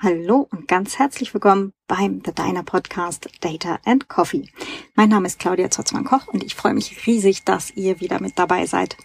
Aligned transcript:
Hallo 0.00 0.46
und 0.52 0.68
ganz 0.68 1.00
herzlich 1.00 1.34
willkommen 1.34 1.72
beim 1.88 2.22
The 2.24 2.32
Diner 2.32 2.62
Podcast 2.62 3.28
Data 3.40 3.80
and 3.84 4.08
Coffee. 4.08 4.48
Mein 4.94 5.08
Name 5.08 5.26
ist 5.26 5.40
Claudia 5.40 5.70
Zotzmann-Koch 5.70 6.28
und 6.28 6.44
ich 6.44 6.54
freue 6.54 6.72
mich 6.72 7.04
riesig, 7.04 7.42
dass 7.42 7.72
ihr 7.72 7.98
wieder 7.98 8.22
mit 8.22 8.38
dabei 8.38 8.66
seid. 8.66 8.96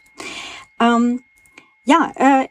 Ähm, 0.79 1.23
ja, 1.83 2.11
äh, 2.15 2.47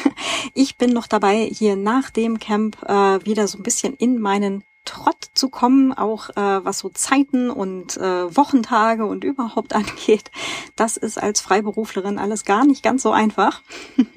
ich 0.54 0.78
bin 0.78 0.94
noch 0.94 1.06
dabei, 1.06 1.44
hier 1.52 1.76
nach 1.76 2.08
dem 2.08 2.38
Camp 2.38 2.82
äh, 2.84 3.22
wieder 3.26 3.46
so 3.46 3.58
ein 3.58 3.62
bisschen 3.62 3.92
in 3.92 4.18
meinen 4.18 4.64
Trott 4.84 5.16
zu 5.34 5.48
kommen, 5.48 5.92
auch 5.92 6.30
äh, 6.30 6.64
was 6.64 6.80
so 6.80 6.88
Zeiten 6.88 7.50
und 7.50 7.96
äh, 7.96 8.36
Wochentage 8.36 9.06
und 9.06 9.24
überhaupt 9.24 9.72
angeht. 9.74 10.30
Das 10.76 10.96
ist 10.96 11.22
als 11.22 11.40
Freiberuflerin 11.40 12.18
alles 12.18 12.44
gar 12.44 12.64
nicht 12.64 12.82
ganz 12.82 13.02
so 13.02 13.12
einfach. 13.12 13.62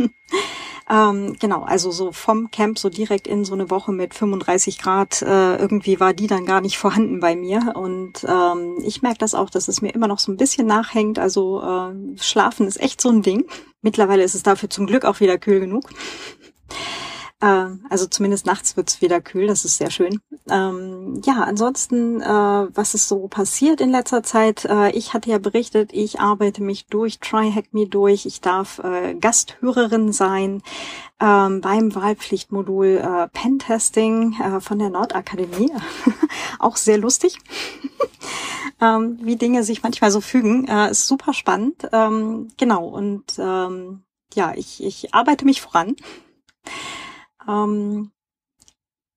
Ähm, 0.88 1.36
genau, 1.40 1.64
also 1.64 1.90
so 1.90 2.12
vom 2.12 2.52
Camp 2.52 2.78
so 2.78 2.90
direkt 2.90 3.28
in 3.28 3.44
so 3.44 3.56
eine 3.56 3.72
Woche 3.72 3.92
mit 3.92 4.14
35 4.14 4.78
Grad, 4.78 5.22
äh, 5.24 5.56
irgendwie 5.56 6.00
war 6.00 6.14
die 6.14 6.28
dann 6.28 6.46
gar 6.46 6.62
nicht 6.62 6.78
vorhanden 6.78 7.20
bei 7.20 7.36
mir. 7.36 7.74
Und 7.76 8.24
ähm, 8.24 8.78
ich 8.84 9.02
merke 9.02 9.18
das 9.18 9.34
auch, 9.34 9.50
dass 9.50 9.68
es 9.68 9.82
mir 9.82 9.94
immer 9.94 10.08
noch 10.08 10.20
so 10.20 10.32
ein 10.32 10.38
bisschen 10.38 10.68
nachhängt. 10.68 11.18
Also 11.18 11.62
äh, 11.62 12.18
Schlafen 12.22 12.68
ist 12.68 12.80
echt 12.80 13.02
so 13.02 13.10
ein 13.10 13.24
Ding. 13.24 13.46
Mittlerweile 13.82 14.24
ist 14.24 14.36
es 14.36 14.44
dafür 14.44 14.70
zum 14.70 14.86
Glück 14.86 15.06
auch 15.06 15.20
wieder 15.20 15.38
kühl 15.38 15.60
genug. 15.60 15.90
Äh, 17.42 17.68
also 17.90 18.06
zumindest 18.08 18.46
nachts 18.46 18.78
wird's 18.78 19.02
wieder 19.02 19.20
kühl, 19.20 19.48
das 19.48 19.66
ist 19.66 19.78
sehr 19.78 19.90
schön. 19.90 20.20
Ähm, 20.50 21.22
ja, 21.26 21.44
ansonsten, 21.44 22.22
äh, 22.22 22.26
was 22.26 22.94
ist 22.94 23.08
so 23.08 23.28
passiert 23.28 23.82
in 23.82 23.90
letzter 23.90 24.24
Zeit? 24.24 24.66
Äh, 24.66 24.92
ich 24.92 25.14
hatte 25.14 25.30
ja 25.30 25.38
berichtet, 25.38 25.92
ich 25.92 26.20
arbeite 26.20 26.64
mich 26.64 26.86
durch, 26.88 27.20
Try 27.20 27.52
Hack 27.52 27.74
Me 27.74 27.88
durch. 27.88 28.26
Ich 28.26 28.42
darf 28.42 28.80
äh, 28.80 29.16
Gasthörerin 29.16 30.14
sein 30.14 30.62
ähm, 31.20 31.62
beim 31.62 31.94
Wahlpflichtmodul 31.94 32.98
äh, 32.98 33.28
Pentesting 33.30 34.36
äh, 34.40 34.62
von 34.62 34.80
der 34.80 34.90
Nordakademie. 34.90 35.72
Auch 36.60 36.78
sehr 36.78 36.98
lustig. 36.98 37.38
ähm, 38.82 39.20
wie 39.22 39.36
Dinge 39.36 39.64
sich 39.64 39.84
manchmal 39.84 40.12
so 40.12 40.22
fügen. 40.22 40.68
Äh, 40.68 40.92
ist 40.92 41.08
super 41.08 41.34
spannend. 41.34 41.88
Ähm, 41.92 42.50
genau, 42.58 42.86
und 42.88 43.24
ähm, 43.40 44.04
ja, 44.34 44.54
ich, 44.56 44.84
ich 44.84 45.14
arbeite 45.14 45.46
mich 45.46 45.62
voran. 45.62 45.96
Ähm, 47.48 48.12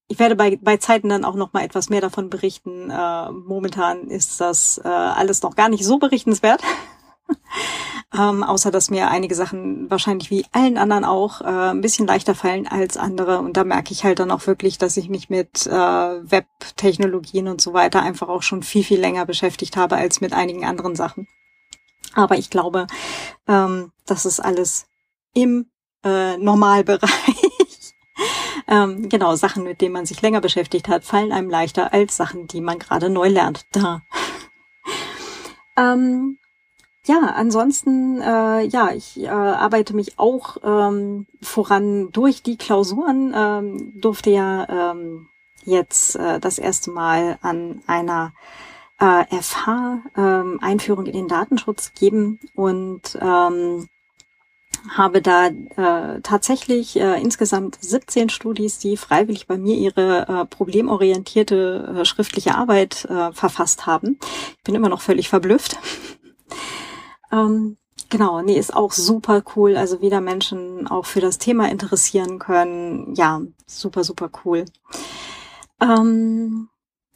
ich 0.09 0.19
werde 0.19 0.37
bei, 0.37 0.59
bei 0.61 0.79
Zeiten 0.79 1.11
dann 1.11 1.25
auch 1.25 1.35
noch 1.35 1.53
mal 1.53 1.63
etwas 1.63 1.91
mehr 1.91 2.01
davon 2.01 2.31
berichten. 2.31 2.91
Äh, 2.91 3.31
momentan 3.31 4.09
ist 4.09 4.41
das 4.41 4.81
äh, 4.83 4.89
alles 4.89 5.43
noch 5.43 5.55
gar 5.55 5.69
nicht 5.69 5.85
so 5.85 5.99
berichtenswert. 5.99 6.63
ähm, 8.19 8.43
außer 8.43 8.71
dass 8.71 8.91
mir 8.91 9.11
einige 9.11 9.35
Sachen 9.35 9.91
wahrscheinlich 9.91 10.31
wie 10.31 10.47
allen 10.53 10.79
anderen 10.79 11.05
auch 11.05 11.43
äh, 11.43 11.45
ein 11.45 11.83
bisschen 11.83 12.07
leichter 12.07 12.35
fallen 12.35 12.67
als 12.67 12.97
andere. 12.97 13.41
Und 13.41 13.59
da 13.59 13.65
merke 13.65 13.93
ich 13.93 14.05
halt 14.05 14.19
dann 14.19 14.31
auch 14.31 14.47
wirklich, 14.47 14.79
dass 14.79 14.97
ich 14.97 15.11
mich 15.11 15.29
mit 15.29 15.67
äh, 15.67 15.71
Web-Technologien 15.71 17.49
und 17.49 17.61
so 17.61 17.75
weiter 17.75 18.03
einfach 18.03 18.29
auch 18.29 18.43
schon 18.43 18.63
viel, 18.63 18.85
viel 18.85 19.01
länger 19.01 19.27
beschäftigt 19.27 19.77
habe 19.77 19.97
als 19.97 20.23
mit 20.23 20.33
einigen 20.33 20.65
anderen 20.65 20.97
Sachen. 20.97 21.29
Aber 22.15 22.39
ich 22.39 22.49
glaube, 22.49 22.87
ähm, 23.47 23.93
das 24.07 24.25
ist 24.25 24.41
alles 24.41 24.87
im 25.35 25.71
äh, 26.03 26.39
Normalbereich. 26.39 27.48
Ähm, 28.69 29.09
genau, 29.09 29.35
Sachen, 29.35 29.65
mit 29.65 29.81
denen 29.81 29.95
man 29.95 30.07
sich 30.07 30.21
länger 30.21 30.43
beschäftigt 30.43 30.89
hat, 30.89 31.05
fallen 31.05 31.33
einem 31.33 31.49
leichter 31.49 31.93
als 31.93 32.17
Sachen, 32.17 32.47
die 32.47 32.61
man 32.61 32.79
gerade 32.79 33.09
neu 33.09 33.29
lernt. 33.29 33.65
Da. 33.73 34.03
ähm, 35.77 36.39
ja, 37.07 37.21
ansonsten, 37.35 38.21
äh, 38.21 38.65
ja, 38.65 38.93
ich 38.93 39.19
äh, 39.19 39.29
arbeite 39.29 39.97
mich 39.97 40.19
auch 40.19 40.59
ähm, 40.63 41.27
voran 41.41 42.13
durch 42.13 42.43
die 42.43 42.59
Klausuren, 42.59 43.33
ähm, 43.35 43.99
durfte 43.99 44.29
ja 44.29 44.91
ähm, 44.93 45.29
jetzt 45.65 46.17
äh, 46.17 46.39
das 46.39 46.59
erste 46.59 46.91
Mal 46.91 47.39
an 47.41 47.83
einer 47.87 48.35
äh, 49.01 49.25
FH 49.41 50.03
ähm, 50.19 50.59
Einführung 50.61 51.07
in 51.07 51.15
den 51.15 51.29
Datenschutz 51.29 51.95
geben 51.95 52.41
und 52.55 53.19
ähm, 53.21 53.89
habe 54.91 55.23
da 55.23 55.47
äh, 55.47 56.21
tatsächlich 56.23 56.99
äh, 56.99 57.21
insgesamt 57.21 57.79
17 57.81 58.29
Studis, 58.29 58.79
die 58.79 58.97
freiwillig 58.97 59.47
bei 59.47 59.59
mir 59.59 59.77
ihre 59.77 60.29
äh, 60.29 60.45
problemorientierte 60.47 62.01
äh, 62.01 62.05
schriftliche 62.05 62.55
Arbeit 62.55 63.05
äh, 63.07 63.33
verfasst 63.33 63.87
haben. 63.87 64.19
Ich 64.57 64.65
bin 64.65 64.75
immer 64.75 64.89
noch 64.89 65.01
völlig 65.01 65.29
verblüfft. 65.29 65.79
ähm, 67.33 67.77
genau, 68.09 68.43
nee, 68.43 68.59
ist 68.59 68.75
auch 68.75 68.93
super 68.93 69.43
cool. 69.57 69.77
Also 69.77 70.01
wieder 70.01 70.21
Menschen 70.21 70.87
auch 70.87 71.07
für 71.07 71.21
das 71.21 71.39
Thema 71.39 71.69
interessieren 71.69 72.39
können. 72.39 73.15
Ja, 73.15 73.43
super, 73.67 74.05
super 74.05 74.31
cool. 74.45 74.65
Ähm, 75.81 76.69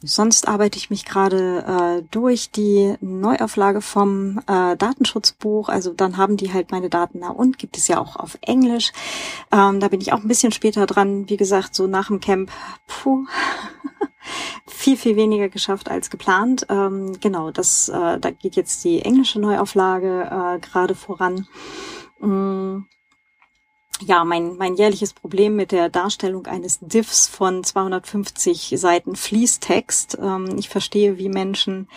Sonst 0.05 0.49
arbeite 0.49 0.77
ich 0.77 0.89
mich 0.89 1.05
gerade 1.05 1.63
äh, 1.65 2.03
durch 2.11 2.51
die 2.51 2.95
Neuauflage 2.99 3.79
vom 3.79 4.39
äh, 4.47 4.75
Datenschutzbuch. 4.75 5.69
Also 5.69 5.93
dann 5.93 6.17
haben 6.17 6.35
die 6.35 6.51
halt 6.51 6.71
meine 6.71 6.89
Daten 6.89 7.21
da 7.21 7.29
und 7.29 7.57
gibt 7.57 7.77
es 7.77 7.87
ja 7.87 7.99
auch 7.99 8.17
auf 8.17 8.37
Englisch. 8.41 8.91
Ähm, 9.49 9.79
da 9.79 9.87
bin 9.87 10.01
ich 10.01 10.11
auch 10.11 10.19
ein 10.19 10.27
bisschen 10.27 10.51
später 10.51 10.85
dran. 10.87 11.29
Wie 11.29 11.37
gesagt, 11.37 11.73
so 11.73 11.87
nach 11.87 12.07
dem 12.07 12.19
Camp, 12.19 12.51
puh, 12.85 13.25
viel, 14.67 14.97
viel 14.97 15.15
weniger 15.15 15.47
geschafft 15.47 15.89
als 15.89 16.09
geplant. 16.09 16.65
Ähm, 16.69 17.17
genau, 17.21 17.51
das, 17.51 17.87
äh, 17.87 18.19
da 18.19 18.31
geht 18.31 18.57
jetzt 18.57 18.83
die 18.83 19.01
englische 19.03 19.39
Neuauflage 19.39 20.29
äh, 20.29 20.59
gerade 20.59 20.95
voran. 20.95 21.47
Mm 22.19 22.81
ja, 24.01 24.23
mein, 24.23 24.57
mein 24.57 24.75
jährliches 24.75 25.13
Problem 25.13 25.55
mit 25.55 25.71
der 25.71 25.89
Darstellung 25.89 26.45
eines 26.47 26.79
Diffs 26.81 27.27
von 27.27 27.63
250 27.63 28.73
Seiten 28.77 29.15
Fließtext. 29.15 30.17
Ähm, 30.21 30.55
ich 30.57 30.69
verstehe, 30.69 31.17
wie 31.17 31.29
Menschen 31.29 31.87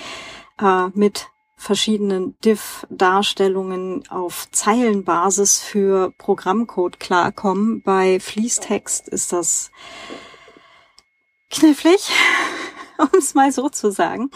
äh, 0.60 0.88
mit 0.94 1.28
verschiedenen 1.56 2.38
Diff-Darstellungen 2.40 4.08
auf 4.10 4.46
Zeilenbasis 4.52 5.60
für 5.60 6.12
Programmcode 6.18 7.00
klarkommen. 7.00 7.82
Bei 7.82 8.20
Fließtext 8.20 9.08
ist 9.08 9.32
das 9.32 9.70
knifflig. 11.50 12.10
um 13.12 13.18
es 13.18 13.34
mal 13.34 13.52
so 13.52 13.68
zu 13.68 13.90
sagen. 13.90 14.30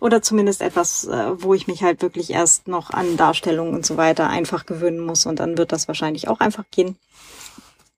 Oder 0.00 0.22
zumindest 0.22 0.62
etwas, 0.62 1.04
äh, 1.04 1.42
wo 1.42 1.54
ich 1.54 1.66
mich 1.66 1.82
halt 1.82 2.02
wirklich 2.02 2.30
erst 2.30 2.68
noch 2.68 2.90
an 2.90 3.16
Darstellungen 3.16 3.74
und 3.74 3.86
so 3.86 3.96
weiter 3.96 4.28
einfach 4.28 4.66
gewöhnen 4.66 5.00
muss 5.00 5.26
und 5.26 5.40
dann 5.40 5.58
wird 5.58 5.72
das 5.72 5.88
wahrscheinlich 5.88 6.28
auch 6.28 6.40
einfach 6.40 6.64
gehen. 6.70 6.96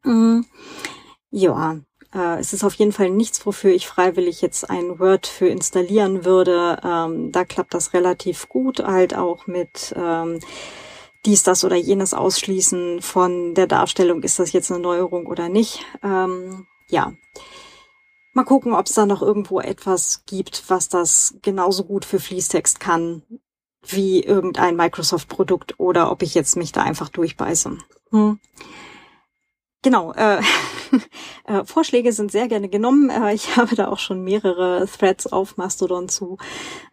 Mm, 0.04 0.42
ja, 1.30 1.78
äh, 2.14 2.38
es 2.38 2.52
ist 2.52 2.64
auf 2.64 2.74
jeden 2.74 2.92
Fall 2.92 3.10
nichts, 3.10 3.44
wofür 3.44 3.72
ich 3.72 3.86
freiwillig 3.86 4.40
jetzt 4.40 4.68
ein 4.70 4.98
Word 4.98 5.26
für 5.26 5.48
installieren 5.48 6.24
würde. 6.24 6.78
Ähm, 6.84 7.32
da 7.32 7.44
klappt 7.44 7.74
das 7.74 7.92
relativ 7.92 8.48
gut, 8.48 8.80
halt 8.80 9.14
auch 9.16 9.46
mit 9.46 9.94
ähm, 9.96 10.40
dies, 11.26 11.42
das 11.42 11.64
oder 11.64 11.76
jenes 11.76 12.14
ausschließen 12.14 13.02
von 13.02 13.54
der 13.54 13.66
Darstellung, 13.66 14.22
ist 14.22 14.38
das 14.38 14.52
jetzt 14.52 14.70
eine 14.70 14.80
Neuerung 14.80 15.26
oder 15.26 15.48
nicht. 15.48 15.84
Ähm, 16.02 16.66
ja, 16.88 17.12
Mal 18.36 18.44
gucken, 18.44 18.74
ob 18.74 18.84
es 18.84 18.92
da 18.92 19.06
noch 19.06 19.22
irgendwo 19.22 19.60
etwas 19.60 20.24
gibt, 20.26 20.68
was 20.68 20.90
das 20.90 21.38
genauso 21.40 21.84
gut 21.84 22.04
für 22.04 22.20
Fließtext 22.20 22.80
kann 22.80 23.22
wie 23.82 24.22
irgendein 24.22 24.76
Microsoft-Produkt 24.76 25.80
oder 25.80 26.10
ob 26.12 26.20
ich 26.20 26.34
jetzt 26.34 26.54
mich 26.54 26.70
da 26.70 26.82
einfach 26.82 27.08
durchbeiße. 27.08 27.78
Hm. 28.10 28.38
Genau, 29.80 30.12
äh, 30.12 30.42
äh, 31.46 31.64
Vorschläge 31.64 32.12
sind 32.12 32.30
sehr 32.30 32.46
gerne 32.46 32.68
genommen. 32.68 33.08
Äh, 33.08 33.32
ich 33.32 33.56
habe 33.56 33.74
da 33.74 33.88
auch 33.88 34.00
schon 34.00 34.22
mehrere 34.22 34.86
Threads 34.86 35.26
auf 35.28 35.56
Mastodon 35.56 36.10
zu. 36.10 36.36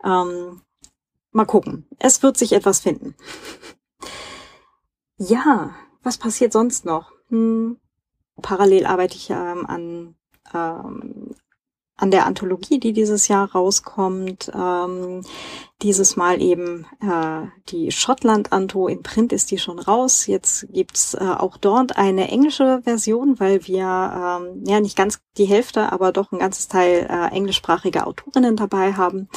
Ähm, 0.01 0.61
mal 1.33 1.43
gucken. 1.43 1.89
Es 1.99 2.23
wird 2.23 2.37
sich 2.37 2.53
etwas 2.53 2.79
finden. 2.79 3.15
ja, 5.17 5.75
was 6.03 6.17
passiert 6.17 6.53
sonst 6.53 6.85
noch? 6.85 7.11
Hm. 7.27 7.81
Parallel 8.41 8.85
arbeite 8.85 9.17
ich 9.17 9.29
ähm, 9.29 9.65
an 9.65 10.15
ähm, 10.53 11.35
an 11.95 12.11
der 12.11 12.25
Anthologie, 12.25 12.79
die 12.79 12.91
dieses 12.91 13.27
Jahr 13.27 13.51
rauskommt. 13.51 14.51
Ähm, 14.53 15.21
dieses 15.81 16.15
Mal 16.15 16.41
eben 16.41 16.87
äh, 17.01 17.47
die 17.69 17.91
Schottland-Anto. 17.91 18.87
In 18.87 19.03
Print 19.03 19.31
ist 19.31 19.51
die 19.51 19.57
schon 19.57 19.79
raus. 19.79 20.25
Jetzt 20.27 20.67
gibt's 20.71 21.13
äh, 21.13 21.19
auch 21.23 21.57
dort 21.57 21.97
eine 21.97 22.29
englische 22.29 22.81
Version, 22.83 23.39
weil 23.39 23.67
wir 23.67 23.83
ähm, 23.85 24.63
ja 24.65 24.79
nicht 24.79 24.97
ganz 24.97 25.19
die 25.37 25.45
Hälfte, 25.45 25.91
aber 25.91 26.11
doch 26.11 26.31
ein 26.31 26.39
ganzes 26.39 26.67
Teil 26.67 27.07
äh, 27.09 27.35
englischsprachige 27.35 28.07
Autorinnen 28.07 28.55
dabei 28.55 28.93
haben. 28.93 29.29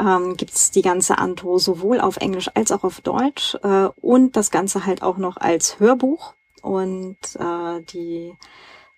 Ähm, 0.00 0.36
gibt's 0.36 0.70
die 0.72 0.82
ganze 0.82 1.18
Anto 1.18 1.58
sowohl 1.58 2.00
auf 2.00 2.16
Englisch 2.16 2.50
als 2.54 2.72
auch 2.72 2.82
auf 2.82 3.00
Deutsch 3.00 3.56
äh, 3.62 3.88
und 4.00 4.36
das 4.36 4.50
Ganze 4.50 4.86
halt 4.86 5.02
auch 5.02 5.18
noch 5.18 5.36
als 5.36 5.78
Hörbuch. 5.78 6.34
Und 6.62 7.18
äh, 7.38 7.82
die 7.92 8.34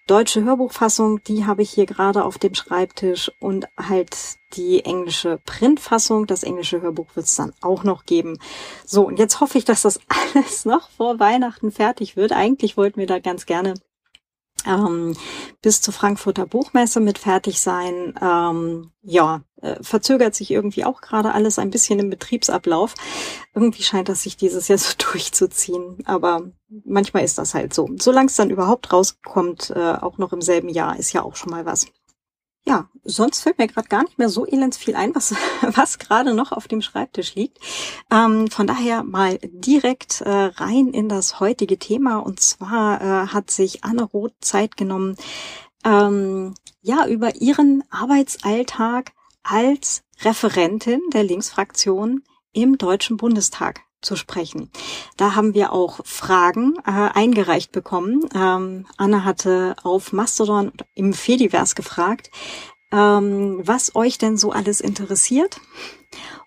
deutsche 0.07 0.45
Hörbuchfassung, 0.45 1.23
die 1.25 1.47
habe 1.47 1.63
ich 1.63 1.71
hier 1.71 1.87
gerade 1.87 2.25
auf 2.25 2.39
dem 2.39 2.55
Schreibtisch 2.55 3.31
und 3.41 3.67
halt 3.77 4.37
die 4.55 4.85
englische 4.85 5.39
Printfassung. 5.45 6.27
Das 6.27 6.43
englische 6.43 6.81
Hörbuch 6.81 7.15
wird 7.15 7.27
es 7.27 7.35
dann 7.35 7.53
auch 7.61 7.83
noch 7.83 8.05
geben. 8.05 8.39
So, 8.85 9.07
und 9.07 9.19
jetzt 9.19 9.41
hoffe 9.41 9.59
ich, 9.59 9.65
dass 9.65 9.83
das 9.83 10.01
alles 10.35 10.65
noch 10.65 10.91
vor 10.91 11.19
Weihnachten 11.19 11.73
fertig 11.73 12.17
wird. 12.17 12.33
Eigentlich 12.33 12.77
wollten 12.77 13.01
wir 13.01 13.07
da 13.07 13.19
ganz 13.19 13.47
gerne 13.47 13.75
ähm, 14.65 15.17
bis 15.63 15.81
zur 15.81 15.95
Frankfurter 15.95 16.47
Buchmesse 16.47 17.01
mit 17.01 17.19
fertig 17.19 17.61
sein. 17.61 18.15
Ähm, 18.21 18.93
ja, 19.03 19.43
äh, 19.61 19.83
verzögert 19.83 20.35
sich 20.35 20.51
irgendwie 20.51 20.85
auch 20.85 21.01
gerade 21.01 21.33
alles 21.33 21.59
ein 21.59 21.71
bisschen 21.71 21.99
im 21.99 22.11
Betriebsablauf. 22.11 22.95
Irgendwie 23.55 23.83
scheint 23.83 24.09
das 24.09 24.23
sich 24.23 24.37
dieses 24.37 24.69
Jahr 24.69 24.79
so 24.79 24.95
durchzuziehen, 24.99 25.99
aber 26.05 26.51
manchmal 26.69 27.25
ist 27.25 27.39
das 27.39 27.55
halt 27.55 27.75
so. 27.75 27.89
Solange 28.01 28.27
es 28.27 28.37
dann 28.37 28.51
überhaupt 28.51 28.93
rauskommt, 28.93 29.71
äh, 29.71 29.95
auch 29.95 30.19
noch 30.19 30.33
im 30.33 30.43
selben 30.43 30.69
Jahr, 30.69 30.99
ist 30.99 31.13
ja 31.13 31.23
auch 31.23 31.37
schon 31.37 31.51
mal 31.51 31.67
was. 31.67 31.87
Ja, 32.69 32.89
sonst 33.05 33.43
fällt 33.43 33.59
mir 33.59 33.69
gerade 33.69 33.87
gar 33.87 34.03
nicht 34.03 34.19
mehr 34.19 34.29
so 34.29 34.45
elends 34.45 34.77
viel 34.77 34.97
ein, 34.97 35.15
was, 35.15 35.35
was 35.63 35.99
gerade 35.99 36.35
noch 36.35 36.51
auf 36.51 36.67
dem 36.67 36.83
Schreibtisch 36.83 37.37
liegt. 37.37 37.59
Ähm, 38.11 38.49
von 38.49 38.67
daher 38.67 39.05
mal 39.05 39.39
direkt 39.43 40.21
äh, 40.23 40.31
rein 40.31 40.89
in 40.89 41.09
das 41.09 41.39
heutige 41.39 41.79
Thema. 41.79 42.19
Und 42.19 42.41
zwar 42.41 43.01
äh, 43.01 43.27
hat 43.29 43.51
sich 43.53 43.85
Anne 43.85 44.03
Roth 44.03 44.35
Zeit 44.41 44.77
genommen, 44.77 45.17
ähm, 45.85 46.55
ja, 46.83 47.07
über 47.07 47.37
ihren 47.37 47.85
Arbeitsalltag 47.91 49.13
als 49.45 50.03
Referentin 50.23 51.01
der 51.13 51.23
Linksfraktion 51.23 52.25
im 52.53 52.79
Deutschen 52.79 53.17
Bundestag 53.17 53.86
zu 54.03 54.17
sprechen. 54.17 54.71
Da 55.17 55.35
haben 55.35 55.55
wir 55.55 55.73
auch 55.73 56.01
Fragen 56.05 56.75
äh, 56.87 56.91
eingereicht 56.91 57.73
bekommen. 57.73 58.29
Ähm, 58.35 58.87
Anna 58.97 59.25
hatte 59.25 59.77
auf 59.83 60.13
Mastodon 60.13 60.73
im 60.95 61.13
Fediverse 61.13 61.75
gefragt, 61.75 62.31
ähm, 62.93 63.61
was 63.63 63.95
euch 63.97 64.19
denn 64.19 64.37
so 64.37 64.53
alles 64.53 64.81
interessiert. 64.81 65.61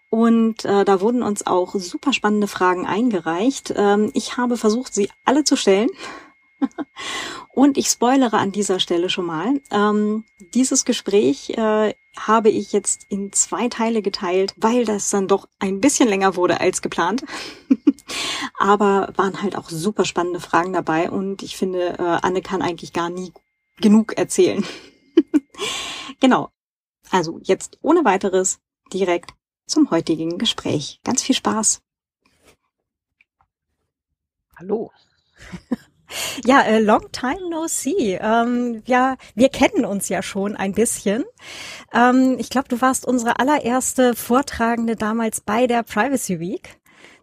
Und 0.09 0.65
äh, 0.65 0.85
da 0.85 1.01
wurden 1.01 1.21
uns 1.21 1.45
auch 1.45 1.75
super 1.75 2.13
spannende 2.13 2.47
Fragen 2.47 2.87
eingereicht. 2.87 3.73
Ähm, 3.75 4.09
ich 4.13 4.37
habe 4.37 4.57
versucht, 4.57 4.93
sie 4.93 5.09
alle 5.23 5.43
zu 5.43 5.55
stellen. 5.55 5.89
Und 7.53 7.77
ich 7.77 7.87
spoilere 7.87 8.37
an 8.37 8.51
dieser 8.51 8.79
Stelle 8.79 9.09
schon 9.09 9.25
mal. 9.25 9.59
Ähm, 9.71 10.25
dieses 10.53 10.85
Gespräch 10.85 11.51
äh, 11.51 11.93
habe 12.17 12.49
ich 12.49 12.71
jetzt 12.71 13.05
in 13.09 13.31
zwei 13.31 13.67
Teile 13.67 14.01
geteilt, 14.01 14.53
weil 14.57 14.85
das 14.85 15.09
dann 15.09 15.27
doch 15.27 15.47
ein 15.59 15.81
bisschen 15.81 16.07
länger 16.07 16.35
wurde 16.35 16.61
als 16.61 16.81
geplant. 16.81 17.23
Aber 18.59 19.13
waren 19.15 19.41
halt 19.41 19.55
auch 19.57 19.69
super 19.69 20.05
spannende 20.05 20.39
Fragen 20.39 20.73
dabei 20.73 21.09
und 21.11 21.43
ich 21.43 21.57
finde, 21.57 21.97
äh, 21.99 22.19
Anne 22.21 22.41
kann 22.41 22.61
eigentlich 22.61 22.93
gar 22.93 23.09
nie 23.09 23.33
genug 23.77 24.17
erzählen. 24.17 24.65
genau. 26.19 26.49
Also 27.11 27.39
jetzt 27.43 27.77
ohne 27.81 28.05
weiteres 28.05 28.59
direkt 28.93 29.31
zum 29.65 29.91
heutigen 29.91 30.37
Gespräch. 30.37 30.99
Ganz 31.03 31.23
viel 31.23 31.35
Spaß. 31.35 31.81
Hallo. 34.57 34.91
Ja, 36.45 36.61
äh, 36.61 36.79
long 36.79 37.11
time 37.11 37.49
no 37.49 37.67
see. 37.67 38.19
Ähm, 38.21 38.81
ja, 38.85 39.15
wir 39.35 39.49
kennen 39.49 39.85
uns 39.85 40.09
ja 40.09 40.21
schon 40.21 40.55
ein 40.55 40.73
bisschen. 40.73 41.23
Ähm, 41.93 42.37
ich 42.39 42.49
glaube, 42.49 42.67
du 42.67 42.81
warst 42.81 43.05
unsere 43.05 43.39
allererste 43.39 44.15
Vortragende 44.15 44.95
damals 44.95 45.41
bei 45.41 45.67
der 45.67 45.83
Privacy 45.83 46.39
Week 46.39 46.77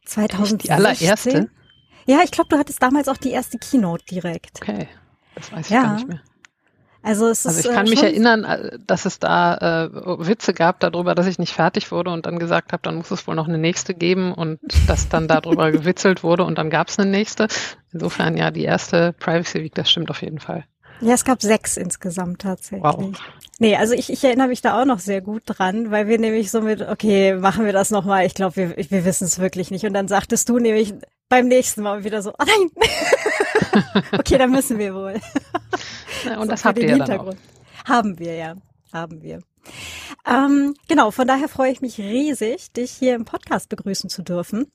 2016. 0.04 0.58
Die 0.58 0.70
allererste? 0.70 1.50
Ja, 2.06 2.20
ich 2.22 2.30
glaube, 2.30 2.48
du 2.50 2.58
hattest 2.58 2.82
damals 2.82 3.08
auch 3.08 3.16
die 3.16 3.32
erste 3.32 3.58
Keynote 3.58 4.04
direkt. 4.04 4.60
Okay, 4.62 4.88
das 5.34 5.52
weiß 5.52 5.66
ich 5.66 5.72
ja. 5.72 5.82
gar 5.82 5.94
nicht 5.94 6.08
mehr. 6.08 6.20
Also, 7.06 7.28
es 7.28 7.46
also 7.46 7.60
ist, 7.60 7.66
ich 7.66 7.72
kann 7.72 7.86
äh, 7.86 7.90
mich 7.90 8.02
erinnern, 8.02 8.42
äh, 8.42 8.78
dass 8.84 9.04
es 9.04 9.20
da 9.20 9.84
äh, 9.84 9.90
Witze 10.26 10.52
gab 10.52 10.80
darüber, 10.80 11.14
dass 11.14 11.28
ich 11.28 11.38
nicht 11.38 11.52
fertig 11.52 11.92
wurde 11.92 12.10
und 12.10 12.26
dann 12.26 12.40
gesagt 12.40 12.72
habe, 12.72 12.82
dann 12.82 12.96
muss 12.96 13.12
es 13.12 13.28
wohl 13.28 13.36
noch 13.36 13.46
eine 13.46 13.58
nächste 13.58 13.94
geben 13.94 14.32
und 14.32 14.58
dass 14.88 15.08
dann 15.08 15.28
darüber 15.28 15.70
gewitzelt 15.70 16.24
wurde 16.24 16.42
und 16.42 16.58
dann 16.58 16.68
gab 16.68 16.88
es 16.88 16.98
eine 16.98 17.08
nächste. 17.08 17.46
Insofern 17.92 18.36
ja, 18.36 18.50
die 18.50 18.64
erste 18.64 19.12
Privacy 19.20 19.62
Week, 19.62 19.72
das 19.72 19.88
stimmt 19.88 20.10
auf 20.10 20.20
jeden 20.20 20.40
Fall. 20.40 20.64
Ja, 21.00 21.14
es 21.14 21.24
gab 21.24 21.42
sechs 21.42 21.76
insgesamt 21.76 22.42
tatsächlich. 22.42 22.82
Wow. 22.82 23.12
Nee, 23.58 23.76
also 23.76 23.94
ich, 23.94 24.10
ich 24.10 24.22
erinnere 24.24 24.48
mich 24.48 24.60
da 24.60 24.80
auch 24.80 24.84
noch 24.84 24.98
sehr 24.98 25.20
gut 25.20 25.42
dran, 25.46 25.90
weil 25.90 26.08
wir 26.08 26.18
nämlich 26.18 26.50
so 26.50 26.60
mit, 26.60 26.82
okay, 26.82 27.34
machen 27.36 27.64
wir 27.64 27.72
das 27.72 27.90
nochmal, 27.90 28.26
ich 28.26 28.34
glaube, 28.34 28.56
wir, 28.56 28.76
wir 28.76 29.04
wissen 29.04 29.24
es 29.24 29.38
wirklich 29.38 29.70
nicht. 29.70 29.84
Und 29.86 29.94
dann 29.94 30.08
sagtest 30.08 30.48
du 30.48 30.58
nämlich 30.58 30.94
beim 31.28 31.48
nächsten 31.48 31.82
Mal 31.82 32.04
wieder 32.04 32.22
so, 32.22 32.32
oh 32.32 32.44
nein, 32.44 32.70
okay, 34.12 34.38
dann 34.38 34.50
müssen 34.50 34.78
wir 34.78 34.94
wohl. 34.94 35.20
Ja, 36.24 36.36
und 36.38 36.46
so 36.46 36.50
das 36.50 36.64
habt 36.64 36.78
ihr 36.78 36.88
ja 36.88 36.98
dann 36.98 37.20
auch. 37.20 37.34
Haben 37.86 38.18
wir 38.18 38.34
ja, 38.34 38.54
haben 38.92 39.22
wir. 39.22 39.40
Ähm, 40.26 40.74
genau, 40.88 41.10
von 41.10 41.26
daher 41.26 41.48
freue 41.48 41.72
ich 41.72 41.80
mich 41.80 41.98
riesig, 41.98 42.72
dich 42.72 42.90
hier 42.90 43.14
im 43.14 43.24
Podcast 43.24 43.68
begrüßen 43.68 44.10
zu 44.10 44.22
dürfen. 44.22 44.66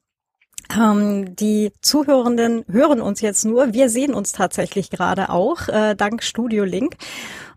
Ähm, 0.78 1.36
die 1.36 1.72
Zuhörenden 1.82 2.66
hören 2.70 3.02
uns 3.02 3.22
jetzt 3.22 3.46
nur. 3.46 3.74
Wir 3.74 3.90
sehen 3.90 4.14
uns 4.14 4.32
tatsächlich 4.32 4.90
gerade 4.90 5.30
auch, 5.30 5.68
äh, 5.68 5.96
dank 5.96 6.24
Studio 6.24 6.64
Link, 6.64 6.98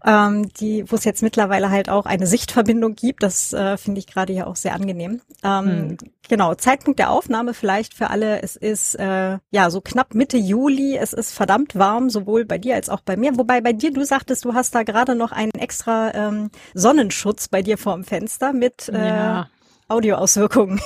ähm, 0.04 0.48
die, 0.54 0.90
wo 0.90 0.96
es 0.96 1.04
jetzt 1.04 1.22
mittlerweile 1.22 1.70
halt 1.70 1.88
auch 1.88 2.06
eine 2.06 2.26
Sichtverbindung 2.26 2.94
gibt. 2.94 3.22
Das 3.22 3.52
äh, 3.52 3.76
finde 3.76 3.98
ich 3.98 4.06
gerade 4.06 4.32
ja 4.32 4.46
auch 4.46 4.56
sehr 4.56 4.74
angenehm. 4.74 5.20
Ähm, 5.42 5.66
hm. 5.66 5.96
Genau, 6.28 6.54
Zeitpunkt 6.54 6.98
der 6.98 7.10
Aufnahme 7.10 7.52
vielleicht 7.52 7.92
für 7.92 8.10
alle. 8.10 8.42
Es 8.42 8.56
ist 8.56 8.94
äh, 8.94 9.38
ja 9.50 9.70
so 9.70 9.80
knapp 9.80 10.14
Mitte 10.14 10.38
Juli. 10.38 10.96
Es 10.96 11.12
ist 11.12 11.32
verdammt 11.32 11.76
warm, 11.76 12.08
sowohl 12.08 12.44
bei 12.46 12.58
dir 12.58 12.74
als 12.76 12.88
auch 12.88 13.00
bei 13.00 13.16
mir. 13.16 13.36
Wobei 13.36 13.60
bei 13.60 13.72
dir, 13.74 13.92
du 13.92 14.04
sagtest, 14.04 14.44
du 14.44 14.54
hast 14.54 14.74
da 14.74 14.82
gerade 14.82 15.14
noch 15.14 15.32
einen 15.32 15.52
extra 15.52 16.14
ähm, 16.14 16.50
Sonnenschutz 16.72 17.48
bei 17.48 17.62
dir 17.62 17.76
vor 17.76 17.94
dem 17.94 18.04
Fenster 18.04 18.52
mit 18.52 18.88
äh, 18.88 19.08
ja. 19.08 19.48
Audioauswirkungen. 19.88 20.80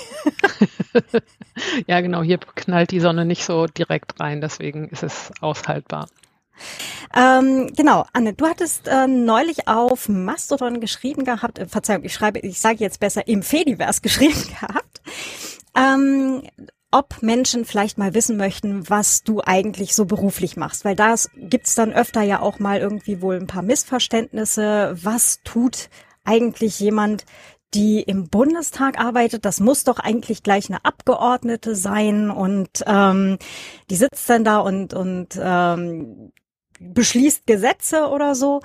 ja, 1.87 2.01
genau. 2.01 2.23
Hier 2.23 2.39
knallt 2.39 2.91
die 2.91 3.01
Sonne 3.01 3.25
nicht 3.25 3.45
so 3.45 3.67
direkt 3.67 4.19
rein, 4.21 4.41
deswegen 4.41 4.89
ist 4.89 5.03
es 5.03 5.31
aushaltbar. 5.41 6.09
Ähm, 7.15 7.73
genau, 7.77 8.05
Anne, 8.13 8.35
du 8.35 8.47
hattest 8.47 8.89
äh, 8.89 9.07
neulich 9.07 9.69
auf 9.69 10.09
Mastodon 10.09 10.81
geschrieben 10.81 11.25
gehabt, 11.25 11.59
äh, 11.59 11.67
Verzeihung, 11.67 12.05
ich 12.05 12.13
schreibe, 12.13 12.41
ich 12.41 12.61
sage 12.61 12.79
jetzt 12.81 13.01
besser 13.01 13.29
im 13.29 13.43
Fediverse 13.43 14.01
geschrieben 14.03 14.43
gehabt, 14.49 15.01
ähm, 15.77 16.43
ob 16.91 17.23
Menschen 17.23 17.65
vielleicht 17.65 17.99
mal 17.99 18.15
wissen 18.15 18.37
möchten, 18.37 18.89
was 18.89 19.23
du 19.23 19.43
eigentlich 19.45 19.95
so 19.95 20.07
beruflich 20.07 20.57
machst, 20.57 20.85
weil 20.85 20.97
da 20.97 21.15
gibt's 21.37 21.75
dann 21.75 21.93
öfter 21.93 22.23
ja 22.23 22.41
auch 22.41 22.59
mal 22.59 22.79
irgendwie 22.79 23.21
wohl 23.21 23.37
ein 23.37 23.47
paar 23.47 23.63
Missverständnisse. 23.63 24.97
Was 25.03 25.43
tut 25.45 25.91
eigentlich 26.25 26.81
jemand, 26.81 27.27
die 27.75 28.01
im 28.03 28.29
Bundestag 28.29 28.99
arbeitet, 28.99 29.45
das 29.45 29.61
muss 29.61 29.85
doch 29.85 29.99
eigentlich 29.99 30.43
gleich 30.43 30.69
eine 30.71 30.85
Abgeordnete 30.85 31.75
sein 31.75 32.31
und 32.31 32.83
ähm, 32.87 33.39
die 33.91 33.97
sitzt 33.97 34.29
dann 34.31 34.45
da 34.45 34.59
und 34.59 34.95
und 34.95 35.39
ähm, 35.41 36.33
beschließt 36.81 37.47
Gesetze 37.47 38.09
oder 38.09 38.35
so. 38.35 38.61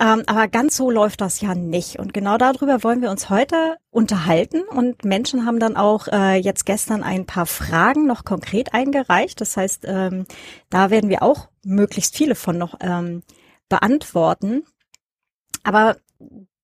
Ähm, 0.00 0.22
aber 0.26 0.46
ganz 0.46 0.76
so 0.76 0.90
läuft 0.90 1.20
das 1.20 1.40
ja 1.40 1.56
nicht. 1.56 1.98
Und 1.98 2.14
genau 2.14 2.38
darüber 2.38 2.84
wollen 2.84 3.02
wir 3.02 3.10
uns 3.10 3.30
heute 3.30 3.76
unterhalten. 3.90 4.62
Und 4.62 5.04
Menschen 5.04 5.44
haben 5.44 5.58
dann 5.58 5.76
auch 5.76 6.06
äh, 6.06 6.36
jetzt 6.36 6.66
gestern 6.66 7.02
ein 7.02 7.26
paar 7.26 7.46
Fragen 7.46 8.06
noch 8.06 8.24
konkret 8.24 8.74
eingereicht. 8.74 9.40
Das 9.40 9.56
heißt, 9.56 9.84
ähm, 9.86 10.26
da 10.70 10.90
werden 10.90 11.10
wir 11.10 11.22
auch 11.22 11.48
möglichst 11.64 12.16
viele 12.16 12.36
von 12.36 12.56
noch 12.56 12.76
ähm, 12.80 13.22
beantworten. 13.68 14.62
Aber 15.64 15.96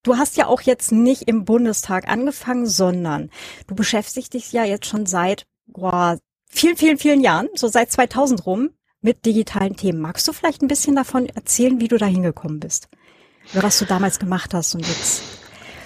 Du 0.05 0.19
hast 0.19 0.37
ja 0.37 0.47
auch 0.47 0.61
jetzt 0.61 0.93
nicht 0.93 1.23
im 1.23 1.45
Bundestag 1.45 2.09
angefangen, 2.09 2.67
sondern 2.67 3.31
du 3.67 3.75
beschäftigst 3.75 4.35
dich 4.35 4.53
ja 4.53 4.63
jetzt 4.63 4.87
schon 4.87 5.07
seit 5.07 5.47
boah, 5.67 6.19
vielen, 6.47 6.77
vielen, 6.77 6.99
vielen 6.99 7.23
Jahren, 7.23 7.49
so 7.55 7.69
seit 7.69 7.91
2000 7.91 8.47
rum, 8.47 8.71
mit 9.01 9.25
digitalen 9.27 9.77
Themen. 9.77 10.01
Magst 10.01 10.29
du 10.29 10.33
vielleicht 10.33 10.63
ein 10.63 10.69
bisschen 10.69 10.95
davon 10.95 11.27
erzählen, 11.27 11.81
wie 11.81 11.89
du 11.89 11.97
da 11.97 12.07
hingekommen 12.07 12.61
bist? 12.61 12.89
Was 13.53 13.79
du 13.79 13.87
damals 13.87 14.19
gemacht 14.19 14.55
hast 14.55 14.75
und 14.75 14.87
jetzt 14.87 15.23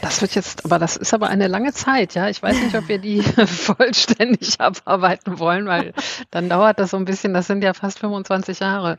das 0.00 0.22
wird 0.22 0.34
jetzt, 0.34 0.64
aber 0.64 0.78
das 0.78 0.96
ist 0.96 1.12
aber 1.12 1.28
eine 1.28 1.48
lange 1.48 1.72
Zeit, 1.72 2.14
ja. 2.14 2.28
Ich 2.28 2.42
weiß 2.42 2.60
nicht, 2.60 2.74
ob 2.76 2.88
wir 2.88 2.98
die 2.98 3.22
vollständig 3.46 4.60
abarbeiten 4.60 5.38
wollen, 5.38 5.66
weil 5.66 5.92
dann 6.30 6.48
dauert 6.48 6.78
das 6.78 6.90
so 6.90 6.96
ein 6.96 7.04
bisschen, 7.04 7.34
das 7.34 7.46
sind 7.46 7.62
ja 7.64 7.74
fast 7.74 7.98
25 7.98 8.60
Jahre. 8.60 8.98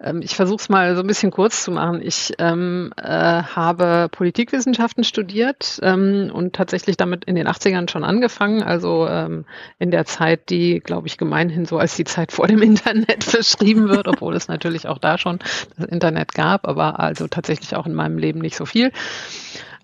Ähm, 0.00 0.20
ich 0.22 0.34
versuche 0.36 0.60
es 0.60 0.68
mal 0.68 0.94
so 0.96 1.00
ein 1.00 1.06
bisschen 1.06 1.30
kurz 1.30 1.64
zu 1.64 1.70
machen. 1.70 2.00
Ich 2.02 2.34
ähm, 2.38 2.92
äh, 2.96 3.08
habe 3.08 4.08
Politikwissenschaften 4.10 5.04
studiert 5.04 5.78
ähm, 5.82 6.30
und 6.32 6.54
tatsächlich 6.54 6.96
damit 6.96 7.24
in 7.24 7.34
den 7.34 7.48
80ern 7.48 7.90
schon 7.90 8.04
angefangen, 8.04 8.62
also 8.62 9.08
ähm, 9.08 9.44
in 9.78 9.90
der 9.90 10.04
Zeit, 10.04 10.50
die, 10.50 10.80
glaube 10.80 11.06
ich, 11.06 11.18
gemeinhin 11.18 11.64
so 11.64 11.78
als 11.78 11.96
die 11.96 12.04
Zeit 12.04 12.32
vor 12.32 12.46
dem 12.46 12.62
Internet 12.62 13.30
beschrieben 13.32 13.88
wird, 13.88 14.08
obwohl 14.08 14.34
es 14.34 14.48
natürlich 14.48 14.88
auch 14.88 14.98
da 14.98 15.18
schon 15.18 15.38
das 15.76 15.86
Internet 15.86 16.34
gab, 16.34 16.66
aber 16.68 17.00
also 17.00 17.28
tatsächlich 17.28 17.74
auch 17.76 17.86
in 17.86 17.94
meinem 17.94 18.18
Leben 18.18 18.40
nicht 18.40 18.56
so 18.56 18.66
viel 18.66 18.92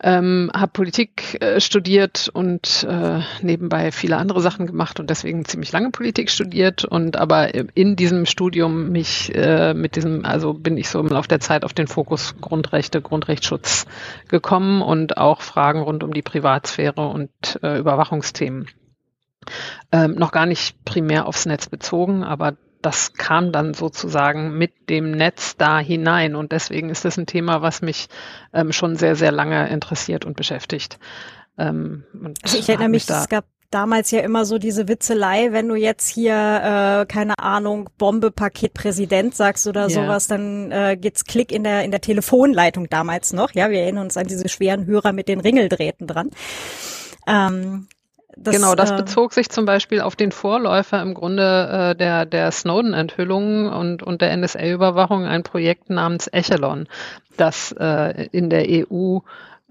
ähm, 0.02 0.50
habe 0.54 0.72
Politik 0.72 1.42
äh, 1.42 1.60
studiert 1.60 2.30
und 2.32 2.86
äh, 2.88 3.20
nebenbei 3.42 3.92
viele 3.92 4.16
andere 4.16 4.40
Sachen 4.40 4.66
gemacht 4.66 4.98
und 4.98 5.10
deswegen 5.10 5.44
ziemlich 5.44 5.72
lange 5.72 5.90
Politik 5.90 6.30
studiert 6.30 6.84
und 6.84 7.16
aber 7.16 7.54
in 7.54 7.96
diesem 7.96 8.24
Studium 8.24 8.90
mich 8.90 9.34
äh, 9.34 9.74
mit 9.74 9.96
diesem, 9.96 10.24
also 10.24 10.54
bin 10.54 10.78
ich 10.78 10.88
so 10.88 11.00
im 11.00 11.08
Laufe 11.08 11.28
der 11.28 11.40
Zeit 11.40 11.64
auf 11.64 11.74
den 11.74 11.86
Fokus 11.86 12.34
Grundrechte, 12.40 13.02
Grundrechtsschutz 13.02 13.86
gekommen 14.28 14.80
und 14.80 15.18
auch 15.18 15.42
Fragen 15.42 15.80
rund 15.80 16.02
um 16.02 16.14
die 16.14 16.22
Privatsphäre 16.22 17.06
und 17.06 17.58
äh, 17.62 17.78
Überwachungsthemen. 17.78 18.66
Ähm, 19.92 20.14
noch 20.14 20.32
gar 20.32 20.46
nicht 20.46 20.84
primär 20.84 21.26
aufs 21.26 21.46
Netz 21.46 21.68
bezogen, 21.68 22.24
aber 22.24 22.56
das 22.82 23.12
kam 23.12 23.52
dann 23.52 23.74
sozusagen 23.74 24.56
mit 24.56 24.88
dem 24.88 25.10
Netz 25.12 25.56
da 25.56 25.78
hinein. 25.78 26.34
Und 26.34 26.52
deswegen 26.52 26.90
ist 26.90 27.04
das 27.04 27.18
ein 27.18 27.26
Thema, 27.26 27.62
was 27.62 27.82
mich 27.82 28.08
ähm, 28.52 28.72
schon 28.72 28.96
sehr, 28.96 29.16
sehr 29.16 29.32
lange 29.32 29.68
interessiert 29.68 30.24
und 30.24 30.36
beschäftigt. 30.36 30.98
Ähm, 31.58 32.04
und 32.14 32.38
also 32.42 32.58
ich 32.58 32.68
erinnere 32.68 32.88
mich, 32.88 33.08
es 33.08 33.28
gab 33.28 33.44
damals 33.70 34.10
ja 34.10 34.20
immer 34.20 34.44
so 34.44 34.58
diese 34.58 34.88
Witzelei, 34.88 35.52
wenn 35.52 35.68
du 35.68 35.74
jetzt 35.76 36.08
hier, 36.08 36.34
äh, 36.34 37.06
keine 37.06 37.38
Ahnung, 37.38 37.88
Bombe, 37.98 38.30
Paket, 38.30 38.74
Präsident 38.74 39.34
sagst 39.34 39.66
oder 39.66 39.88
yeah. 39.88 39.90
sowas, 39.90 40.26
dann 40.26 40.72
äh, 40.72 40.96
geht's 40.96 41.24
Klick 41.24 41.52
in 41.52 41.62
der, 41.62 41.84
in 41.84 41.90
der 41.90 42.00
Telefonleitung 42.00 42.88
damals 42.88 43.32
noch. 43.32 43.52
Ja, 43.54 43.70
wir 43.70 43.80
erinnern 43.80 44.04
uns 44.04 44.16
an 44.16 44.26
diese 44.26 44.48
schweren 44.48 44.86
Hörer 44.86 45.12
mit 45.12 45.28
den 45.28 45.40
Ringeldrähten 45.40 46.06
dran. 46.06 46.30
Ähm, 47.26 47.86
das, 48.36 48.54
genau, 48.54 48.74
das 48.74 48.92
äh, 48.92 48.96
bezog 48.96 49.32
sich 49.32 49.50
zum 49.50 49.64
Beispiel 49.64 50.00
auf 50.00 50.16
den 50.16 50.32
Vorläufer 50.32 51.02
im 51.02 51.14
Grunde 51.14 51.92
äh, 51.92 51.96
der, 51.96 52.26
der 52.26 52.50
Snowden-Enthüllungen 52.50 53.68
und, 53.68 54.02
und 54.02 54.20
der 54.20 54.36
NSA-Überwachung, 54.36 55.26
ein 55.26 55.42
Projekt 55.42 55.90
namens 55.90 56.26
Echelon, 56.28 56.88
das 57.36 57.72
äh, 57.78 58.28
in 58.32 58.50
der 58.50 58.66
EU 58.68 59.18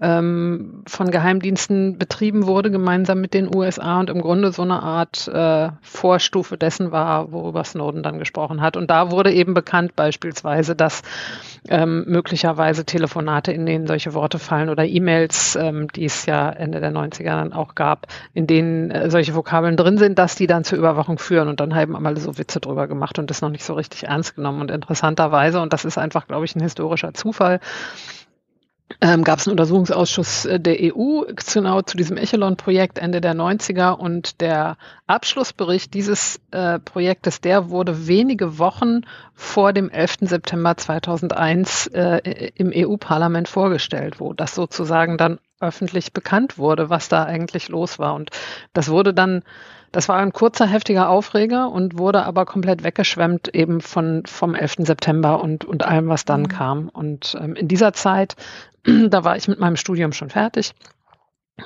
ähm, 0.00 0.82
von 0.86 1.10
Geheimdiensten 1.10 1.98
betrieben 1.98 2.46
wurde, 2.46 2.70
gemeinsam 2.70 3.20
mit 3.20 3.34
den 3.34 3.54
USA 3.54 4.00
und 4.00 4.08
im 4.08 4.20
Grunde 4.22 4.50
so 4.50 4.62
eine 4.62 4.82
Art 4.82 5.28
äh, 5.28 5.70
Vorstufe 5.82 6.56
dessen 6.56 6.90
war, 6.90 7.32
worüber 7.32 7.64
Snowden 7.64 8.02
dann 8.02 8.18
gesprochen 8.18 8.62
hat. 8.62 8.76
Und 8.76 8.90
da 8.90 9.10
wurde 9.10 9.32
eben 9.32 9.52
bekannt 9.52 9.96
beispielsweise, 9.96 10.74
dass 10.74 11.02
ähm, 11.68 12.04
möglicherweise 12.06 12.86
Telefonate, 12.86 13.52
in 13.52 13.66
denen 13.66 13.86
solche 13.86 14.14
Worte 14.14 14.38
fallen 14.38 14.70
oder 14.70 14.86
E-Mails, 14.86 15.56
ähm, 15.56 15.88
die 15.88 16.06
es 16.06 16.24
ja 16.24 16.48
Ende 16.48 16.80
der 16.80 16.92
90er 16.92 17.24
dann 17.24 17.52
auch 17.52 17.74
gab, 17.74 18.06
in 18.32 18.46
denen 18.46 18.90
äh, 18.90 19.10
solche 19.10 19.34
Vokabeln 19.34 19.76
drin 19.76 19.98
sind, 19.98 20.18
dass 20.18 20.34
die 20.34 20.46
dann 20.46 20.64
zur 20.64 20.78
Überwachung 20.78 21.18
führen. 21.18 21.48
Und 21.48 21.60
dann 21.60 21.74
haben 21.74 22.06
alle 22.06 22.20
so 22.20 22.38
Witze 22.38 22.60
drüber 22.60 22.88
gemacht 22.88 23.18
und 23.18 23.28
das 23.28 23.42
noch 23.42 23.50
nicht 23.50 23.64
so 23.64 23.74
richtig 23.74 24.04
ernst 24.04 24.34
genommen. 24.36 24.62
Und 24.62 24.70
interessanterweise, 24.70 25.60
und 25.60 25.74
das 25.74 25.84
ist 25.84 25.98
einfach, 25.98 26.26
glaube 26.26 26.46
ich, 26.46 26.56
ein 26.56 26.62
historischer 26.62 27.12
Zufall, 27.12 27.60
ähm, 29.00 29.24
gab 29.24 29.38
es 29.38 29.46
einen 29.46 29.52
Untersuchungsausschuss 29.52 30.44
äh, 30.44 30.60
der 30.60 30.76
EU 30.80 31.22
genau 31.52 31.82
zu 31.82 31.96
diesem 31.96 32.16
Echelon-Projekt 32.16 32.98
Ende 32.98 33.20
der 33.20 33.34
90er 33.34 33.92
und 33.92 34.40
der 34.40 34.76
Abschlussbericht 35.06 35.94
dieses 35.94 36.40
äh, 36.50 36.78
Projektes, 36.78 37.40
der 37.40 37.70
wurde 37.70 38.06
wenige 38.08 38.58
Wochen 38.58 39.02
vor 39.34 39.72
dem 39.72 39.90
11. 39.90 40.18
September 40.22 40.76
2001 40.76 41.86
äh, 41.88 42.50
im 42.56 42.72
EU-Parlament 42.74 43.48
vorgestellt, 43.48 44.20
wo 44.20 44.32
das 44.32 44.54
sozusagen 44.54 45.16
dann 45.16 45.38
öffentlich 45.60 46.12
bekannt 46.12 46.58
wurde, 46.58 46.90
was 46.90 47.08
da 47.08 47.24
eigentlich 47.24 47.68
los 47.68 47.98
war. 47.98 48.14
Und 48.14 48.30
das 48.72 48.88
wurde 48.88 49.14
dann 49.14 49.42
das 49.92 50.08
war 50.08 50.16
ein 50.16 50.32
kurzer, 50.32 50.66
heftiger 50.66 51.08
Aufreger 51.08 51.70
und 51.70 51.98
wurde 51.98 52.24
aber 52.24 52.46
komplett 52.46 52.84
weggeschwemmt 52.84 53.54
eben 53.54 53.80
von, 53.80 54.22
vom 54.26 54.54
11. 54.54 54.76
September 54.78 55.42
und, 55.42 55.64
und 55.64 55.84
allem, 55.84 56.08
was 56.08 56.24
dann 56.24 56.42
mhm. 56.42 56.48
kam. 56.48 56.88
Und 56.88 57.36
ähm, 57.40 57.54
in 57.54 57.68
dieser 57.68 57.92
Zeit 57.92 58.36
da 59.10 59.24
war 59.24 59.36
ich 59.36 59.48
mit 59.48 59.58
meinem 59.58 59.76
Studium 59.76 60.12
schon 60.12 60.30
fertig. 60.30 60.72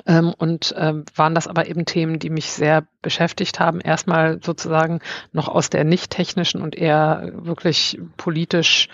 Ähm, 0.07 0.35
und 0.37 0.75
ähm, 0.77 1.05
waren 1.15 1.37
das 1.37 1.47
aber 1.47 1.69
eben 1.69 1.85
Themen, 1.85 2.19
die 2.19 2.31
mich 2.31 2.51
sehr 2.51 2.85
beschäftigt 3.01 3.61
haben. 3.61 3.81
Erstmal 3.81 4.43
sozusagen 4.43 5.01
noch 5.33 5.49
aus 5.49 5.71
der 5.71 5.85
nicht 5.85 6.11
technischen 6.11 6.61
und 6.61 6.75
eher 6.75 7.31
wirklich 7.33 8.01
politisch 8.17 8.89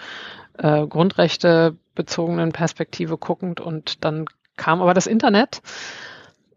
äh, 0.58 0.86
Grundrechte 0.86 1.76
bezogenen 1.94 2.52
Perspektive 2.52 3.16
guckend. 3.16 3.60
Und 3.60 4.04
dann 4.04 4.26
kam 4.56 4.82
aber 4.82 4.92
das 4.92 5.06
Internet. 5.06 5.62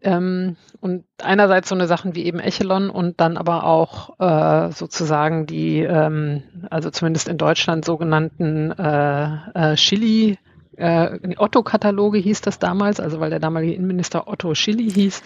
Ähm, 0.04 0.56
und 0.80 1.04
einerseits 1.22 1.68
so 1.68 1.74
eine 1.74 1.86
Sachen 1.86 2.14
wie 2.14 2.24
eben 2.24 2.38
Echelon 2.38 2.90
und 2.90 3.20
dann 3.20 3.36
aber 3.36 3.64
auch 3.64 4.18
äh, 4.20 4.70
sozusagen 4.70 5.46
die, 5.46 5.80
ähm, 5.80 6.42
also 6.70 6.90
zumindest 6.90 7.28
in 7.28 7.38
Deutschland 7.38 7.84
sogenannten 7.84 8.70
äh, 8.72 9.72
äh, 9.72 9.74
Chili 9.76 10.38
äh, 10.76 11.36
Otto-Kataloge 11.36 12.18
hieß 12.18 12.40
das 12.40 12.58
damals, 12.58 13.00
also 13.00 13.20
weil 13.20 13.30
der 13.30 13.38
damalige 13.38 13.74
Innenminister 13.74 14.28
Otto 14.28 14.54
Schilly 14.54 14.90
hieß 14.90 15.22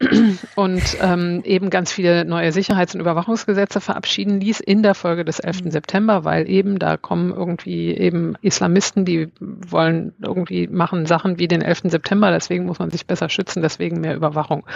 und 0.56 0.96
ähm, 1.00 1.42
eben 1.44 1.70
ganz 1.70 1.92
viele 1.92 2.24
neue 2.24 2.52
Sicherheits- 2.52 2.94
und 2.94 3.00
Überwachungsgesetze 3.00 3.80
verabschieden 3.80 4.40
ließ 4.40 4.60
in 4.60 4.82
der 4.82 4.94
Folge 4.94 5.24
des 5.24 5.40
11. 5.40 5.64
Mhm. 5.64 5.70
September, 5.70 6.24
weil 6.24 6.48
eben 6.48 6.78
da 6.78 6.96
kommen 6.96 7.32
irgendwie 7.32 7.96
eben 7.96 8.34
Islamisten, 8.42 9.04
die 9.04 9.32
wollen 9.40 10.12
irgendwie 10.22 10.66
machen 10.66 11.06
Sachen 11.06 11.38
wie 11.38 11.48
den 11.48 11.62
11. 11.62 11.82
September, 11.84 12.30
deswegen 12.30 12.66
muss 12.66 12.78
man 12.78 12.90
sich 12.90 13.06
besser 13.06 13.28
schützen, 13.28 13.62
deswegen 13.62 14.00
mehr 14.00 14.16
Überwachung 14.16 14.66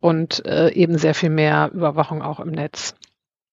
und 0.00 0.44
äh, 0.44 0.70
eben 0.72 0.98
sehr 0.98 1.14
viel 1.14 1.30
mehr 1.30 1.70
Überwachung 1.72 2.20
auch 2.20 2.40
im 2.40 2.50
Netz. 2.50 2.94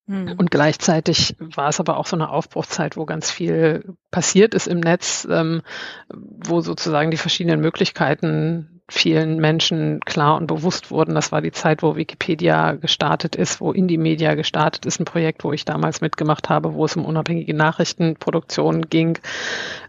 Mhm. 0.07 0.33
Und 0.37 0.51
gleichzeitig 0.51 1.35
war 1.39 1.69
es 1.69 1.79
aber 1.79 1.95
auch 1.95 2.05
so 2.05 2.17
eine 2.17 2.29
Aufbruchzeit, 2.29 2.97
wo 2.97 3.05
ganz 3.05 3.31
viel 3.31 3.95
passiert 4.11 4.53
ist 4.53 4.67
im 4.67 4.81
Netz, 4.81 5.25
ähm, 5.29 5.61
wo 6.09 6.59
sozusagen 6.59 7.11
die 7.11 7.17
verschiedenen 7.17 7.61
Möglichkeiten 7.61 8.80
vielen 8.91 9.39
Menschen 9.39 10.01
klar 10.01 10.35
und 10.35 10.47
bewusst 10.47 10.91
wurden. 10.91 11.15
Das 11.15 11.31
war 11.31 11.41
die 11.41 11.53
Zeit, 11.53 11.81
wo 11.81 11.95
Wikipedia 11.95 12.73
gestartet 12.73 13.37
ist, 13.37 13.61
wo 13.61 13.71
Indie 13.71 13.97
Media 13.97 14.35
gestartet 14.35 14.85
ist, 14.85 14.99
ein 14.99 15.05
Projekt, 15.05 15.45
wo 15.45 15.53
ich 15.53 15.63
damals 15.63 16.01
mitgemacht 16.01 16.49
habe, 16.49 16.73
wo 16.73 16.83
es 16.83 16.97
um 16.97 17.05
unabhängige 17.05 17.53
Nachrichtenproduktion 17.53 18.89
ging 18.89 19.17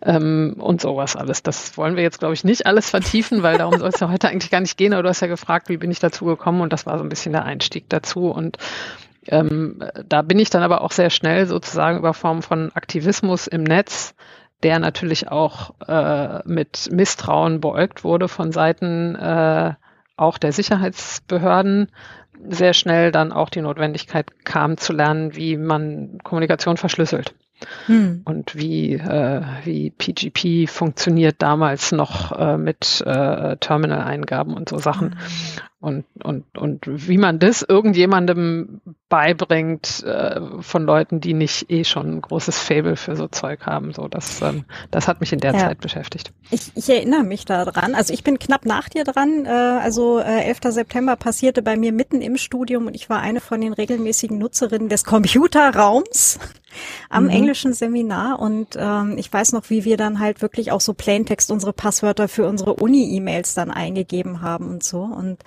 ähm, 0.02 0.54
und 0.58 0.80
sowas 0.80 1.16
alles. 1.16 1.42
Das 1.42 1.76
wollen 1.76 1.96
wir 1.96 2.04
jetzt, 2.04 2.20
glaube 2.20 2.34
ich, 2.34 2.44
nicht 2.44 2.66
alles 2.66 2.90
vertiefen, 2.90 3.42
weil 3.42 3.58
darum 3.58 3.76
soll 3.78 3.88
es 3.88 3.98
ja 3.98 4.08
heute 4.08 4.28
eigentlich 4.28 4.52
gar 4.52 4.60
nicht 4.60 4.76
gehen. 4.76 4.92
Aber 4.94 5.02
du 5.02 5.08
hast 5.08 5.20
ja 5.20 5.26
gefragt, 5.26 5.68
wie 5.68 5.78
bin 5.78 5.90
ich 5.90 5.98
dazu 5.98 6.24
gekommen 6.24 6.60
und 6.60 6.72
das 6.72 6.86
war 6.86 6.96
so 6.96 7.04
ein 7.04 7.08
bisschen 7.08 7.32
der 7.32 7.44
Einstieg 7.44 7.88
dazu. 7.88 8.30
Und 8.30 8.56
ähm, 9.26 9.82
da 10.08 10.22
bin 10.22 10.38
ich 10.38 10.50
dann 10.50 10.62
aber 10.62 10.80
auch 10.82 10.92
sehr 10.92 11.10
schnell 11.10 11.46
sozusagen 11.46 11.98
über 11.98 12.14
Form 12.14 12.42
von 12.42 12.70
Aktivismus 12.74 13.48
im 13.48 13.64
Netz, 13.64 14.14
der 14.62 14.78
natürlich 14.78 15.28
auch 15.28 15.74
äh, 15.86 16.40
mit 16.44 16.88
Misstrauen 16.92 17.60
beäugt 17.60 18.04
wurde 18.04 18.28
von 18.28 18.52
Seiten 18.52 19.14
äh, 19.14 19.74
auch 20.16 20.38
der 20.38 20.52
Sicherheitsbehörden, 20.52 21.88
sehr 22.48 22.74
schnell 22.74 23.12
dann 23.12 23.32
auch 23.32 23.50
die 23.50 23.60
Notwendigkeit 23.60 24.44
kam 24.44 24.76
zu 24.76 24.92
lernen, 24.92 25.36
wie 25.36 25.56
man 25.56 26.18
Kommunikation 26.22 26.76
verschlüsselt. 26.76 27.34
Hm. 27.86 28.22
Und 28.24 28.56
wie, 28.56 28.94
äh, 28.94 29.42
wie 29.64 29.90
PGP 29.90 30.68
funktioniert 30.68 31.36
damals 31.38 31.92
noch 31.92 32.32
äh, 32.32 32.56
mit 32.56 33.02
äh, 33.06 33.56
Terminal-Eingaben 33.56 34.54
und 34.54 34.68
so 34.68 34.78
Sachen. 34.78 35.16
Und, 35.82 36.04
und, 36.22 36.44
und 36.56 36.84
wie 36.86 37.18
man 37.18 37.40
das 37.40 37.62
irgendjemandem 37.62 38.80
beibringt 39.08 40.02
äh, 40.04 40.40
von 40.60 40.84
Leuten, 40.84 41.20
die 41.20 41.34
nicht 41.34 41.70
eh 41.70 41.84
schon 41.84 42.14
ein 42.14 42.22
großes 42.22 42.58
Fable 42.58 42.96
für 42.96 43.14
so 43.14 43.28
Zeug 43.28 43.66
haben. 43.66 43.92
So, 43.92 44.08
das, 44.08 44.40
ähm, 44.40 44.64
das 44.90 45.08
hat 45.08 45.20
mich 45.20 45.32
in 45.32 45.40
der 45.40 45.52
ja. 45.52 45.58
Zeit 45.58 45.80
beschäftigt. 45.80 46.32
Ich, 46.50 46.70
ich 46.76 46.88
erinnere 46.88 47.24
mich 47.24 47.44
daran. 47.44 47.94
Also 47.94 48.14
ich 48.14 48.24
bin 48.24 48.38
knapp 48.38 48.64
nach 48.64 48.88
dir 48.88 49.04
dran. 49.04 49.44
Äh, 49.44 49.50
also 49.50 50.18
äh, 50.18 50.44
11. 50.44 50.60
September 50.68 51.16
passierte 51.16 51.62
bei 51.62 51.76
mir 51.76 51.92
mitten 51.92 52.22
im 52.22 52.38
Studium 52.38 52.86
und 52.86 52.94
ich 52.94 53.10
war 53.10 53.20
eine 53.20 53.40
von 53.40 53.60
den 53.60 53.72
regelmäßigen 53.72 54.38
Nutzerinnen 54.38 54.88
des 54.88 55.04
Computerraums 55.04 56.38
am 57.10 57.24
mhm. 57.24 57.30
englischen 57.30 57.72
Seminar 57.74 58.40
und 58.40 58.78
ähm, 58.78 59.18
ich 59.18 59.30
weiß 59.30 59.52
noch, 59.52 59.68
wie 59.68 59.84
wir 59.84 59.98
dann 59.98 60.20
halt 60.20 60.40
wirklich 60.40 60.72
auch 60.72 60.80
so 60.80 60.94
Plaintext 60.94 61.50
unsere 61.50 61.74
Passwörter 61.74 62.28
für 62.28 62.46
unsere 62.46 62.74
Uni-E-Mails 62.74 63.52
dann 63.52 63.70
eingegeben 63.70 64.40
haben 64.40 64.70
und 64.70 64.82
so 64.82 65.02
und 65.02 65.42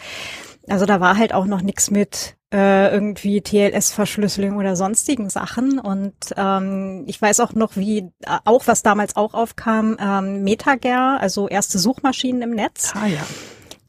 also 0.68 0.86
da 0.86 1.00
war 1.00 1.18
halt 1.18 1.34
auch 1.34 1.46
noch 1.46 1.62
nichts 1.62 1.92
mit 1.92 2.36
äh, 2.54 2.92
irgendwie 2.92 3.42
TLS-Verschlüsselung 3.42 4.58
oder 4.58 4.76
sonstigen 4.76 5.30
Sachen. 5.30 5.80
Und 5.80 6.16
ähm, 6.38 7.04
ich 7.08 7.22
weiß 7.22 7.40
auch 7.42 7.54
noch, 7.54 7.76
wie 7.76 8.00
äh, 8.00 8.38
auch 8.46 8.68
was 8.68 8.82
damals 8.82 9.16
auch 9.16 9.34
aufkam, 9.34 9.98
ähm, 10.00 10.44
MetaGer, 10.44 11.20
also 11.20 11.48
erste 11.48 11.80
Suchmaschinen 11.80 12.42
im 12.42 12.52
Netz. 12.52 12.94
Ah 12.96 13.08
ja. 13.08 13.22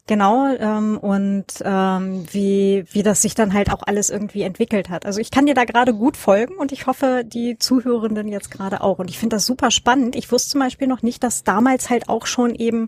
Genau, 0.07 0.55
ähm, 0.55 0.97
und 0.97 1.47
ähm, 1.65 2.25
wie, 2.31 2.85
wie 2.91 3.03
das 3.03 3.21
sich 3.21 3.35
dann 3.35 3.53
halt 3.53 3.73
auch 3.73 3.83
alles 3.85 4.09
irgendwie 4.09 4.41
entwickelt 4.41 4.89
hat. 4.89 5.05
Also 5.05 5.19
ich 5.19 5.31
kann 5.31 5.45
dir 5.45 5.53
da 5.53 5.65
gerade 5.65 5.93
gut 5.93 6.15
folgen 6.15 6.55
und 6.55 6.71
ich 6.71 6.87
hoffe, 6.87 7.23
die 7.25 7.57
Zuhörenden 7.57 8.29
jetzt 8.29 8.49
gerade 8.49 8.79
auch. 8.79 8.99
Und 8.99 9.09
ich 9.09 9.19
finde 9.19 9.35
das 9.35 9.45
super 9.45 9.69
spannend. 9.69 10.15
Ich 10.15 10.31
wusste 10.31 10.51
zum 10.51 10.61
Beispiel 10.61 10.87
noch 10.87 11.01
nicht, 11.01 11.23
dass 11.23 11.43
damals 11.43 11.89
halt 11.89 12.07
auch 12.07 12.25
schon 12.25 12.55
eben 12.55 12.87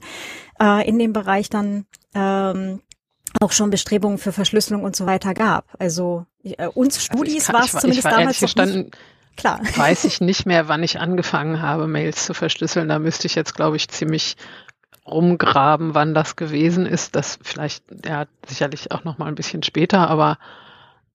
äh, 0.62 0.88
in 0.88 0.98
dem 0.98 1.12
Bereich 1.12 1.50
dann 1.50 1.86
ähm, 2.15 2.79
auch 3.39 3.51
schon 3.51 3.69
Bestrebungen 3.69 4.17
für 4.17 4.31
Verschlüsselung 4.31 4.84
und 4.84 4.96
so 4.96 5.05
weiter 5.05 5.34
gab. 5.34 5.65
Also 5.79 6.25
äh, 6.43 6.67
uns 6.67 6.98
also 6.98 7.00
Studis 7.00 7.50
also 7.50 7.53
war 7.53 7.65
es 7.65 7.72
zumindest 7.72 8.03
war 8.05 8.12
damals 8.12 8.41
nicht, 8.41 8.98
klar. 9.36 9.62
Weiß 9.75 10.03
ich 10.03 10.22
nicht 10.22 10.46
mehr, 10.46 10.67
wann 10.67 10.84
ich 10.84 11.00
angefangen 11.00 11.62
habe, 11.62 11.88
Mails 11.88 12.25
zu 12.25 12.34
verschlüsseln. 12.34 12.89
Da 12.89 13.00
müsste 13.00 13.27
ich 13.27 13.36
jetzt, 13.36 13.55
glaube 13.55 13.77
ich, 13.77 13.88
ziemlich 13.88 14.36
rumgraben, 15.05 15.96
wann 15.96 16.13
das 16.13 16.36
gewesen 16.36 16.86
ist. 16.86 17.15
Das 17.15 17.39
vielleicht, 17.41 17.84
ja, 18.05 18.25
sicherlich 18.46 18.91
auch 18.91 19.03
noch 19.03 19.17
mal 19.17 19.25
ein 19.25 19.36
bisschen 19.36 19.63
später, 19.63 20.10
aber 20.10 20.38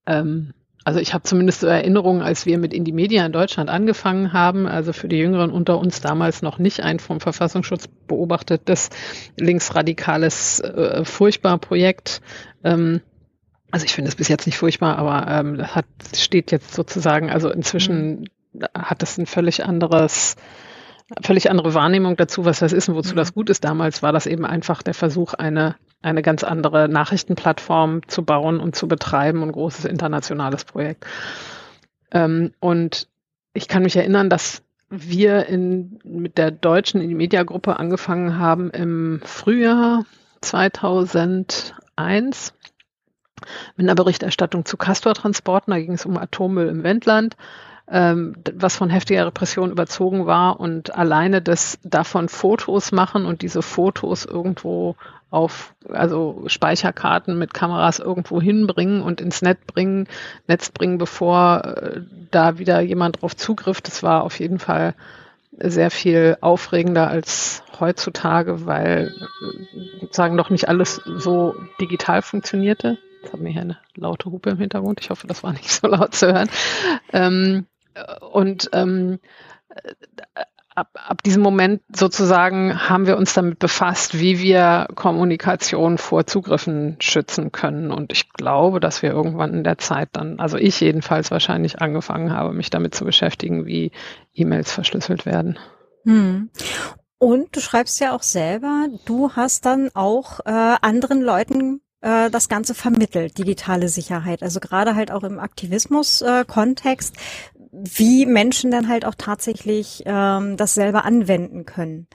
ähm, 0.06 0.52
also 0.84 1.00
ich 1.00 1.14
habe 1.14 1.24
zumindest 1.24 1.60
so 1.60 1.66
Erinnerungen, 1.66 2.20
als 2.20 2.44
wir 2.44 2.58
mit 2.58 2.74
Indie 2.74 2.92
Media 2.92 3.24
in 3.24 3.32
Deutschland 3.32 3.70
angefangen 3.70 4.34
haben, 4.34 4.66
also 4.66 4.92
für 4.92 5.08
die 5.08 5.16
Jüngeren 5.16 5.50
unter 5.50 5.78
uns 5.78 6.02
damals 6.02 6.42
noch 6.42 6.58
nicht 6.58 6.80
ein 6.80 6.98
vom 6.98 7.20
Verfassungsschutz 7.20 7.88
beobachtetes 8.06 8.90
linksradikales, 9.36 10.60
äh, 10.60 11.04
furchtbar 11.04 11.56
Projekt. 11.58 12.20
Ähm, 12.62 13.00
also 13.70 13.86
ich 13.86 13.94
finde 13.94 14.10
es 14.10 14.14
bis 14.14 14.28
jetzt 14.28 14.46
nicht 14.46 14.58
furchtbar, 14.58 14.98
aber 14.98 15.26
ähm, 15.30 15.74
hat, 15.74 15.86
steht 16.14 16.52
jetzt 16.52 16.74
sozusagen, 16.74 17.30
also 17.30 17.50
inzwischen 17.50 18.28
mhm. 18.52 18.64
hat 18.76 19.02
es 19.02 19.16
ein 19.16 19.26
völlig 19.26 19.64
anderes, 19.64 20.36
völlig 21.22 21.50
andere 21.50 21.72
Wahrnehmung 21.72 22.16
dazu, 22.16 22.44
was 22.44 22.58
das 22.58 22.74
ist 22.74 22.90
und 22.90 22.94
wozu 22.94 23.14
mhm. 23.14 23.16
das 23.16 23.32
gut 23.32 23.48
ist. 23.48 23.64
Damals 23.64 24.02
war 24.02 24.12
das 24.12 24.26
eben 24.26 24.44
einfach 24.44 24.82
der 24.82 24.94
Versuch, 24.94 25.32
eine, 25.32 25.76
eine 26.04 26.22
ganz 26.22 26.44
andere 26.44 26.88
Nachrichtenplattform 26.88 28.06
zu 28.08 28.24
bauen 28.24 28.60
und 28.60 28.76
zu 28.76 28.86
betreiben 28.86 29.42
und 29.42 29.52
großes 29.52 29.86
internationales 29.86 30.64
Projekt. 30.64 31.06
Ähm, 32.12 32.52
und 32.60 33.08
ich 33.54 33.68
kann 33.68 33.82
mich 33.82 33.96
erinnern, 33.96 34.28
dass 34.28 34.62
wir 34.90 35.46
in, 35.46 35.98
mit 36.04 36.38
der 36.38 36.50
deutschen 36.50 37.06
Media-Gruppe 37.16 37.78
angefangen 37.78 38.38
haben 38.38 38.70
im 38.70 39.20
Frühjahr 39.24 40.04
2001 40.42 42.52
mit 43.76 43.86
einer 43.86 43.94
Berichterstattung 43.94 44.64
zu 44.64 44.76
Castortransporten. 44.76 45.72
Da 45.72 45.80
ging 45.80 45.92
es 45.92 46.06
um 46.06 46.16
Atommüll 46.16 46.68
im 46.68 46.82
Wendland, 46.82 47.36
ähm, 47.90 48.34
was 48.54 48.76
von 48.76 48.90
heftiger 48.90 49.26
Repression 49.26 49.70
überzogen 49.70 50.26
war 50.26 50.58
und 50.58 50.94
alleine 50.94 51.42
das 51.42 51.78
davon 51.82 52.28
Fotos 52.28 52.92
machen 52.92 53.26
und 53.26 53.42
diese 53.42 53.62
Fotos 53.62 54.24
irgendwo 54.24 54.96
auf 55.30 55.74
also 55.92 56.44
Speicherkarten 56.46 57.36
mit 57.38 57.52
Kameras 57.52 57.98
irgendwo 57.98 58.40
hinbringen 58.40 59.02
und 59.02 59.20
ins 59.20 59.42
Netz 59.42 59.60
bringen, 59.66 60.06
Netz 60.46 60.70
bringen, 60.70 60.96
bevor 60.96 61.64
äh, 61.64 62.00
da 62.30 62.58
wieder 62.58 62.80
jemand 62.80 63.20
drauf 63.20 63.34
zugriff. 63.36 63.80
Das 63.80 64.02
war 64.02 64.22
auf 64.22 64.38
jeden 64.38 64.60
Fall 64.60 64.94
sehr 65.58 65.90
viel 65.90 66.36
aufregender 66.40 67.08
als 67.08 67.64
heutzutage, 67.80 68.64
weil 68.66 69.12
äh, 69.12 70.00
sozusagen 70.00 70.36
noch 70.36 70.50
nicht 70.50 70.68
alles 70.68 70.96
so 71.04 71.56
digital 71.80 72.22
funktionierte. 72.22 72.98
Jetzt 73.22 73.32
haben 73.32 73.44
wir 73.44 73.52
hier 73.52 73.62
eine 73.62 73.78
laute 73.96 74.30
Hupe 74.30 74.50
im 74.50 74.58
Hintergrund. 74.58 75.00
Ich 75.00 75.10
hoffe, 75.10 75.26
das 75.26 75.42
war 75.42 75.52
nicht 75.52 75.70
so 75.70 75.88
laut 75.88 76.14
zu 76.14 76.32
hören. 76.32 76.48
Ähm, 77.12 77.66
und 78.20 78.70
ähm, 78.72 79.18
ab, 80.74 80.88
ab 80.94 81.22
diesem 81.22 81.42
Moment 81.42 81.82
sozusagen 81.94 82.88
haben 82.88 83.06
wir 83.06 83.16
uns 83.16 83.34
damit 83.34 83.58
befasst, 83.58 84.18
wie 84.18 84.40
wir 84.40 84.88
Kommunikation 84.94 85.98
vor 85.98 86.26
Zugriffen 86.26 86.96
schützen 87.00 87.52
können. 87.52 87.90
Und 87.90 88.12
ich 88.12 88.32
glaube, 88.32 88.80
dass 88.80 89.02
wir 89.02 89.10
irgendwann 89.10 89.54
in 89.54 89.64
der 89.64 89.78
Zeit 89.78 90.10
dann, 90.12 90.40
also 90.40 90.56
ich 90.56 90.80
jedenfalls 90.80 91.30
wahrscheinlich 91.30 91.80
angefangen 91.80 92.32
habe, 92.32 92.52
mich 92.52 92.70
damit 92.70 92.94
zu 92.94 93.04
beschäftigen, 93.04 93.66
wie 93.66 93.92
E-Mails 94.32 94.72
verschlüsselt 94.72 95.26
werden. 95.26 95.58
Hm. 96.04 96.50
Und 97.18 97.56
du 97.56 97.60
schreibst 97.60 98.00
ja 98.00 98.14
auch 98.14 98.22
selber, 98.22 98.88
du 99.06 99.30
hast 99.32 99.64
dann 99.64 99.90
auch 99.94 100.40
äh, 100.40 100.76
anderen 100.82 101.22
Leuten 101.22 101.80
äh, 102.04 102.30
das 102.30 102.50
Ganze 102.50 102.74
vermittelt, 102.74 103.38
digitale 103.38 103.88
Sicherheit. 103.88 104.42
Also 104.42 104.60
gerade 104.60 104.94
halt 104.94 105.10
auch 105.10 105.22
im 105.22 105.38
Aktivismus-Kontext, 105.38 107.16
äh, 107.16 107.53
wie 107.82 108.26
Menschen 108.26 108.70
dann 108.70 108.88
halt 108.88 109.04
auch 109.04 109.14
tatsächlich 109.16 110.02
ähm, 110.06 110.56
das 110.56 110.74
selber 110.74 111.04
anwenden 111.04 111.64
können. 111.64 112.06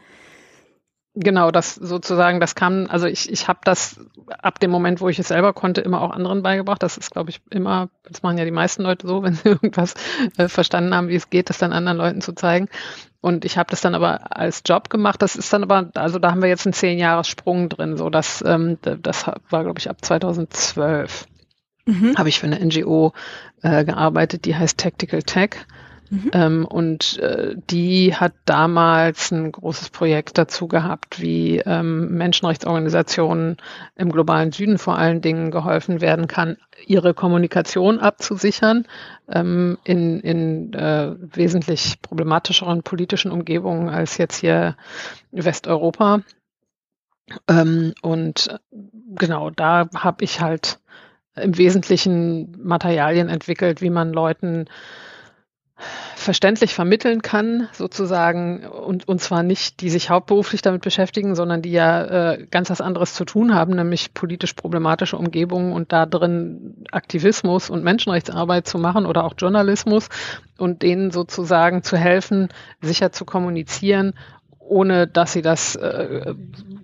Genau, 1.15 1.51
das 1.51 1.75
sozusagen, 1.75 2.39
das 2.39 2.55
kam, 2.55 2.85
also 2.87 3.07
ich, 3.07 3.31
ich 3.31 3.47
habe 3.47 3.59
das 3.63 3.99
ab 4.29 4.59
dem 4.59 4.71
Moment, 4.71 5.01
wo 5.01 5.09
ich 5.09 5.17
es 5.19 5.27
selber 5.27 5.53
konnte, 5.53 5.81
immer 5.81 6.01
auch 6.01 6.11
anderen 6.11 6.43
beigebracht. 6.43 6.81
Das 6.81 6.97
ist, 6.97 7.11
glaube 7.11 7.31
ich, 7.31 7.41
immer, 7.49 7.89
das 8.03 8.21
machen 8.21 8.37
ja 8.37 8.45
die 8.45 8.51
meisten 8.51 8.83
Leute 8.83 9.07
so, 9.07 9.23
wenn 9.23 9.33
sie 9.33 9.49
irgendwas 9.49 9.95
äh, 10.37 10.47
verstanden 10.47 10.95
haben, 10.95 11.09
wie 11.09 11.15
es 11.15 11.29
geht, 11.29 11.49
das 11.49 11.57
dann 11.57 11.73
anderen 11.73 11.97
Leuten 11.97 12.21
zu 12.21 12.33
zeigen. 12.33 12.69
Und 13.21 13.43
ich 13.43 13.57
habe 13.57 13.69
das 13.69 13.81
dann 13.81 13.95
aber 13.95 14.37
als 14.37 14.61
Job 14.65 14.89
gemacht. 14.89 15.21
Das 15.21 15.35
ist 15.35 15.51
dann 15.51 15.63
aber, 15.63 15.89
also 15.95 16.19
da 16.19 16.31
haben 16.31 16.41
wir 16.41 16.47
jetzt 16.47 16.65
einen 16.65 16.73
zehn 16.73 16.97
Jahres 16.99 17.27
Sprung 17.27 17.67
drin. 17.67 17.97
So, 17.97 18.09
das, 18.09 18.43
ähm, 18.45 18.77
das 18.81 19.27
war, 19.49 19.63
glaube 19.63 19.79
ich, 19.79 19.89
ab 19.89 19.97
2012 20.01 21.27
mhm. 21.89 22.15
habe 22.17 22.29
ich 22.29 22.39
für 22.39 22.47
eine 22.47 22.63
NGO 22.63 23.13
äh, 23.61 23.83
gearbeitet, 23.85 24.45
die 24.45 24.55
heißt 24.55 24.77
Tactical 24.77 25.23
Tech. 25.23 25.65
Mhm. 26.11 26.31
Ähm, 26.33 26.65
und 26.65 27.19
äh, 27.19 27.55
die 27.69 28.15
hat 28.15 28.33
damals 28.45 29.31
ein 29.31 29.51
großes 29.51 29.91
Projekt 29.91 30.39
dazu 30.39 30.67
gehabt, 30.67 31.21
wie 31.21 31.59
ähm, 31.59 32.17
Menschenrechtsorganisationen 32.17 33.57
im 33.95 34.11
globalen 34.11 34.51
Süden 34.51 34.79
vor 34.79 34.97
allen 34.97 35.21
Dingen 35.21 35.51
geholfen 35.51 36.01
werden 36.01 36.27
kann, 36.27 36.57
ihre 36.87 37.13
Kommunikation 37.13 37.99
abzusichern 37.99 38.87
ähm, 39.27 39.77
in, 39.83 40.19
in 40.21 40.73
äh, 40.73 41.13
wesentlich 41.19 42.01
problematischeren 42.01 42.81
politischen 42.81 43.31
Umgebungen 43.31 43.89
als 43.89 44.17
jetzt 44.17 44.39
hier 44.39 44.77
Westeuropa. 45.31 46.21
Ähm, 47.47 47.93
und 48.01 48.59
genau, 49.15 49.51
da 49.51 49.89
habe 49.93 50.23
ich 50.23 50.41
halt 50.41 50.78
im 51.41 51.57
Wesentlichen 51.57 52.55
Materialien 52.63 53.29
entwickelt, 53.29 53.81
wie 53.81 53.89
man 53.89 54.13
Leuten 54.13 54.65
verständlich 56.15 56.73
vermitteln 56.73 57.21
kann, 57.21 57.69
sozusagen, 57.71 58.65
und, 58.67 59.07
und 59.07 59.21
zwar 59.21 59.43
nicht, 59.43 59.79
die 59.79 59.89
sich 59.89 60.09
hauptberuflich 60.09 60.61
damit 60.61 60.81
beschäftigen, 60.81 61.35
sondern 61.35 61.61
die 61.61 61.71
ja 61.71 62.33
äh, 62.33 62.47
ganz 62.51 62.69
was 62.69 62.81
anderes 62.81 63.13
zu 63.13 63.23
tun 63.23 63.55
haben, 63.55 63.75
nämlich 63.75 64.13
politisch 64.13 64.53
problematische 64.53 65.15
Umgebungen 65.15 65.71
und 65.71 65.93
da 65.93 66.05
drin 66.05 66.83
Aktivismus 66.91 67.69
und 67.69 67.85
Menschenrechtsarbeit 67.85 68.67
zu 68.67 68.77
machen 68.77 69.05
oder 69.05 69.23
auch 69.23 69.33
Journalismus 69.37 70.09
und 70.57 70.81
denen 70.81 71.11
sozusagen 71.11 71.83
zu 71.83 71.95
helfen, 71.95 72.49
sicher 72.81 73.13
zu 73.13 73.23
kommunizieren 73.23 74.13
ohne 74.69 75.07
dass 75.07 75.33
sie 75.33 75.41
das 75.41 75.75
äh, 75.75 76.33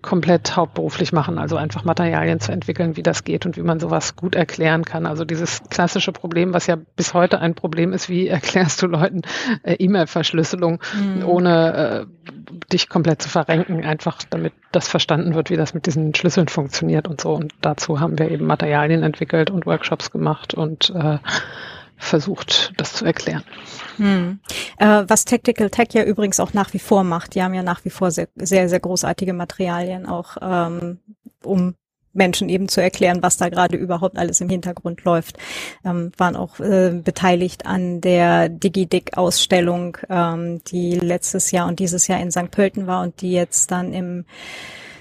komplett 0.02 0.56
hauptberuflich 0.56 1.13
machen, 1.13 1.38
also 1.38 1.58
einfach 1.58 1.84
Materialien 1.84 2.39
zu 2.39 2.52
entwickeln, 2.52 2.95
wie 2.95 3.04
das 3.04 3.24
geht 3.24 3.45
und 3.45 3.58
wie 3.58 3.62
man 3.62 3.80
sowas 3.80 4.15
gut 4.15 4.36
erklären 4.36 4.86
kann. 4.86 5.06
Also 5.06 5.26
dieses 5.26 5.62
klassische 5.69 6.12
Problem, 6.12 6.54
was 6.54 6.67
ja 6.67 6.78
bis 6.95 7.13
heute 7.13 7.39
ein 7.39 7.56
Problem 7.56 7.93
ist, 7.93 8.10
wie 8.10 8.28
erklärst 8.28 8.82
du 8.82 8.88
Leuten 8.88 9.21
äh, 9.63 9.74
E-Mail-Verschlüsselung, 9.74 10.80
mhm. 10.93 11.26
ohne 11.26 12.08
äh, 12.08 12.30
dich 12.71 12.89
komplett 12.89 13.21
zu 13.21 13.30
verrenken, 13.30 13.84
einfach 13.84 14.19
damit 14.30 14.54
das 14.71 14.88
verstanden 14.88 15.36
wird, 15.36 15.50
wie 15.50 15.58
das 15.58 15.74
mit 15.74 15.86
diesen 15.86 16.13
Schlüsseln 16.13 16.48
funktioniert 16.48 17.08
und 17.08 17.21
so. 17.21 17.34
Und 17.34 17.54
dazu 17.62 18.00
haben 18.00 18.19
wir 18.19 18.30
eben 18.30 18.45
Materialien 18.45 19.04
entwickelt 19.04 19.50
und 19.50 19.65
Workshops 19.65 20.12
gemacht 20.12 20.54
und 20.54 20.91
äh, 20.95 21.17
versucht, 21.97 22.73
das 22.77 22.93
zu 22.93 23.05
erklären. 23.05 23.43
Hm. 23.97 24.39
Äh, 24.77 25.03
was 25.08 25.25
Tactical 25.25 25.69
Tech 25.69 25.89
ja 25.93 26.03
übrigens 26.03 26.39
auch 26.39 26.53
nach 26.53 26.73
wie 26.73 26.79
vor 26.79 27.03
macht. 27.03 27.36
Die 27.36 27.41
haben 27.41 27.53
ja 27.53 27.63
nach 27.63 27.86
wie 27.86 27.89
vor 27.89 28.12
sehr, 28.12 28.27
sehr, 28.36 28.69
sehr 28.69 28.79
großartige 28.79 29.34
Materialien 29.34 30.05
auch, 30.05 30.38
ähm, 30.41 30.99
um 31.43 31.75
Menschen 32.15 32.49
eben 32.49 32.69
zu 32.69 32.81
erklären, 32.81 33.21
was 33.21 33.38
da 33.38 33.49
gerade 33.49 33.75
überhaupt 33.75 34.17
alles 34.17 34.41
im 34.41 34.49
Hintergrund 34.49 35.03
läuft. 35.03 35.38
Ähm, 35.84 36.12
waren 36.17 36.36
auch 36.36 36.60
äh, 36.60 36.91
beteiligt 36.91 37.65
an 37.65 38.01
der 38.01 38.49
DigiDick-Ausstellung, 38.49 39.97
ähm, 40.10 40.63
die 40.63 40.95
letztes 40.95 41.51
Jahr 41.51 41.67
und 41.67 41.79
dieses 41.79 42.08
Jahr 42.08 42.19
in 42.19 42.31
St. 42.31 42.51
Pölten 42.51 42.88
war 42.88 43.03
und 43.03 43.21
die 43.21 43.31
jetzt 43.31 43.71
dann 43.71 43.93
im 43.93 44.25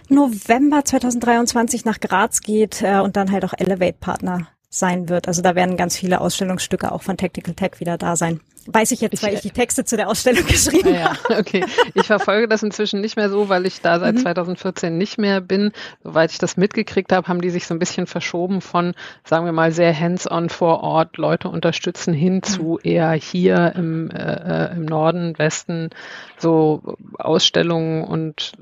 November 0.08 0.84
2023 0.84 1.84
nach 1.84 2.00
Graz 2.00 2.40
geht 2.40 2.82
äh, 2.82 2.98
und 2.98 3.16
dann 3.16 3.30
halt 3.30 3.44
auch 3.44 3.54
Elevate-Partner 3.56 4.48
sein 4.74 5.08
wird. 5.08 5.28
Also 5.28 5.40
da 5.40 5.54
werden 5.54 5.76
ganz 5.76 5.96
viele 5.96 6.20
Ausstellungsstücke 6.20 6.90
auch 6.90 7.02
von 7.02 7.16
Tactical 7.16 7.54
Tech 7.54 7.80
wieder 7.80 7.96
da 7.96 8.16
sein. 8.16 8.40
Weiß 8.66 8.92
ich 8.92 9.02
jetzt, 9.02 9.22
weil 9.22 9.34
ich 9.34 9.40
die 9.40 9.50
Texte 9.50 9.84
zu 9.84 9.96
der 9.96 10.08
Ausstellung 10.08 10.46
geschrieben 10.48 10.88
ah, 10.88 10.98
ja, 10.98 11.24
habe. 11.24 11.40
Okay, 11.40 11.64
ich 11.92 12.06
verfolge 12.06 12.48
das 12.48 12.62
inzwischen 12.62 13.02
nicht 13.02 13.16
mehr 13.16 13.28
so, 13.28 13.50
weil 13.50 13.66
ich 13.66 13.82
da 13.82 14.00
seit 14.00 14.14
mhm. 14.14 14.20
2014 14.20 14.96
nicht 14.96 15.18
mehr 15.18 15.42
bin. 15.42 15.72
Soweit 16.02 16.32
ich 16.32 16.38
das 16.38 16.56
mitgekriegt 16.56 17.12
habe, 17.12 17.28
haben 17.28 17.42
die 17.42 17.50
sich 17.50 17.66
so 17.66 17.74
ein 17.74 17.78
bisschen 17.78 18.06
verschoben 18.06 18.62
von, 18.62 18.94
sagen 19.22 19.44
wir 19.44 19.52
mal, 19.52 19.70
sehr 19.70 19.98
hands-on 19.98 20.48
vor 20.48 20.82
Ort 20.82 21.18
Leute 21.18 21.48
unterstützen 21.48 22.14
hin 22.14 22.36
mhm. 22.36 22.42
zu 22.42 22.78
eher 22.82 23.12
hier 23.12 23.74
im, 23.76 24.10
äh, 24.10 24.70
äh, 24.70 24.76
im 24.76 24.86
Norden, 24.86 25.38
Westen 25.38 25.90
so 26.38 26.96
Ausstellungen 27.18 28.02
und 28.04 28.52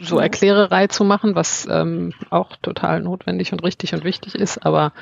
so 0.00 0.18
Erklärerei 0.18 0.86
zu 0.86 1.04
machen, 1.04 1.34
was 1.34 1.66
ähm, 1.70 2.12
auch 2.30 2.56
total 2.56 3.00
notwendig 3.00 3.52
und 3.52 3.62
richtig 3.62 3.94
und 3.94 4.04
wichtig 4.04 4.34
ist, 4.34 4.64
aber 4.64 4.92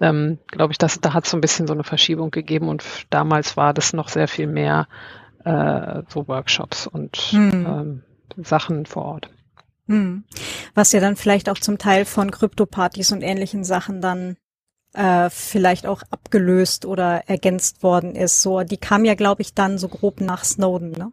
ähm, 0.00 0.38
glaube 0.48 0.72
ich, 0.72 0.78
dass 0.78 1.00
da 1.00 1.14
hat 1.14 1.24
es 1.24 1.30
so 1.30 1.36
ein 1.36 1.40
bisschen 1.40 1.66
so 1.66 1.72
eine 1.72 1.84
Verschiebung 1.84 2.30
gegeben 2.30 2.68
und 2.68 2.84
damals 3.10 3.56
war 3.56 3.74
das 3.74 3.92
noch 3.92 4.08
sehr 4.08 4.28
viel 4.28 4.46
mehr 4.46 4.86
äh, 5.44 6.02
so 6.08 6.28
Workshops 6.28 6.86
und 6.86 7.16
hm. 7.16 7.66
ähm, 7.66 8.02
Sachen 8.44 8.86
vor 8.86 9.04
Ort. 9.04 9.30
Hm. 9.86 10.24
Was 10.74 10.92
ja 10.92 11.00
dann 11.00 11.16
vielleicht 11.16 11.48
auch 11.48 11.58
zum 11.58 11.78
Teil 11.78 12.04
von 12.04 12.30
Krypto-Partys 12.30 13.12
und 13.12 13.22
ähnlichen 13.22 13.64
Sachen 13.64 14.00
dann 14.00 14.36
äh, 14.92 15.30
vielleicht 15.30 15.86
auch 15.86 16.02
abgelöst 16.10 16.84
oder 16.84 17.28
ergänzt 17.28 17.82
worden 17.82 18.14
ist. 18.14 18.42
So, 18.42 18.62
die 18.62 18.76
kam 18.76 19.04
ja, 19.04 19.14
glaube 19.14 19.42
ich, 19.42 19.54
dann 19.54 19.78
so 19.78 19.88
grob 19.88 20.20
nach 20.20 20.44
Snowden, 20.44 20.92
ne? 20.92 21.12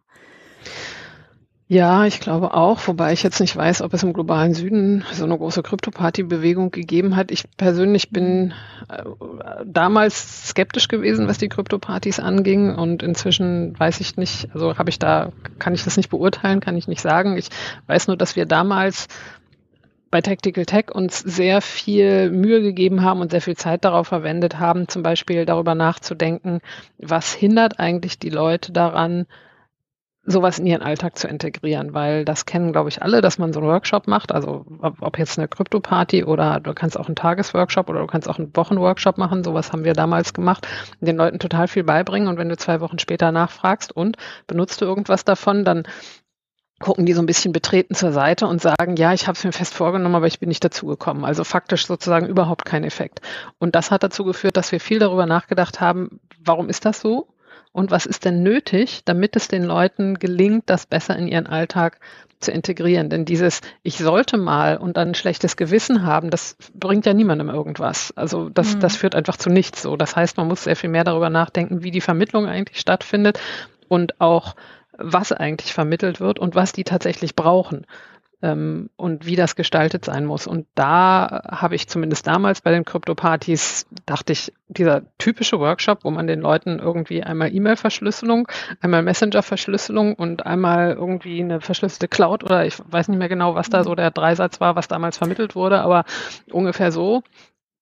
Ja, 1.67 2.05
ich 2.05 2.19
glaube 2.19 2.53
auch, 2.53 2.87
wobei 2.87 3.11
ich 3.11 3.23
jetzt 3.23 3.39
nicht 3.39 3.55
weiß, 3.55 3.81
ob 3.81 3.91
es 3.95 4.03
im 4.03 4.13
globalen 4.13 4.53
Süden 4.53 5.03
so 5.11 5.23
eine 5.23 5.35
große 5.35 5.63
Krypto-Party-Bewegung 5.63 6.69
gegeben 6.69 7.15
hat. 7.15 7.31
Ich 7.31 7.45
persönlich 7.57 8.11
bin 8.11 8.53
äh, 8.87 9.01
damals 9.65 10.49
skeptisch 10.49 10.87
gewesen, 10.87 11.27
was 11.27 11.39
die 11.39 11.49
Krypto-Partys 11.49 12.19
anging 12.19 12.75
und 12.75 13.01
inzwischen 13.01 13.73
weiß 13.79 13.99
ich 13.99 14.15
nicht, 14.15 14.47
also 14.53 14.77
habe 14.77 14.91
ich 14.91 14.99
da, 14.99 15.31
kann 15.57 15.73
ich 15.73 15.83
das 15.83 15.97
nicht 15.97 16.11
beurteilen, 16.11 16.59
kann 16.59 16.77
ich 16.77 16.87
nicht 16.87 17.01
sagen. 17.01 17.35
Ich 17.35 17.49
weiß 17.87 18.09
nur, 18.09 18.17
dass 18.17 18.35
wir 18.35 18.45
damals 18.45 19.07
bei 20.11 20.21
Tactical 20.21 20.67
Tech 20.67 20.93
uns 20.93 21.17
sehr 21.17 21.61
viel 21.61 22.29
Mühe 22.29 22.61
gegeben 22.61 23.01
haben 23.01 23.21
und 23.21 23.31
sehr 23.31 23.41
viel 23.41 23.57
Zeit 23.57 23.85
darauf 23.85 24.07
verwendet 24.07 24.59
haben, 24.59 24.87
zum 24.87 25.01
Beispiel 25.01 25.47
darüber 25.47 25.73
nachzudenken, 25.73 26.59
was 26.99 27.33
hindert 27.33 27.79
eigentlich 27.79 28.19
die 28.19 28.29
Leute 28.29 28.71
daran, 28.71 29.25
sowas 30.25 30.59
in 30.59 30.65
ihren 30.65 30.81
Alltag 30.81 31.17
zu 31.17 31.27
integrieren, 31.27 31.93
weil 31.93 32.25
das 32.25 32.45
kennen, 32.45 32.71
glaube 32.71 32.89
ich, 32.89 33.01
alle, 33.01 33.21
dass 33.21 33.37
man 33.37 33.53
so 33.53 33.59
einen 33.59 33.69
Workshop 33.69 34.07
macht, 34.07 34.31
also 34.31 34.65
ob, 34.79 35.01
ob 35.01 35.17
jetzt 35.19 35.37
eine 35.37 35.47
Krypto-Party 35.47 36.23
oder 36.23 36.59
du 36.59 36.73
kannst 36.73 36.99
auch 36.99 37.07
einen 37.07 37.15
Tagesworkshop 37.15 37.89
oder 37.89 37.99
du 37.99 38.07
kannst 38.07 38.27
auch 38.27 38.39
einen 38.39 38.55
Wochenworkshop 38.55 39.17
machen, 39.17 39.43
sowas 39.43 39.71
haben 39.71 39.83
wir 39.83 39.93
damals 39.93 40.33
gemacht, 40.33 40.67
den 40.99 41.17
Leuten 41.17 41.39
total 41.39 41.67
viel 41.67 41.83
beibringen 41.83 42.27
und 42.27 42.37
wenn 42.37 42.49
du 42.49 42.57
zwei 42.57 42.81
Wochen 42.81 42.99
später 42.99 43.31
nachfragst 43.31 43.91
und 43.95 44.17
benutzt 44.47 44.81
du 44.81 44.85
irgendwas 44.85 45.25
davon, 45.25 45.63
dann 45.63 45.83
gucken 46.79 47.05
die 47.05 47.13
so 47.13 47.21
ein 47.21 47.25
bisschen 47.25 47.53
betreten 47.53 47.95
zur 47.95 48.11
Seite 48.11 48.47
und 48.47 48.61
sagen, 48.61 48.95
ja, 48.97 49.13
ich 49.13 49.27
habe 49.27 49.37
es 49.37 49.43
mir 49.43 49.53
fest 49.53 49.73
vorgenommen, 49.73 50.15
aber 50.15 50.27
ich 50.27 50.39
bin 50.39 50.49
nicht 50.49 50.63
dazugekommen. 50.63 51.23
Also 51.23 51.43
faktisch 51.45 51.87
sozusagen 51.87 52.27
überhaupt 52.27 52.65
kein 52.65 52.83
Effekt. 52.83 53.21
Und 53.59 53.75
das 53.75 53.91
hat 53.91 54.03
dazu 54.03 54.25
geführt, 54.25 54.57
dass 54.57 54.73
wir 54.73 54.81
viel 54.81 54.99
darüber 54.99 55.25
nachgedacht 55.25 55.79
haben, 55.79 56.19
warum 56.43 56.67
ist 56.67 56.83
das 56.83 56.99
so? 56.99 57.29
Und 57.75 57.91
was 57.91 58.05
ist 58.05 58.23
denn 58.23 58.41
nötig, 58.41 59.01
damit 59.03 59.35
es 59.35 59.49
den 59.49 59.65
Leuten 59.65 60.13
gelingt, 60.13 60.69
das 60.69 60.85
besser 60.85 61.17
in 61.17 61.27
ihren 61.27 61.45
Alltag 61.45 61.99
zu 62.39 62.53
integrieren? 62.53 63.09
Denn 63.09 63.25
dieses 63.25 63.59
Ich 63.83 63.97
sollte 63.97 64.37
mal 64.37 64.77
und 64.77 64.95
dann 64.95 65.09
ein 65.09 65.13
schlechtes 65.13 65.57
Gewissen 65.57 66.05
haben, 66.05 66.29
das 66.29 66.55
bringt 66.73 67.05
ja 67.05 67.13
niemandem 67.13 67.49
irgendwas. 67.49 68.13
Also 68.15 68.47
das, 68.47 68.75
mhm. 68.75 68.79
das 68.79 68.95
führt 68.95 69.13
einfach 69.13 69.35
zu 69.35 69.49
nichts 69.49 69.81
so. 69.81 69.97
Das 69.97 70.15
heißt, 70.15 70.37
man 70.37 70.47
muss 70.47 70.63
sehr 70.63 70.77
viel 70.77 70.89
mehr 70.89 71.03
darüber 71.03 71.29
nachdenken, 71.29 71.83
wie 71.83 71.91
die 71.91 71.99
Vermittlung 71.99 72.47
eigentlich 72.47 72.79
stattfindet 72.79 73.41
und 73.89 74.21
auch 74.21 74.55
was 74.97 75.33
eigentlich 75.33 75.73
vermittelt 75.73 76.21
wird 76.21 76.39
und 76.39 76.55
was 76.55 76.71
die 76.71 76.85
tatsächlich 76.85 77.35
brauchen 77.35 77.85
ähm, 78.45 78.91
und 78.95 79.25
wie 79.25 79.35
das 79.35 79.55
gestaltet 79.55 80.05
sein 80.05 80.25
muss. 80.25 80.45
Und 80.45 80.67
da 80.75 81.41
habe 81.49 81.73
ich 81.73 81.87
zumindest 81.87 82.27
damals 82.27 82.61
bei 82.61 82.71
den 82.71 82.85
Krypto-Partys, 82.85 83.87
dachte 84.05 84.33
ich, 84.33 84.53
dieser 84.67 85.01
typische 85.17 85.59
Workshop, 85.59 86.03
wo 86.03 86.11
man 86.11 86.27
den 86.27 86.41
Leuten 86.41 86.77
irgendwie 86.77 87.23
einmal 87.23 87.53
E-Mail-Verschlüsselung, 87.53 88.47
einmal 88.81 89.01
Messenger-Verschlüsselung 89.01 90.13
und 90.13 90.45
einmal 90.45 90.93
irgendwie 90.93 91.41
eine 91.41 91.59
verschlüsselte 91.59 92.07
Cloud 92.07 92.43
oder 92.43 92.65
ich 92.65 92.77
weiß 92.87 93.07
nicht 93.07 93.17
mehr 93.17 93.29
genau, 93.29 93.55
was 93.55 93.69
da 93.69 93.83
so 93.83 93.95
der 93.95 94.11
Dreisatz 94.11 94.61
war, 94.61 94.75
was 94.75 94.87
damals 94.87 95.17
vermittelt 95.17 95.55
wurde, 95.55 95.81
aber 95.81 96.05
ungefähr 96.51 96.91
so 96.91 97.23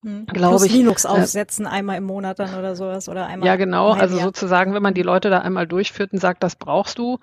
hm. 0.03 0.27
glaube 0.27 0.65
ich. 0.65 0.71
Linux 0.71 1.03
äh, 1.03 1.09
aufsetzen, 1.09 1.65
äh, 1.65 1.69
einmal 1.69 1.97
im 1.97 2.05
Monat 2.05 2.39
dann 2.39 2.55
oder 2.55 2.75
sowas 2.75 3.09
oder 3.09 3.25
einmal. 3.25 3.47
Ja, 3.47 3.57
genau. 3.57 3.91
Also 3.91 4.17
sozusagen, 4.17 4.73
wenn 4.73 4.83
man 4.83 4.93
die 4.93 5.01
Leute 5.01 5.29
da 5.29 5.39
einmal 5.39 5.67
durchführt 5.67 6.13
und 6.13 6.19
sagt, 6.19 6.41
das 6.43 6.55
brauchst 6.55 6.97
du, 6.97 7.19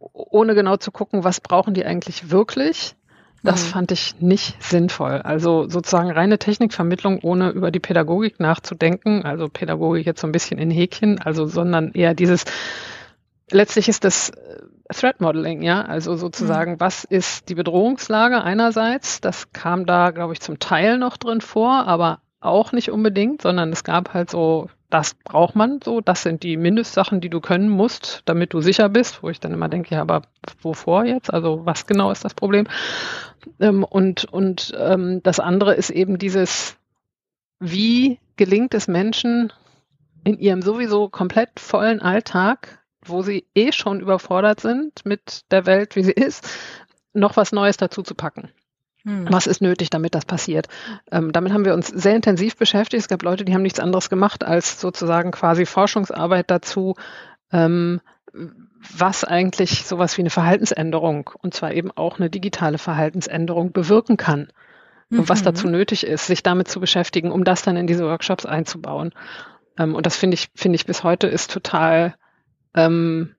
ohne 0.00 0.54
genau 0.54 0.76
zu 0.76 0.90
gucken, 0.90 1.24
was 1.24 1.40
brauchen 1.40 1.74
die 1.74 1.84
eigentlich 1.84 2.30
wirklich, 2.30 2.96
das 3.42 3.64
mhm. 3.64 3.68
fand 3.68 3.92
ich 3.92 4.20
nicht 4.20 4.62
sinnvoll. 4.62 5.22
Also 5.22 5.68
sozusagen 5.68 6.10
reine 6.10 6.38
Technikvermittlung, 6.38 7.20
ohne 7.22 7.50
über 7.50 7.70
die 7.70 7.80
Pädagogik 7.80 8.38
nachzudenken. 8.38 9.24
Also 9.24 9.48
Pädagogik 9.48 10.06
jetzt 10.06 10.20
so 10.20 10.26
ein 10.26 10.32
bisschen 10.32 10.58
in 10.58 10.70
Häkchen, 10.70 11.20
also 11.20 11.46
sondern 11.46 11.92
eher 11.92 12.14
dieses, 12.14 12.44
letztlich 13.50 13.88
ist 13.88 14.04
das 14.04 14.30
äh, 14.30 14.62
Threat 14.92 15.20
Modeling, 15.20 15.62
ja, 15.62 15.82
also 15.82 16.16
sozusagen, 16.16 16.72
mhm. 16.72 16.80
was 16.80 17.04
ist 17.04 17.48
die 17.48 17.54
Bedrohungslage 17.54 18.42
einerseits? 18.42 19.20
Das 19.20 19.52
kam 19.52 19.86
da, 19.86 20.10
glaube 20.10 20.32
ich, 20.32 20.40
zum 20.40 20.58
Teil 20.58 20.98
noch 20.98 21.16
drin 21.16 21.40
vor, 21.40 21.86
aber 21.86 22.20
auch 22.40 22.72
nicht 22.72 22.90
unbedingt, 22.90 23.42
sondern 23.42 23.72
es 23.72 23.84
gab 23.84 24.12
halt 24.12 24.30
so, 24.30 24.68
das 24.90 25.14
braucht 25.14 25.56
man 25.56 25.80
so, 25.82 26.00
das 26.00 26.22
sind 26.22 26.42
die 26.42 26.56
Mindestsachen, 26.56 27.20
die 27.20 27.30
du 27.30 27.40
können 27.40 27.68
musst, 27.68 28.22
damit 28.24 28.52
du 28.52 28.60
sicher 28.60 28.88
bist, 28.88 29.22
wo 29.22 29.30
ich 29.30 29.40
dann 29.40 29.54
immer 29.54 29.68
denke, 29.68 29.94
ja, 29.94 30.00
aber 30.02 30.22
wovor 30.62 31.04
jetzt? 31.04 31.32
Also 31.32 31.64
was 31.64 31.86
genau 31.86 32.10
ist 32.10 32.24
das 32.24 32.34
Problem? 32.34 32.66
Ähm, 33.58 33.84
und 33.84 34.24
und 34.24 34.72
ähm, 34.78 35.22
das 35.22 35.40
andere 35.40 35.74
ist 35.74 35.90
eben 35.90 36.18
dieses, 36.18 36.76
wie 37.58 38.18
gelingt 38.36 38.74
es 38.74 38.88
Menschen 38.88 39.52
in 40.24 40.38
ihrem 40.38 40.62
sowieso 40.62 41.08
komplett 41.08 41.60
vollen 41.60 42.02
Alltag 42.02 42.80
wo 43.04 43.22
sie 43.22 43.46
eh 43.54 43.72
schon 43.72 44.00
überfordert 44.00 44.60
sind 44.60 45.04
mit 45.04 45.50
der 45.50 45.66
Welt, 45.66 45.96
wie 45.96 46.04
sie 46.04 46.12
ist, 46.16 46.48
noch 47.12 47.36
was 47.36 47.52
Neues 47.52 47.76
dazu 47.76 48.02
zu 48.02 48.14
packen. 48.14 48.50
Hm. 49.04 49.26
Was 49.30 49.46
ist 49.46 49.62
nötig, 49.62 49.90
damit 49.90 50.14
das 50.14 50.24
passiert? 50.24 50.68
Ähm, 51.10 51.32
damit 51.32 51.52
haben 51.52 51.64
wir 51.64 51.74
uns 51.74 51.88
sehr 51.88 52.14
intensiv 52.14 52.56
beschäftigt. 52.56 53.02
Es 53.02 53.08
gab 53.08 53.22
Leute, 53.22 53.44
die 53.44 53.54
haben 53.54 53.62
nichts 53.62 53.80
anderes 53.80 54.10
gemacht, 54.10 54.44
als 54.44 54.80
sozusagen 54.80 55.30
quasi 55.30 55.66
Forschungsarbeit 55.66 56.50
dazu, 56.50 56.96
ähm, 57.52 58.00
was 58.96 59.24
eigentlich 59.24 59.86
sowas 59.86 60.16
wie 60.16 60.22
eine 60.22 60.30
Verhaltensänderung, 60.30 61.30
und 61.42 61.54
zwar 61.54 61.72
eben 61.72 61.90
auch 61.90 62.18
eine 62.18 62.30
digitale 62.30 62.78
Verhaltensänderung 62.78 63.72
bewirken 63.72 64.16
kann. 64.16 64.48
Und 65.10 65.28
was 65.28 65.40
mhm. 65.40 65.46
dazu 65.46 65.68
nötig 65.68 66.06
ist, 66.06 66.26
sich 66.26 66.44
damit 66.44 66.68
zu 66.68 66.78
beschäftigen, 66.78 67.32
um 67.32 67.42
das 67.42 67.62
dann 67.62 67.76
in 67.76 67.88
diese 67.88 68.04
Workshops 68.04 68.46
einzubauen. 68.46 69.12
Ähm, 69.76 69.96
und 69.96 70.06
das 70.06 70.16
finde 70.16 70.34
ich, 70.34 70.50
finde 70.54 70.76
ich 70.76 70.86
bis 70.86 71.02
heute 71.02 71.26
ist 71.26 71.50
total 71.50 72.14
ähm, 72.74 73.34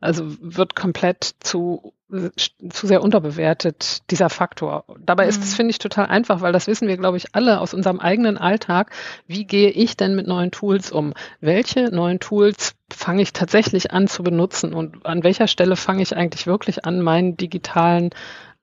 also 0.00 0.24
wird 0.40 0.76
komplett 0.76 1.34
zu, 1.40 1.92
zu 2.08 2.86
sehr 2.86 3.02
unterbewertet, 3.02 4.10
dieser 4.10 4.30
Faktor. 4.30 4.84
Dabei 4.98 5.24
mhm. 5.24 5.28
ist 5.30 5.42
es, 5.42 5.54
finde 5.54 5.70
ich, 5.70 5.78
total 5.78 6.06
einfach, 6.06 6.40
weil 6.40 6.52
das 6.52 6.66
wissen 6.66 6.88
wir, 6.88 6.96
glaube 6.96 7.18
ich, 7.18 7.34
alle 7.34 7.60
aus 7.60 7.74
unserem 7.74 8.00
eigenen 8.00 8.38
Alltag. 8.38 8.92
Wie 9.26 9.44
gehe 9.44 9.70
ich 9.70 9.96
denn 9.96 10.14
mit 10.14 10.26
neuen 10.26 10.50
Tools 10.50 10.90
um? 10.90 11.12
Welche 11.40 11.90
neuen 11.94 12.18
Tools 12.18 12.74
fange 12.90 13.22
ich 13.22 13.34
tatsächlich 13.34 13.92
an 13.92 14.08
zu 14.08 14.22
benutzen 14.22 14.72
und 14.72 15.04
an 15.04 15.22
welcher 15.22 15.48
Stelle 15.48 15.76
fange 15.76 16.02
ich 16.02 16.16
eigentlich 16.16 16.46
wirklich 16.46 16.86
an, 16.86 17.00
meinen 17.02 17.36
digitalen 17.36 18.10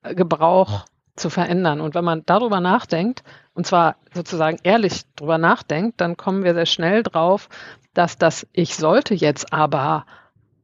äh, 0.02 0.16
Gebrauch 0.16 0.84
zu 1.14 1.30
verändern? 1.30 1.80
Und 1.80 1.94
wenn 1.94 2.04
man 2.04 2.24
darüber 2.26 2.60
nachdenkt, 2.60 3.22
und 3.54 3.64
zwar 3.64 3.94
sozusagen 4.12 4.58
ehrlich 4.64 5.02
darüber 5.14 5.38
nachdenkt, 5.38 6.00
dann 6.00 6.16
kommen 6.16 6.42
wir 6.42 6.54
sehr 6.54 6.66
schnell 6.66 7.04
drauf, 7.04 7.48
dass 7.94 8.18
das 8.18 8.46
Ich 8.52 8.74
sollte 8.74 9.14
jetzt 9.14 9.52
aber 9.52 10.04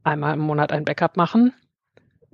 einmal 0.02 0.34
im 0.34 0.40
Monat 0.40 0.72
ein 0.72 0.84
Backup 0.84 1.16
machen, 1.16 1.54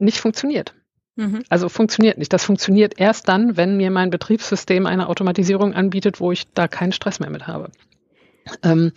nicht 0.01 0.19
funktioniert. 0.19 0.75
Mhm. 1.17 1.43
Also 1.49 1.69
funktioniert 1.69 2.19
nicht. 2.19 2.33
Das 2.33 2.45
funktioniert 2.45 2.99
erst 2.99 3.29
dann, 3.29 3.57
wenn 3.57 3.77
mir 3.77 3.91
mein 3.91 4.11
Betriebssystem 4.11 4.87
eine 4.87 5.09
Automatisierung 5.09 5.75
anbietet, 5.75 6.21
wo 6.21 6.33
ich 6.33 6.47
da 6.53 6.69
keinen 6.69 6.93
Stress 6.93 7.21
mehr 7.21 7.31
mit 7.31 7.47
habe. 7.47 7.71
Ähm. 8.63 8.93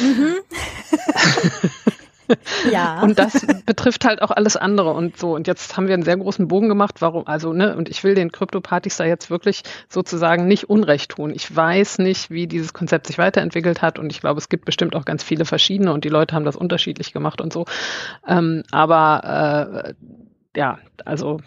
Mhm. 0.00 0.34
Ja. 2.70 3.00
Und 3.02 3.18
das 3.18 3.46
betrifft 3.66 4.04
halt 4.04 4.22
auch 4.22 4.30
alles 4.30 4.56
andere 4.56 4.92
und 4.92 5.18
so. 5.18 5.34
Und 5.34 5.46
jetzt 5.46 5.76
haben 5.76 5.86
wir 5.86 5.94
einen 5.94 6.02
sehr 6.02 6.16
großen 6.16 6.48
Bogen 6.48 6.68
gemacht, 6.68 7.00
warum, 7.00 7.26
also, 7.26 7.52
ne, 7.52 7.76
und 7.76 7.88
ich 7.88 8.04
will 8.04 8.14
den 8.14 8.32
Krypto-Partys 8.32 8.96
da 8.96 9.04
jetzt 9.04 9.30
wirklich 9.30 9.62
sozusagen 9.88 10.46
nicht 10.46 10.68
Unrecht 10.70 11.12
tun. 11.12 11.32
Ich 11.34 11.54
weiß 11.54 11.98
nicht, 11.98 12.30
wie 12.30 12.46
dieses 12.46 12.72
Konzept 12.72 13.06
sich 13.06 13.18
weiterentwickelt 13.18 13.82
hat 13.82 13.98
und 13.98 14.10
ich 14.10 14.20
glaube, 14.20 14.38
es 14.38 14.48
gibt 14.48 14.64
bestimmt 14.64 14.94
auch 14.94 15.04
ganz 15.04 15.22
viele 15.22 15.44
verschiedene 15.44 15.92
und 15.92 16.04
die 16.04 16.08
Leute 16.08 16.34
haben 16.34 16.44
das 16.44 16.56
unterschiedlich 16.56 17.12
gemacht 17.12 17.40
und 17.40 17.52
so. 17.52 17.66
Ähm, 18.26 18.62
aber 18.70 19.94
äh, 19.94 20.58
ja, 20.58 20.78
also 21.04 21.40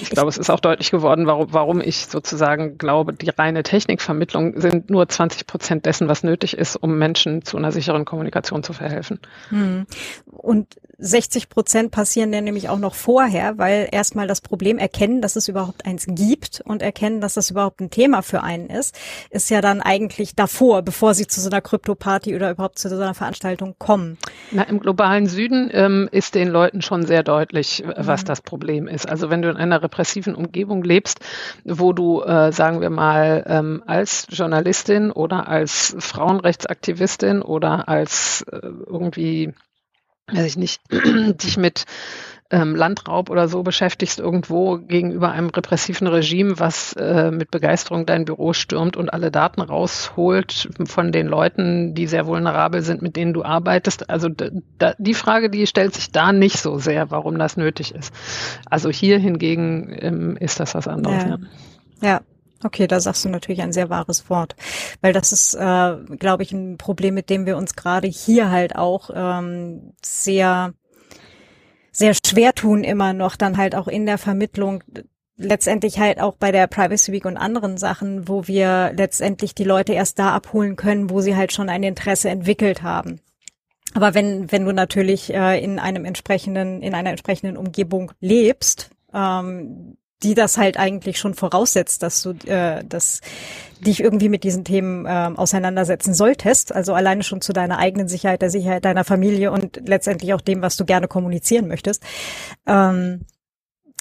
ich 0.00 0.10
glaube, 0.10 0.28
es 0.28 0.38
ist 0.38 0.50
auch 0.50 0.60
deutlich 0.60 0.90
geworden, 0.90 1.26
warum, 1.26 1.52
warum 1.52 1.80
ich 1.80 2.06
sozusagen 2.06 2.76
glaube, 2.76 3.12
die 3.12 3.30
reine 3.30 3.62
Technikvermittlung 3.62 4.60
sind 4.60 4.90
nur 4.90 5.08
20 5.08 5.46
Prozent 5.46 5.86
dessen, 5.86 6.08
was 6.08 6.24
nötig 6.24 6.56
ist, 6.56 6.76
um 6.76 6.98
Menschen 6.98 7.44
zu 7.44 7.56
einer 7.56 7.70
sicheren 7.70 8.04
Kommunikation 8.04 8.64
zu 8.64 8.72
verhelfen. 8.72 9.20
Hm. 9.50 9.86
Und 10.26 10.76
60 11.00 11.48
Prozent 11.48 11.90
passieren 11.90 12.30
dann 12.30 12.44
nämlich 12.44 12.68
auch 12.68 12.78
noch 12.78 12.94
vorher, 12.94 13.56
weil 13.58 13.88
erstmal 13.90 14.26
das 14.26 14.40
Problem 14.40 14.78
erkennen, 14.78 15.22
dass 15.22 15.34
es 15.34 15.48
überhaupt 15.48 15.86
eins 15.86 16.06
gibt 16.06 16.60
und 16.64 16.82
erkennen, 16.82 17.20
dass 17.20 17.34
das 17.34 17.50
überhaupt 17.50 17.80
ein 17.80 17.90
Thema 17.90 18.22
für 18.22 18.42
einen 18.42 18.68
ist, 18.68 18.98
ist 19.30 19.50
ja 19.50 19.60
dann 19.60 19.80
eigentlich 19.80 20.34
davor, 20.34 20.82
bevor 20.82 21.14
sie 21.14 21.26
zu 21.26 21.40
so 21.40 21.48
einer 21.48 21.62
Krypto-Party 21.62 22.36
oder 22.36 22.50
überhaupt 22.50 22.78
zu 22.78 22.88
so 22.88 22.96
einer 22.96 23.14
Veranstaltung 23.14 23.74
kommen. 23.78 24.18
Na, 24.50 24.62
im 24.64 24.78
globalen 24.80 25.26
Süden 25.26 25.70
ähm, 25.72 26.08
ist 26.12 26.34
den 26.34 26.48
Leuten 26.48 26.82
schon 26.82 27.06
sehr 27.06 27.22
deutlich, 27.22 27.82
was 27.96 28.22
mhm. 28.22 28.26
das 28.26 28.42
Problem 28.42 28.86
ist. 28.86 29.08
Also 29.08 29.30
wenn 29.30 29.42
du 29.42 29.48
in 29.48 29.56
einer 29.56 29.82
repressiven 29.82 30.34
Umgebung 30.34 30.84
lebst, 30.84 31.20
wo 31.64 31.92
du, 31.92 32.22
äh, 32.22 32.52
sagen 32.52 32.80
wir 32.80 32.90
mal, 32.90 33.44
ähm, 33.46 33.82
als 33.86 34.26
Journalistin 34.28 35.10
oder 35.10 35.48
als 35.48 35.96
Frauenrechtsaktivistin 35.98 37.40
oder 37.40 37.88
als 37.88 38.44
äh, 38.52 38.58
irgendwie 38.86 39.54
weiß 40.32 40.46
ich 40.46 40.56
nicht, 40.56 40.80
dich 40.90 41.56
mit 41.56 41.84
ähm, 42.50 42.74
Landraub 42.74 43.30
oder 43.30 43.48
so 43.48 43.62
beschäftigst 43.62 44.18
irgendwo 44.18 44.78
gegenüber 44.78 45.30
einem 45.30 45.50
repressiven 45.50 46.08
Regime, 46.08 46.58
was 46.58 46.92
äh, 46.94 47.30
mit 47.30 47.50
Begeisterung 47.50 48.06
dein 48.06 48.24
Büro 48.24 48.52
stürmt 48.52 48.96
und 48.96 49.12
alle 49.12 49.30
Daten 49.30 49.60
rausholt 49.60 50.68
von 50.84 51.12
den 51.12 51.28
Leuten, 51.28 51.94
die 51.94 52.08
sehr 52.08 52.26
vulnerabel 52.26 52.82
sind, 52.82 53.02
mit 53.02 53.14
denen 53.14 53.32
du 53.32 53.44
arbeitest. 53.44 54.10
Also 54.10 54.28
da, 54.78 54.94
die 54.98 55.14
Frage, 55.14 55.48
die 55.48 55.66
stellt 55.66 55.94
sich 55.94 56.10
da 56.10 56.32
nicht 56.32 56.58
so 56.58 56.78
sehr, 56.78 57.10
warum 57.12 57.38
das 57.38 57.56
nötig 57.56 57.94
ist. 57.94 58.12
Also 58.68 58.90
hier 58.90 59.18
hingegen 59.18 59.96
ähm, 60.00 60.36
ist 60.36 60.58
das 60.58 60.74
was 60.74 60.88
anderes. 60.88 61.22
Ja. 61.22 61.28
ja. 61.28 61.38
ja. 62.08 62.20
Okay, 62.62 62.86
da 62.86 63.00
sagst 63.00 63.24
du 63.24 63.30
natürlich 63.30 63.62
ein 63.62 63.72
sehr 63.72 63.88
wahres 63.88 64.28
Wort, 64.28 64.54
weil 65.00 65.12
das 65.12 65.32
ist, 65.32 65.54
äh, 65.54 65.96
glaube 66.18 66.42
ich, 66.42 66.52
ein 66.52 66.76
Problem, 66.76 67.14
mit 67.14 67.30
dem 67.30 67.46
wir 67.46 67.56
uns 67.56 67.74
gerade 67.74 68.06
hier 68.06 68.50
halt 68.50 68.76
auch 68.76 69.10
ähm, 69.14 69.94
sehr, 70.04 70.74
sehr 71.90 72.14
schwer 72.14 72.54
tun 72.54 72.84
immer 72.84 73.14
noch, 73.14 73.36
dann 73.36 73.56
halt 73.56 73.74
auch 73.74 73.88
in 73.88 74.04
der 74.04 74.18
Vermittlung 74.18 74.84
letztendlich 75.40 75.98
halt 75.98 76.20
auch 76.20 76.36
bei 76.36 76.52
der 76.52 76.66
Privacy 76.66 77.12
Week 77.12 77.24
und 77.24 77.38
anderen 77.38 77.78
Sachen, 77.78 78.28
wo 78.28 78.46
wir 78.46 78.92
letztendlich 78.94 79.54
die 79.54 79.64
Leute 79.64 79.94
erst 79.94 80.18
da 80.18 80.32
abholen 80.32 80.76
können, 80.76 81.08
wo 81.08 81.22
sie 81.22 81.34
halt 81.34 81.52
schon 81.52 81.70
ein 81.70 81.82
Interesse 81.82 82.28
entwickelt 82.28 82.82
haben. 82.82 83.20
Aber 83.94 84.14
wenn, 84.14 84.52
wenn 84.52 84.66
du 84.66 84.72
natürlich 84.72 85.32
äh, 85.32 85.62
in 85.62 85.78
einem 85.78 86.04
entsprechenden, 86.04 86.82
in 86.82 86.94
einer 86.94 87.10
entsprechenden 87.10 87.56
Umgebung 87.56 88.12
lebst, 88.20 88.90
ähm, 89.12 89.96
die 90.22 90.34
das 90.34 90.58
halt 90.58 90.78
eigentlich 90.78 91.18
schon 91.18 91.34
voraussetzt, 91.34 92.02
dass 92.02 92.22
du 92.22 92.30
äh, 92.46 92.84
dass 92.84 93.20
dich 93.80 94.00
irgendwie 94.00 94.28
mit 94.28 94.44
diesen 94.44 94.64
Themen 94.64 95.06
äh, 95.06 95.30
auseinandersetzen 95.34 96.14
solltest. 96.14 96.74
Also 96.74 96.94
alleine 96.94 97.22
schon 97.22 97.40
zu 97.40 97.52
deiner 97.52 97.78
eigenen 97.78 98.08
Sicherheit, 98.08 98.42
der 98.42 98.50
Sicherheit 98.50 98.84
deiner 98.84 99.04
Familie 99.04 99.50
und 99.50 99.80
letztendlich 99.88 100.34
auch 100.34 100.40
dem, 100.40 100.62
was 100.62 100.76
du 100.76 100.84
gerne 100.84 101.08
kommunizieren 101.08 101.66
möchtest, 101.66 102.02
ähm, 102.66 103.26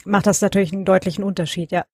macht 0.06 0.28
das 0.28 0.42
natürlich 0.42 0.74
einen 0.74 0.86
deutlichen 0.86 1.24
Unterschied, 1.24 1.72
ja. 1.72 1.86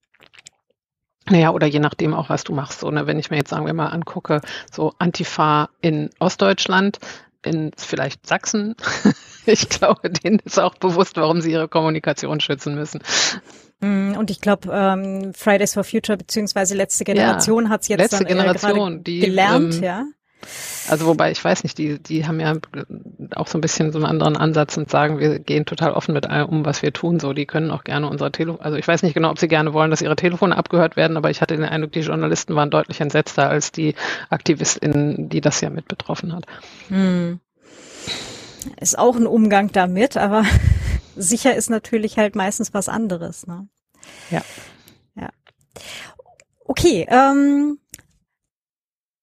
Naja, 1.28 1.50
oder 1.50 1.66
je 1.66 1.80
nachdem 1.80 2.14
auch, 2.14 2.28
was 2.28 2.44
du 2.44 2.54
machst. 2.54 2.80
So, 2.80 2.90
ne, 2.90 3.06
wenn 3.06 3.18
ich 3.18 3.30
mir 3.30 3.36
jetzt, 3.36 3.50
sagen 3.50 3.66
wir 3.66 3.74
mal, 3.74 3.88
angucke, 3.88 4.40
so 4.70 4.92
Antifa 4.98 5.70
in 5.80 6.10
Ostdeutschland, 6.20 7.00
in 7.44 7.72
vielleicht 7.76 8.26
Sachsen, 8.26 8.76
ich 9.46 9.68
glaube, 9.68 10.10
denen 10.10 10.38
ist 10.44 10.60
auch 10.60 10.76
bewusst, 10.76 11.16
warum 11.16 11.40
sie 11.40 11.50
ihre 11.50 11.68
Kommunikation 11.68 12.38
schützen 12.38 12.76
müssen. 12.76 13.00
Mm, 13.80 14.12
und 14.16 14.30
ich 14.30 14.40
glaube, 14.40 14.70
ähm, 14.72 15.34
Fridays 15.34 15.74
for 15.74 15.84
Future 15.84 16.16
beziehungsweise 16.16 16.74
letzte 16.74 17.04
Generation 17.04 17.64
ja, 17.64 17.70
hat 17.70 17.82
es 17.82 17.88
jetzt 17.88 18.00
letzte 18.00 18.18
dann, 18.18 18.26
Generation, 18.26 19.04
die, 19.04 19.20
gelernt, 19.20 19.76
ähm, 19.76 19.82
ja. 19.82 20.04
Also 20.88 21.06
wobei 21.06 21.32
ich 21.32 21.42
weiß 21.42 21.64
nicht, 21.64 21.76
die, 21.78 21.98
die 21.98 22.26
haben 22.26 22.38
ja 22.40 22.54
auch 23.34 23.48
so 23.48 23.58
ein 23.58 23.60
bisschen 23.60 23.90
so 23.90 23.98
einen 23.98 24.06
anderen 24.06 24.36
Ansatz 24.36 24.76
und 24.76 24.90
sagen, 24.90 25.18
wir 25.18 25.38
gehen 25.38 25.64
total 25.64 25.92
offen 25.92 26.12
mit 26.12 26.28
allem 26.28 26.48
um, 26.48 26.64
was 26.64 26.82
wir 26.82 26.92
tun. 26.92 27.18
So, 27.18 27.32
die 27.32 27.46
können 27.46 27.70
auch 27.70 27.84
gerne 27.84 28.08
unser 28.08 28.30
Telefon, 28.30 28.60
also 28.60 28.76
ich 28.76 28.86
weiß 28.86 29.02
nicht 29.02 29.14
genau, 29.14 29.30
ob 29.30 29.38
sie 29.38 29.48
gerne 29.48 29.72
wollen, 29.72 29.90
dass 29.90 30.02
ihre 30.02 30.14
Telefone 30.14 30.56
abgehört 30.56 30.96
werden, 30.96 31.16
aber 31.16 31.30
ich 31.30 31.40
hatte 31.40 31.56
den 31.56 31.64
Eindruck, 31.64 31.92
die 31.92 32.00
Journalisten 32.00 32.54
waren 32.54 32.70
deutlich 32.70 33.00
entsetzter 33.00 33.48
als 33.48 33.72
die 33.72 33.94
AktivistInnen, 34.30 35.28
die 35.28 35.40
das 35.40 35.60
ja 35.60 35.70
mit 35.70 35.88
betroffen 35.88 36.32
hat. 36.32 36.46
Hm. 36.88 37.40
Ist 38.80 38.98
auch 38.98 39.16
ein 39.16 39.26
Umgang 39.26 39.72
damit, 39.72 40.16
aber 40.16 40.44
sicher 41.16 41.54
ist 41.54 41.70
natürlich 41.70 42.18
halt 42.18 42.36
meistens 42.36 42.74
was 42.74 42.88
anderes. 42.88 43.46
Ne? 43.46 43.68
Ja. 44.30 44.42
Ja. 45.14 45.30
Okay, 46.64 47.06
ähm, 47.08 47.78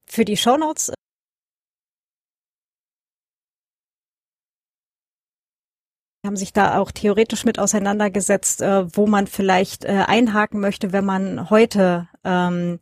für 0.05 0.25
die 0.25 0.37
Shownotes 0.37 0.91
haben 6.25 6.37
sich 6.37 6.53
da 6.53 6.77
auch 6.77 6.91
theoretisch 6.91 7.43
mit 7.43 7.59
auseinandergesetzt, 7.59 8.61
äh, 8.61 8.85
wo 8.95 9.07
man 9.07 9.27
vielleicht 9.27 9.83
äh, 9.83 10.05
einhaken 10.07 10.61
möchte, 10.61 10.93
wenn 10.93 11.03
man 11.03 11.49
heute 11.49 12.07
ähm, 12.23 12.79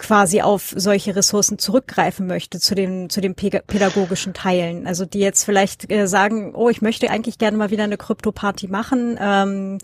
quasi 0.00 0.40
auf 0.40 0.72
solche 0.74 1.14
Ressourcen 1.14 1.58
zurückgreifen 1.58 2.26
möchte 2.26 2.58
zu 2.58 2.74
den 2.74 3.10
zu 3.10 3.20
den 3.20 3.34
pädagogischen 3.34 4.32
Teilen. 4.32 4.86
Also 4.86 5.04
die 5.04 5.20
jetzt 5.20 5.44
vielleicht 5.44 5.92
äh, 5.92 6.08
sagen, 6.08 6.54
oh, 6.54 6.70
ich 6.70 6.82
möchte 6.82 7.10
eigentlich 7.10 7.38
gerne 7.38 7.56
mal 7.56 7.70
wieder 7.70 7.84
eine 7.84 7.98
Krypto-Party 7.98 8.68
machen, 8.68 9.18
ähm, 9.20 9.78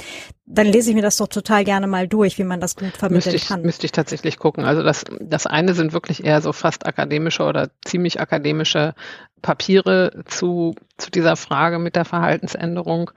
dann 0.46 0.66
lese 0.66 0.90
ich 0.90 0.96
mir 0.96 1.02
das 1.02 1.18
doch 1.18 1.29
total 1.29 1.64
gerne 1.64 1.87
mal 1.87 2.09
durch, 2.09 2.38
wie 2.38 2.44
man 2.44 2.61
das 2.61 2.76
gut 2.76 2.96
vermitteln 2.96 3.33
müsste 3.33 3.37
ich, 3.37 3.46
kann. 3.46 3.62
Müsste 3.62 3.85
ich 3.85 3.92
tatsächlich 3.92 4.38
gucken. 4.38 4.64
Also 4.64 4.83
das 4.83 5.05
das 5.20 5.46
eine 5.46 5.74
sind 5.74 5.92
wirklich 5.92 6.24
eher 6.24 6.40
so 6.40 6.52
fast 6.52 6.87
akademische 6.87 7.42
oder 7.42 7.68
ziemlich 7.85 8.18
akademische 8.18 8.94
Papiere 9.42 10.24
zu 10.24 10.74
zu 10.96 11.11
dieser 11.11 11.37
Frage 11.37 11.79
mit 11.79 11.94
der 11.94 12.07
Verhaltensänderung 12.07 13.11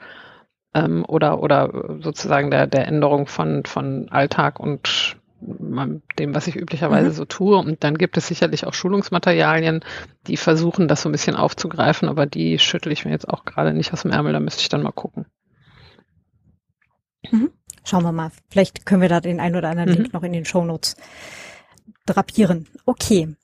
ähm, 0.74 1.06
oder 1.08 1.42
oder 1.42 1.98
sozusagen 2.02 2.52
der 2.52 2.68
der 2.68 2.88
Änderung 2.88 3.26
von 3.26 3.64
von 3.66 4.10
Alltag 4.10 4.60
und 4.60 5.19
dem, 5.42 6.36
was 6.36 6.48
ich 6.48 6.56
üblicherweise 6.56 7.10
mhm. 7.10 7.14
so 7.14 7.26
tue. 7.26 7.58
Und 7.58 7.84
dann 7.84 7.98
gibt 7.98 8.18
es 8.18 8.28
sicherlich 8.28 8.66
auch 8.66 8.74
Schulungsmaterialien, 8.74 9.82
die 10.28 10.38
versuchen, 10.38 10.88
das 10.88 11.02
so 11.02 11.10
ein 11.10 11.14
bisschen 11.14 11.36
aufzugreifen, 11.36 12.10
aber 12.10 12.26
die 12.26 12.60
schüttle 12.60 12.92
ich 12.92 13.06
mir 13.06 13.12
jetzt 13.12 13.30
auch 13.30 13.46
gerade 13.46 13.74
nicht 13.74 13.94
aus 13.94 14.02
dem 14.02 14.12
Ärmel, 14.12 14.34
da 14.34 14.40
müsste 14.40 14.62
ich 14.62 14.70
dann 14.70 14.84
mal 14.84 14.92
gucken. 14.92 15.26
Mhm. 17.32 17.52
Schauen 17.84 18.04
wir 18.04 18.12
mal. 18.12 18.32
Vielleicht 18.50 18.86
können 18.86 19.02
wir 19.02 19.10
da 19.10 19.20
den 19.20 19.40
ein 19.40 19.56
oder 19.56 19.70
anderen 19.70 19.90
mhm. 19.90 19.96
Link 19.96 20.14
noch 20.14 20.24
in 20.24 20.34
den 20.34 20.46
Show 20.46 20.64
Notes 20.64 20.96
drapieren. 22.06 22.68
Okay. 22.86 23.36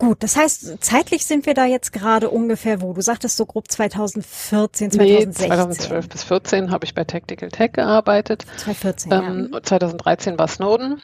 Gut, 0.00 0.22
das 0.22 0.36
heißt, 0.36 0.84
zeitlich 0.84 1.26
sind 1.26 1.44
wir 1.44 1.54
da 1.54 1.64
jetzt 1.64 1.92
gerade 1.92 2.30
ungefähr 2.30 2.80
wo? 2.80 2.92
Du 2.92 3.00
sagtest 3.00 3.36
so 3.36 3.46
grob 3.46 3.68
2014, 3.68 4.92
2016. 4.92 5.28
Nee, 5.28 5.32
2012 5.32 6.08
bis 6.08 6.20
2014 6.20 6.70
habe 6.70 6.84
ich 6.84 6.94
bei 6.94 7.02
Tactical 7.02 7.48
Tech 7.48 7.72
gearbeitet. 7.72 8.46
2014, 8.58 9.12
ähm, 9.12 9.50
ja. 9.52 9.60
2013 9.60 10.38
war 10.38 10.46
Snowden, 10.46 11.02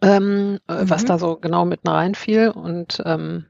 ähm, 0.00 0.60
äh, 0.66 0.82
mhm. 0.82 0.90
was 0.90 1.04
da 1.04 1.18
so 1.18 1.36
genau 1.36 1.66
mitten 1.66 1.88
reinfiel. 1.88 2.48
Und 2.48 3.02
ähm, 3.04 3.44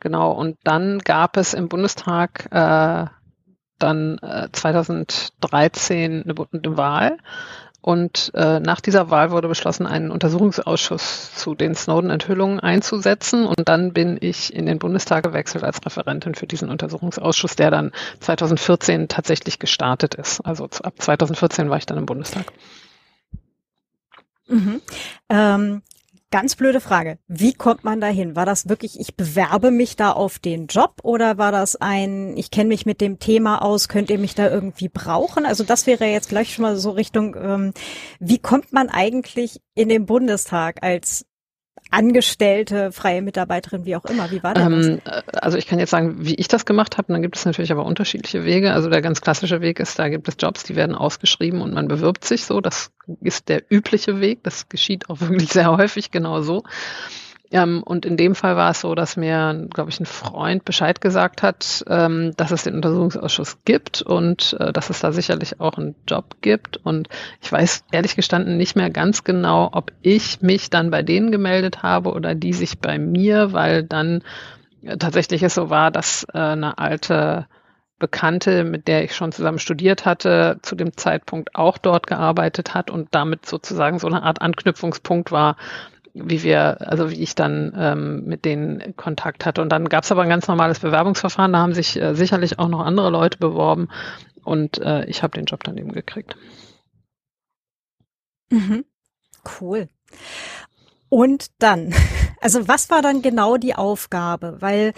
genau, 0.00 0.32
und 0.32 0.56
dann 0.64 1.00
gab 1.00 1.36
es 1.36 1.52
im 1.52 1.68
Bundestag 1.68 2.46
äh, 2.52 3.06
dann 3.78 4.18
äh, 4.22 4.48
2013 4.50 6.22
eine, 6.22 6.34
eine 6.52 6.76
Wahl 6.78 7.18
und 7.82 8.30
äh, 8.34 8.60
nach 8.60 8.80
dieser 8.80 9.10
Wahl 9.10 9.32
wurde 9.32 9.48
beschlossen, 9.48 9.86
einen 9.88 10.12
Untersuchungsausschuss 10.12 11.34
zu 11.34 11.56
den 11.56 11.74
Snowden-Enthüllungen 11.74 12.60
einzusetzen. 12.60 13.44
Und 13.44 13.68
dann 13.68 13.92
bin 13.92 14.18
ich 14.20 14.54
in 14.54 14.66
den 14.66 14.78
Bundestag 14.78 15.24
gewechselt 15.24 15.64
als 15.64 15.84
Referentin 15.84 16.36
für 16.36 16.46
diesen 16.46 16.70
Untersuchungsausschuss, 16.70 17.56
der 17.56 17.72
dann 17.72 17.90
2014 18.20 19.08
tatsächlich 19.08 19.58
gestartet 19.58 20.14
ist. 20.14 20.40
Also 20.42 20.66
ab 20.66 20.94
2014 20.96 21.70
war 21.70 21.76
ich 21.76 21.86
dann 21.86 21.98
im 21.98 22.06
Bundestag. 22.06 22.52
Mhm. 24.46 24.80
Ähm, 25.28 25.82
Ganz 26.32 26.56
blöde 26.56 26.80
Frage. 26.80 27.18
Wie 27.28 27.52
kommt 27.52 27.84
man 27.84 28.00
da 28.00 28.06
hin? 28.06 28.34
War 28.34 28.46
das 28.46 28.66
wirklich, 28.66 28.98
ich 28.98 29.16
bewerbe 29.16 29.70
mich 29.70 29.96
da 29.96 30.12
auf 30.12 30.38
den 30.38 30.66
Job 30.66 30.94
oder 31.02 31.36
war 31.36 31.52
das 31.52 31.76
ein, 31.76 32.38
ich 32.38 32.50
kenne 32.50 32.68
mich 32.68 32.86
mit 32.86 33.02
dem 33.02 33.18
Thema 33.18 33.60
aus, 33.60 33.86
könnt 33.86 34.08
ihr 34.08 34.18
mich 34.18 34.34
da 34.34 34.48
irgendwie 34.48 34.88
brauchen? 34.88 35.44
Also 35.44 35.62
das 35.62 35.86
wäre 35.86 36.06
jetzt 36.06 36.30
gleich 36.30 36.54
schon 36.54 36.62
mal 36.62 36.78
so 36.78 36.92
Richtung, 36.92 37.36
ähm, 37.36 37.74
wie 38.18 38.38
kommt 38.38 38.72
man 38.72 38.88
eigentlich 38.88 39.60
in 39.74 39.90
den 39.90 40.06
Bundestag 40.06 40.82
als 40.82 41.26
Angestellte, 41.90 42.90
freie 42.90 43.20
Mitarbeiterin, 43.20 43.84
wie 43.84 43.96
auch 43.96 44.04
immer. 44.06 44.30
Wie 44.30 44.42
war 44.42 44.56
ähm, 44.56 45.00
das? 45.04 45.24
Also 45.34 45.58
ich 45.58 45.66
kann 45.66 45.78
jetzt 45.78 45.90
sagen, 45.90 46.16
wie 46.20 46.34
ich 46.34 46.48
das 46.48 46.64
gemacht 46.64 46.96
habe. 46.96 47.08
Und 47.08 47.14
dann 47.14 47.22
gibt 47.22 47.36
es 47.36 47.44
natürlich 47.44 47.70
aber 47.70 47.84
unterschiedliche 47.84 48.44
Wege. 48.44 48.72
Also 48.72 48.88
der 48.88 49.02
ganz 49.02 49.20
klassische 49.20 49.60
Weg 49.60 49.78
ist, 49.78 49.98
da 49.98 50.08
gibt 50.08 50.26
es 50.26 50.36
Jobs, 50.38 50.62
die 50.64 50.74
werden 50.74 50.94
ausgeschrieben 50.94 51.60
und 51.60 51.74
man 51.74 51.88
bewirbt 51.88 52.24
sich 52.24 52.44
so. 52.44 52.60
Das 52.60 52.90
ist 53.20 53.48
der 53.48 53.62
übliche 53.70 54.20
Weg. 54.20 54.42
Das 54.42 54.68
geschieht 54.68 55.10
auch 55.10 55.20
wirklich 55.20 55.50
sehr 55.50 55.76
häufig 55.76 56.10
genau 56.10 56.40
so. 56.40 56.62
Ähm, 57.52 57.82
und 57.82 58.06
in 58.06 58.16
dem 58.16 58.34
Fall 58.34 58.56
war 58.56 58.70
es 58.70 58.80
so, 58.80 58.94
dass 58.94 59.16
mir, 59.16 59.68
glaube 59.72 59.90
ich, 59.90 60.00
ein 60.00 60.06
Freund 60.06 60.64
Bescheid 60.64 61.00
gesagt 61.02 61.42
hat, 61.42 61.84
ähm, 61.86 62.32
dass 62.36 62.50
es 62.50 62.64
den 62.64 62.74
Untersuchungsausschuss 62.74 63.58
gibt 63.64 64.00
und 64.00 64.56
äh, 64.58 64.72
dass 64.72 64.88
es 64.88 65.00
da 65.00 65.12
sicherlich 65.12 65.60
auch 65.60 65.76
einen 65.76 65.94
Job 66.08 66.36
gibt. 66.40 66.78
Und 66.78 67.08
ich 67.42 67.52
weiß 67.52 67.84
ehrlich 67.92 68.16
gestanden 68.16 68.56
nicht 68.56 68.74
mehr 68.74 68.88
ganz 68.88 69.22
genau, 69.22 69.68
ob 69.72 69.92
ich 70.00 70.40
mich 70.40 70.70
dann 70.70 70.90
bei 70.90 71.02
denen 71.02 71.30
gemeldet 71.30 71.82
habe 71.82 72.12
oder 72.12 72.34
die 72.34 72.54
sich 72.54 72.78
bei 72.78 72.98
mir, 72.98 73.52
weil 73.52 73.82
dann 73.82 74.22
äh, 74.82 74.96
tatsächlich 74.96 75.42
es 75.42 75.54
so 75.54 75.68
war, 75.68 75.90
dass 75.90 76.26
äh, 76.32 76.38
eine 76.38 76.78
alte 76.78 77.46
Bekannte, 77.98 78.64
mit 78.64 78.88
der 78.88 79.04
ich 79.04 79.14
schon 79.14 79.30
zusammen 79.30 79.60
studiert 79.60 80.06
hatte, 80.06 80.58
zu 80.62 80.74
dem 80.74 80.96
Zeitpunkt 80.96 81.54
auch 81.54 81.78
dort 81.78 82.08
gearbeitet 82.08 82.74
hat 82.74 82.90
und 82.90 83.08
damit 83.12 83.46
sozusagen 83.46 84.00
so 84.00 84.08
eine 84.08 84.24
Art 84.24 84.40
Anknüpfungspunkt 84.40 85.30
war, 85.30 85.56
wie 86.14 86.42
wir, 86.42 86.88
also 86.88 87.10
wie 87.10 87.22
ich 87.22 87.34
dann 87.34 87.72
ähm, 87.76 88.24
mit 88.24 88.44
denen 88.44 88.96
Kontakt 88.96 89.46
hatte. 89.46 89.62
Und 89.62 89.70
dann 89.70 89.88
gab 89.88 90.04
es 90.04 90.12
aber 90.12 90.22
ein 90.22 90.28
ganz 90.28 90.46
normales 90.48 90.80
Bewerbungsverfahren, 90.80 91.52
da 91.52 91.60
haben 91.60 91.74
sich 91.74 92.00
äh, 92.00 92.14
sicherlich 92.14 92.58
auch 92.58 92.68
noch 92.68 92.80
andere 92.80 93.10
Leute 93.10 93.38
beworben 93.38 93.88
und 94.44 94.78
äh, 94.78 95.04
ich 95.06 95.22
habe 95.22 95.36
den 95.36 95.46
Job 95.46 95.64
dann 95.64 95.78
eben 95.78 95.92
gekriegt. 95.92 96.36
Mhm. 98.50 98.84
Cool. 99.60 99.88
Und 101.08 101.46
dann, 101.58 101.94
also 102.40 102.68
was 102.68 102.90
war 102.90 103.02
dann 103.02 103.22
genau 103.22 103.56
die 103.56 103.74
Aufgabe? 103.74 104.56
Weil 104.60 104.92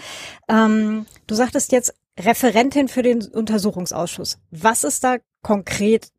ähm, 0.47 1.05
du 1.27 1.35
sagtest 1.35 1.71
jetzt 1.71 1.93
Referentin 2.19 2.87
für 2.87 3.01
den 3.01 3.21
Untersuchungsausschuss. 3.21 4.39
Was 4.51 4.83
ist 4.83 5.03
da 5.03 5.17
konkret 5.41 6.11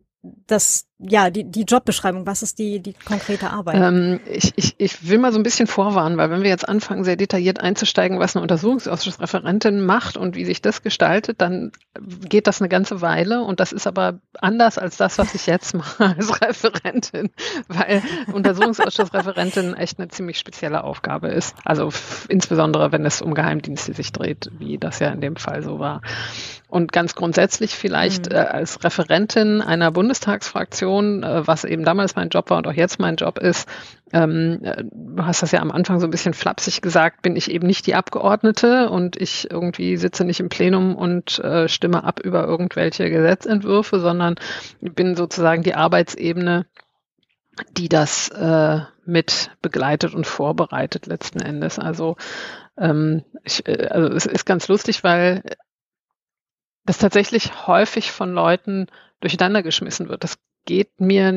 das, 0.46 0.86
ja, 0.98 1.30
die, 1.30 1.44
die 1.44 1.62
Jobbeschreibung, 1.62 2.26
was 2.26 2.42
ist 2.42 2.58
die, 2.58 2.80
die 2.80 2.92
konkrete 2.92 3.50
Arbeit? 3.50 3.76
Ähm, 3.76 4.20
ich, 4.26 4.52
ich, 4.56 4.74
ich 4.78 5.08
will 5.08 5.18
mal 5.18 5.32
so 5.32 5.38
ein 5.38 5.42
bisschen 5.42 5.66
vorwarnen, 5.66 6.16
weil 6.16 6.30
wenn 6.30 6.42
wir 6.42 6.48
jetzt 6.48 6.68
anfangen, 6.68 7.04
sehr 7.04 7.16
detailliert 7.16 7.60
einzusteigen, 7.60 8.18
was 8.18 8.34
eine 8.34 8.42
Untersuchungsausschussreferentin 8.42 9.84
macht 9.84 10.16
und 10.16 10.36
wie 10.36 10.44
sich 10.44 10.62
das 10.62 10.82
gestaltet, 10.82 11.40
dann 11.40 11.72
geht 12.28 12.46
das 12.46 12.60
eine 12.60 12.68
ganze 12.68 13.00
Weile 13.00 13.42
und 13.42 13.60
das 13.60 13.72
ist 13.72 13.86
aber 13.86 14.20
anders 14.40 14.78
als 14.78 14.96
das, 14.96 15.18
was 15.18 15.34
ich 15.34 15.46
jetzt 15.46 15.74
mache 15.74 16.14
als 16.16 16.40
Referentin, 16.40 17.30
weil 17.68 18.02
Untersuchungsausschussreferentin 18.32 19.74
echt 19.74 19.98
eine 19.98 20.08
ziemlich 20.08 20.38
spezielle 20.38 20.84
Aufgabe 20.84 21.28
ist. 21.28 21.54
Also 21.64 21.90
insbesondere, 22.28 22.92
wenn 22.92 23.04
es 23.04 23.22
um 23.22 23.34
Geheimdienste 23.34 23.92
sich 23.92 24.12
dreht, 24.12 24.50
wie 24.58 24.78
das 24.78 24.98
ja 24.98 25.10
in 25.10 25.20
dem 25.20 25.36
Fall 25.36 25.62
so 25.62 25.78
war. 25.78 26.00
Und 26.68 26.92
ganz 26.92 27.14
grundsätzlich 27.14 27.76
vielleicht 27.76 28.30
mhm. 28.30 28.36
äh, 28.36 28.40
als 28.40 28.82
Referentin 28.82 29.62
einer 29.62 29.92
Bundestagsfraktion, 29.92 31.22
äh, 31.22 31.46
was 31.46 31.64
eben 31.64 31.84
damals 31.84 32.16
mein 32.16 32.28
Job 32.28 32.50
war 32.50 32.58
und 32.58 32.66
auch 32.66 32.72
jetzt 32.72 32.98
mein 32.98 33.16
Job 33.16 33.38
ist, 33.38 33.68
ähm, 34.12 34.58
äh, 34.62 34.82
du 34.90 35.24
hast 35.24 35.42
das 35.42 35.52
ja 35.52 35.60
am 35.60 35.70
Anfang 35.70 36.00
so 36.00 36.06
ein 36.06 36.10
bisschen 36.10 36.34
flapsig 36.34 36.82
gesagt, 36.82 37.22
bin 37.22 37.36
ich 37.36 37.50
eben 37.50 37.66
nicht 37.66 37.86
die 37.86 37.94
Abgeordnete 37.94 38.90
und 38.90 39.20
ich 39.20 39.48
irgendwie 39.50 39.96
sitze 39.96 40.24
nicht 40.24 40.40
im 40.40 40.48
Plenum 40.48 40.96
und 40.96 41.38
äh, 41.38 41.68
stimme 41.68 42.02
ab 42.02 42.20
über 42.20 42.44
irgendwelche 42.44 43.10
Gesetzentwürfe, 43.10 44.00
sondern 44.00 44.34
bin 44.80 45.14
sozusagen 45.14 45.62
die 45.62 45.74
Arbeitsebene, 45.74 46.66
die 47.76 47.88
das 47.88 48.28
äh, 48.30 48.80
mit 49.04 49.50
begleitet 49.62 50.14
und 50.14 50.26
vorbereitet 50.26 51.06
letzten 51.06 51.40
Endes. 51.40 51.78
Also, 51.78 52.16
ähm, 52.78 53.24
ich, 53.44 53.66
äh, 53.66 53.86
also 53.88 54.08
es 54.08 54.26
ist 54.26 54.44
ganz 54.44 54.68
lustig, 54.68 55.04
weil 55.04 55.42
das 56.86 56.98
tatsächlich 56.98 57.66
häufig 57.66 58.12
von 58.12 58.32
Leuten 58.32 58.86
durcheinander 59.20 59.62
geschmissen 59.62 60.08
wird. 60.08 60.24
Das 60.24 60.38
geht 60.66 61.00
mir, 61.00 61.32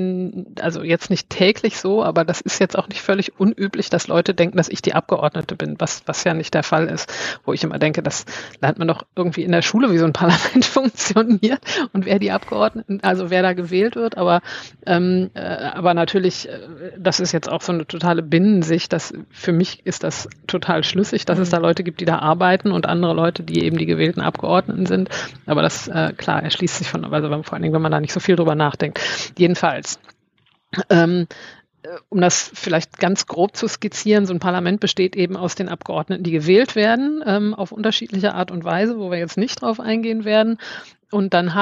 also 0.59 0.83
jetzt 0.83 1.09
nicht 1.09 1.29
täglich 1.29 1.77
so, 1.77 2.03
aber 2.03 2.25
das 2.25 2.41
ist 2.41 2.59
jetzt 2.59 2.77
auch 2.77 2.89
nicht 2.89 3.01
völlig 3.01 3.39
unüblich, 3.39 3.89
dass 3.89 4.07
Leute 4.07 4.33
denken, 4.33 4.57
dass 4.57 4.67
ich 4.67 4.81
die 4.81 4.95
Abgeordnete 4.95 5.55
bin, 5.55 5.75
was, 5.79 6.01
was 6.07 6.23
ja 6.23 6.33
nicht 6.33 6.53
der 6.53 6.63
Fall 6.63 6.87
ist. 6.87 7.13
Wo 7.45 7.53
ich 7.53 7.63
immer 7.63 7.79
denke, 7.79 8.03
das 8.03 8.25
lernt 8.59 8.79
man 8.79 8.87
doch 8.87 9.03
irgendwie 9.15 9.43
in 9.43 9.51
der 9.51 9.61
Schule, 9.61 9.91
wie 9.91 9.97
so 9.99 10.05
ein 10.05 10.13
Parlament 10.19 10.65
funktioniert 10.65 11.61
und 11.93 12.05
wer 12.05 12.19
die 12.19 12.31
Abgeordneten, 12.31 12.99
also 13.03 13.29
wer 13.29 13.43
da 13.43 13.53
gewählt 13.53 13.95
wird. 13.95 14.17
Aber, 14.17 14.41
ähm, 14.85 15.29
äh, 15.35 15.39
aber 15.39 15.93
natürlich, 15.93 16.49
äh, 16.49 16.59
das 16.97 17.19
ist 17.19 17.31
jetzt 17.31 17.49
auch 17.49 17.61
so 17.61 17.71
eine 17.71 17.85
totale 17.85 18.23
Binnensicht. 18.23 18.91
dass 18.91 19.13
für 19.29 19.51
mich 19.51 19.85
ist 19.85 20.03
das 20.03 20.27
total 20.47 20.83
schlüssig, 20.83 21.25
dass 21.25 21.37
es 21.37 21.51
da 21.51 21.57
Leute 21.57 21.83
gibt, 21.83 22.01
die 22.01 22.05
da 22.05 22.17
arbeiten 22.17 22.71
und 22.71 22.87
andere 22.87 23.13
Leute, 23.13 23.43
die 23.43 23.63
eben 23.63 23.77
die 23.77 23.85
gewählten 23.85 24.21
Abgeordneten 24.21 24.87
sind. 24.87 25.09
Aber 25.45 25.61
das, 25.61 25.87
äh, 25.87 26.13
klar, 26.17 26.41
erschließt 26.41 26.79
sich 26.79 26.89
von, 26.89 27.05
also 27.05 27.29
vor 27.43 27.53
allen 27.53 27.61
Dingen, 27.61 27.75
wenn 27.75 27.81
man 27.83 27.91
da 27.91 27.99
nicht 27.99 28.13
so 28.13 28.19
viel 28.19 28.35
drüber 28.35 28.55
nachdenkt. 28.55 28.99
Jedenfalls. 29.37 29.99
Ähm, 30.89 31.27
äh, 31.83 31.89
um 32.09 32.21
das 32.21 32.51
vielleicht 32.53 32.97
ganz 32.97 33.25
grob 33.25 33.55
zu 33.55 33.67
skizzieren, 33.67 34.25
so 34.25 34.33
ein 34.33 34.39
Parlament 34.39 34.79
besteht 34.79 35.15
eben 35.15 35.37
aus 35.37 35.55
den 35.55 35.69
Abgeordneten, 35.69 36.23
die 36.23 36.31
gewählt 36.31 36.75
werden, 36.75 37.23
ähm, 37.25 37.53
auf 37.53 37.71
unterschiedliche 37.71 38.33
Art 38.33 38.51
und 38.51 38.63
Weise, 38.63 38.99
wo 38.99 39.11
wir 39.11 39.17
jetzt 39.17 39.37
nicht 39.37 39.61
drauf 39.61 39.79
eingehen 39.79 40.25
werden. 40.25 40.57
Und 41.11 41.33
dann 41.33 41.55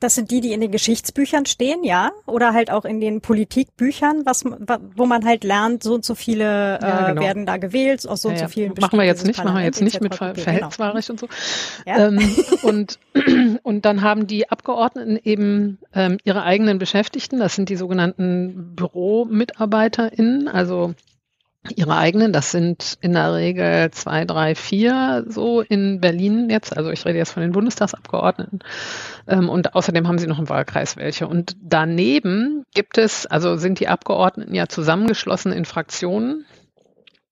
das 0.00 0.14
sind 0.14 0.30
die, 0.30 0.40
die 0.40 0.52
in 0.52 0.60
den 0.60 0.70
Geschichtsbüchern 0.70 1.46
stehen, 1.46 1.82
ja? 1.82 2.10
Oder 2.26 2.52
halt 2.52 2.70
auch 2.70 2.84
in 2.84 3.00
den 3.00 3.20
Politikbüchern, 3.22 4.26
was, 4.26 4.44
wo 4.44 5.06
man 5.06 5.24
halt 5.24 5.42
lernt, 5.42 5.82
so 5.82 5.94
und 5.94 6.04
so 6.04 6.14
viele 6.14 6.78
äh, 6.78 6.82
ja, 6.82 7.08
genau. 7.08 7.22
werden 7.22 7.46
da 7.46 7.56
gewählt, 7.56 8.06
aus 8.06 8.22
so 8.22 8.28
und 8.28 8.34
ja, 8.34 8.42
so 8.42 8.48
vielen 8.48 8.74
Machen 8.78 8.98
wir 8.98 9.06
jetzt 9.06 9.26
nicht, 9.26 9.42
machen 9.42 9.56
wir 9.56 9.64
jetzt 9.64 9.80
nicht 9.80 10.00
mit 10.02 10.14
Ver 10.14 10.34
Verhältniswahlrecht 10.34 11.08
genau. 11.08 11.22
und 11.22 11.30
so. 11.30 11.90
Ja. 11.90 12.08
Ähm, 12.08 12.36
und, 12.62 12.98
und 13.62 13.84
dann 13.84 14.02
haben 14.02 14.26
die 14.26 14.50
Abgeordneten 14.50 15.18
eben 15.22 15.78
ähm, 15.94 16.18
ihre 16.24 16.42
eigenen 16.42 16.78
Beschäftigten, 16.78 17.38
das 17.38 17.54
sind 17.54 17.68
die 17.70 17.76
sogenannten 17.76 18.74
BüromitarbeiterInnen, 18.76 20.48
also 20.48 20.94
ihre 21.74 21.96
eigenen. 21.96 22.32
Das 22.32 22.50
sind 22.50 22.98
in 23.00 23.12
der 23.12 23.34
Regel 23.34 23.90
zwei, 23.90 24.24
drei, 24.24 24.54
vier 24.54 25.24
so 25.28 25.60
in 25.60 26.00
Berlin 26.00 26.48
jetzt. 26.50 26.76
Also 26.76 26.90
ich 26.90 27.04
rede 27.04 27.18
jetzt 27.18 27.32
von 27.32 27.42
den 27.42 27.52
Bundestagsabgeordneten. 27.52 28.60
Ähm, 29.26 29.48
und 29.48 29.74
außerdem 29.74 30.06
haben 30.06 30.18
sie 30.18 30.26
noch 30.26 30.38
im 30.38 30.48
Wahlkreis 30.48 30.96
welche. 30.96 31.26
Und 31.26 31.56
daneben 31.60 32.64
gibt 32.74 32.98
es, 32.98 33.26
also 33.26 33.56
sind 33.56 33.80
die 33.80 33.88
Abgeordneten 33.88 34.54
ja 34.54 34.68
zusammengeschlossen 34.68 35.52
in 35.52 35.64
Fraktionen. 35.64 36.46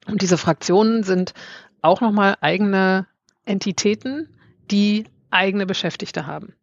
Und 0.07 0.23
diese 0.23 0.38
Fraktionen 0.38 1.03
sind 1.03 1.35
auch 1.83 2.01
nochmal 2.01 2.37
eigene 2.40 3.07
Entitäten, 3.44 4.29
die 4.70 5.05
eigene 5.31 5.66
Beschäftigte 5.66 6.27
haben 6.27 6.55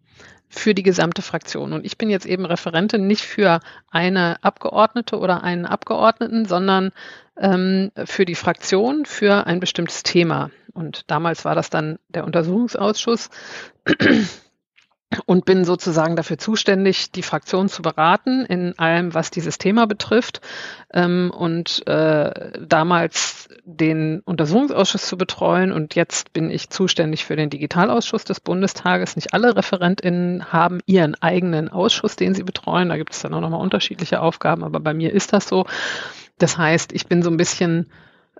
für 0.51 0.75
die 0.75 0.83
gesamte 0.83 1.21
Fraktion. 1.21 1.73
Und 1.73 1.85
ich 1.85 1.97
bin 1.97 2.09
jetzt 2.09 2.25
eben 2.25 2.45
Referentin 2.45 3.07
nicht 3.07 3.23
für 3.23 3.61
eine 3.89 4.43
Abgeordnete 4.43 5.17
oder 5.17 5.43
einen 5.43 5.65
Abgeordneten, 5.65 6.45
sondern 6.45 6.91
ähm, 7.37 7.91
für 8.05 8.25
die 8.25 8.35
Fraktion 8.35 9.05
für 9.05 9.47
ein 9.47 9.59
bestimmtes 9.59 10.03
Thema. 10.03 10.51
Und 10.73 11.09
damals 11.09 11.45
war 11.45 11.55
das 11.55 11.69
dann 11.69 11.99
der 12.09 12.25
Untersuchungsausschuss 12.25 13.29
und 15.25 15.45
bin 15.45 15.65
sozusagen 15.65 16.15
dafür 16.15 16.37
zuständig, 16.37 17.11
die 17.11 17.23
Fraktion 17.23 17.69
zu 17.69 17.81
beraten 17.81 18.45
in 18.45 18.77
allem, 18.79 19.13
was 19.13 19.31
dieses 19.31 19.57
Thema 19.57 19.85
betrifft 19.85 20.41
ähm, 20.93 21.31
und 21.35 21.85
äh, 21.87 22.51
damals 22.65 23.49
den 23.63 24.21
Untersuchungsausschuss 24.21 25.05
zu 25.05 25.17
betreuen 25.17 25.71
und 25.71 25.95
jetzt 25.95 26.33
bin 26.33 26.49
ich 26.49 26.69
zuständig 26.69 27.25
für 27.25 27.35
den 27.35 27.49
Digitalausschuss 27.49 28.23
des 28.23 28.39
Bundestages. 28.39 29.15
Nicht 29.15 29.33
alle 29.33 29.55
Referentinnen 29.55 30.51
haben 30.51 30.79
ihren 30.85 31.15
eigenen 31.15 31.69
Ausschuss, 31.69 32.15
den 32.15 32.33
sie 32.33 32.43
betreuen. 32.43 32.89
Da 32.89 32.97
gibt 32.97 33.13
es 33.13 33.21
dann 33.21 33.33
auch 33.33 33.41
nochmal 33.41 33.61
unterschiedliche 33.61 34.21
Aufgaben, 34.21 34.63
aber 34.63 34.79
bei 34.79 34.93
mir 34.93 35.11
ist 35.11 35.33
das 35.33 35.47
so. 35.47 35.65
Das 36.37 36.57
heißt, 36.57 36.91
ich 36.93 37.07
bin 37.07 37.21
so 37.21 37.29
ein 37.29 37.37
bisschen 37.37 37.91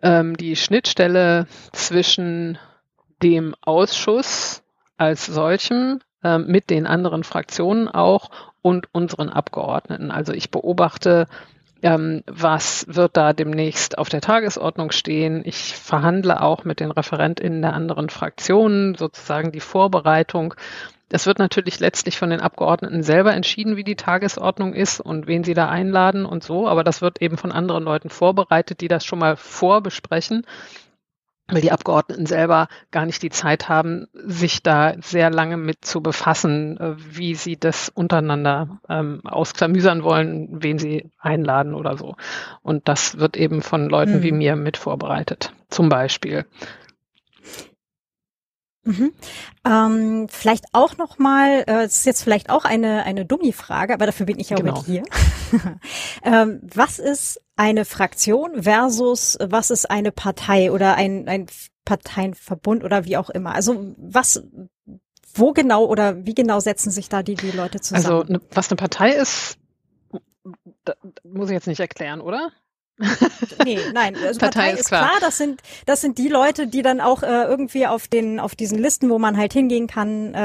ähm, 0.02 0.38
die 0.38 0.56
Schnittstelle 0.56 1.48
zwischen 1.74 2.58
dem 3.22 3.56
Ausschuss 3.62 4.64
als 4.98 5.26
solchem 5.26 6.00
äh, 6.24 6.38
mit 6.38 6.70
den 6.70 6.88
anderen 6.88 7.24
Fraktionen 7.24 7.88
auch 7.88 8.30
und 8.62 8.88
unseren 8.94 9.30
Abgeordneten. 9.30 10.12
Also 10.12 10.34
ich 10.34 10.52
beobachte, 10.52 11.28
ähm, 11.82 12.24
was 12.28 12.86
wird 12.88 13.18
da 13.18 13.34
demnächst 13.34 13.98
auf 13.98 14.10
der 14.10 14.22
Tagesordnung 14.22 14.92
stehen. 14.92 15.42
Ich 15.46 15.76
verhandle 15.76 16.42
auch 16.42 16.64
mit 16.64 16.80
den 16.80 16.92
ReferentInnen 16.92 17.62
der 17.62 17.74
anderen 17.74 18.10
Fraktionen 18.10 18.96
sozusagen 18.96 19.52
die 19.52 19.60
Vorbereitung. 19.60 20.54
Das 21.10 21.26
wird 21.26 21.40
natürlich 21.40 21.80
letztlich 21.80 22.18
von 22.18 22.30
den 22.30 22.40
Abgeordneten 22.40 23.04
selber 23.04 23.34
entschieden, 23.34 23.76
wie 23.76 23.84
die 23.84 23.98
Tagesordnung 23.98 24.74
ist 24.74 25.02
und 25.02 25.28
wen 25.28 25.44
sie 25.44 25.54
da 25.54 25.68
einladen 25.68 26.26
und 26.26 26.44
so. 26.44 26.70
Aber 26.70 26.86
das 26.86 27.02
wird 27.02 27.22
eben 27.22 27.38
von 27.38 27.52
anderen 27.52 27.84
Leuten 27.84 28.10
vorbereitet, 28.10 28.80
die 28.80 28.88
das 28.88 29.04
schon 29.04 29.20
mal 29.20 29.36
vorbesprechen 29.36 30.46
weil 31.52 31.62
die 31.62 31.72
Abgeordneten 31.72 32.26
selber 32.26 32.68
gar 32.92 33.06
nicht 33.06 33.22
die 33.22 33.30
Zeit 33.30 33.70
haben, 33.70 34.08
sich 34.14 34.64
da 34.64 34.96
sehr 35.02 35.30
lange 35.30 35.58
mit 35.58 35.84
zu 35.86 36.02
befassen, 36.02 36.78
äh, 36.78 36.96
wie 36.98 37.36
sie 37.36 37.58
das 37.58 37.90
untereinander 37.90 38.80
ähm, 38.90 39.22
ausklamüsern 39.26 40.04
wollen, 40.04 40.48
wen 40.52 40.80
sie 40.80 41.12
einladen 41.20 41.74
oder 41.74 41.98
so. 41.98 42.16
Und 42.62 42.88
das 42.88 43.20
wird 43.20 43.38
eben 43.38 43.62
von 43.62 43.90
Leuten 43.90 44.18
mhm. 44.18 44.24
wie 44.24 44.32
mir 44.32 44.56
mit 44.56 44.78
vorbereitet, 44.78 45.54
zum 45.70 45.90
Beispiel. 45.90 46.46
Mhm. 48.84 49.14
Ähm, 49.64 50.28
vielleicht 50.30 50.66
auch 50.74 50.98
noch 50.98 51.20
mal, 51.20 51.62
äh, 51.62 51.66
das 51.66 51.98
ist 51.98 52.06
jetzt 52.06 52.24
vielleicht 52.24 52.50
auch 52.50 52.66
eine 52.66 53.04
eine 53.04 53.26
Dummi-Frage, 53.26 53.94
aber 53.94 54.08
dafür 54.08 54.26
bin 54.26 54.40
ich 54.40 54.50
ja 54.50 54.58
genau. 54.58 54.78
mit 54.78 54.86
hier. 54.86 55.04
ähm, 56.24 56.62
was 56.64 56.98
ist 56.98 57.40
eine 57.56 57.86
Fraktion 57.86 58.64
versus 58.64 59.38
was 59.40 59.70
ist 59.70 59.90
eine 59.90 60.12
Partei 60.12 60.72
oder 60.72 60.96
ein 60.96 61.28
ein 61.28 61.46
Parteienverbund 61.86 62.84
oder 62.84 63.06
wie 63.06 63.18
auch 63.18 63.30
immer? 63.30 63.54
Also 63.54 63.94
was, 63.98 64.44
wo 65.34 65.54
genau 65.54 65.86
oder 65.86 66.26
wie 66.26 66.34
genau 66.34 66.60
setzen 66.60 66.90
sich 66.90 67.08
da 67.08 67.22
die 67.22 67.36
die 67.36 67.52
Leute 67.52 67.82
zusammen? 67.82 68.06
Also 68.06 68.34
ne, 68.34 68.42
was 68.52 68.70
eine 68.70 68.78
Partei 68.78 69.12
ist, 69.12 69.58
da, 70.86 70.94
muss 71.24 71.50
ich 71.50 71.54
jetzt 71.54 71.68
nicht 71.68 71.80
erklären, 71.80 72.22
oder? 72.22 72.52
Nee, 73.66 73.80
nein, 73.94 74.16
also 74.16 74.40
Partei, 74.40 74.60
Partei 74.62 74.80
ist 74.80 74.88
klar. 74.88 75.08
klar. 75.08 75.18
das 75.22 75.38
sind 75.38 75.62
das 75.86 76.02
sind 76.02 76.18
die 76.18 76.30
Leute, 76.30 76.68
die 76.68 76.82
dann 76.82 77.02
auch 77.02 77.24
äh, 77.24 77.44
irgendwie 77.44 77.88
auf 77.88 78.08
den 78.08 78.40
auf 78.40 78.56
diesen 78.56 78.78
Listen, 78.78 79.10
wo 79.10 79.20
man 79.20 79.38
halt 79.38 79.54
hingehen 79.54 79.88
kann, 79.88 80.34
äh, 80.34 80.38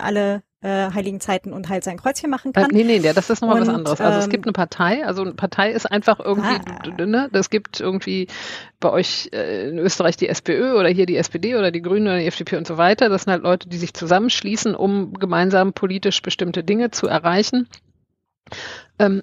alle 0.00 0.42
äh, 0.60 0.90
heiligen 0.92 1.20
Zeiten 1.20 1.52
und 1.52 1.68
halt 1.68 1.84
sein 1.84 1.98
Kreuzchen 1.98 2.30
machen 2.30 2.52
kann. 2.52 2.70
Äh, 2.70 2.74
nee, 2.74 2.98
nee, 2.98 3.12
das 3.12 3.30
ist 3.30 3.42
nochmal 3.42 3.60
was 3.60 3.68
anderes. 3.68 4.00
Also 4.00 4.18
ähm, 4.18 4.24
es 4.24 4.28
gibt 4.28 4.46
eine 4.46 4.52
Partei, 4.52 5.06
also 5.06 5.22
eine 5.22 5.34
Partei 5.34 5.70
ist 5.70 5.86
einfach 5.86 6.18
irgendwie, 6.18 6.56
ah. 6.66 7.04
ne, 7.04 7.28
das 7.32 7.48
gibt 7.48 7.78
irgendwie 7.78 8.26
bei 8.80 8.90
euch 8.90 9.30
äh, 9.32 9.68
in 9.68 9.78
Österreich 9.78 10.16
die 10.16 10.28
SPÖ 10.28 10.76
oder 10.78 10.88
hier 10.88 11.06
die 11.06 11.16
SPD 11.16 11.54
oder 11.54 11.70
die 11.70 11.82
Grünen 11.82 12.08
oder 12.08 12.18
die 12.18 12.26
FDP 12.26 12.56
und 12.56 12.66
so 12.66 12.76
weiter. 12.76 13.08
Das 13.08 13.22
sind 13.22 13.32
halt 13.32 13.42
Leute, 13.44 13.68
die 13.68 13.78
sich 13.78 13.94
zusammenschließen, 13.94 14.74
um 14.74 15.12
gemeinsam 15.14 15.72
politisch 15.72 16.22
bestimmte 16.22 16.64
Dinge 16.64 16.90
zu 16.90 17.06
erreichen. 17.06 17.68
Ähm, 18.98 19.22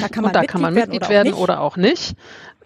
da 0.00 0.08
kann 0.08 0.24
man, 0.24 0.32
da 0.32 0.40
Mitglied 0.40 0.50
kann 0.50 0.60
man 0.60 0.74
Mitglied 0.74 1.08
werden 1.08 1.34
oder 1.34 1.60
auch 1.60 1.76
nicht. 1.76 1.90
Oder 1.90 2.14
auch 2.14 2.14
nicht. 2.14 2.16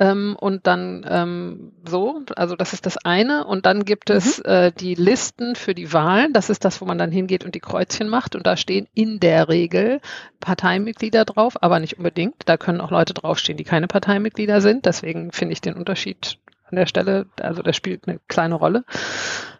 Ähm, 0.00 0.36
und 0.38 0.66
dann 0.66 1.04
ähm, 1.08 1.72
so, 1.84 2.22
also 2.36 2.54
das 2.54 2.72
ist 2.72 2.86
das 2.86 2.98
eine. 2.98 3.44
Und 3.44 3.66
dann 3.66 3.84
gibt 3.84 4.10
es 4.10 4.38
mhm. 4.38 4.44
äh, 4.44 4.72
die 4.72 4.94
Listen 4.94 5.56
für 5.56 5.74
die 5.74 5.92
Wahlen. 5.92 6.32
Das 6.32 6.50
ist 6.50 6.64
das, 6.64 6.80
wo 6.80 6.84
man 6.84 6.98
dann 6.98 7.10
hingeht 7.10 7.44
und 7.44 7.54
die 7.54 7.60
Kreuzchen 7.60 8.08
macht. 8.08 8.36
Und 8.36 8.46
da 8.46 8.56
stehen 8.56 8.86
in 8.94 9.18
der 9.18 9.48
Regel 9.48 10.00
Parteimitglieder 10.40 11.24
drauf, 11.24 11.62
aber 11.62 11.80
nicht 11.80 11.98
unbedingt. 11.98 12.34
Da 12.46 12.56
können 12.56 12.80
auch 12.80 12.90
Leute 12.90 13.14
draufstehen, 13.14 13.58
die 13.58 13.64
keine 13.64 13.88
Parteimitglieder 13.88 14.60
sind. 14.60 14.86
Deswegen 14.86 15.32
finde 15.32 15.54
ich 15.54 15.60
den 15.60 15.74
Unterschied 15.74 16.38
an 16.70 16.76
der 16.76 16.86
Stelle, 16.86 17.26
also 17.40 17.62
das 17.62 17.76
spielt 17.76 18.06
eine 18.06 18.20
kleine 18.28 18.54
Rolle. 18.54 18.84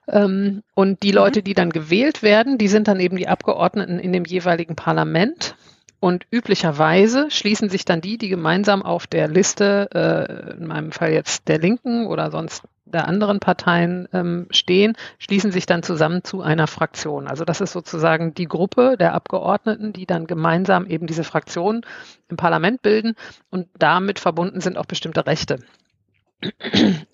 Ähm, 0.07 0.63
und 0.75 1.03
die 1.03 1.11
mhm. 1.11 1.17
Leute, 1.17 1.43
die 1.43 1.55
dann 1.55 1.71
gewählt 1.71 2.23
werden, 2.23 2.59
die 2.59 2.69
sind 2.69 2.87
dann 2.87 3.01
eben 3.01 3.17
die 3.17 3.29
Abgeordneten 3.29 3.99
in 3.99 4.13
dem 4.13 4.25
jeweiligen 4.25 4.77
Parlament. 4.77 5.57
Und 6.01 6.27
üblicherweise 6.31 7.31
schließen 7.31 7.69
sich 7.71 7.85
dann 7.85 8.01
die, 8.01 8.19
die 8.19 8.29
gemeinsam 8.29 8.83
auf 8.83 9.07
der 9.07 9.27
Liste, 9.27 9.89
äh, 9.93 10.57
in 10.57 10.67
meinem 10.67 10.93
Fall 10.93 11.13
jetzt 11.13 11.49
der 11.49 11.59
Linken 11.59 12.07
oder 12.07 12.31
sonst 12.31 12.63
der 12.85 13.07
anderen 13.07 13.41
Parteien 13.41 14.09
ähm, 14.13 14.47
stehen, 14.51 14.95
schließen 15.19 15.53
sich 15.53 15.67
dann 15.67 15.83
zusammen 15.83 16.25
zu 16.25 16.41
einer 16.41 16.67
Fraktion. 16.67 17.27
Also 17.27 17.45
das 17.45 17.61
ist 17.61 17.73
sozusagen 17.73 18.33
die 18.33 18.47
Gruppe 18.47 18.97
der 18.99 19.15
Abgeordneten, 19.15 19.93
die 19.93 20.07
dann 20.07 20.27
gemeinsam 20.27 20.87
eben 20.87 21.07
diese 21.07 21.25
Fraktion 21.25 21.83
im 22.29 22.37
Parlament 22.37 22.81
bilden 22.81 23.15
und 23.51 23.69
damit 23.79 24.19
verbunden 24.19 24.61
sind 24.61 24.79
auch 24.79 24.87
bestimmte 24.87 25.27
Rechte 25.27 25.59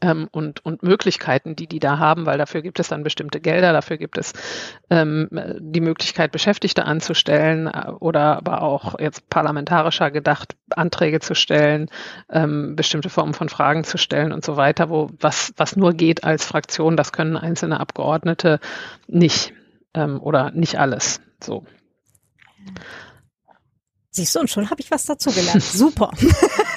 ähm, 0.02 0.28
und, 0.32 0.64
und 0.64 0.82
Möglichkeiten, 0.82 1.56
die 1.56 1.66
die 1.66 1.78
da 1.78 1.98
haben, 1.98 2.26
weil 2.26 2.36
dafür 2.36 2.60
gibt 2.60 2.78
es 2.78 2.88
dann 2.88 3.02
bestimmte 3.02 3.40
Gelder, 3.40 3.72
dafür 3.72 3.96
gibt 3.96 4.18
es 4.18 4.34
ähm, 4.90 5.28
die 5.58 5.80
Möglichkeit, 5.80 6.30
Beschäftigte 6.30 6.84
anzustellen 6.84 7.66
äh, 7.66 7.90
oder 8.00 8.36
aber 8.36 8.62
auch 8.62 8.98
jetzt 8.98 9.30
parlamentarischer 9.30 10.10
gedacht, 10.10 10.56
Anträge 10.70 11.20
zu 11.20 11.34
stellen, 11.34 11.88
ähm, 12.30 12.76
bestimmte 12.76 13.08
Formen 13.08 13.32
von 13.32 13.48
Fragen 13.48 13.84
zu 13.84 13.96
stellen 13.96 14.32
und 14.32 14.44
so 14.44 14.56
weiter, 14.56 14.90
wo 14.90 15.08
was, 15.18 15.54
was 15.56 15.74
nur 15.74 15.94
geht 15.94 16.24
als 16.24 16.44
Fraktion, 16.44 16.96
das 16.96 17.12
können 17.12 17.36
einzelne 17.38 17.80
Abgeordnete 17.80 18.60
nicht 19.06 19.54
ähm, 19.94 20.20
oder 20.20 20.50
nicht 20.50 20.78
alles. 20.78 21.20
So. 21.42 21.64
Siehst 24.10 24.36
du, 24.36 24.40
und 24.40 24.50
schon 24.50 24.70
habe 24.70 24.80
ich 24.80 24.90
was 24.90 25.06
dazu 25.06 25.30
gelernt. 25.30 25.62
Super. 25.62 26.10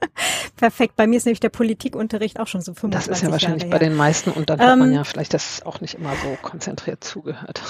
Perfekt. 0.56 0.96
Bei 0.96 1.06
mir 1.06 1.16
ist 1.16 1.26
nämlich 1.26 1.40
der 1.40 1.48
Politikunterricht 1.48 2.40
auch 2.40 2.46
schon 2.46 2.60
so 2.60 2.74
25 2.74 3.08
Das 3.08 3.18
ist 3.18 3.22
ja 3.22 3.30
wahrscheinlich 3.30 3.62
Jahre 3.64 3.78
bei 3.78 3.78
her. 3.78 3.90
den 3.90 3.96
meisten 3.96 4.30
und 4.30 4.50
dann 4.50 4.60
hat 4.60 4.78
man 4.78 4.92
ja 4.92 5.04
vielleicht 5.04 5.34
das 5.34 5.62
auch 5.64 5.80
nicht 5.80 5.94
immer 5.94 6.12
so 6.16 6.36
konzentriert 6.42 7.04
zugehört. 7.04 7.62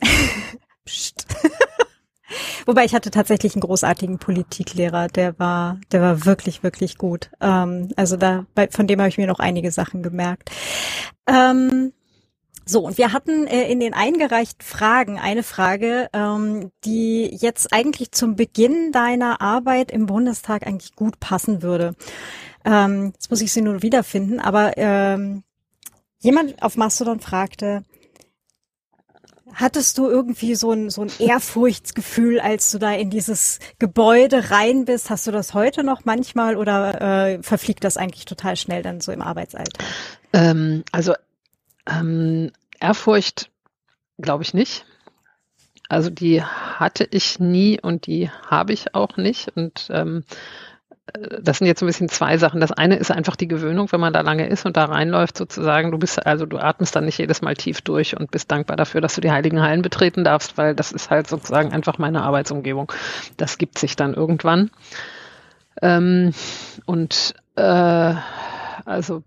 Psst. 0.84 1.26
Wobei 2.66 2.84
ich 2.84 2.94
hatte 2.94 3.10
tatsächlich 3.10 3.54
einen 3.54 3.60
großartigen 3.60 4.18
Politiklehrer, 4.18 5.06
der 5.08 5.38
war, 5.38 5.78
der 5.92 6.02
war 6.02 6.24
wirklich, 6.24 6.62
wirklich 6.64 6.98
gut. 6.98 7.30
Ähm, 7.40 7.90
also 7.96 8.16
da, 8.16 8.44
bei, 8.54 8.68
von 8.68 8.86
dem 8.86 8.98
habe 9.00 9.08
ich 9.08 9.18
mir 9.18 9.28
noch 9.28 9.38
einige 9.38 9.70
Sachen 9.70 10.02
gemerkt. 10.02 10.50
Ähm, 11.28 11.92
so, 12.68 12.80
und 12.80 12.98
wir 12.98 13.12
hatten 13.12 13.46
äh, 13.46 13.70
in 13.70 13.78
den 13.78 13.94
eingereichten 13.94 14.66
Fragen 14.66 15.20
eine 15.20 15.44
Frage, 15.44 16.08
ähm, 16.12 16.72
die 16.84 17.26
jetzt 17.26 17.72
eigentlich 17.72 18.10
zum 18.10 18.34
Beginn 18.34 18.90
deiner 18.90 19.40
Arbeit 19.40 19.92
im 19.92 20.06
Bundestag 20.06 20.66
eigentlich 20.66 20.96
gut 20.96 21.20
passen 21.20 21.62
würde. 21.62 21.94
Ähm, 22.64 23.12
jetzt 23.14 23.30
muss 23.30 23.40
ich 23.40 23.52
sie 23.52 23.62
nur 23.62 23.82
wiederfinden, 23.82 24.40
aber 24.40 24.76
ähm, 24.76 25.44
jemand 26.18 26.60
auf 26.60 26.76
Mastodon 26.76 27.20
fragte, 27.20 27.84
Hattest 29.54 29.96
du 29.96 30.06
irgendwie 30.06 30.54
so 30.54 30.72
ein, 30.72 30.90
so 30.90 31.00
ein 31.00 31.10
Ehrfurchtsgefühl, 31.18 32.40
als 32.40 32.70
du 32.72 32.78
da 32.78 32.92
in 32.92 33.08
dieses 33.08 33.58
Gebäude 33.78 34.50
rein 34.50 34.84
bist? 34.84 35.08
Hast 35.08 35.26
du 35.26 35.30
das 35.30 35.54
heute 35.54 35.82
noch 35.82 36.04
manchmal 36.04 36.56
oder 36.56 37.00
äh, 37.00 37.42
verfliegt 37.42 37.82
das 37.82 37.96
eigentlich 37.96 38.26
total 38.26 38.56
schnell 38.56 38.82
dann 38.82 39.00
so 39.00 39.12
im 39.12 39.22
Arbeitsalltag? 39.22 39.82
Ähm, 40.34 40.84
also 40.92 41.14
ähm, 41.88 42.52
Ehrfurcht 42.80 43.50
glaube 44.18 44.42
ich 44.42 44.54
nicht. 44.54 44.84
Also 45.88 46.10
die 46.10 46.42
hatte 46.42 47.06
ich 47.10 47.38
nie 47.38 47.80
und 47.80 48.06
die 48.06 48.30
habe 48.50 48.72
ich 48.72 48.94
auch 48.94 49.16
nicht. 49.16 49.56
Und 49.56 49.88
ähm, 49.90 50.24
das 51.40 51.58
sind 51.58 51.68
jetzt 51.68 51.82
ein 51.82 51.86
bisschen 51.86 52.08
zwei 52.08 52.36
Sachen. 52.38 52.60
Das 52.60 52.72
eine 52.72 52.96
ist 52.96 53.12
einfach 53.12 53.36
die 53.36 53.46
Gewöhnung, 53.46 53.90
wenn 53.92 54.00
man 54.00 54.12
da 54.12 54.22
lange 54.22 54.48
ist 54.48 54.66
und 54.66 54.76
da 54.76 54.86
reinläuft, 54.86 55.36
sozusagen. 55.36 55.92
Du 55.92 55.98
bist, 55.98 56.26
also 56.26 56.46
du 56.46 56.58
atmest 56.58 56.96
dann 56.96 57.04
nicht 57.04 57.18
jedes 57.18 57.42
Mal 57.42 57.54
tief 57.54 57.80
durch 57.82 58.16
und 58.18 58.32
bist 58.32 58.50
dankbar 58.50 58.76
dafür, 58.76 59.00
dass 59.00 59.14
du 59.14 59.20
die 59.20 59.30
heiligen 59.30 59.62
Hallen 59.62 59.82
betreten 59.82 60.24
darfst, 60.24 60.58
weil 60.58 60.74
das 60.74 60.90
ist 60.90 61.10
halt 61.10 61.28
sozusagen 61.28 61.72
einfach 61.72 61.98
meine 61.98 62.22
Arbeitsumgebung. 62.22 62.90
Das 63.36 63.58
gibt 63.58 63.78
sich 63.78 63.94
dann 63.94 64.14
irgendwann. 64.14 64.70
Ähm, 65.80 66.32
und 66.86 67.34
äh, 67.54 68.14
also 68.84 69.22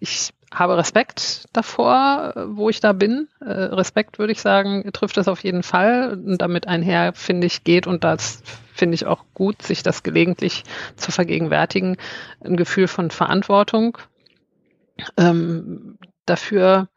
ich 0.00 0.30
habe 0.52 0.76
Respekt 0.76 1.46
davor, 1.52 2.32
wo 2.48 2.68
ich 2.70 2.80
da 2.80 2.92
bin. 2.92 3.28
Äh, 3.40 3.50
Respekt, 3.50 4.18
würde 4.18 4.32
ich 4.32 4.40
sagen, 4.40 4.88
trifft 4.92 5.16
das 5.16 5.28
auf 5.28 5.42
jeden 5.42 5.62
Fall. 5.62 6.12
Und 6.24 6.38
damit 6.38 6.68
einher, 6.68 7.12
finde 7.12 7.46
ich, 7.46 7.64
geht, 7.64 7.86
und 7.86 8.04
das 8.04 8.42
finde 8.72 8.94
ich 8.94 9.06
auch 9.06 9.24
gut, 9.34 9.62
sich 9.62 9.82
das 9.82 10.02
gelegentlich 10.02 10.64
zu 10.96 11.12
vergegenwärtigen, 11.12 11.96
ein 12.44 12.56
Gefühl 12.56 12.88
von 12.88 13.10
Verantwortung 13.10 13.98
ähm, 15.16 15.98
dafür, 16.26 16.88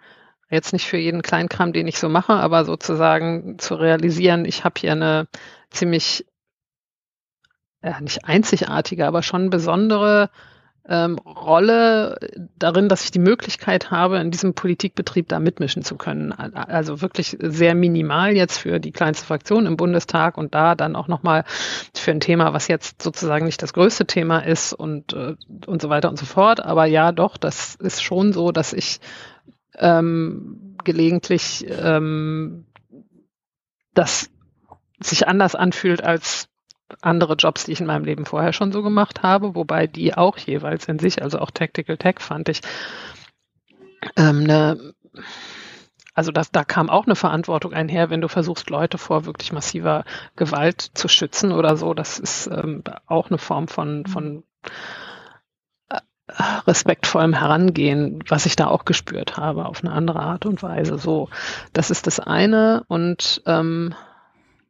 jetzt 0.50 0.74
nicht 0.74 0.86
für 0.86 0.98
jeden 0.98 1.22
Kleinkram, 1.22 1.74
den 1.74 1.88
ich 1.88 2.00
so 2.00 2.10
mache, 2.10 2.34
aber 2.34 2.66
sozusagen 2.66 3.60
zu 3.60 3.76
realisieren, 3.76 4.46
ich 4.46 4.64
habe 4.64 4.80
hier 4.80 4.94
eine 4.94 5.28
ziemlich, 5.70 6.26
ja, 7.84 8.00
nicht 8.00 8.26
einzigartige, 8.26 9.06
aber 9.06 9.24
schon 9.24 9.50
besondere 9.50 10.30
ähm, 10.90 11.18
Rolle 11.20 12.18
darin, 12.58 12.88
dass 12.88 13.04
ich 13.04 13.12
die 13.12 13.20
Möglichkeit 13.20 13.92
habe, 13.92 14.20
in 14.20 14.32
diesem 14.32 14.54
Politikbetrieb 14.54 15.28
da 15.28 15.40
mitmischen 15.40 15.84
zu 15.84 15.96
können. 15.98 16.32
Also 16.32 17.02
wirklich 17.02 17.38
sehr 17.42 17.76
minimal 17.76 18.36
jetzt 18.36 18.60
für 18.60 18.80
die 18.80 18.92
kleinste 18.92 19.26
Fraktion 19.26 19.66
im 19.66 19.76
Bundestag 19.76 20.38
und 20.38 20.56
da 20.56 20.76
dann 20.76 20.96
auch 20.96 21.08
nochmal 21.08 21.44
für 21.94 22.12
ein 22.12 22.22
Thema, 22.22 22.54
was 22.54 22.70
jetzt 22.70 23.02
sozusagen 23.02 23.46
nicht 23.46 23.62
das 23.62 23.74
größte 23.74 24.06
Thema 24.06 24.40
ist 24.40 24.74
und, 24.74 25.14
äh, 25.14 25.36
und 25.66 25.82
so 25.82 25.90
weiter 25.90 26.10
und 26.10 26.18
so 26.18 26.26
fort. 26.26 26.64
Aber 26.64 26.86
ja, 26.86 27.12
doch, 27.12 27.38
das 27.38 27.76
ist 27.76 28.02
schon 28.02 28.32
so, 28.32 28.52
dass 28.52 28.72
ich 28.72 29.00
ähm, 29.78 30.78
gelegentlich 30.84 31.66
ähm, 31.70 32.66
das 33.94 34.30
sich 35.00 35.28
anders 35.28 35.54
anfühlt 35.56 36.04
als 36.04 36.48
andere 37.02 37.34
Jobs, 37.34 37.66
die 37.66 37.74
ich 37.74 37.82
in 37.82 37.88
meinem 37.88 38.06
Leben 38.06 38.26
vorher 38.26 38.54
schon 38.54 38.72
so 38.72 38.82
gemacht 38.84 39.24
habe, 39.24 39.56
wobei 39.56 39.88
die 39.88 40.16
auch 40.16 40.38
jeweils 40.38 40.88
in 40.88 41.00
sich, 41.00 41.22
also 41.22 41.40
auch 41.40 41.52
Tactical 41.52 41.98
Tech 41.98 42.20
fand 42.20 42.50
ich, 42.50 42.62
ähm, 44.16 44.44
eine, 44.44 44.94
also 46.14 46.32
das, 46.32 46.52
da 46.52 46.64
kam 46.64 46.90
auch 46.90 47.06
eine 47.06 47.16
Verantwortung 47.16 47.74
einher, 47.74 48.10
wenn 48.10 48.22
du 48.22 48.28
versuchst, 48.28 48.70
Leute 48.70 48.98
vor 48.98 49.26
wirklich 49.26 49.52
massiver 49.52 50.04
Gewalt 50.36 50.82
zu 50.82 51.08
schützen 51.08 51.52
oder 51.52 51.78
so. 51.78 51.94
Das 51.94 52.20
ist 52.20 52.48
ähm, 52.48 52.84
auch 53.06 53.30
eine 53.30 53.38
Form 53.38 53.68
von, 53.68 54.06
von 54.06 54.44
äh, 55.90 56.00
respektvollem 56.66 57.34
Herangehen, 57.34 58.24
was 58.30 58.46
ich 58.46 58.56
da 58.56 58.68
auch 58.68 58.86
gespürt 58.86 59.38
habe, 59.38 59.66
auf 59.66 59.84
eine 59.84 59.94
andere 59.94 60.20
Art 60.22 60.46
und 60.46 60.64
Weise. 60.64 60.98
So, 60.98 61.30
das 61.74 61.92
ist 61.92 62.08
das 62.08 62.20
eine. 62.20 62.84
Und 62.88 63.42
ähm, 63.46 63.94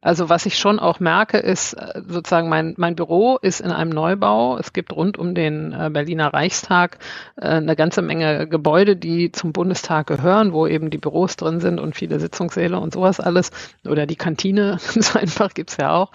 also 0.00 0.28
was 0.28 0.46
ich 0.46 0.56
schon 0.58 0.78
auch 0.78 1.00
merke, 1.00 1.38
ist 1.38 1.72
äh, 1.72 2.02
sozusagen 2.06 2.48
mein, 2.48 2.74
mein 2.76 2.94
Büro 2.94 3.36
ist 3.42 3.60
in 3.60 3.72
einem 3.72 3.90
Neubau. 3.90 4.56
Es 4.56 4.72
gibt 4.72 4.92
rund 4.92 5.18
um 5.18 5.34
den 5.34 5.72
äh, 5.72 5.90
Berliner 5.92 6.32
Reichstag 6.32 6.98
äh, 7.36 7.48
eine 7.48 7.74
ganze 7.74 8.00
Menge 8.00 8.46
Gebäude, 8.46 8.96
die 8.96 9.32
zum 9.32 9.52
Bundestag 9.52 10.06
gehören, 10.06 10.52
wo 10.52 10.68
eben 10.68 10.90
die 10.90 10.98
Büros 10.98 11.34
drin 11.34 11.60
sind 11.60 11.80
und 11.80 11.96
viele 11.96 12.20
Sitzungssäle 12.20 12.78
und 12.78 12.94
sowas 12.94 13.18
alles. 13.18 13.50
Oder 13.86 14.06
die 14.06 14.16
Kantine, 14.16 14.78
so 14.80 15.18
einfach 15.18 15.52
gibt's 15.52 15.76
ja 15.78 15.92
auch. 15.92 16.12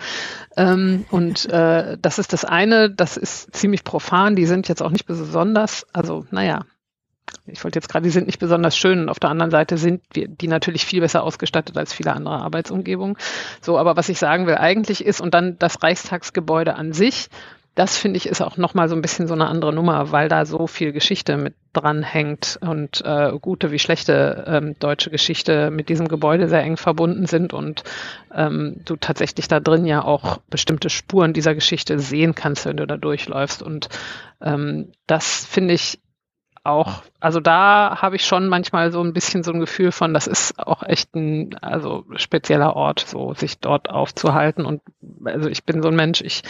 Ähm, 0.56 1.06
und 1.12 1.52
das 1.52 2.20
ist 2.20 2.34
das 2.34 2.46
eine, 2.46 2.90
das 2.90 3.18
ist 3.18 3.56
ziemlich 3.56 3.84
profan. 3.84 4.36
Die 4.36 4.46
sind 4.46 4.68
jetzt 4.68 4.82
auch 4.82 4.92
nicht 4.92 5.06
besonders, 5.06 5.86
also 5.92 6.26
naja, 6.32 6.62
ich 7.46 7.64
wollte 7.64 7.78
jetzt 7.78 7.90
gerade, 7.90 8.04
die 8.04 8.10
sind 8.10 8.28
nicht 8.28 8.40
besonders 8.40 8.78
schön 8.78 9.10
auf 9.10 9.20
der 9.20 9.30
anderen 9.30 9.52
Seite 9.52 9.78
sind 9.78 10.02
wir, 10.14 10.28
die 10.28 10.48
natürlich 10.48 10.86
viel 10.86 11.02
besser 11.02 11.24
ausgestattet 11.24 11.78
als 11.78 11.94
viele 11.94 12.14
andere 12.14 12.42
Arbeitsumgebungen. 12.42 13.18
So, 13.62 13.78
aber 13.78 13.96
was 13.96 14.10
ich 14.10 14.20
sagen 14.20 14.48
will 14.48 14.56
eigentlich 14.56 15.06
ist, 15.06 15.22
und 15.22 15.34
dann 15.34 15.58
das 15.60 15.84
Reichstagsgebäude 15.84 16.76
an 16.76 16.94
sich, 16.94 17.30
das 17.76 17.98
finde 17.98 18.18
ich 18.18 18.28
ist 18.28 18.42
auch 18.42 18.58
nochmal 18.58 18.88
so 18.88 18.96
ein 18.96 19.02
bisschen 19.02 19.28
so 19.28 19.34
eine 19.34 19.48
andere 19.48 19.74
Nummer, 19.74 20.12
weil 20.12 20.30
da 20.30 20.46
so 20.46 20.68
viel 20.68 20.92
Geschichte 20.92 21.38
mit 21.38 21.56
dran 21.74 22.04
hängt 22.04 22.60
und 22.62 23.02
äh, 23.04 23.32
gute 23.42 23.72
wie 23.72 23.80
schlechte 23.80 24.44
ähm, 24.48 24.76
deutsche 24.78 25.10
Geschichte 25.10 25.72
mit 25.72 25.90
diesem 25.90 26.08
Gebäude 26.08 26.48
sehr 26.48 26.62
eng 26.62 26.78
verbunden 26.78 27.26
sind 27.26 27.52
und 27.52 27.84
ähm, 28.32 28.76
du 28.86 28.96
tatsächlich 28.96 29.48
da 29.48 29.60
drin 29.60 29.86
ja 29.86 30.04
auch 30.04 30.38
bestimmte 30.52 30.92
Spuren 30.92 31.34
dieser 31.34 31.56
Geschichte 31.56 31.98
sehen 31.98 32.36
kannst, 32.36 32.68
wenn 32.68 32.78
du 32.78 32.86
da 32.86 32.98
durchläufst. 32.98 33.64
Und 33.64 33.90
ähm, 34.40 34.92
das 35.08 35.44
finde 35.46 35.74
ich 35.74 36.00
auch, 36.64 37.04
also 37.20 37.40
da 37.40 38.02
habe 38.02 38.16
ich 38.16 38.26
schon 38.26 38.48
manchmal 38.48 38.92
so 38.92 39.02
ein 39.02 39.14
bisschen 39.14 39.44
so 39.44 39.52
ein 39.52 39.60
Gefühl 39.60 39.92
von, 39.92 40.14
das 40.14 40.28
ist 40.28 40.58
auch 40.60 40.84
echt 40.84 41.14
ein 41.16 41.56
also 41.62 42.06
spezieller 42.16 42.76
Ort, 42.76 43.02
so 43.02 43.34
sich 43.34 43.60
dort 43.60 43.90
aufzuhalten. 43.90 44.66
Und 44.66 44.82
also 45.26 45.50
ich 45.50 45.64
bin 45.66 45.82
so 45.82 45.90
ein 45.90 45.96
Mensch, 45.96 46.22
ich 46.22 46.44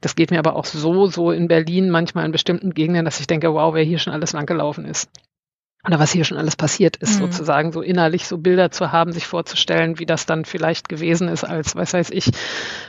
das 0.00 0.16
geht 0.16 0.30
mir 0.30 0.38
aber 0.38 0.56
auch 0.56 0.64
so, 0.64 1.06
so 1.08 1.30
in 1.30 1.46
Berlin 1.46 1.90
manchmal 1.90 2.24
in 2.24 2.32
bestimmten 2.32 2.72
Gegenden, 2.72 3.04
dass 3.04 3.20
ich 3.20 3.26
denke, 3.26 3.52
wow, 3.52 3.74
wer 3.74 3.82
hier 3.82 3.98
schon 3.98 4.14
alles 4.14 4.32
langgelaufen 4.32 4.86
ist 4.86 5.10
oder 5.86 5.98
was 5.98 6.12
hier 6.12 6.24
schon 6.24 6.36
alles 6.36 6.56
passiert 6.56 6.96
ist, 6.96 7.14
mhm. 7.14 7.26
sozusagen 7.26 7.72
so 7.72 7.80
innerlich 7.80 8.26
so 8.26 8.38
Bilder 8.38 8.70
zu 8.70 8.92
haben, 8.92 9.12
sich 9.12 9.26
vorzustellen, 9.26 9.98
wie 9.98 10.06
das 10.06 10.26
dann 10.26 10.44
vielleicht 10.44 10.88
gewesen 10.88 11.28
ist, 11.28 11.44
als, 11.44 11.74
was 11.74 11.94
weiß 11.94 12.10
ich, 12.10 12.30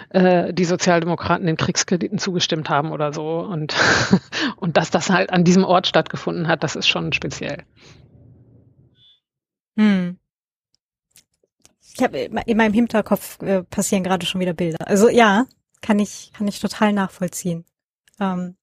äh, 0.10 0.54
die 0.54 0.66
Sozialdemokraten 0.66 1.46
den 1.46 1.58
Kriegskrediten 1.58 2.18
zugestimmt 2.18 2.70
haben 2.70 2.92
oder 2.92 3.14
so. 3.14 3.40
Und, 3.40 3.74
und 4.58 4.76
dass 4.76 4.92
das 4.92 5.10
halt 5.10 5.32
an 5.32 5.46
diesem 5.46 5.64
Ort 5.64 5.88
stattgefunden 5.88 6.48
hat, 6.48 6.64
das 6.64 6.76
ist 6.76 6.88
schon 6.88 7.14
speziell. 7.14 7.64
Hm. 9.78 10.18
Ich 11.94 12.04
habe 12.04 12.18
in 12.18 12.58
meinem 12.58 12.74
Hinterkopf 12.74 13.42
äh, 13.42 13.64
passieren 13.64 14.04
gerade 14.04 14.26
schon 14.26 14.42
wieder 14.42 14.54
Bilder. 14.54 14.88
Also 14.88 15.10
ja, 15.10 15.46
kann 15.82 16.00
ich, 16.00 16.32
kann 16.34 16.48
ich 16.48 16.60
total 16.60 16.94
nachvollziehen. 16.94 17.66
Ähm, 18.20 18.56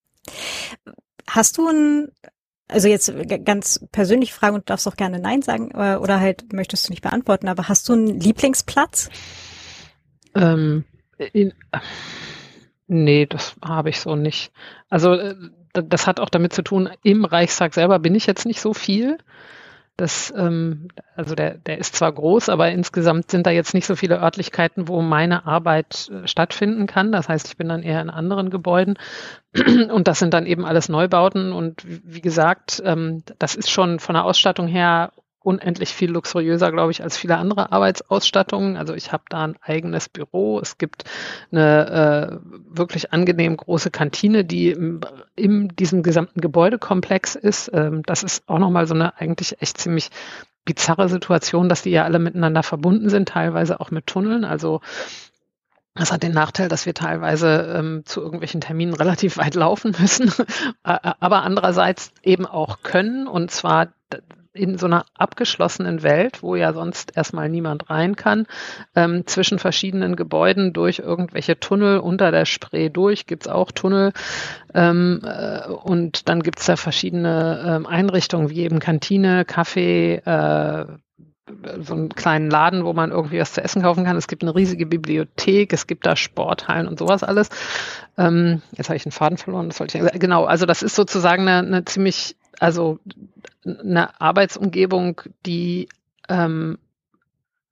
hast 1.27 1.59
du 1.59 1.69
ein, 1.69 2.09
also 2.69 2.89
jetzt 2.89 3.13
ganz 3.45 3.85
persönlich 3.93 4.33
fragen 4.33 4.55
und 4.55 4.71
darfst 4.71 4.87
auch 4.87 4.97
gerne 4.97 5.19
Nein 5.19 5.43
sagen 5.43 5.71
äh, 5.73 5.97
oder 5.97 6.21
halt 6.21 6.53
möchtest 6.53 6.89
du 6.89 6.93
nicht 6.93 7.03
beantworten, 7.03 7.49
aber 7.49 7.69
hast 7.69 7.89
du 7.89 7.95
einen 7.95 8.21
Lieblingsplatz? 8.21 9.11
Ähm, 10.35 10.85
in, 11.33 11.55
nee, 12.87 13.27
das 13.27 13.57
habe 13.65 13.91
ich 13.91 14.01
so 14.01 14.17
nicht. 14.17 14.53
Also 14.89 15.15
äh, 15.15 15.35
das 15.73 16.07
hat 16.07 16.21
auch 16.21 16.29
damit 16.29 16.53
zu 16.53 16.63
tun, 16.63 16.89
im 17.03 17.25
Reichstag 17.25 17.75
selber 17.75 17.99
bin 17.99 18.15
ich 18.15 18.27
jetzt 18.27 18.47
nicht 18.47 18.61
so 18.61 18.75
viel. 18.75 19.19
Das, 19.99 20.33
ähm, 20.37 20.89
also 21.17 21.35
der, 21.35 21.55
der 21.55 21.79
ist 21.79 21.97
zwar 21.97 22.13
groß, 22.13 22.51
aber 22.51 22.71
insgesamt 22.71 23.33
sind 23.33 23.49
da 23.49 23.51
jetzt 23.51 23.75
nicht 23.75 23.85
so 23.85 23.97
viele 23.97 24.21
Örtlichkeiten, 24.21 24.87
wo 24.87 25.03
meine 25.03 25.45
Arbeit 25.45 26.09
äh, 26.13 26.29
stattfinden 26.29 26.87
kann. 26.87 27.11
Das 27.11 27.29
heißt, 27.29 27.49
ich 27.49 27.57
bin 27.57 27.69
dann 27.69 27.83
eher 27.83 28.01
in 28.01 28.09
anderen 28.09 28.49
Gebäuden 28.49 28.97
und 29.91 30.07
das 30.07 30.21
sind 30.21 30.35
dann 30.35 30.47
eben 30.47 30.65
alles 30.65 30.89
Neubauten. 30.89 31.53
Und 31.53 31.83
wie 31.85 32.21
gesagt, 32.21 32.81
ähm, 32.85 33.25
das 33.41 33.57
ist 33.57 33.73
schon 33.73 33.99
von 33.99 34.15
der 34.15 34.25
Ausstattung 34.25 34.69
her 34.69 35.11
unendlich 35.41 35.95
viel 35.95 36.11
luxuriöser, 36.11 36.73
glaube 36.73 36.91
ich, 36.91 37.03
als 37.03 37.17
viele 37.17 37.37
andere 37.37 37.73
Arbeitsausstattungen. 37.73 38.77
Also 38.77 38.95
ich 38.95 39.13
habe 39.13 39.25
da 39.29 39.45
ein 39.45 39.57
eigenes 39.61 40.09
Büro. 40.09 40.61
Es 40.61 40.79
gibt 40.79 41.05
eine 41.53 42.41
äh, 42.43 42.49
wirklich 42.69 43.13
angenehm 43.13 43.57
große 43.57 43.91
Kantine, 43.91 44.45
die 44.45 44.71
im, 44.71 45.01
in 45.37 45.69
diesem 45.69 46.03
gesamten 46.03 46.41
Gebäudekomplex 46.41 47.35
ist. 47.37 47.71
Ähm, 47.73 48.03
das 48.05 48.23
ist 48.23 48.49
auch 48.49 48.59
nochmal 48.59 48.87
so 48.87 48.95
eine 48.95 49.19
eigentlich 49.19 49.63
echt 49.63 49.79
ziemlich 49.79 50.11
bizarre 50.65 51.09
Situation, 51.09 51.69
dass 51.69 51.83
die 51.83 51.91
ja 51.91 52.05
alle 52.05 52.19
miteinander 52.19 52.63
verbunden 52.63 53.09
sind, 53.09 53.31
teilweise 53.31 53.81
auch 53.81 53.91
mit 53.91 54.07
Tunneln. 54.07 54.45
Also 54.45 54.81
das 55.95 56.13
hat 56.13 56.23
den 56.23 56.33
Nachteil, 56.33 56.69
dass 56.69 56.87
wir 56.87 56.95
teilweise 56.95 57.75
ähm, 57.77 58.03
zu 58.05 58.21
irgendwelchen 58.21 58.61
Terminen 58.61 58.95
relativ 58.95 59.37
weit 59.37 59.55
laufen 59.55 59.95
müssen, 60.01 60.33
aber 60.83 61.43
andererseits 61.43 62.13
eben 62.23 62.45
auch 62.47 62.83
können. 62.83 63.27
Und 63.27 63.51
zwar 63.51 63.89
in 64.59 64.77
so 64.79 64.87
einer 64.87 65.05
abgeschlossenen 65.15 66.03
Welt, 66.03 66.43
wo 66.43 66.57
ja 66.57 66.73
sonst 66.73 67.17
erstmal 67.17 67.49
niemand 67.49 67.89
rein 67.89 68.17
kann, 68.17 68.47
ähm, 68.95 69.27
zwischen 69.27 69.59
verschiedenen 69.59 70.17
Gebäuden 70.17 70.73
durch 70.73 70.99
irgendwelche 70.99 71.59
Tunnel 71.59 71.99
unter 71.99 72.31
der 72.31 72.45
Spree 72.45 72.91
durch, 72.91 73.27
gibt's 73.27 73.49
auch 73.49 73.73
Tunnel. 73.73 74.13
Ähm, 74.75 75.21
äh, 75.25 75.69
und 75.69 76.29
dann 76.29 76.43
gibt's 76.43 76.67
da 76.67 76.77
verschiedene 76.77 77.65
ähm, 77.67 77.87
Einrichtungen 77.87 78.51
wie 78.51 78.61
eben 78.61 78.81
Kantine, 78.81 79.45
Kaffee, 79.45 80.17
äh, 80.17 80.87
so 81.81 81.95
einen 81.95 82.11
kleinen 82.11 82.51
Laden, 82.51 82.85
wo 82.85 82.93
man 82.93 83.11
irgendwie 83.11 83.41
was 83.41 83.53
zu 83.53 83.63
essen 83.63 83.83
kaufen 83.83 84.05
kann. 84.05 84.17
Es 84.17 84.29
gibt 84.29 84.43
eine 84.43 84.55
riesige 84.55 84.87
Bibliothek, 84.87 85.73
es 85.73 85.87
gibt 85.87 86.07
da 86.07 86.17
Sporthallen 86.17 86.87
und 86.87 86.99
sowas 86.99 87.23
alles. 87.23 87.49
Ähm, 88.17 88.63
jetzt 88.73 88.89
habe 88.89 88.97
ich 88.97 89.03
den 89.03 89.13
Faden 89.13 89.39
verloren, 89.39 89.69
das 89.69 89.81
wollte 89.81 89.99
ich 89.99 90.21
Genau, 90.21 90.45
also 90.45 90.67
das 90.67 90.83
ist 90.83 90.95
sozusagen 90.95 91.49
eine, 91.49 91.67
eine 91.67 91.85
ziemlich 91.85 92.37
also 92.59 92.99
eine 93.65 94.21
Arbeitsumgebung, 94.21 95.23
die 95.47 95.89
ähm, 96.29 96.79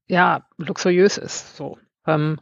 ja 0.08 0.46
luxuriös 0.58 1.18
ist. 1.18 1.56
So. 1.56 1.78
Ähm, 2.06 2.38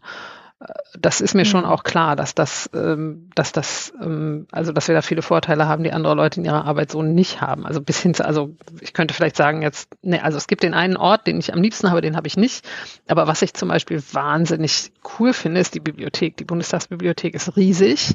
das 0.98 1.20
ist 1.20 1.34
mir 1.34 1.44
schon 1.44 1.62
mhm. 1.64 1.70
auch 1.70 1.82
klar, 1.82 2.16
dass 2.16 2.34
das, 2.34 2.70
ähm, 2.74 3.30
dass 3.34 3.52
das, 3.52 3.92
ähm, 4.00 4.46
also 4.52 4.72
dass 4.72 4.88
wir 4.88 4.94
da 4.94 5.02
viele 5.02 5.22
Vorteile 5.22 5.66
haben, 5.66 5.82
die 5.82 5.92
andere 5.92 6.14
Leute 6.14 6.40
in 6.40 6.46
ihrer 6.46 6.64
Arbeit 6.64 6.92
so 6.92 7.02
nicht 7.02 7.40
haben. 7.40 7.66
Also 7.66 7.80
bis 7.80 8.00
hin 8.00 8.14
zu, 8.14 8.24
also 8.24 8.54
ich 8.80 8.92
könnte 8.92 9.12
vielleicht 9.12 9.36
sagen 9.36 9.62
jetzt, 9.62 9.88
ne, 10.02 10.22
also 10.22 10.38
es 10.38 10.46
gibt 10.46 10.62
den 10.62 10.74
einen 10.74 10.96
Ort, 10.96 11.26
den 11.26 11.38
ich 11.38 11.52
am 11.52 11.60
liebsten 11.60 11.90
habe, 11.90 12.00
den 12.00 12.16
habe 12.16 12.26
ich 12.26 12.36
nicht. 12.36 12.64
Aber 13.08 13.26
was 13.26 13.42
ich 13.42 13.54
zum 13.54 13.68
Beispiel 13.68 14.02
wahnsinnig 14.12 14.92
cool 15.18 15.32
finde, 15.32 15.60
ist 15.60 15.74
die 15.74 15.80
Bibliothek. 15.80 16.36
Die 16.36 16.44
Bundestagsbibliothek 16.44 17.34
ist 17.34 17.56
riesig, 17.56 18.14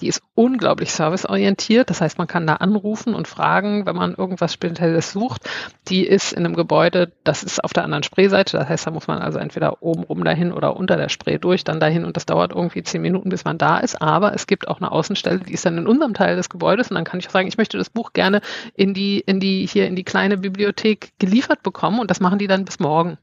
die 0.00 0.08
ist 0.08 0.22
unglaublich 0.34 0.92
serviceorientiert. 0.92 1.90
Das 1.90 2.00
heißt, 2.00 2.18
man 2.18 2.26
kann 2.26 2.46
da 2.46 2.54
anrufen 2.54 3.14
und 3.14 3.26
fragen, 3.26 3.86
wenn 3.86 3.96
man 3.96 4.14
irgendwas 4.14 4.52
Spezielles 4.52 5.12
sucht. 5.12 5.48
Die 5.88 6.06
ist 6.06 6.32
in 6.32 6.44
einem 6.44 6.54
Gebäude, 6.54 7.12
das 7.24 7.42
ist 7.42 7.64
auf 7.64 7.72
der 7.72 7.84
anderen 7.84 8.02
Spreeseite. 8.02 8.58
Das 8.58 8.68
heißt, 8.68 8.86
da 8.86 8.90
muss 8.90 9.06
man 9.06 9.18
also 9.18 9.38
entweder 9.38 9.82
oben 9.82 10.04
rum 10.04 10.22
dahin 10.24 10.52
oder 10.52 10.76
unter 10.76 10.96
der 10.96 11.08
Spree 11.08 11.38
durch. 11.38 11.64
Dann 11.64 11.80
dahin 11.88 12.04
und 12.04 12.16
das 12.16 12.26
dauert 12.26 12.52
irgendwie 12.52 12.82
zehn 12.82 13.02
Minuten, 13.02 13.30
bis 13.30 13.44
man 13.44 13.58
da 13.58 13.78
ist. 13.78 14.00
Aber 14.00 14.34
es 14.34 14.46
gibt 14.46 14.68
auch 14.68 14.78
eine 14.78 14.92
Außenstelle, 14.92 15.40
die 15.40 15.54
ist 15.54 15.64
dann 15.64 15.78
in 15.78 15.86
unserem 15.86 16.14
Teil 16.14 16.36
des 16.36 16.48
Gebäudes 16.48 16.90
und 16.90 16.94
dann 16.94 17.04
kann 17.04 17.20
ich 17.20 17.28
sagen, 17.28 17.48
ich 17.48 17.58
möchte 17.58 17.78
das 17.78 17.90
Buch 17.90 18.12
gerne 18.12 18.40
in 18.74 18.94
die, 18.94 19.20
in 19.20 19.40
die, 19.40 19.66
hier 19.66 19.86
in 19.86 19.96
die 19.96 20.04
kleine 20.04 20.38
Bibliothek 20.38 21.12
geliefert 21.18 21.62
bekommen 21.62 22.00
und 22.00 22.10
das 22.10 22.20
machen 22.20 22.38
die 22.38 22.46
dann 22.46 22.64
bis 22.64 22.78
morgen. 22.78 23.18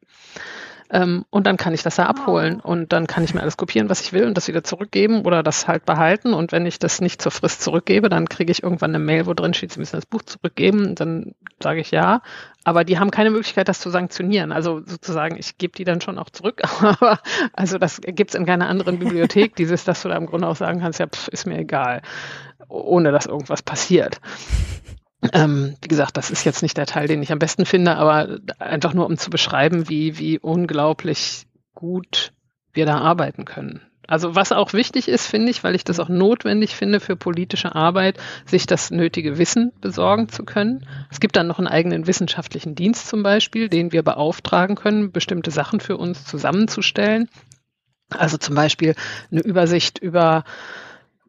Ähm, 0.91 1.25
und 1.31 1.47
dann 1.47 1.57
kann 1.57 1.73
ich 1.73 1.81
das 1.81 1.95
da 1.95 2.05
abholen 2.05 2.61
oh. 2.63 2.69
und 2.69 2.93
dann 2.93 3.07
kann 3.07 3.23
ich 3.23 3.33
mir 3.33 3.41
alles 3.41 3.57
kopieren, 3.57 3.89
was 3.89 4.01
ich 4.01 4.13
will 4.13 4.25
und 4.25 4.37
das 4.37 4.47
wieder 4.47 4.63
zurückgeben 4.63 5.25
oder 5.25 5.41
das 5.41 5.67
halt 5.67 5.85
behalten. 5.85 6.33
Und 6.33 6.51
wenn 6.51 6.65
ich 6.65 6.77
das 6.77 7.01
nicht 7.01 7.21
zur 7.21 7.31
Frist 7.31 7.63
zurückgebe, 7.63 8.09
dann 8.09 8.29
kriege 8.29 8.51
ich 8.51 8.61
irgendwann 8.61 8.91
eine 8.91 9.03
Mail, 9.03 9.25
wo 9.25 9.33
drin 9.33 9.53
steht, 9.53 9.71
Sie 9.71 9.79
müssen 9.79 9.95
das 9.95 10.05
Buch 10.05 10.21
zurückgeben. 10.21 10.85
Und 10.85 10.99
dann 10.99 11.33
sage 11.61 11.79
ich 11.79 11.91
ja. 11.91 12.21
Aber 12.63 12.83
die 12.83 12.99
haben 12.99 13.11
keine 13.11 13.31
Möglichkeit, 13.31 13.67
das 13.67 13.79
zu 13.79 13.89
sanktionieren. 13.89 14.51
Also 14.51 14.81
sozusagen, 14.85 15.37
ich 15.37 15.57
gebe 15.57 15.75
die 15.75 15.85
dann 15.85 16.01
schon 16.01 16.19
auch 16.19 16.29
zurück. 16.29 16.61
Aber 16.81 17.19
also 17.53 17.77
das 17.79 18.01
gibt 18.01 18.31
es 18.31 18.35
in 18.35 18.45
keiner 18.45 18.67
anderen 18.67 18.99
Bibliothek, 18.99 19.55
dieses, 19.55 19.85
dass 19.85 20.03
du 20.03 20.09
da 20.09 20.17
im 20.17 20.27
Grunde 20.27 20.47
auch 20.47 20.55
sagen 20.55 20.81
kannst, 20.81 20.99
ja, 20.99 21.07
pf, 21.07 21.29
ist 21.29 21.47
mir 21.47 21.57
egal, 21.57 22.01
ohne 22.67 23.11
dass 23.11 23.25
irgendwas 23.25 23.63
passiert. 23.63 24.19
Ähm, 25.33 25.75
wie 25.81 25.87
gesagt, 25.87 26.17
das 26.17 26.31
ist 26.31 26.43
jetzt 26.43 26.61
nicht 26.61 26.77
der 26.77 26.85
Teil, 26.85 27.07
den 27.07 27.21
ich 27.21 27.31
am 27.31 27.39
besten 27.39 27.65
finde, 27.65 27.95
aber 27.95 28.39
einfach 28.59 28.93
nur 28.93 29.05
um 29.05 29.17
zu 29.17 29.29
beschreiben, 29.29 29.89
wie, 29.89 30.17
wie 30.17 30.39
unglaublich 30.39 31.45
gut 31.73 32.33
wir 32.73 32.85
da 32.85 32.97
arbeiten 32.97 33.45
können. 33.45 33.81
Also 34.07 34.35
was 34.35 34.51
auch 34.51 34.73
wichtig 34.73 35.07
ist, 35.07 35.25
finde 35.25 35.49
ich, 35.49 35.63
weil 35.63 35.73
ich 35.73 35.83
das 35.83 35.99
auch 35.99 36.09
notwendig 36.09 36.75
finde 36.75 36.99
für 36.99 37.15
politische 37.15 37.73
Arbeit, 37.73 38.17
sich 38.45 38.67
das 38.67 38.91
nötige 38.91 39.37
Wissen 39.37 39.71
besorgen 39.81 40.29
zu 40.29 40.43
können. 40.43 40.85
Es 41.09 41.19
gibt 41.19 41.35
dann 41.35 41.47
noch 41.47 41.57
einen 41.57 41.67
eigenen 41.67 42.05
wissenschaftlichen 42.05 42.75
Dienst 42.75 43.07
zum 43.07 43.23
Beispiel, 43.23 43.67
den 43.67 43.91
wir 43.91 44.03
beauftragen 44.03 44.75
können, 44.75 45.11
bestimmte 45.11 45.49
Sachen 45.49 45.79
für 45.79 45.97
uns 45.97 46.23
zusammenzustellen. 46.25 47.29
Also 48.11 48.37
zum 48.37 48.53
Beispiel 48.53 48.93
eine 49.31 49.41
Übersicht 49.41 49.97
über 49.97 50.43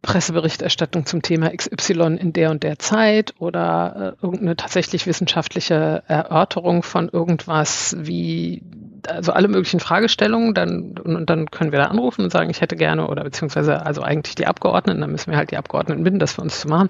Presseberichterstattung 0.06 1.04
zum 1.04 1.20
Thema 1.20 1.50
XY 1.50 2.16
in 2.16 2.32
der 2.32 2.52
und 2.52 2.62
der 2.62 2.78
Zeit 2.78 3.34
oder 3.40 4.16
äh, 4.20 4.24
irgendeine 4.24 4.56
tatsächlich 4.56 5.06
wissenschaftliche 5.06 6.04
Erörterung 6.06 6.84
von 6.84 7.08
irgendwas 7.08 7.96
wie, 7.98 8.62
also 9.08 9.32
alle 9.32 9.48
möglichen 9.48 9.80
Fragestellungen, 9.80 10.54
dann, 10.54 10.96
und 10.96 11.28
dann 11.28 11.50
können 11.50 11.72
wir 11.72 11.80
da 11.80 11.86
anrufen 11.86 12.22
und 12.22 12.30
sagen, 12.30 12.50
ich 12.50 12.60
hätte 12.60 12.76
gerne, 12.76 13.08
oder 13.08 13.24
beziehungsweise 13.24 13.84
also 13.84 14.02
eigentlich 14.02 14.36
die 14.36 14.46
Abgeordneten, 14.46 15.00
dann 15.00 15.10
müssen 15.10 15.32
wir 15.32 15.36
halt 15.36 15.50
die 15.50 15.56
Abgeordneten 15.56 16.04
bitten, 16.04 16.20
das 16.20 16.34
für 16.34 16.42
uns 16.42 16.60
zu 16.60 16.68
machen, 16.68 16.88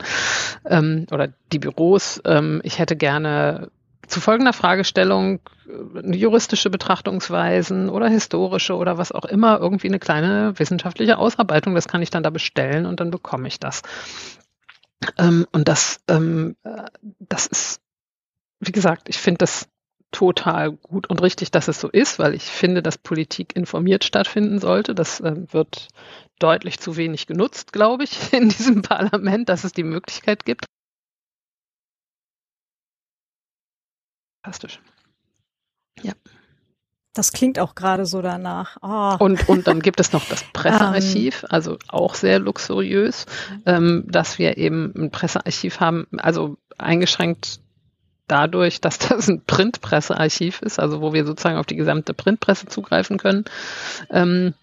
ähm, 0.66 1.06
oder 1.10 1.28
die 1.52 1.58
Büros, 1.58 2.20
ähm, 2.26 2.60
ich 2.64 2.78
hätte 2.78 2.96
gerne 2.96 3.70
zu 4.07 4.20
folgender 4.20 4.52
Fragestellung 4.52 5.40
eine 5.68 6.16
juristische 6.16 6.70
Betrachtungsweisen 6.70 7.88
oder 7.88 8.09
historische 8.09 8.74
oder 8.76 8.98
was 8.98 9.12
auch 9.12 9.24
immer, 9.24 9.59
irgendwie 9.59 9.88
eine 9.88 9.98
kleine 9.98 10.59
wissenschaftliche 10.59 11.18
Ausarbeitung. 11.18 11.74
Das 11.74 11.88
kann 11.88 12.02
ich 12.02 12.11
dann 12.11 12.22
da 12.22 12.30
bestellen 12.30 12.86
und 12.86 13.00
dann 13.00 13.11
bekomme 13.11 13.48
ich 13.48 13.59
das. 13.59 13.82
Ähm, 15.18 15.46
und 15.52 15.68
das, 15.68 16.00
ähm, 16.09 16.57
das 17.18 17.46
ist, 17.46 17.80
wie 18.61 18.72
gesagt, 18.72 19.09
ich 19.09 19.18
finde 19.18 19.38
das 19.38 19.68
total 20.12 20.72
gut 20.72 21.09
und 21.09 21.20
richtig, 21.20 21.50
dass 21.50 21.68
es 21.68 21.80
so 21.80 21.88
ist, 21.88 22.18
weil 22.18 22.34
ich 22.34 22.44
finde, 22.44 22.82
dass 22.82 22.96
Politik 22.96 23.54
informiert 23.57 24.04
stattfinden 24.04 24.61
sollte. 24.61 24.94
Das 24.94 25.20
äh, 25.20 25.52
wird 25.52 25.88
deutlich 26.38 26.78
zu 26.78 26.96
wenig 26.96 27.26
genutzt, 27.26 27.72
glaube 27.72 28.04
ich, 28.04 28.32
in 28.32 28.48
diesem 28.48 28.82
Parlament, 28.82 29.48
dass 29.48 29.64
es 29.64 29.72
die 29.72 29.84
Möglichkeit 29.84 30.44
gibt. 30.44 30.66
Fantastisch. 34.47 34.80
Ja. 36.03 36.12
Das 37.14 37.32
klingt 37.32 37.59
auch 37.59 37.74
gerade 37.74 38.07
so 38.07 38.22
danach. 38.22 38.76
Oh. 38.80 39.16
Und, 39.18 39.49
und 39.49 39.66
dann 39.66 39.80
gibt 39.80 39.99
es 39.99 40.12
noch 40.12 40.24
das 40.28 40.44
Pressearchiv, 40.53 41.42
um. 41.42 41.49
also 41.51 41.78
auch 41.88 42.14
sehr 42.14 42.38
luxuriös, 42.38 43.26
ähm, 43.64 44.05
dass 44.07 44.38
wir 44.38 44.57
eben 44.57 44.92
ein 44.97 45.11
Pressearchiv 45.11 45.80
haben, 45.80 46.07
also 46.18 46.59
eingeschränkt 46.78 47.59
dadurch, 48.28 48.80
dass 48.80 48.99
das 48.99 49.26
ein 49.26 49.42
Printpressearchiv 49.44 50.62
ist, 50.62 50.78
also 50.78 51.01
wo 51.01 51.12
wir 51.12 51.26
sozusagen 51.26 51.59
auf 51.59 51.66
die 51.66 51.76
gesamte 51.76 52.14
Printpresse 52.14 52.66
zugreifen 52.66 53.18
können. 53.18 53.47
Ähm, 54.11 54.55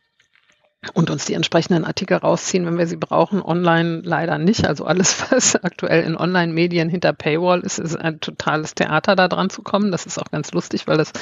und 0.93 1.09
uns 1.09 1.25
die 1.25 1.33
entsprechenden 1.33 1.85
Artikel 1.85 2.17
rausziehen, 2.17 2.65
wenn 2.65 2.77
wir 2.77 2.87
sie 2.87 2.97
brauchen. 2.97 3.41
Online 3.41 4.01
leider 4.03 4.37
nicht. 4.37 4.67
Also 4.67 4.85
alles, 4.85 5.25
was 5.31 5.55
aktuell 5.55 6.03
in 6.03 6.17
Online-Medien 6.17 6.89
hinter 6.89 7.13
Paywall 7.13 7.61
ist, 7.61 7.79
ist 7.79 7.95
ein 7.95 8.19
totales 8.19 8.75
Theater, 8.75 9.15
da 9.15 9.27
dran 9.27 9.49
zu 9.49 9.61
kommen. 9.61 9.91
Das 9.91 10.05
ist 10.05 10.17
auch 10.19 10.31
ganz 10.31 10.51
lustig, 10.51 10.87
weil 10.87 10.97
das 10.97 11.13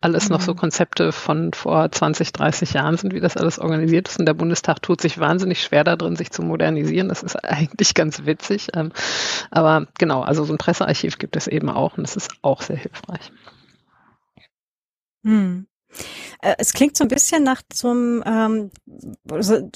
alles 0.00 0.28
mhm. 0.28 0.34
noch 0.34 0.40
so 0.40 0.52
mhm. 0.52 0.56
Konzepte 0.56 1.12
von 1.12 1.52
vor 1.52 1.90
20, 1.90 2.32
30 2.32 2.72
Jahren 2.72 2.96
sind, 2.96 3.14
wie 3.14 3.20
das 3.20 3.36
alles 3.36 3.58
organisiert 3.58 4.08
ist. 4.08 4.18
Und 4.18 4.26
der 4.26 4.34
Bundestag 4.34 4.82
tut 4.82 5.00
sich 5.00 5.18
wahnsinnig 5.18 5.62
schwer 5.62 5.84
da 5.84 5.96
drin, 5.96 6.16
sich 6.16 6.30
zu 6.30 6.42
modernisieren. 6.42 7.08
Das 7.08 7.22
ist 7.22 7.36
eigentlich 7.44 7.94
ganz 7.94 8.24
witzig. 8.26 8.68
Ähm, 8.74 8.92
aber 9.50 9.86
genau, 9.98 10.22
also 10.22 10.44
so 10.44 10.54
ein 10.54 10.58
Pressearchiv 10.58 11.18
gibt 11.18 11.36
es 11.36 11.46
eben 11.46 11.68
auch 11.68 11.96
und 11.96 12.04
das 12.04 12.16
ist 12.16 12.30
auch 12.42 12.62
sehr 12.62 12.76
hilfreich. 12.76 13.32
Hm. 15.24 15.66
Äh, 16.42 16.54
es 16.58 16.72
klingt 16.72 16.96
so 16.96 17.04
ein 17.04 17.08
bisschen 17.08 17.42
nach 17.42 17.62
zum 17.68 18.22
ähm, 18.26 18.70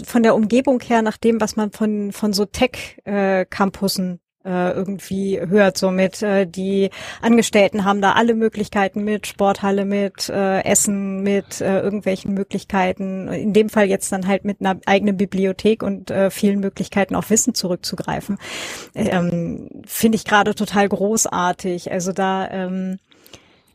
von 0.05 0.23
der 0.23 0.35
Umgebung 0.35 0.81
her 0.81 1.03
nach 1.03 1.17
dem, 1.17 1.41
was 1.41 1.57
man 1.57 1.73
von 1.73 2.13
von 2.13 2.33
so 2.33 2.45
Tech-Campussen 2.45 4.21
äh, 4.45 4.73
irgendwie 4.73 5.41
hört. 5.41 5.79
Somit 5.79 6.23
äh, 6.23 6.47
die 6.47 6.91
Angestellten 7.23 7.85
haben 7.85 8.01
da 8.01 8.13
alle 8.13 8.35
Möglichkeiten 8.35 9.03
mit, 9.05 9.27
Sporthalle 9.27 9.85
mit, 9.85 10.29
äh, 10.29 10.61
Essen 10.65 11.23
mit, 11.23 11.61
äh, 11.61 11.81
irgendwelchen 11.81 12.35
Möglichkeiten. 12.35 13.29
In 13.29 13.53
dem 13.53 13.69
Fall 13.69 13.87
jetzt 13.87 14.13
dann 14.13 14.27
halt 14.27 14.45
mit 14.45 14.61
einer 14.61 14.79
eigenen 14.87 15.17
Bibliothek 15.17 15.83
und 15.83 16.11
äh, 16.11 16.31
vielen 16.31 16.61
Möglichkeiten 16.61 17.15
auf 17.15 17.31
Wissen 17.31 17.55
zurückzugreifen. 17.55 18.39
Ähm, 18.95 19.71
Finde 19.87 20.17
ich 20.17 20.25
gerade 20.25 20.55
total 20.55 20.89
großartig. 20.89 21.91
Also 21.91 22.13
da 22.13 22.49
ähm, 22.51 22.99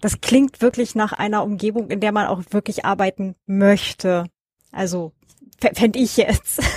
das 0.01 0.21
klingt 0.21 0.61
wirklich 0.61 0.95
nach 0.95 1.13
einer 1.13 1.43
Umgebung, 1.43 1.89
in 1.89 1.99
der 1.99 2.11
man 2.11 2.27
auch 2.27 2.43
wirklich 2.51 2.85
arbeiten 2.85 3.35
möchte. 3.45 4.25
Also 4.71 5.13
fände 5.73 5.99
ich 5.99 6.17
jetzt. 6.17 6.61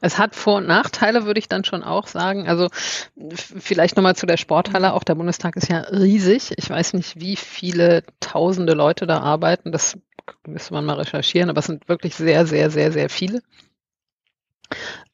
Es 0.00 0.18
hat 0.18 0.34
Vor- 0.34 0.58
und 0.58 0.66
Nachteile, 0.66 1.24
würde 1.24 1.40
ich 1.40 1.48
dann 1.48 1.64
schon 1.64 1.82
auch 1.82 2.06
sagen. 2.06 2.46
Also 2.48 2.68
vielleicht 3.28 3.96
nochmal 3.96 4.14
zu 4.14 4.26
der 4.26 4.36
Sporthalle. 4.36 4.92
Auch 4.92 5.04
der 5.04 5.14
Bundestag 5.14 5.56
ist 5.56 5.68
ja 5.68 5.80
riesig. 5.80 6.52
Ich 6.56 6.68
weiß 6.68 6.92
nicht, 6.92 7.18
wie 7.18 7.36
viele 7.36 8.04
tausende 8.20 8.74
Leute 8.74 9.06
da 9.06 9.20
arbeiten. 9.20 9.72
Das 9.72 9.98
müsste 10.46 10.74
man 10.74 10.84
mal 10.84 10.98
recherchieren, 10.98 11.50
aber 11.50 11.60
es 11.60 11.66
sind 11.66 11.88
wirklich 11.88 12.14
sehr, 12.14 12.46
sehr, 12.46 12.70
sehr, 12.70 12.92
sehr 12.92 13.08
viele. 13.08 13.42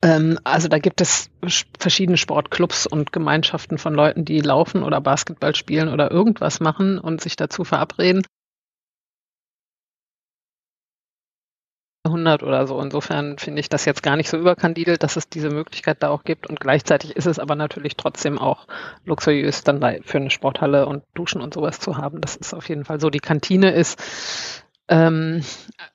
Ähm, 0.02 0.38
also 0.44 0.68
da 0.68 0.78
gibt 0.78 1.00
es 1.00 1.30
verschiedene 1.78 2.16
Sportclubs 2.16 2.86
und 2.86 3.12
Gemeinschaften 3.12 3.78
von 3.78 3.94
Leuten, 3.94 4.24
die 4.24 4.40
laufen 4.40 4.82
oder 4.82 5.00
Basketball 5.00 5.54
spielen 5.54 5.88
oder 5.88 6.10
irgendwas 6.10 6.60
machen 6.60 6.98
und 6.98 7.20
sich 7.20 7.36
dazu 7.36 7.64
verabreden. 7.64 8.22
100 12.04 12.42
oder 12.42 12.66
so. 12.66 12.80
Insofern 12.80 13.38
finde 13.38 13.60
ich 13.60 13.68
das 13.68 13.84
jetzt 13.84 14.02
gar 14.02 14.16
nicht 14.16 14.28
so 14.28 14.36
überkandidelt, 14.36 15.02
dass 15.02 15.16
es 15.16 15.28
diese 15.28 15.50
Möglichkeit 15.50 16.02
da 16.02 16.08
auch 16.10 16.24
gibt. 16.24 16.48
Und 16.48 16.58
gleichzeitig 16.60 17.16
ist 17.16 17.26
es 17.26 17.38
aber 17.38 17.54
natürlich 17.54 17.96
trotzdem 17.96 18.38
auch 18.38 18.66
luxuriös, 19.04 19.62
dann 19.62 19.80
da 19.80 19.94
für 20.02 20.18
eine 20.18 20.30
Sporthalle 20.30 20.86
und 20.86 21.04
Duschen 21.14 21.40
und 21.40 21.54
sowas 21.54 21.78
zu 21.78 21.96
haben. 21.96 22.20
Das 22.20 22.36
ist 22.36 22.54
auf 22.54 22.68
jeden 22.68 22.84
Fall 22.84 23.00
so. 23.00 23.08
Die 23.10 23.20
Kantine 23.20 23.70
ist, 23.72 24.64
ähm, 24.88 25.44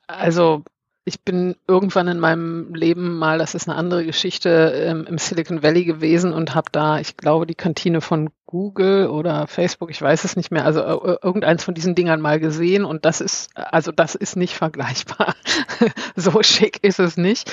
also 0.06 0.64
ich 1.08 1.22
bin 1.22 1.56
irgendwann 1.66 2.06
in 2.06 2.20
meinem 2.20 2.74
Leben 2.74 3.18
mal, 3.18 3.38
das 3.38 3.54
ist 3.54 3.66
eine 3.66 3.76
andere 3.76 4.04
Geschichte, 4.04 4.50
ähm, 4.50 5.06
im 5.08 5.16
Silicon 5.16 5.62
Valley 5.62 5.84
gewesen 5.84 6.32
und 6.32 6.54
habe 6.54 6.68
da, 6.70 7.00
ich 7.00 7.16
glaube, 7.16 7.46
die 7.46 7.54
Kantine 7.54 8.00
von 8.00 8.30
Google 8.44 9.08
oder 9.08 9.46
Facebook, 9.46 9.90
ich 9.90 10.00
weiß 10.00 10.24
es 10.24 10.36
nicht 10.36 10.50
mehr, 10.50 10.66
also 10.66 10.80
äh, 10.80 11.16
irgendeins 11.22 11.64
von 11.64 11.74
diesen 11.74 11.94
Dingern 11.94 12.20
mal 12.20 12.38
gesehen 12.38 12.84
und 12.84 13.06
das 13.06 13.22
ist, 13.22 13.50
also 13.56 13.90
das 13.90 14.14
ist 14.14 14.36
nicht 14.36 14.54
vergleichbar. 14.54 15.34
so 16.16 16.42
schick 16.42 16.84
ist 16.84 17.00
es 17.00 17.16
nicht. 17.16 17.50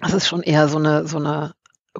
Das 0.00 0.12
ist 0.12 0.26
schon 0.26 0.42
eher 0.42 0.68
so 0.68 0.78
eine, 0.78 1.06
so 1.06 1.18
eine 1.18 1.54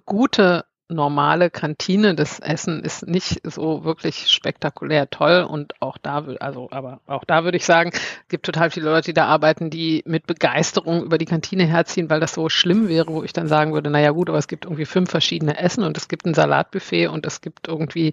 gute 0.04 0.64
normale 0.90 1.50
Kantine, 1.50 2.14
das 2.14 2.40
Essen 2.40 2.82
ist 2.82 3.06
nicht 3.06 3.40
so 3.44 3.84
wirklich 3.84 4.28
spektakulär 4.28 5.08
toll 5.08 5.46
und 5.48 5.80
auch 5.80 5.98
da, 5.98 6.24
also 6.40 6.68
aber 6.70 7.00
auch 7.06 7.24
da 7.24 7.44
würde 7.44 7.56
ich 7.56 7.64
sagen, 7.64 7.92
gibt 8.28 8.46
total 8.46 8.70
viele 8.70 8.90
Leute, 8.90 9.06
die 9.06 9.14
da 9.14 9.26
arbeiten, 9.26 9.70
die 9.70 10.02
mit 10.06 10.26
Begeisterung 10.26 11.02
über 11.02 11.18
die 11.18 11.26
Kantine 11.26 11.64
herziehen, 11.64 12.10
weil 12.10 12.20
das 12.20 12.34
so 12.34 12.48
schlimm 12.48 12.88
wäre, 12.88 13.08
wo 13.08 13.22
ich 13.22 13.32
dann 13.32 13.48
sagen 13.48 13.72
würde, 13.72 13.90
naja 13.90 14.10
gut, 14.10 14.28
aber 14.28 14.38
es 14.38 14.48
gibt 14.48 14.64
irgendwie 14.64 14.86
fünf 14.86 15.10
verschiedene 15.10 15.58
Essen 15.58 15.84
und 15.84 15.96
es 15.96 16.08
gibt 16.08 16.26
ein 16.26 16.34
Salatbuffet 16.34 17.08
und 17.08 17.26
es 17.26 17.40
gibt 17.40 17.68
irgendwie 17.68 18.12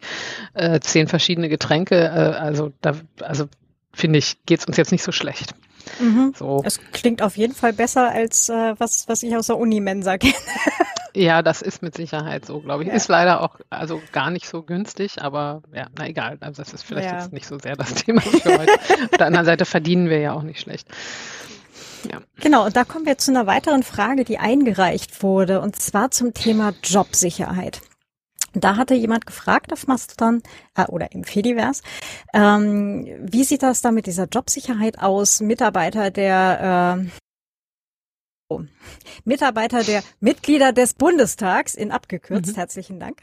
äh, 0.53 0.79
zehn 0.79 1.07
verschiedene 1.07 1.49
Getränke, 1.49 1.95
äh, 1.95 2.37
also 2.37 2.71
da, 2.81 2.93
also 3.21 3.47
finde 3.93 4.19
ich, 4.19 4.37
geht 4.45 4.59
es 4.59 4.65
uns 4.65 4.77
jetzt 4.77 4.91
nicht 4.91 5.03
so 5.03 5.11
schlecht. 5.11 5.53
Mhm. 5.99 6.33
So. 6.37 6.61
Es 6.65 6.79
klingt 6.91 7.21
auf 7.21 7.37
jeden 7.37 7.53
Fall 7.53 7.73
besser 7.73 8.11
als 8.11 8.49
äh, 8.49 8.75
was, 8.77 9.07
was 9.07 9.23
ich 9.23 9.35
aus 9.35 9.47
der 9.47 9.57
Unimensa 9.57 10.17
kenne. 10.17 10.33
Ja, 11.17 11.41
das 11.41 11.63
ist 11.63 11.81
mit 11.81 11.95
Sicherheit 11.95 12.45
so, 12.45 12.59
glaube 12.59 12.83
ich. 12.83 12.89
Ja. 12.89 12.95
Ist 12.95 13.07
leider 13.07 13.41
auch 13.41 13.55
also 13.71 13.99
gar 14.11 14.29
nicht 14.29 14.47
so 14.47 14.61
günstig, 14.61 15.19
aber 15.19 15.63
ja, 15.73 15.87
na 15.97 16.07
egal. 16.07 16.37
Also 16.41 16.61
das 16.61 16.73
ist 16.73 16.83
vielleicht 16.83 17.09
ja. 17.09 17.17
jetzt 17.17 17.33
nicht 17.33 17.47
so 17.47 17.57
sehr 17.57 17.75
das 17.75 17.93
Thema 18.05 18.21
für 18.21 18.55
heute. 18.55 18.71
Auf 18.73 19.17
der 19.17 19.25
anderen 19.25 19.45
Seite 19.47 19.65
verdienen 19.65 20.09
wir 20.09 20.19
ja 20.19 20.33
auch 20.33 20.43
nicht 20.43 20.59
schlecht. 20.59 20.87
Ja. 22.11 22.19
Genau, 22.39 22.65
und 22.65 22.75
da 22.75 22.83
kommen 22.83 23.07
wir 23.07 23.17
zu 23.17 23.31
einer 23.31 23.47
weiteren 23.47 23.81
Frage, 23.81 24.25
die 24.25 24.37
eingereicht 24.37 25.23
wurde, 25.23 25.59
und 25.59 25.75
zwar 25.75 26.11
zum 26.11 26.35
Thema 26.35 26.73
Jobsicherheit. 26.83 27.81
Da 28.53 28.77
hatte 28.77 28.93
jemand 28.93 29.25
gefragt 29.25 29.73
auf 29.73 29.87
Mastodon 29.87 30.43
äh, 30.75 30.85
oder 30.85 31.11
im 31.13 31.23
Fediverse, 31.23 31.81
ähm, 32.31 33.07
wie 33.21 33.43
sieht 33.43 33.63
das 33.63 33.81
da 33.81 33.91
mit 33.91 34.05
dieser 34.05 34.25
Jobsicherheit 34.25 34.99
aus? 34.99 35.41
Mitarbeiter 35.41 36.11
der 36.11 36.99
äh, 37.03 37.09
Mitarbeiter 39.25 39.83
der 39.83 40.03
Mitglieder 40.19 40.71
des 40.71 40.93
Bundestags, 40.93 41.75
in 41.75 41.91
abgekürzt, 41.91 42.53
mhm. 42.53 42.55
herzlichen 42.55 42.99
Dank, 42.99 43.17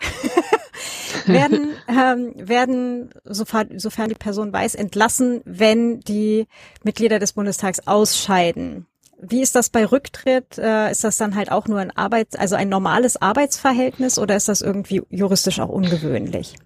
werden, 1.26 1.74
ähm, 1.88 2.32
werden 2.36 3.10
sofern, 3.24 3.78
sofern 3.78 4.08
die 4.08 4.14
Person 4.14 4.52
weiß, 4.52 4.74
entlassen, 4.74 5.40
wenn 5.44 6.00
die 6.00 6.46
Mitglieder 6.82 7.18
des 7.18 7.32
Bundestags 7.32 7.86
ausscheiden. 7.86 8.86
Wie 9.18 9.40
ist 9.40 9.54
das 9.54 9.70
bei 9.70 9.86
Rücktritt? 9.86 10.58
Äh, 10.58 10.90
ist 10.90 11.04
das 11.04 11.16
dann 11.16 11.34
halt 11.34 11.50
auch 11.50 11.66
nur 11.66 11.78
ein 11.78 11.96
Arbeits-, 11.96 12.36
also 12.36 12.56
ein 12.56 12.68
normales 12.68 13.20
Arbeitsverhältnis 13.20 14.18
oder 14.18 14.36
ist 14.36 14.48
das 14.48 14.60
irgendwie 14.60 15.02
juristisch 15.08 15.60
auch 15.60 15.70
ungewöhnlich? 15.70 16.56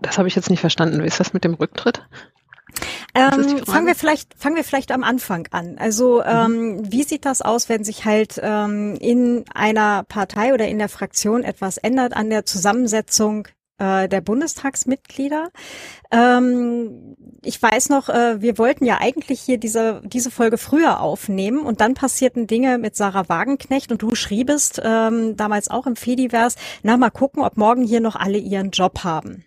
Das 0.00 0.18
habe 0.18 0.28
ich 0.28 0.36
jetzt 0.36 0.50
nicht 0.50 0.60
verstanden. 0.60 1.02
Wie 1.02 1.06
ist 1.06 1.20
das 1.20 1.32
mit 1.32 1.44
dem 1.44 1.54
Rücktritt? 1.54 2.02
Ähm, 3.14 3.64
fangen 3.66 3.86
wir 3.86 3.94
vielleicht, 3.94 4.34
fangen 4.38 4.56
wir 4.56 4.64
vielleicht 4.64 4.90
am 4.90 5.04
Anfang 5.04 5.46
an. 5.50 5.76
Also 5.78 6.22
mhm. 6.22 6.26
ähm, 6.26 6.92
wie 6.92 7.02
sieht 7.02 7.24
das 7.24 7.42
aus, 7.42 7.68
wenn 7.68 7.84
sich 7.84 8.04
halt 8.04 8.40
ähm, 8.42 8.96
in 9.00 9.44
einer 9.54 10.04
Partei 10.04 10.54
oder 10.54 10.66
in 10.66 10.78
der 10.78 10.88
Fraktion 10.88 11.42
etwas 11.42 11.76
ändert 11.76 12.14
an 12.14 12.30
der 12.30 12.46
Zusammensetzung 12.46 13.48
äh, 13.78 14.08
der 14.08 14.22
Bundestagsmitglieder? 14.22 15.50
Ähm, 16.10 17.16
ich 17.42 17.60
weiß 17.60 17.90
noch, 17.90 18.08
äh, 18.08 18.40
wir 18.40 18.56
wollten 18.56 18.86
ja 18.86 18.98
eigentlich 18.98 19.40
hier 19.42 19.58
diese 19.58 20.00
diese 20.04 20.30
Folge 20.30 20.56
früher 20.56 21.00
aufnehmen 21.00 21.60
und 21.60 21.82
dann 21.82 21.92
passierten 21.92 22.46
Dinge 22.46 22.78
mit 22.78 22.96
Sarah 22.96 23.28
Wagenknecht 23.28 23.92
und 23.92 24.00
du 24.00 24.14
schriebest 24.14 24.80
ähm, 24.82 25.36
damals 25.36 25.68
auch 25.68 25.86
im 25.86 25.96
Fediverse, 25.96 26.56
na 26.82 26.96
mal 26.96 27.10
gucken, 27.10 27.42
ob 27.42 27.58
morgen 27.58 27.82
hier 27.82 28.00
noch 28.00 28.16
alle 28.16 28.38
ihren 28.38 28.70
Job 28.70 29.04
haben. 29.04 29.44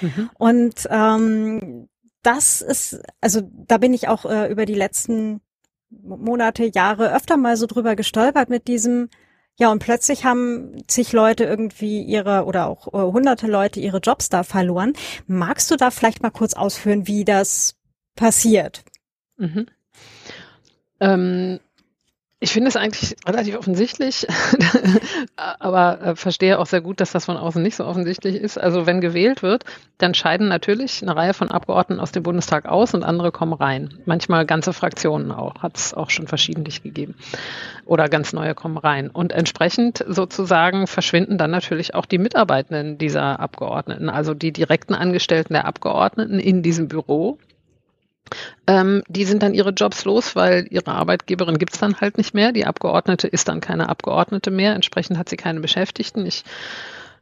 Mhm. 0.00 0.30
Und 0.36 0.88
ähm, 0.90 1.88
das 2.24 2.60
ist, 2.60 3.00
also 3.20 3.42
da 3.52 3.78
bin 3.78 3.94
ich 3.94 4.08
auch 4.08 4.24
äh, 4.24 4.50
über 4.50 4.66
die 4.66 4.74
letzten 4.74 5.40
Monate, 5.90 6.70
Jahre 6.74 7.14
öfter 7.14 7.36
mal 7.36 7.56
so 7.56 7.66
drüber 7.66 7.94
gestolpert 7.94 8.48
mit 8.48 8.66
diesem, 8.66 9.08
ja, 9.56 9.70
und 9.70 9.78
plötzlich 9.78 10.24
haben 10.24 10.82
zig 10.88 11.12
Leute 11.12 11.44
irgendwie 11.44 12.02
ihre 12.02 12.44
oder 12.44 12.66
auch 12.66 12.88
äh, 12.88 13.12
hunderte 13.12 13.46
Leute 13.46 13.78
ihre 13.78 13.98
Jobs 13.98 14.28
da 14.28 14.42
verloren. 14.42 14.94
Magst 15.26 15.70
du 15.70 15.76
da 15.76 15.90
vielleicht 15.90 16.22
mal 16.22 16.30
kurz 16.30 16.54
ausführen, 16.54 17.06
wie 17.06 17.24
das 17.24 17.76
passiert? 18.16 18.84
Mhm. 19.36 19.66
Ähm, 21.00 21.60
ich 22.44 22.52
finde 22.52 22.68
es 22.68 22.76
eigentlich 22.76 23.16
relativ 23.26 23.56
offensichtlich, 23.56 24.26
aber 25.36 26.02
äh, 26.02 26.14
verstehe 26.14 26.58
auch 26.58 26.66
sehr 26.66 26.82
gut, 26.82 27.00
dass 27.00 27.10
das 27.10 27.24
von 27.24 27.38
außen 27.38 27.62
nicht 27.62 27.74
so 27.74 27.86
offensichtlich 27.86 28.34
ist. 28.34 28.58
Also 28.58 28.84
wenn 28.84 29.00
gewählt 29.00 29.42
wird, 29.42 29.64
dann 29.96 30.12
scheiden 30.12 30.48
natürlich 30.48 31.00
eine 31.00 31.16
Reihe 31.16 31.32
von 31.32 31.50
Abgeordneten 31.50 32.02
aus 32.02 32.12
dem 32.12 32.22
Bundestag 32.22 32.66
aus 32.66 32.92
und 32.92 33.02
andere 33.02 33.32
kommen 33.32 33.54
rein. 33.54 33.94
Manchmal 34.04 34.44
ganze 34.44 34.74
Fraktionen 34.74 35.32
auch, 35.32 35.62
hat 35.62 35.78
es 35.78 35.94
auch 35.94 36.10
schon 36.10 36.26
verschiedentlich 36.26 36.82
gegeben. 36.82 37.14
Oder 37.86 38.10
ganz 38.10 38.34
neue 38.34 38.54
kommen 38.54 38.76
rein. 38.76 39.08
Und 39.08 39.32
entsprechend 39.32 40.04
sozusagen 40.06 40.86
verschwinden 40.86 41.38
dann 41.38 41.50
natürlich 41.50 41.94
auch 41.94 42.04
die 42.04 42.18
Mitarbeitenden 42.18 42.98
dieser 42.98 43.40
Abgeordneten, 43.40 44.10
also 44.10 44.34
die 44.34 44.52
direkten 44.52 44.92
Angestellten 44.92 45.54
der 45.54 45.64
Abgeordneten 45.64 46.38
in 46.38 46.62
diesem 46.62 46.88
Büro 46.88 47.38
ähm, 48.66 49.02
die 49.08 49.24
sind 49.24 49.42
dann 49.42 49.54
ihre 49.54 49.70
Jobs 49.70 50.04
los, 50.04 50.36
weil 50.36 50.66
ihre 50.70 50.92
Arbeitgeberin 50.92 51.58
gibt's 51.58 51.78
dann 51.78 52.00
halt 52.00 52.18
nicht 52.18 52.34
mehr. 52.34 52.52
Die 52.52 52.66
Abgeordnete 52.66 53.28
ist 53.28 53.48
dann 53.48 53.60
keine 53.60 53.88
Abgeordnete 53.88 54.50
mehr. 54.50 54.74
Entsprechend 54.74 55.18
hat 55.18 55.28
sie 55.28 55.36
keine 55.36 55.60
Beschäftigten. 55.60 56.26
Ich 56.26 56.44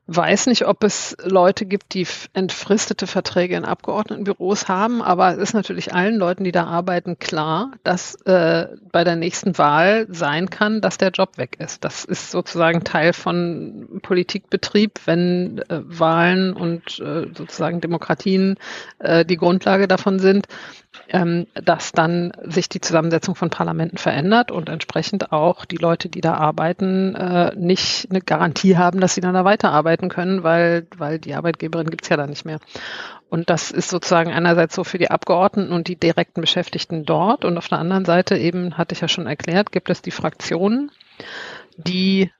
weiß 0.08 0.46
nicht, 0.46 0.66
ob 0.66 0.82
es 0.82 1.16
Leute 1.24 1.64
gibt, 1.64 1.94
die 1.94 2.06
entfristete 2.32 3.06
Verträge 3.06 3.56
in 3.56 3.64
Abgeordnetenbüros 3.64 4.68
haben, 4.68 5.00
aber 5.00 5.32
es 5.32 5.38
ist 5.38 5.54
natürlich 5.54 5.94
allen 5.94 6.16
Leuten, 6.16 6.42
die 6.42 6.52
da 6.52 6.64
arbeiten, 6.64 7.18
klar, 7.18 7.72
dass 7.84 8.16
äh, 8.22 8.66
bei 8.90 9.04
der 9.04 9.16
nächsten 9.16 9.56
Wahl 9.58 10.06
sein 10.10 10.50
kann, 10.50 10.80
dass 10.80 10.98
der 10.98 11.10
Job 11.10 11.38
weg 11.38 11.56
ist. 11.60 11.84
Das 11.84 12.04
ist 12.04 12.30
sozusagen 12.32 12.82
Teil 12.82 13.12
von 13.12 14.00
Politikbetrieb, 14.02 15.00
wenn 15.04 15.58
äh, 15.58 15.82
Wahlen 15.84 16.52
und 16.52 16.98
äh, 16.98 17.28
sozusagen 17.34 17.80
Demokratien 17.80 18.56
äh, 18.98 19.24
die 19.24 19.36
Grundlage 19.36 19.86
davon 19.86 20.18
sind 20.18 20.46
ähm, 21.12 21.46
dass 21.54 21.92
dann 21.92 22.32
sich 22.42 22.70
die 22.70 22.80
Zusammensetzung 22.80 23.34
von 23.34 23.50
Parlamenten 23.50 23.98
verändert 23.98 24.50
und 24.50 24.70
entsprechend 24.70 25.30
auch 25.30 25.66
die 25.66 25.76
Leute, 25.76 26.08
die 26.08 26.22
da 26.22 26.34
arbeiten, 26.34 27.14
äh, 27.14 27.54
nicht 27.54 28.08
eine 28.10 28.22
Garantie 28.22 28.78
haben, 28.78 28.98
dass 28.98 29.14
sie 29.14 29.20
dann 29.20 29.34
da 29.34 29.44
weiterarbeiten 29.44 30.08
können, 30.08 30.42
weil, 30.42 30.86
weil 30.96 31.18
die 31.18 31.34
Arbeitgeberin 31.34 31.90
gibt's 31.90 32.08
ja 32.08 32.16
da 32.16 32.26
nicht 32.26 32.46
mehr. 32.46 32.58
Und 33.28 33.50
das 33.50 33.70
ist 33.70 33.90
sozusagen 33.90 34.32
einerseits 34.32 34.74
so 34.74 34.84
für 34.84 34.98
die 34.98 35.10
Abgeordneten 35.10 35.72
und 35.72 35.86
die 35.88 35.96
direkten 35.96 36.40
Beschäftigten 36.40 37.04
dort 37.04 37.44
und 37.44 37.58
auf 37.58 37.68
der 37.68 37.78
anderen 37.78 38.06
Seite 38.06 38.36
eben, 38.38 38.78
hatte 38.78 38.94
ich 38.94 39.02
ja 39.02 39.08
schon 39.08 39.26
erklärt, 39.26 39.70
gibt 39.70 39.90
es 39.90 40.00
die 40.00 40.10
Fraktionen, 40.10 40.90
die 41.76 42.30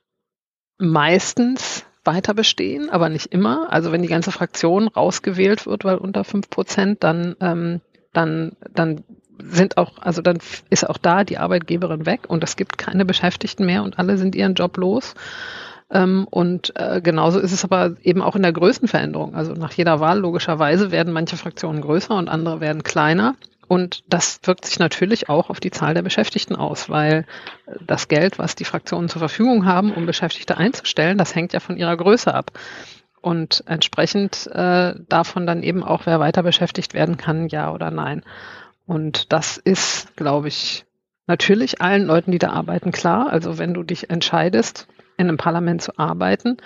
meistens 0.79 1.85
weiter 2.03 2.33
bestehen, 2.33 2.89
aber 2.89 3.09
nicht 3.09 3.27
immer. 3.27 3.71
Also 3.71 3.91
wenn 3.91 4.01
die 4.01 4.07
ganze 4.07 4.31
Fraktion 4.31 4.87
rausgewählt 4.87 5.65
wird, 5.67 5.85
weil 5.85 5.97
unter 5.97 6.23
fünf 6.23 6.49
Prozent, 6.49 7.03
dann, 7.03 7.35
ähm, 7.39 7.81
dann, 8.13 8.53
dann 8.73 9.03
sind 9.39 9.77
auch, 9.77 9.97
also 9.99 10.21
dann 10.21 10.37
ist 10.69 10.89
auch 10.89 10.97
da 10.97 11.23
die 11.23 11.37
Arbeitgeberin 11.37 12.05
weg 12.05 12.21
und 12.27 12.43
es 12.43 12.55
gibt 12.55 12.77
keine 12.77 13.05
Beschäftigten 13.05 13.65
mehr 13.65 13.83
und 13.83 13.99
alle 13.99 14.17
sind 14.17 14.35
ihren 14.35 14.53
Job 14.53 14.77
los. 14.77 15.15
Ähm, 15.91 16.27
und 16.29 16.73
äh, 16.75 17.01
genauso 17.01 17.39
ist 17.39 17.51
es 17.51 17.63
aber 17.63 17.95
eben 18.03 18.21
auch 18.21 18.35
in 18.35 18.41
der 18.41 18.53
Größenveränderung. 18.53 19.35
Also 19.35 19.53
nach 19.53 19.73
jeder 19.73 19.99
Wahl 19.99 20.19
logischerweise 20.19 20.91
werden 20.91 21.13
manche 21.13 21.37
Fraktionen 21.37 21.81
größer 21.81 22.15
und 22.15 22.29
andere 22.29 22.61
werden 22.61 22.83
kleiner. 22.83 23.35
Und 23.67 24.03
das 24.07 24.39
wirkt 24.43 24.65
sich 24.65 24.79
natürlich 24.79 25.29
auch 25.29 25.49
auf 25.49 25.59
die 25.59 25.71
Zahl 25.71 25.93
der 25.93 26.01
Beschäftigten 26.01 26.55
aus, 26.55 26.89
weil 26.89 27.25
das 27.85 28.07
Geld, 28.07 28.37
was 28.37 28.55
die 28.55 28.65
Fraktionen 28.65 29.09
zur 29.09 29.19
Verfügung 29.19 29.65
haben, 29.65 29.93
um 29.93 30.05
Beschäftigte 30.05 30.57
einzustellen, 30.57 31.17
das 31.17 31.33
hängt 31.33 31.53
ja 31.53 31.59
von 31.59 31.77
ihrer 31.77 31.95
Größe 31.95 32.33
ab. 32.33 32.51
Und 33.23 33.63
entsprechend 33.67 34.47
äh, 34.47 34.95
davon 35.07 35.47
dann 35.47 35.63
eben 35.63 35.81
auch, 35.81 36.05
wer 36.05 36.19
weiter 36.19 36.43
beschäftigt 36.43 36.93
werden 36.93 37.15
kann, 37.15 37.47
ja 37.47 37.71
oder 37.71 37.89
nein. 37.89 38.21
Und 38.85 39.31
das 39.31 39.55
ist, 39.55 40.13
glaube 40.17 40.49
ich, 40.49 40.85
natürlich 41.25 41.81
allen 41.81 42.05
Leuten, 42.05 42.31
die 42.31 42.37
da 42.37 42.49
arbeiten, 42.49 42.91
klar. 42.91 43.31
Also 43.31 43.57
wenn 43.57 43.73
du 43.73 43.83
dich 43.83 44.09
entscheidest, 44.09 44.87
in 45.15 45.29
einem 45.29 45.37
Parlament 45.37 45.81
zu 45.81 45.97
arbeiten 45.97 46.57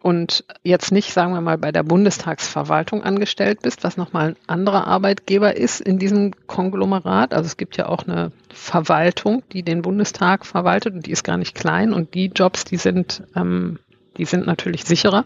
und 0.00 0.44
jetzt 0.62 0.92
nicht, 0.92 1.12
sagen 1.12 1.32
wir 1.32 1.40
mal, 1.40 1.58
bei 1.58 1.72
der 1.72 1.82
Bundestagsverwaltung 1.82 3.02
angestellt 3.02 3.62
bist, 3.62 3.82
was 3.82 3.96
nochmal 3.96 4.28
ein 4.28 4.36
anderer 4.46 4.86
Arbeitgeber 4.86 5.56
ist 5.56 5.80
in 5.80 5.98
diesem 5.98 6.32
Konglomerat. 6.46 7.34
Also 7.34 7.46
es 7.46 7.56
gibt 7.56 7.76
ja 7.76 7.88
auch 7.88 8.06
eine 8.06 8.30
Verwaltung, 8.54 9.42
die 9.50 9.64
den 9.64 9.82
Bundestag 9.82 10.46
verwaltet 10.46 10.94
und 10.94 11.06
die 11.06 11.10
ist 11.10 11.24
gar 11.24 11.38
nicht 11.38 11.56
klein 11.56 11.92
und 11.92 12.14
die 12.14 12.26
Jobs, 12.26 12.64
die 12.64 12.76
sind, 12.76 13.24
ähm, 13.34 13.80
die 14.16 14.26
sind 14.26 14.46
natürlich 14.46 14.84
sicherer. 14.84 15.24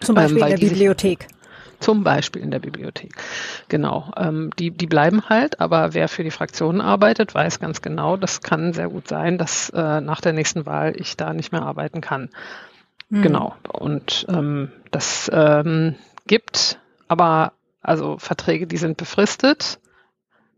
Zum 0.00 0.14
Beispiel 0.14 0.42
ähm, 0.42 0.48
in 0.48 0.50
der 0.50 0.68
Bibliothek. 0.68 1.28
Zum 1.80 2.04
Beispiel 2.04 2.42
in 2.42 2.50
der 2.50 2.58
Bibliothek. 2.58 3.12
Genau. 3.68 4.10
Ähm, 4.16 4.50
die, 4.58 4.70
die 4.70 4.86
bleiben 4.86 5.28
halt, 5.28 5.60
aber 5.60 5.94
wer 5.94 6.08
für 6.08 6.24
die 6.24 6.30
Fraktionen 6.30 6.80
arbeitet, 6.80 7.34
weiß 7.34 7.60
ganz 7.60 7.82
genau, 7.82 8.16
das 8.16 8.40
kann 8.40 8.72
sehr 8.72 8.88
gut 8.88 9.08
sein, 9.08 9.36
dass 9.36 9.70
äh, 9.70 10.00
nach 10.00 10.20
der 10.20 10.32
nächsten 10.32 10.64
Wahl 10.64 10.94
ich 10.96 11.16
da 11.16 11.34
nicht 11.34 11.52
mehr 11.52 11.62
arbeiten 11.62 12.00
kann. 12.00 12.30
Mhm. 13.10 13.22
Genau. 13.22 13.54
Und 13.72 14.26
ähm, 14.28 14.72
das 14.90 15.30
ähm, 15.32 15.96
gibt 16.26 16.78
aber 17.08 17.52
also 17.82 18.18
Verträge, 18.18 18.66
die 18.66 18.78
sind 18.78 18.96
befristet. 18.96 19.78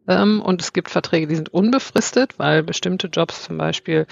Ähm, 0.07 0.41
und 0.41 0.62
es 0.62 0.72
gibt 0.72 0.89
Verträge, 0.89 1.26
die 1.26 1.36
sind 1.36 1.53
unbefristet, 1.53 2.39
weil 2.39 2.62
bestimmte 2.62 3.09
Jobs 3.09 3.45
zum 3.45 3.59
Beispiel, 3.59 4.07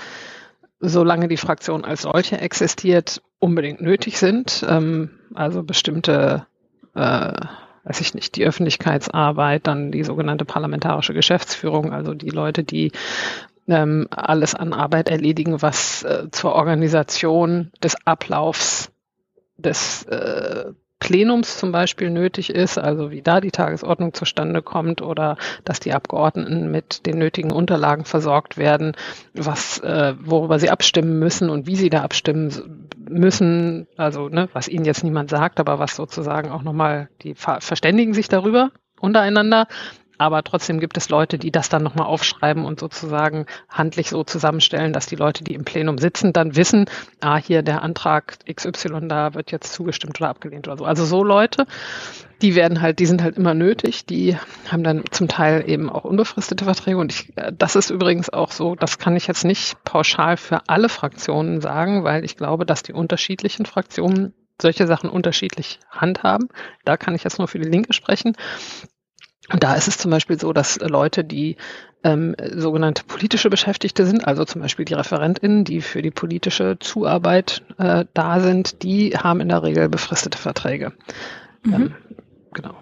solange 0.80 1.28
die 1.28 1.38
Fraktion 1.38 1.84
als 1.84 2.02
solche 2.02 2.38
existiert, 2.38 3.22
unbedingt 3.38 3.80
nötig 3.80 4.18
sind. 4.18 4.64
Ähm, 4.68 5.15
also 5.34 5.62
bestimmte 5.62 6.46
äh, 6.94 7.32
weiß 7.86 8.00
ich 8.00 8.14
nicht, 8.14 8.34
die 8.34 8.44
Öffentlichkeitsarbeit, 8.44 9.66
dann 9.68 9.92
die 9.92 10.02
sogenannte 10.02 10.44
parlamentarische 10.44 11.14
Geschäftsführung, 11.14 11.92
also 11.92 12.14
die 12.14 12.30
Leute, 12.30 12.64
die 12.64 12.90
ähm, 13.68 14.08
alles 14.10 14.56
an 14.56 14.72
Arbeit 14.72 15.08
erledigen, 15.08 15.62
was 15.62 16.02
äh, 16.02 16.28
zur 16.32 16.54
Organisation 16.54 17.70
des 17.82 17.96
Ablaufs 18.04 18.90
des 19.56 20.02
äh, 20.04 20.72
Plenums 20.99 21.59
zum 21.59 21.72
Beispiel 21.72 22.11
nötig 22.11 22.51
ist, 22.51 22.78
also 22.78 23.11
wie 23.11 23.20
da 23.20 23.40
die 23.40 23.51
Tagesordnung 23.51 24.14
zustande 24.14 24.62
kommt 24.62 25.03
oder 25.03 25.36
dass 25.64 25.78
die 25.78 25.92
Abgeordneten 25.92 26.70
mit 26.70 27.05
den 27.07 27.18
nötigen 27.18 27.53
Unterlagen 27.53 28.05
versorgt 28.05 28.57
werden, 28.57 28.97
was, 29.34 29.78
äh, 29.80 30.14
worüber 30.18 30.59
sie 30.59 30.70
abstimmen 30.70 31.18
müssen 31.18 31.51
und 31.51 31.66
wie 31.66 31.76
sie 31.76 31.90
da 31.90 32.03
abstimmen 32.03 32.88
müssen, 33.09 33.86
also 33.97 34.28
ne, 34.28 34.49
was 34.55 34.68
ihnen 34.68 34.86
jetzt 34.86 35.05
niemand 35.05 35.28
sagt, 35.28 35.61
aber 35.61 35.78
was 35.78 35.97
sozusagen 35.97 36.51
auch 36.51 36.62
nochmal, 36.62 37.11
die 37.22 37.34
verständigen 37.34 38.14
sich 38.14 38.28
darüber 38.28 38.70
untereinander, 38.99 39.68
aber 40.18 40.42
trotzdem 40.42 40.80
gibt 40.80 40.96
es 40.96 41.08
Leute, 41.08 41.38
die 41.38 41.50
das 41.50 41.68
dann 41.68 41.82
nochmal 41.82 42.06
aufschreiben 42.06 42.64
und 42.64 42.80
sozusagen 42.80 43.46
handlich 43.68 44.10
so 44.10 44.24
zusammenstellen, 44.24 44.92
dass 44.92 45.06
die 45.06 45.16
Leute, 45.16 45.44
die 45.44 45.54
im 45.54 45.64
Plenum 45.64 45.98
sitzen, 45.98 46.32
dann 46.32 46.56
wissen, 46.56 46.86
ah, 47.20 47.36
hier 47.36 47.62
der 47.62 47.82
Antrag 47.82 48.38
XY, 48.52 49.08
da 49.08 49.34
wird 49.34 49.52
jetzt 49.52 49.72
zugestimmt 49.72 50.20
oder 50.20 50.30
abgelehnt 50.30 50.68
oder 50.68 50.76
so. 50.76 50.84
Also 50.84 51.04
so 51.04 51.22
Leute, 51.22 51.66
die 52.42 52.54
werden 52.54 52.80
halt, 52.80 52.98
die 52.98 53.06
sind 53.06 53.22
halt 53.22 53.36
immer 53.36 53.54
nötig, 53.54 54.06
die 54.06 54.36
haben 54.70 54.84
dann 54.84 55.04
zum 55.10 55.28
Teil 55.28 55.68
eben 55.68 55.90
auch 55.90 56.04
unbefristete 56.04 56.64
Verträge 56.64 56.98
und 56.98 57.12
ich, 57.12 57.36
äh, 57.36 57.52
das 57.56 57.76
ist 57.76 57.90
übrigens 57.90 58.30
auch 58.30 58.52
so, 58.52 58.74
das 58.74 58.98
kann 58.98 59.16
ich 59.16 59.26
jetzt 59.26 59.44
nicht 59.44 59.82
pauschal 59.84 60.36
für 60.36 60.68
alle 60.68 60.88
Fraktionen 60.88 61.60
sagen, 61.60 62.04
weil 62.04 62.24
ich 62.24 62.36
glaube, 62.36 62.66
dass 62.66 62.82
die 62.82 62.92
unterschiedlichen 62.92 63.66
Fraktionen 63.66 64.34
solche 64.60 64.86
Sachen 64.86 65.10
unterschiedlich 65.10 65.80
handhaben. 65.90 66.48
Da 66.84 66.96
kann 66.96 67.14
ich 67.14 67.24
jetzt 67.24 67.38
nur 67.38 67.48
für 67.48 67.58
die 67.58 67.68
Linke 67.68 67.92
sprechen. 67.92 68.36
Und 69.53 69.62
da 69.62 69.74
ist 69.74 69.88
es 69.88 69.99
zum 69.99 70.11
Beispiel 70.11 70.38
so, 70.38 70.53
dass 70.53 70.78
Leute, 70.80 71.24
die 71.24 71.57
ähm, 72.03 72.34
sogenannte 72.55 73.05
politische 73.05 73.51
Beschäftigte 73.51 74.07
sind, 74.07 74.26
also 74.26 74.44
zum 74.44 74.61
Beispiel 74.61 74.84
die 74.84 74.94
ReferentInnen, 74.94 75.64
die 75.64 75.80
für 75.80 76.03
die 76.03 76.11
politische 76.11 76.78
Zuarbeit 76.78 77.62
äh, 77.78 78.05
da 78.14 78.40
sind, 78.40 78.82
die 78.82 79.16
haben 79.16 79.40
in 79.40 79.49
der 79.49 79.62
Regel 79.62 79.88
befristete 79.88 80.38
Verträge. 80.38 80.92
Mhm. 81.62 81.74
Ähm, 81.74 81.94
genau. 82.53 82.74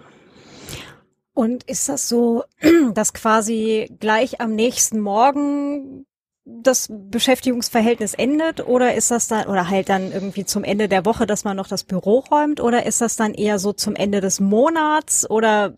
Und 1.33 1.63
ist 1.65 1.89
das 1.89 2.07
so, 2.07 2.43
dass 2.93 3.13
quasi 3.13 3.91
gleich 3.99 4.41
am 4.41 4.55
nächsten 4.55 4.99
Morgen 4.99 6.05
das 6.45 6.89
Beschäftigungsverhältnis 6.91 8.13
endet 8.13 8.65
oder 8.65 8.93
ist 8.93 9.09
das 9.09 9.27
dann 9.27 9.47
oder 9.47 9.67
halt 9.67 9.89
dann 9.89 10.11
irgendwie 10.11 10.45
zum 10.45 10.63
Ende 10.63 10.87
der 10.87 11.03
Woche, 11.03 11.25
dass 11.25 11.43
man 11.43 11.57
noch 11.57 11.67
das 11.67 11.83
Büro 11.83 12.19
räumt 12.19 12.61
oder 12.61 12.85
ist 12.85 13.01
das 13.01 13.15
dann 13.15 13.33
eher 13.33 13.57
so 13.57 13.73
zum 13.73 13.95
Ende 13.95 14.21
des 14.21 14.39
Monats 14.39 15.27
oder 15.27 15.73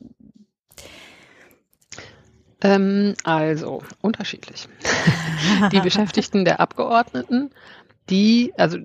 ähm, 2.62 3.14
also 3.24 3.84
unterschiedlich. 4.02 4.68
die 5.72 5.80
Beschäftigten 5.80 6.46
der 6.46 6.60
Abgeordneten, 6.60 7.52
die, 8.10 8.54
also 8.58 8.78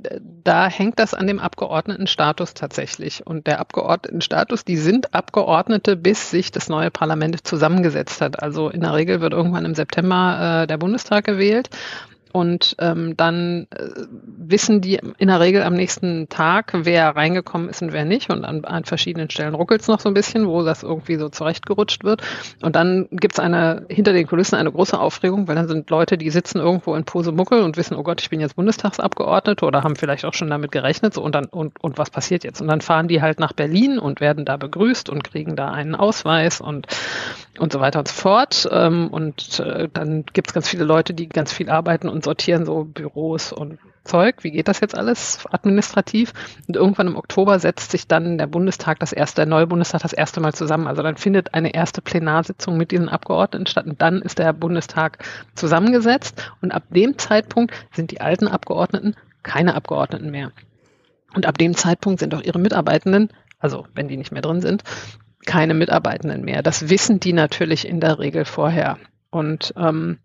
da 0.43 0.69
hängt 0.69 0.99
das 0.99 1.15
an 1.15 1.27
dem 1.27 1.39
Abgeordnetenstatus 1.39 2.55
tatsächlich. 2.55 3.25
Und 3.27 3.47
der 3.47 3.61
Abgeordnetenstatus, 3.61 4.65
die 4.65 4.77
sind 4.77 5.15
Abgeordnete, 5.15 5.97
bis 5.97 6.31
sich 6.31 6.51
das 6.51 6.69
neue 6.69 6.91
Parlament 6.91 7.47
zusammengesetzt 7.47 8.21
hat. 8.21 8.43
Also 8.43 8.69
in 8.69 8.81
der 8.81 8.95
Regel 8.95 9.21
wird 9.21 9.33
irgendwann 9.33 9.65
im 9.65 9.75
September 9.75 10.63
äh, 10.63 10.67
der 10.67 10.79
Bundestag 10.79 11.25
gewählt. 11.25 11.71
Und 12.33 12.77
ähm, 12.79 13.17
dann 13.17 13.67
äh, 13.71 13.89
wissen 14.25 14.81
die 14.81 14.99
in 15.19 15.29
der 15.29 15.41
Regel 15.41 15.63
am 15.63 15.75
nächsten 15.75 16.29
Tag, 16.29 16.73
wer 16.75 17.15
reingekommen 17.15 17.69
ist 17.69 17.83
und 17.83 17.93
wer 17.93 18.05
nicht. 18.05 18.31
Und 18.31 18.45
an, 18.45 18.65
an 18.65 18.85
verschiedenen 18.85 19.31
Stellen 19.31 19.55
ruckelt 19.55 19.83
es 19.83 19.89
noch 19.89 20.01
so 20.01 20.09
ein 20.09 20.15
bisschen, 20.15 20.47
wo 20.47 20.63
das 20.63 20.83
irgendwie 20.83 21.17
so 21.17 21.29
zurechtgerutscht 21.29 22.05
wird. 22.05 22.23
Und 22.63 22.75
dann 22.75 23.09
gibt 23.11 23.35
es 23.35 23.39
eine 23.39 23.85
hinter 23.89 24.13
den 24.13 24.27
Kulissen 24.27 24.57
eine 24.57 24.73
große 24.73 24.99
Aufregung, 24.99 25.47
weil 25.47 25.57
dann 25.57 25.69
sind 25.69 25.91
Leute, 25.91 26.17
die 26.17 26.31
sitzen 26.31 26.59
irgendwo 26.59 26.95
in 26.95 27.05
Posemuckel 27.05 27.61
und 27.61 27.77
wissen, 27.77 27.97
oh 27.97 28.03
Gott, 28.03 28.23
ich 28.23 28.31
bin 28.31 28.41
jetzt 28.41 28.57
Bundestagsabgeordnete 28.57 29.65
oder 29.65 29.83
haben 29.83 29.97
vielleicht 29.97 30.25
auch 30.25 30.35
schon 30.35 30.49
damit 30.49 30.73
gerechnet. 30.73 31.15
So, 31.15 31.23
und 31.23 31.35
dann 31.35 31.47
und, 31.47 31.83
und 31.83 31.99
was 31.99 32.11
passiert 32.11 32.45
jetzt? 32.45 32.61
Und 32.61 32.69
dann 32.69 32.81
fahren 32.81 33.09
die 33.09 33.21
halt 33.21 33.41
nach 33.41 33.53
Berlin 33.53 33.99
und 33.99 34.21
werden 34.21 34.45
da 34.45 34.57
begrüßt 34.57 35.11
und 35.11 35.23
kriegen 35.23 35.55
da 35.55 35.71
einen 35.71 35.95
Ausweis 35.95 36.61
und 36.61 36.87
und 37.59 37.73
so 37.73 37.81
weiter 37.81 37.99
und 37.99 38.09
so 38.09 38.15
fort. 38.15 38.69
Ähm, 38.71 39.09
und 39.09 39.61
äh, 39.61 39.89
dann 39.93 40.25
gibt 40.33 40.49
es 40.49 40.55
ganz 40.55 40.69
viele 40.69 40.85
Leute, 40.85 41.15
die 41.15 41.29
ganz 41.29 41.53
viel 41.53 41.69
arbeiten 41.69 42.09
und 42.09 42.25
sortieren 42.25 42.65
so 42.65 42.85
Büros 42.85 43.53
und 43.53 43.79
Zeug. 44.05 44.43
Wie 44.43 44.51
geht 44.51 44.69
das 44.69 44.81
jetzt 44.81 44.97
alles 44.97 45.45
administrativ? 45.51 46.33
Und 46.67 46.77
irgendwann 46.77 47.07
im 47.07 47.17
Oktober 47.17 47.59
setzt 47.59 47.91
sich 47.91 48.09
dann 48.09 48.39
der 48.39 48.47
Bundestag, 48.47 48.99
das 48.99 49.13
erste, 49.13 49.43
der 49.43 49.47
neue 49.47 49.67
Bundestag 49.67 50.03
das 50.03 50.13
erste 50.13 50.41
Mal 50.41 50.55
zusammen. 50.55 50.87
Also 50.87 51.03
dann 51.03 51.17
findet 51.17 51.55
eine 51.55 51.75
erste 51.75 52.03
Plenarsitzung 52.03 52.77
mit 52.77 52.91
diesen 52.91 53.09
Abgeordneten 53.09 53.67
statt 53.67 53.87
und 53.87 54.01
dann 54.03 54.23
ist 54.23 54.39
der 54.39 54.53
Bundestag 54.53 55.25
zusammengesetzt 55.55 56.53
und 56.61 56.73
ab 56.73 56.85
dem 56.91 57.19
Zeitpunkt 57.19 57.75
sind 57.93 58.11
die 58.11 58.21
alten 58.21 58.49
Abgeordneten 58.49 59.15
keine 59.43 59.75
Abgeordneten 59.75 60.31
mehr. 60.31 60.53
Und 61.35 61.47
ab 61.47 61.59
dem 61.59 61.75
Zeitpunkt 61.75 62.21
sind 62.21 62.35
auch 62.35 62.43
ihre 62.43 62.59
Mitarbeitenden, 62.59 63.31
also 63.59 63.87
wenn 63.95 64.09
die 64.09 64.17
nicht 64.17 64.33
mehr 64.33 64.43
drin 64.43 64.61
sind, 64.61 64.85
keine 65.47 65.75
Mitarbeitenden 65.75 66.45
mehr. 66.45 66.63
Das 66.63 66.89
wissen 66.89 67.21
die 67.21 67.33
natürlich 67.33 67.87
in 67.87 68.01
der 68.01 68.19
Regel 68.19 68.45
vorher. 68.45 68.99
Und 69.31 69.73
ähm, 69.77 70.19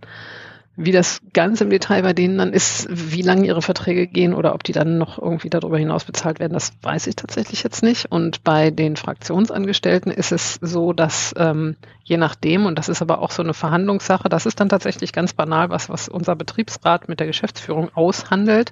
wie 0.79 0.91
das 0.91 1.21
ganz 1.33 1.59
im 1.59 1.71
Detail 1.71 2.03
bei 2.03 2.13
denen 2.13 2.37
dann 2.37 2.53
ist, 2.53 2.87
wie 2.89 3.23
lange 3.23 3.47
ihre 3.47 3.63
Verträge 3.63 4.05
gehen 4.05 4.35
oder 4.35 4.53
ob 4.53 4.63
die 4.63 4.73
dann 4.73 4.99
noch 4.99 5.17
irgendwie 5.17 5.49
darüber 5.49 5.79
hinaus 5.79 6.05
bezahlt 6.05 6.39
werden, 6.39 6.53
das 6.53 6.71
weiß 6.83 7.07
ich 7.07 7.15
tatsächlich 7.15 7.63
jetzt 7.63 7.81
nicht. 7.81 8.11
Und 8.11 8.43
bei 8.43 8.69
den 8.69 8.95
Fraktionsangestellten 8.95 10.11
ist 10.11 10.31
es 10.31 10.59
so, 10.61 10.93
dass 10.93 11.33
ähm, 11.35 11.77
je 12.03 12.17
nachdem, 12.17 12.67
und 12.67 12.77
das 12.77 12.89
ist 12.89 13.01
aber 13.01 13.23
auch 13.23 13.31
so 13.31 13.41
eine 13.41 13.55
Verhandlungssache, 13.55 14.29
das 14.29 14.45
ist 14.45 14.59
dann 14.59 14.69
tatsächlich 14.69 15.13
ganz 15.13 15.33
banal, 15.33 15.71
was, 15.71 15.89
was 15.89 16.09
unser 16.09 16.35
Betriebsrat 16.35 17.09
mit 17.09 17.19
der 17.19 17.27
Geschäftsführung 17.27 17.89
aushandelt, 17.95 18.71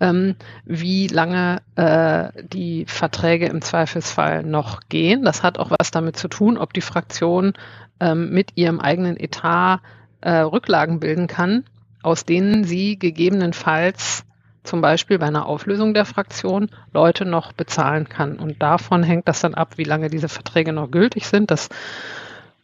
ähm, 0.00 0.36
wie 0.64 1.06
lange 1.06 1.62
äh, 1.76 2.30
die 2.42 2.84
Verträge 2.86 3.46
im 3.46 3.62
Zweifelsfall 3.62 4.42
noch 4.42 4.80
gehen. 4.88 5.24
Das 5.24 5.42
hat 5.42 5.58
auch 5.58 5.70
was 5.70 5.90
damit 5.90 6.16
zu 6.16 6.28
tun, 6.28 6.58
ob 6.58 6.72
die 6.72 6.80
Fraktion 6.80 7.54
ähm, 8.00 8.30
mit 8.30 8.52
ihrem 8.56 8.80
eigenen 8.80 9.16
Etat 9.16 9.80
äh, 10.20 10.38
Rücklagen 10.38 11.00
bilden 11.00 11.26
kann, 11.26 11.64
aus 12.02 12.24
denen 12.24 12.64
sie 12.64 12.98
gegebenenfalls 12.98 14.24
zum 14.64 14.80
Beispiel 14.80 15.18
bei 15.18 15.26
einer 15.26 15.46
Auflösung 15.46 15.94
der 15.94 16.04
Fraktion 16.04 16.68
Leute 16.92 17.24
noch 17.24 17.52
bezahlen 17.52 18.08
kann. 18.08 18.36
Und 18.36 18.60
davon 18.60 19.02
hängt 19.02 19.28
das 19.28 19.40
dann 19.40 19.54
ab, 19.54 19.78
wie 19.78 19.84
lange 19.84 20.10
diese 20.10 20.28
Verträge 20.28 20.72
noch 20.72 20.90
gültig 20.90 21.26
sind. 21.26 21.50
Das 21.50 21.68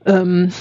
ähm, 0.04 0.52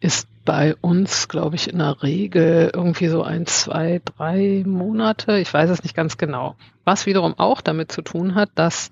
ist 0.00 0.28
bei 0.48 0.74
uns, 0.80 1.28
glaube 1.28 1.56
ich, 1.56 1.70
in 1.70 1.76
der 1.76 2.02
Regel 2.02 2.70
irgendwie 2.72 3.08
so 3.08 3.22
ein, 3.22 3.44
zwei, 3.44 4.00
drei 4.02 4.62
Monate. 4.64 5.36
Ich 5.40 5.52
weiß 5.52 5.68
es 5.68 5.82
nicht 5.82 5.94
ganz 5.94 6.16
genau. 6.16 6.56
Was 6.86 7.04
wiederum 7.04 7.38
auch 7.38 7.60
damit 7.60 7.92
zu 7.92 8.00
tun 8.00 8.34
hat, 8.34 8.48
dass 8.54 8.88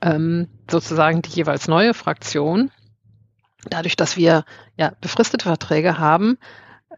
ähm, 0.00 0.48
sozusagen 0.68 1.22
die 1.22 1.30
jeweils 1.30 1.68
neue 1.68 1.94
Fraktion, 1.94 2.72
dadurch, 3.70 3.94
dass 3.94 4.16
wir 4.16 4.44
ja 4.76 4.94
befristete 5.00 5.44
Verträge 5.44 5.96
haben, 5.96 6.38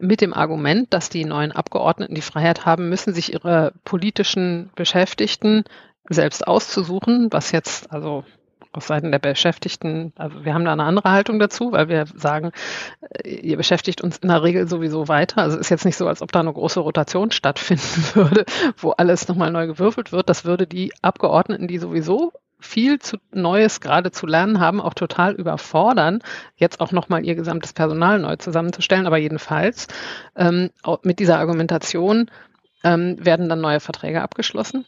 mit 0.00 0.22
dem 0.22 0.32
Argument, 0.32 0.90
dass 0.94 1.10
die 1.10 1.26
neuen 1.26 1.52
Abgeordneten 1.52 2.14
die 2.14 2.22
Freiheit 2.22 2.64
haben 2.64 2.88
müssen, 2.88 3.12
sich 3.12 3.34
ihre 3.34 3.74
politischen 3.84 4.70
Beschäftigten 4.74 5.64
selbst 6.08 6.46
auszusuchen, 6.46 7.28
was 7.30 7.52
jetzt 7.52 7.92
also 7.92 8.24
auf 8.72 8.84
Seiten 8.86 9.10
der 9.10 9.18
Beschäftigten, 9.18 10.12
also 10.16 10.44
wir 10.44 10.54
haben 10.54 10.64
da 10.64 10.72
eine 10.72 10.84
andere 10.84 11.10
Haltung 11.10 11.38
dazu, 11.38 11.72
weil 11.72 11.88
wir 11.88 12.06
sagen, 12.14 12.52
äh, 13.24 13.30
ihr 13.30 13.56
beschäftigt 13.56 14.00
uns 14.02 14.18
in 14.18 14.28
der 14.28 14.42
Regel 14.42 14.68
sowieso 14.68 15.08
weiter. 15.08 15.42
Also 15.42 15.56
es 15.56 15.62
ist 15.62 15.70
jetzt 15.70 15.84
nicht 15.84 15.96
so, 15.96 16.06
als 16.06 16.22
ob 16.22 16.32
da 16.32 16.40
eine 16.40 16.52
große 16.52 16.80
Rotation 16.80 17.30
stattfinden 17.30 18.04
würde, 18.14 18.44
wo 18.76 18.90
alles 18.90 19.28
nochmal 19.28 19.50
neu 19.50 19.66
gewürfelt 19.66 20.12
wird. 20.12 20.28
Das 20.28 20.44
würde 20.44 20.66
die 20.66 20.92
Abgeordneten, 21.02 21.68
die 21.68 21.78
sowieso 21.78 22.32
viel 22.60 22.98
zu 22.98 23.18
Neues 23.32 23.80
gerade 23.80 24.10
zu 24.10 24.26
lernen 24.26 24.58
haben, 24.60 24.80
auch 24.80 24.94
total 24.94 25.34
überfordern, 25.34 26.20
jetzt 26.56 26.80
auch 26.80 26.90
nochmal 26.90 27.24
ihr 27.24 27.36
gesamtes 27.36 27.72
Personal 27.72 28.18
neu 28.18 28.36
zusammenzustellen. 28.36 29.06
Aber 29.06 29.18
jedenfalls 29.18 29.86
ähm, 30.36 30.70
mit 31.02 31.20
dieser 31.20 31.38
Argumentation 31.38 32.30
ähm, 32.84 33.16
werden 33.24 33.48
dann 33.48 33.60
neue 33.60 33.80
Verträge 33.80 34.22
abgeschlossen. 34.22 34.84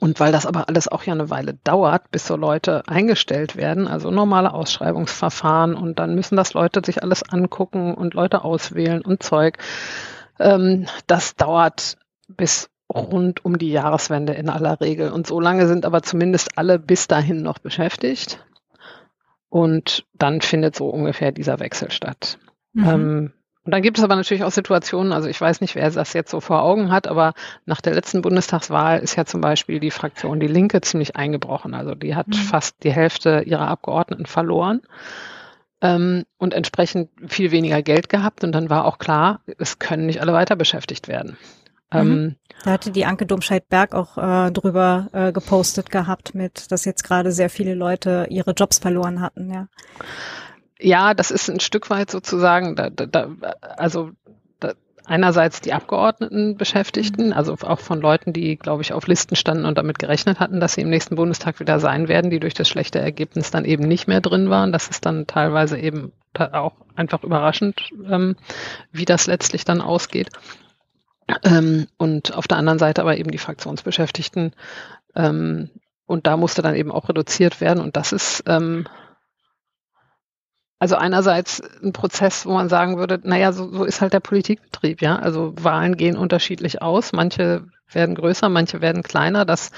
Und 0.00 0.20
weil 0.20 0.32
das 0.32 0.44
aber 0.44 0.68
alles 0.68 0.88
auch 0.88 1.04
ja 1.04 1.12
eine 1.12 1.30
Weile 1.30 1.54
dauert, 1.64 2.10
bis 2.10 2.26
so 2.26 2.36
Leute 2.36 2.82
eingestellt 2.86 3.56
werden, 3.56 3.86
also 3.86 4.10
normale 4.10 4.52
Ausschreibungsverfahren 4.52 5.74
und 5.74 5.98
dann 5.98 6.14
müssen 6.14 6.36
das 6.36 6.52
Leute 6.52 6.82
sich 6.84 7.02
alles 7.02 7.22
angucken 7.22 7.94
und 7.94 8.14
Leute 8.14 8.44
auswählen 8.44 9.02
und 9.02 9.22
Zeug, 9.22 9.58
ähm, 10.38 10.86
das 11.06 11.36
dauert 11.36 11.96
bis 12.28 12.70
rund 12.92 13.44
um 13.44 13.58
die 13.58 13.70
Jahreswende 13.70 14.32
in 14.32 14.48
aller 14.48 14.80
Regel. 14.80 15.10
Und 15.10 15.26
so 15.26 15.40
lange 15.40 15.66
sind 15.68 15.84
aber 15.84 16.02
zumindest 16.02 16.56
alle 16.56 16.78
bis 16.78 17.06
dahin 17.06 17.42
noch 17.42 17.58
beschäftigt. 17.58 18.44
Und 19.50 20.06
dann 20.14 20.40
findet 20.40 20.76
so 20.76 20.88
ungefähr 20.88 21.32
dieser 21.32 21.60
Wechsel 21.60 21.90
statt. 21.90 22.38
Mhm. 22.72 22.88
Ähm, 22.88 23.32
und 23.68 23.72
dann 23.72 23.82
gibt 23.82 23.98
es 23.98 24.04
aber 24.04 24.16
natürlich 24.16 24.44
auch 24.44 24.50
Situationen, 24.50 25.12
also 25.12 25.28
ich 25.28 25.38
weiß 25.38 25.60
nicht, 25.60 25.74
wer 25.74 25.90
das 25.90 26.14
jetzt 26.14 26.30
so 26.30 26.40
vor 26.40 26.62
Augen 26.62 26.90
hat, 26.90 27.06
aber 27.06 27.34
nach 27.66 27.82
der 27.82 27.92
letzten 27.92 28.22
Bundestagswahl 28.22 29.00
ist 29.00 29.14
ja 29.14 29.26
zum 29.26 29.42
Beispiel 29.42 29.78
die 29.78 29.90
Fraktion 29.90 30.40
Die 30.40 30.46
Linke 30.46 30.80
ziemlich 30.80 31.16
eingebrochen. 31.16 31.74
Also 31.74 31.94
die 31.94 32.14
hat 32.14 32.28
mhm. 32.28 32.32
fast 32.32 32.82
die 32.82 32.92
Hälfte 32.92 33.42
ihrer 33.44 33.68
Abgeordneten 33.68 34.24
verloren 34.24 34.80
ähm, 35.82 36.24
und 36.38 36.54
entsprechend 36.54 37.10
viel 37.26 37.50
weniger 37.50 37.82
Geld 37.82 38.08
gehabt. 38.08 38.42
Und 38.42 38.52
dann 38.52 38.70
war 38.70 38.86
auch 38.86 38.96
klar, 38.96 39.42
es 39.58 39.78
können 39.78 40.06
nicht 40.06 40.22
alle 40.22 40.32
weiter 40.32 40.56
beschäftigt 40.56 41.06
werden. 41.06 41.36
Mhm. 41.92 42.00
Ähm, 42.00 42.36
da 42.64 42.70
hatte 42.70 42.90
die 42.90 43.04
Anke 43.04 43.26
Domscheit-Berg 43.26 43.92
auch 43.92 44.16
äh, 44.16 44.50
drüber 44.50 45.08
äh, 45.12 45.30
gepostet 45.30 45.90
gehabt 45.90 46.34
mit, 46.34 46.72
dass 46.72 46.86
jetzt 46.86 47.02
gerade 47.02 47.32
sehr 47.32 47.50
viele 47.50 47.74
Leute 47.74 48.28
ihre 48.30 48.52
Jobs 48.52 48.78
verloren 48.78 49.20
hatten, 49.20 49.52
ja. 49.52 49.68
Ja, 50.80 51.14
das 51.14 51.30
ist 51.30 51.48
ein 51.50 51.60
Stück 51.60 51.90
weit 51.90 52.10
sozusagen, 52.10 52.76
da, 52.76 52.88
da, 52.90 53.30
also 53.76 54.10
da, 54.60 54.74
einerseits 55.04 55.60
die 55.60 55.72
Abgeordneten 55.72 56.56
Beschäftigten, 56.56 57.28
mhm. 57.28 57.32
also 57.32 57.54
auch 57.62 57.80
von 57.80 58.00
Leuten, 58.00 58.32
die, 58.32 58.56
glaube 58.56 58.82
ich, 58.82 58.92
auf 58.92 59.06
Listen 59.06 59.34
standen 59.34 59.64
und 59.64 59.76
damit 59.76 59.98
gerechnet 59.98 60.38
hatten, 60.38 60.60
dass 60.60 60.74
sie 60.74 60.82
im 60.82 60.90
nächsten 60.90 61.16
Bundestag 61.16 61.58
wieder 61.58 61.80
sein 61.80 62.06
werden, 62.08 62.30
die 62.30 62.40
durch 62.40 62.54
das 62.54 62.68
schlechte 62.68 63.00
Ergebnis 63.00 63.50
dann 63.50 63.64
eben 63.64 63.88
nicht 63.88 64.06
mehr 64.06 64.20
drin 64.20 64.50
waren. 64.50 64.72
Das 64.72 64.88
ist 64.88 65.04
dann 65.04 65.26
teilweise 65.26 65.78
eben 65.78 66.12
auch 66.34 66.74
einfach 66.94 67.24
überraschend, 67.24 67.90
ähm, 68.08 68.36
wie 68.92 69.04
das 69.04 69.26
letztlich 69.26 69.64
dann 69.64 69.80
ausgeht. 69.80 70.30
Ähm, 71.42 71.88
und 71.96 72.34
auf 72.34 72.46
der 72.46 72.58
anderen 72.58 72.78
Seite 72.78 73.02
aber 73.02 73.18
eben 73.18 73.30
die 73.30 73.38
Fraktionsbeschäftigten. 73.38 74.52
Ähm, 75.14 75.70
und 76.06 76.26
da 76.26 76.36
musste 76.36 76.62
dann 76.62 76.74
eben 76.74 76.90
auch 76.90 77.08
reduziert 77.08 77.60
werden. 77.60 77.82
Und 77.82 77.96
das 77.96 78.12
ist 78.12 78.44
ähm, 78.46 78.86
also 80.78 80.96
einerseits 80.96 81.60
ein 81.82 81.92
Prozess, 81.92 82.46
wo 82.46 82.52
man 82.52 82.68
sagen 82.68 82.98
würde, 82.98 83.20
naja, 83.22 83.52
so, 83.52 83.70
so 83.72 83.84
ist 83.84 84.00
halt 84.00 84.12
der 84.12 84.20
Politikbetrieb, 84.20 85.02
ja. 85.02 85.16
Also 85.16 85.54
Wahlen 85.60 85.96
gehen 85.96 86.16
unterschiedlich 86.16 86.82
aus. 86.82 87.12
Manche 87.12 87.64
werden 87.90 88.14
größer, 88.14 88.48
manche 88.48 88.80
werden 88.80 89.02
kleiner. 89.02 89.44
Das, 89.44 89.72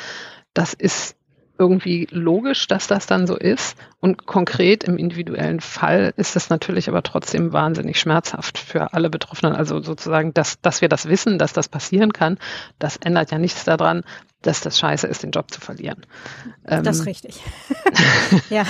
das 0.52 0.74
ist 0.74 1.16
irgendwie 1.58 2.08
logisch, 2.10 2.66
dass 2.68 2.86
das 2.86 3.06
dann 3.06 3.26
so 3.26 3.36
ist. 3.36 3.76
Und 4.00 4.26
konkret 4.26 4.84
im 4.84 4.96
individuellen 4.96 5.60
Fall 5.60 6.12
ist 6.16 6.34
es 6.36 6.48
natürlich 6.48 6.88
aber 6.88 7.02
trotzdem 7.02 7.52
wahnsinnig 7.52 8.00
schmerzhaft 8.00 8.58
für 8.58 8.94
alle 8.94 9.10
Betroffenen. 9.10 9.54
Also 9.54 9.82
sozusagen, 9.82 10.32
dass, 10.34 10.60
dass 10.60 10.80
wir 10.80 10.88
das 10.88 11.06
wissen, 11.06 11.38
dass 11.38 11.52
das 11.52 11.68
passieren 11.68 12.12
kann, 12.12 12.38
das 12.78 12.96
ändert 12.96 13.30
ja 13.30 13.38
nichts 13.38 13.64
daran, 13.64 14.02
dass 14.42 14.60
das 14.60 14.78
scheiße 14.78 15.06
ist, 15.06 15.22
den 15.22 15.32
Job 15.32 15.50
zu 15.50 15.60
verlieren. 15.60 16.06
Das 16.64 16.96
ist 16.96 17.00
ähm, 17.00 17.06
richtig. 17.06 17.42
ja. 18.50 18.64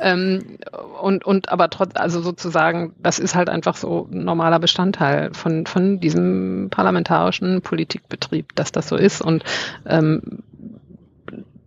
ähm, 0.00 0.58
und, 1.00 1.24
und 1.24 1.48
aber 1.48 1.70
trotz, 1.70 1.92
also 1.94 2.20
sozusagen, 2.20 2.94
das 2.98 3.18
ist 3.18 3.34
halt 3.34 3.48
einfach 3.48 3.76
so 3.76 4.08
ein 4.10 4.24
normaler 4.24 4.58
Bestandteil 4.58 5.32
von, 5.32 5.66
von 5.66 5.98
diesem 6.00 6.68
parlamentarischen 6.70 7.62
Politikbetrieb, 7.62 8.54
dass 8.54 8.70
das 8.70 8.88
so 8.88 8.96
ist. 8.96 9.22
Und 9.22 9.44
ähm, 9.86 10.42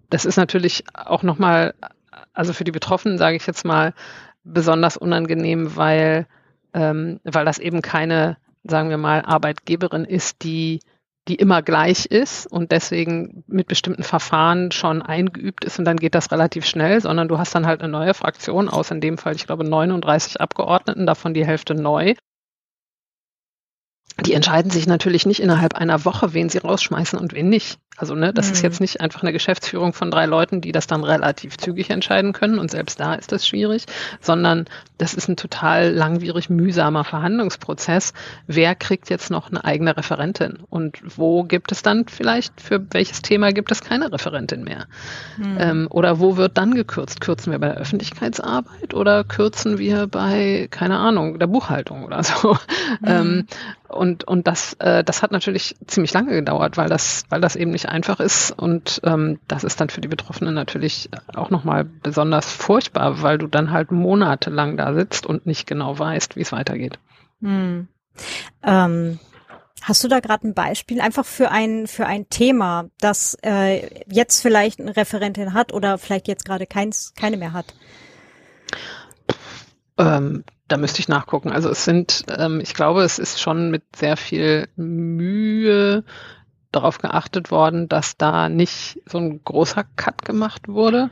das 0.10 0.26
ist 0.26 0.38
natürlich 0.38 0.84
auch 0.94 1.24
nochmal, 1.24 1.74
also 2.34 2.54
für 2.54 2.64
die 2.64 2.72
Betroffenen 2.72 3.18
sage 3.18 3.38
ich 3.38 3.48
jetzt 3.48 3.66
mal, 3.66 3.94
besonders 4.44 4.98
unangenehm, 4.98 5.76
weil, 5.76 6.28
ähm, 6.74 7.20
weil 7.24 7.46
das 7.46 7.58
eben 7.58 7.82
keine, 7.82 8.38
sagen 8.64 8.90
wir 8.90 8.98
mal, 8.98 9.24
Arbeitgeberin 9.26 10.06
ist, 10.06 10.44
die 10.44 10.80
die 11.28 11.36
immer 11.36 11.62
gleich 11.62 12.06
ist 12.06 12.48
und 12.48 12.72
deswegen 12.72 13.44
mit 13.48 13.68
bestimmten 13.68 14.04
Verfahren 14.04 14.72
schon 14.72 15.02
eingeübt 15.02 15.66
ist 15.66 15.80
und 15.80 15.86
dann 15.86 15.98
geht 15.98 16.16
das 16.16 16.32
relativ 16.32 16.66
schnell, 16.66 17.02
sondern 17.02 17.28
du 17.28 17.38
hast 17.38 17.54
dann 17.54 17.68
halt 17.68 17.82
eine 17.82 17.92
neue 17.92 18.14
Fraktion 18.14 18.70
aus, 18.70 18.92
in 18.92 19.02
dem 19.02 19.18
Fall, 19.18 19.36
ich 19.36 19.46
glaube, 19.46 19.64
39 19.64 20.40
Abgeordneten, 20.40 21.06
davon 21.06 21.34
die 21.34 21.46
Hälfte 21.46 21.76
neu 21.76 22.16
die 24.28 24.34
entscheiden 24.34 24.70
sich 24.70 24.88
natürlich 24.88 25.26
nicht 25.26 25.42
innerhalb 25.42 25.76
einer 25.76 26.04
Woche, 26.04 26.34
wen 26.34 26.50
sie 26.50 26.58
rausschmeißen 26.58 27.18
und 27.18 27.34
wen 27.34 27.48
nicht. 27.48 27.80
Also 27.96 28.14
ne, 28.14 28.32
das 28.32 28.48
mhm. 28.48 28.54
ist 28.54 28.62
jetzt 28.62 28.80
nicht 28.80 29.02
einfach 29.02 29.24
eine 29.24 29.34
Geschäftsführung 29.34 29.94
von 29.94 30.12
drei 30.12 30.28
Leuten, 30.28 30.62
die 30.62 30.72
das 30.72 30.86
dann 30.86 31.04
relativ 31.04 31.58
zügig 31.58 31.90
entscheiden 31.90 32.32
können 32.32 32.60
und 32.60 32.70
selbst 32.70 33.00
da 33.00 33.16
ist 33.16 33.32
das 33.32 33.48
schwierig, 33.48 33.86
sondern 34.22 34.66
das 35.00 35.16
ist 35.16 35.30
ein 35.30 35.36
total 35.36 35.92
langwierig 35.92 36.50
mühsamer 36.50 37.04
Verhandlungsprozess. 37.04 38.14
Wer 38.46 38.76
kriegt 38.76 39.10
jetzt 39.10 39.32
noch 39.32 39.50
eine 39.50 39.66
eigene 39.66 39.98
Referentin 39.98 40.60
und 40.70 41.00
wo 41.18 41.44
gibt 41.44 41.72
es 41.72 41.82
dann 41.82 42.06
vielleicht 42.08 42.62
für 42.62 42.86
welches 42.92 43.24
Thema 43.24 43.52
gibt 43.52 43.72
es 43.72 43.82
keine 43.82 44.12
Referentin 44.12 44.64
mehr? 44.64 44.86
Mhm. 45.38 45.58
Ähm, 45.58 45.88
oder 45.90 46.20
wo 46.20 46.38
wird 46.38 46.58
dann 46.58 46.76
gekürzt? 46.76 47.20
Kürzen 47.20 47.52
wir 47.52 47.60
bei 47.60 47.70
der 47.70 47.78
Öffentlichkeitsarbeit 47.78 48.94
oder 48.94 49.24
kürzen 49.24 49.80
wir 49.80 50.06
bei 50.06 50.68
keine 50.70 50.98
Ahnung 51.00 51.40
der 51.40 51.48
Buchhaltung 51.48 52.04
oder 52.04 52.22
so? 52.24 52.58
Mhm. 53.02 53.08
Ähm, 53.08 53.48
und, 53.90 54.26
und 54.26 54.48
das, 54.48 54.74
äh, 54.80 55.04
das 55.04 55.22
hat 55.22 55.32
natürlich 55.32 55.76
ziemlich 55.86 56.14
lange 56.14 56.32
gedauert, 56.32 56.78
weil 56.78 56.90
das, 56.90 57.24
weil 57.30 57.42
das 57.42 57.56
eben 57.56 57.72
nicht 57.72 57.88
einfach 57.88 58.20
ist. 58.20 58.52
Und 58.52 59.02
ähm, 59.04 59.40
das 59.48 59.64
ist 59.64 59.80
dann 59.80 59.90
für 59.90 60.02
die 60.02 60.08
Betroffenen 60.08 60.54
natürlich 60.54 61.10
auch 61.34 61.50
nochmal 61.50 61.86
besonders 61.86 62.52
furchtbar, 62.52 63.22
weil 63.22 63.38
du 63.38 63.48
dann 63.48 63.72
halt 63.72 63.92
monatelang 63.92 64.78
da 64.78 64.94
sitzt 64.94 65.26
und 65.26 65.46
nicht 65.46 65.68
genau 65.68 65.98
weißt, 65.98 66.36
wie 66.36 66.42
es 66.42 66.52
weitergeht. 66.52 67.00
Hm. 67.42 67.88
Ähm, 68.64 69.20
hast 69.82 70.04
du 70.04 70.08
da 70.08 70.20
gerade 70.20 70.48
ein 70.48 70.54
Beispiel 70.54 71.02
einfach 71.02 71.26
für 71.26 71.52
ein 71.52 71.88
für 71.88 72.06
ein 72.06 72.30
Thema, 72.30 72.86
das 73.00 73.38
äh, 73.44 74.04
jetzt 74.08 74.42
vielleicht 74.42 74.80
eine 74.80 74.96
Referentin 74.96 75.54
hat 75.54 75.74
oder 75.74 75.98
vielleicht 75.98 76.28
jetzt 76.28 76.46
gerade 76.46 76.66
keins 76.66 77.14
keine 77.16 77.38
mehr 77.38 77.54
hat? 77.54 77.74
Ähm, 79.98 80.44
da 80.68 80.78
müsste 80.78 81.00
ich 81.00 81.08
nachgucken. 81.08 81.52
Also 81.52 81.70
es 81.70 81.86
sind, 81.86 82.26
ähm, 82.38 82.60
ich 82.60 82.74
glaube, 82.74 83.04
es 83.04 83.20
ist 83.20 83.40
schon 83.40 83.72
mit 83.72 83.84
sehr 83.96 84.18
viel 84.18 84.68
Mühe 84.76 86.04
darauf 86.72 86.98
geachtet 87.00 87.52
worden, 87.52 87.88
dass 87.88 88.18
da 88.18 88.50
nicht 88.50 89.02
so 89.06 89.18
ein 89.18 89.44
großer 89.44 89.86
Cut 89.96 90.26
gemacht 90.26 90.68
wurde. 90.68 91.10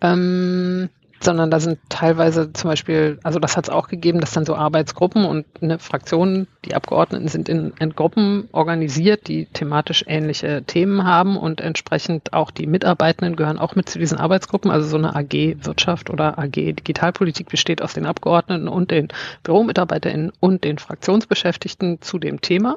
Ähm, 0.00 0.90
sondern 1.24 1.50
da 1.50 1.60
sind 1.60 1.78
teilweise 1.88 2.52
zum 2.52 2.70
Beispiel, 2.70 3.18
also 3.22 3.38
das 3.38 3.56
hat 3.56 3.64
es 3.64 3.70
auch 3.70 3.88
gegeben, 3.88 4.20
dass 4.20 4.32
dann 4.32 4.44
so 4.44 4.54
Arbeitsgruppen 4.54 5.24
und 5.24 5.46
eine 5.60 5.78
Fraktion, 5.78 6.46
die 6.64 6.74
Abgeordneten 6.74 7.28
sind 7.28 7.48
in, 7.48 7.72
in, 7.78 7.94
Gruppen 7.94 8.48
organisiert, 8.52 9.28
die 9.28 9.46
thematisch 9.46 10.04
ähnliche 10.06 10.62
Themen 10.64 11.04
haben 11.04 11.36
und 11.36 11.60
entsprechend 11.60 12.32
auch 12.32 12.50
die 12.50 12.66
Mitarbeitenden 12.66 13.36
gehören 13.36 13.58
auch 13.58 13.74
mit 13.74 13.88
zu 13.88 13.98
diesen 13.98 14.18
Arbeitsgruppen. 14.18 14.70
Also 14.70 14.86
so 14.88 14.96
eine 14.96 15.14
AG 15.14 15.56
Wirtschaft 15.64 16.10
oder 16.10 16.38
AG 16.38 16.52
Digitalpolitik 16.52 17.48
besteht 17.48 17.82
aus 17.82 17.94
den 17.94 18.06
Abgeordneten 18.06 18.68
und 18.68 18.90
den 18.90 19.08
BüromitarbeiterInnen 19.42 20.32
und 20.40 20.64
den 20.64 20.78
Fraktionsbeschäftigten 20.78 22.00
zu 22.00 22.18
dem 22.18 22.40
Thema. 22.40 22.76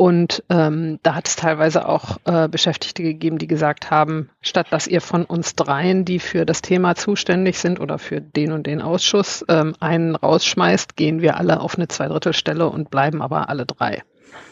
Und 0.00 0.42
ähm, 0.48 0.98
da 1.02 1.14
hat 1.14 1.28
es 1.28 1.36
teilweise 1.36 1.86
auch 1.86 2.16
äh, 2.24 2.48
Beschäftigte 2.48 3.02
gegeben, 3.02 3.36
die 3.36 3.46
gesagt 3.46 3.90
haben, 3.90 4.30
statt 4.40 4.68
dass 4.70 4.86
ihr 4.86 5.02
von 5.02 5.26
uns 5.26 5.56
dreien, 5.56 6.06
die 6.06 6.20
für 6.20 6.46
das 6.46 6.62
Thema 6.62 6.94
zuständig 6.94 7.58
sind 7.58 7.80
oder 7.80 7.98
für 7.98 8.22
den 8.22 8.52
und 8.52 8.66
den 8.66 8.80
Ausschuss, 8.80 9.44
ähm, 9.48 9.74
einen 9.78 10.16
rausschmeißt, 10.16 10.96
gehen 10.96 11.20
wir 11.20 11.36
alle 11.36 11.60
auf 11.60 11.76
eine 11.76 11.86
Zweidrittelstelle 11.86 12.66
und 12.66 12.90
bleiben 12.90 13.20
aber 13.20 13.50
alle 13.50 13.66
drei. 13.66 14.02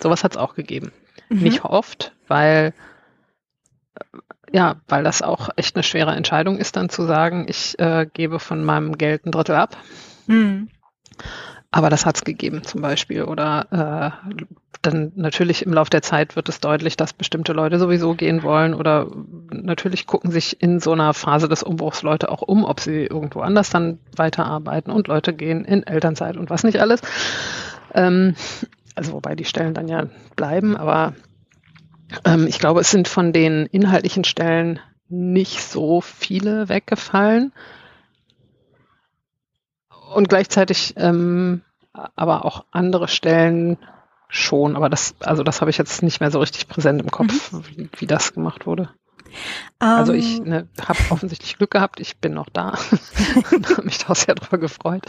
Sowas 0.02 0.22
hat 0.22 0.32
es 0.32 0.36
auch 0.36 0.54
gegeben. 0.54 0.92
Mhm. 1.30 1.38
Nicht 1.44 1.64
oft, 1.64 2.12
weil 2.26 2.74
äh, 3.94 4.04
ja, 4.52 4.76
weil 4.86 5.02
das 5.02 5.22
auch 5.22 5.48
echt 5.56 5.76
eine 5.76 5.82
schwere 5.82 6.14
Entscheidung 6.14 6.58
ist, 6.58 6.76
dann 6.76 6.90
zu 6.90 7.04
sagen, 7.04 7.46
ich 7.48 7.78
äh, 7.78 8.06
gebe 8.12 8.38
von 8.38 8.62
meinem 8.62 8.98
Geld 8.98 9.24
ein 9.24 9.32
Drittel 9.32 9.54
ab. 9.54 9.78
Mhm. 10.26 10.68
Aber 11.70 11.90
das 11.90 12.06
hat 12.06 12.16
es 12.16 12.24
gegeben 12.24 12.62
zum 12.64 12.80
Beispiel. 12.80 13.24
Oder 13.24 14.14
äh, 14.22 14.30
dann 14.80 15.12
natürlich 15.16 15.66
im 15.66 15.72
Laufe 15.72 15.90
der 15.90 16.02
Zeit 16.02 16.34
wird 16.34 16.48
es 16.48 16.60
deutlich, 16.60 16.96
dass 16.96 17.12
bestimmte 17.12 17.52
Leute 17.52 17.78
sowieso 17.78 18.14
gehen 18.14 18.42
wollen. 18.42 18.72
Oder 18.72 19.08
natürlich 19.50 20.06
gucken 20.06 20.30
sich 20.30 20.62
in 20.62 20.80
so 20.80 20.92
einer 20.92 21.12
Phase 21.12 21.48
des 21.48 21.62
Umbruchs 21.62 22.02
Leute 22.02 22.30
auch 22.30 22.42
um, 22.42 22.64
ob 22.64 22.80
sie 22.80 23.04
irgendwo 23.04 23.40
anders 23.40 23.68
dann 23.68 23.98
weiterarbeiten. 24.16 24.90
Und 24.90 25.08
Leute 25.08 25.34
gehen 25.34 25.64
in 25.64 25.86
Elternzeit 25.86 26.36
und 26.38 26.48
was 26.48 26.64
nicht 26.64 26.80
alles. 26.80 27.02
Ähm, 27.94 28.34
also 28.94 29.12
wobei 29.12 29.36
die 29.36 29.44
Stellen 29.44 29.74
dann 29.74 29.88
ja 29.88 30.06
bleiben. 30.36 30.74
Aber 30.74 31.14
ähm, 32.24 32.46
ich 32.46 32.58
glaube, 32.58 32.80
es 32.80 32.90
sind 32.90 33.08
von 33.08 33.34
den 33.34 33.66
inhaltlichen 33.66 34.24
Stellen 34.24 34.80
nicht 35.10 35.62
so 35.62 36.00
viele 36.00 36.68
weggefallen 36.70 37.52
und 40.14 40.28
gleichzeitig 40.28 40.94
ähm, 40.96 41.62
aber 42.16 42.44
auch 42.44 42.64
andere 42.70 43.08
Stellen 43.08 43.78
schon. 44.28 44.76
Aber 44.76 44.88
das, 44.88 45.14
also 45.20 45.42
das 45.42 45.60
habe 45.60 45.70
ich 45.70 45.78
jetzt 45.78 46.02
nicht 46.02 46.20
mehr 46.20 46.30
so 46.30 46.40
richtig 46.40 46.68
präsent 46.68 47.00
im 47.00 47.10
Kopf, 47.10 47.52
mhm. 47.52 47.64
wie, 47.68 47.90
wie 47.96 48.06
das 48.06 48.32
gemacht 48.32 48.66
wurde. 48.66 48.90
Also 49.80 50.12
ich 50.12 50.38
ähm. 50.38 50.44
ne, 50.44 50.68
habe 50.80 50.98
offensichtlich 51.10 51.56
Glück 51.56 51.70
gehabt, 51.70 52.00
ich 52.00 52.16
bin 52.16 52.34
noch 52.34 52.48
da. 52.48 52.72
habe 53.44 53.82
mich 53.84 53.98
da 53.98 54.14
sehr 54.14 54.34
drüber 54.34 54.58
gefreut. 54.58 55.02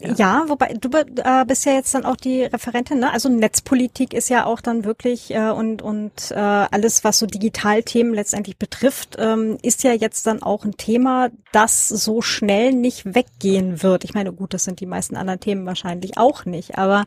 ja. 0.00 0.14
ja. 0.14 0.44
wobei 0.48 0.74
du 0.80 0.88
äh, 0.96 1.44
bist 1.44 1.66
ja 1.66 1.72
jetzt 1.72 1.94
dann 1.94 2.06
auch 2.06 2.16
die 2.16 2.44
Referentin, 2.44 3.00
ne? 3.00 3.12
Also 3.12 3.28
Netzpolitik 3.28 4.14
ist 4.14 4.30
ja 4.30 4.46
auch 4.46 4.60
dann 4.60 4.84
wirklich 4.84 5.34
äh, 5.34 5.50
und 5.50 5.82
und 5.82 6.30
äh, 6.30 6.36
alles, 6.36 7.04
was 7.04 7.18
so 7.18 7.26
Digitalthemen 7.26 8.14
letztendlich 8.14 8.56
betrifft, 8.56 9.16
ähm, 9.18 9.58
ist 9.62 9.84
ja 9.84 9.92
jetzt 9.92 10.26
dann 10.26 10.42
auch 10.42 10.64
ein 10.64 10.76
Thema, 10.76 11.28
das 11.52 11.88
so 11.88 12.22
schnell 12.22 12.72
nicht 12.72 13.14
weggehen 13.14 13.82
wird. 13.82 14.04
Ich 14.04 14.14
meine, 14.14 14.32
gut, 14.32 14.54
das 14.54 14.64
sind 14.64 14.80
die 14.80 14.86
meisten 14.86 15.16
anderen 15.16 15.40
Themen 15.40 15.66
wahrscheinlich 15.66 16.16
auch 16.16 16.46
nicht, 16.46 16.78
aber 16.78 17.04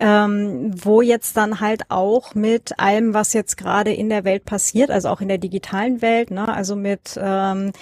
ähm, 0.00 0.72
wo 0.82 1.02
jetzt 1.02 1.36
dann 1.36 1.60
halt 1.60 1.82
auch 1.90 2.34
mit 2.34 2.78
allem, 2.78 3.14
was 3.14 3.34
jetzt 3.34 3.56
gerade 3.56 3.92
in 3.92 4.08
der 4.08 4.24
Welt 4.24 4.44
passiert, 4.44 4.90
also 4.90 5.08
auch 5.08 5.20
in 5.20 5.28
der 5.28 5.38
digitalen 5.38 6.02
Welt, 6.02 6.30
ne, 6.30 6.52
also 6.52 6.74
mit 6.74 7.18
ähm, 7.22 7.72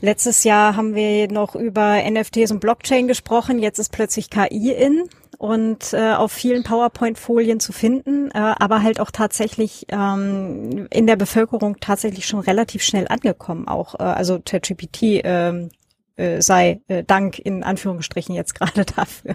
letztes 0.00 0.44
Jahr 0.44 0.76
haben 0.76 0.94
wir 0.94 1.32
noch 1.32 1.54
über 1.56 1.98
NFTs 2.08 2.52
und 2.52 2.60
Blockchain 2.60 3.08
gesprochen, 3.08 3.58
jetzt 3.58 3.78
ist 3.78 3.90
plötzlich 3.90 4.28
KI 4.28 4.70
in 4.72 5.08
und 5.38 5.92
äh, 5.92 6.12
auf 6.12 6.30
vielen 6.30 6.62
PowerPoint-Folien 6.62 7.58
zu 7.58 7.72
finden, 7.72 8.30
äh, 8.30 8.38
aber 8.38 8.82
halt 8.82 9.00
auch 9.00 9.10
tatsächlich 9.10 9.86
ähm, 9.88 10.86
in 10.90 11.06
der 11.06 11.16
Bevölkerung 11.16 11.80
tatsächlich 11.80 12.26
schon 12.26 12.38
relativ 12.40 12.84
schnell 12.84 13.08
angekommen 13.08 13.66
auch. 13.66 13.98
Äh, 13.98 14.04
also 14.04 14.38
ChatGPT 14.38 15.22
ähm, 15.24 15.70
äh, 16.16 16.40
sei 16.40 16.80
äh, 16.86 17.02
Dank 17.02 17.38
in 17.38 17.64
Anführungsstrichen 17.64 18.34
jetzt 18.34 18.54
gerade 18.54 18.84
dafür. 18.96 19.34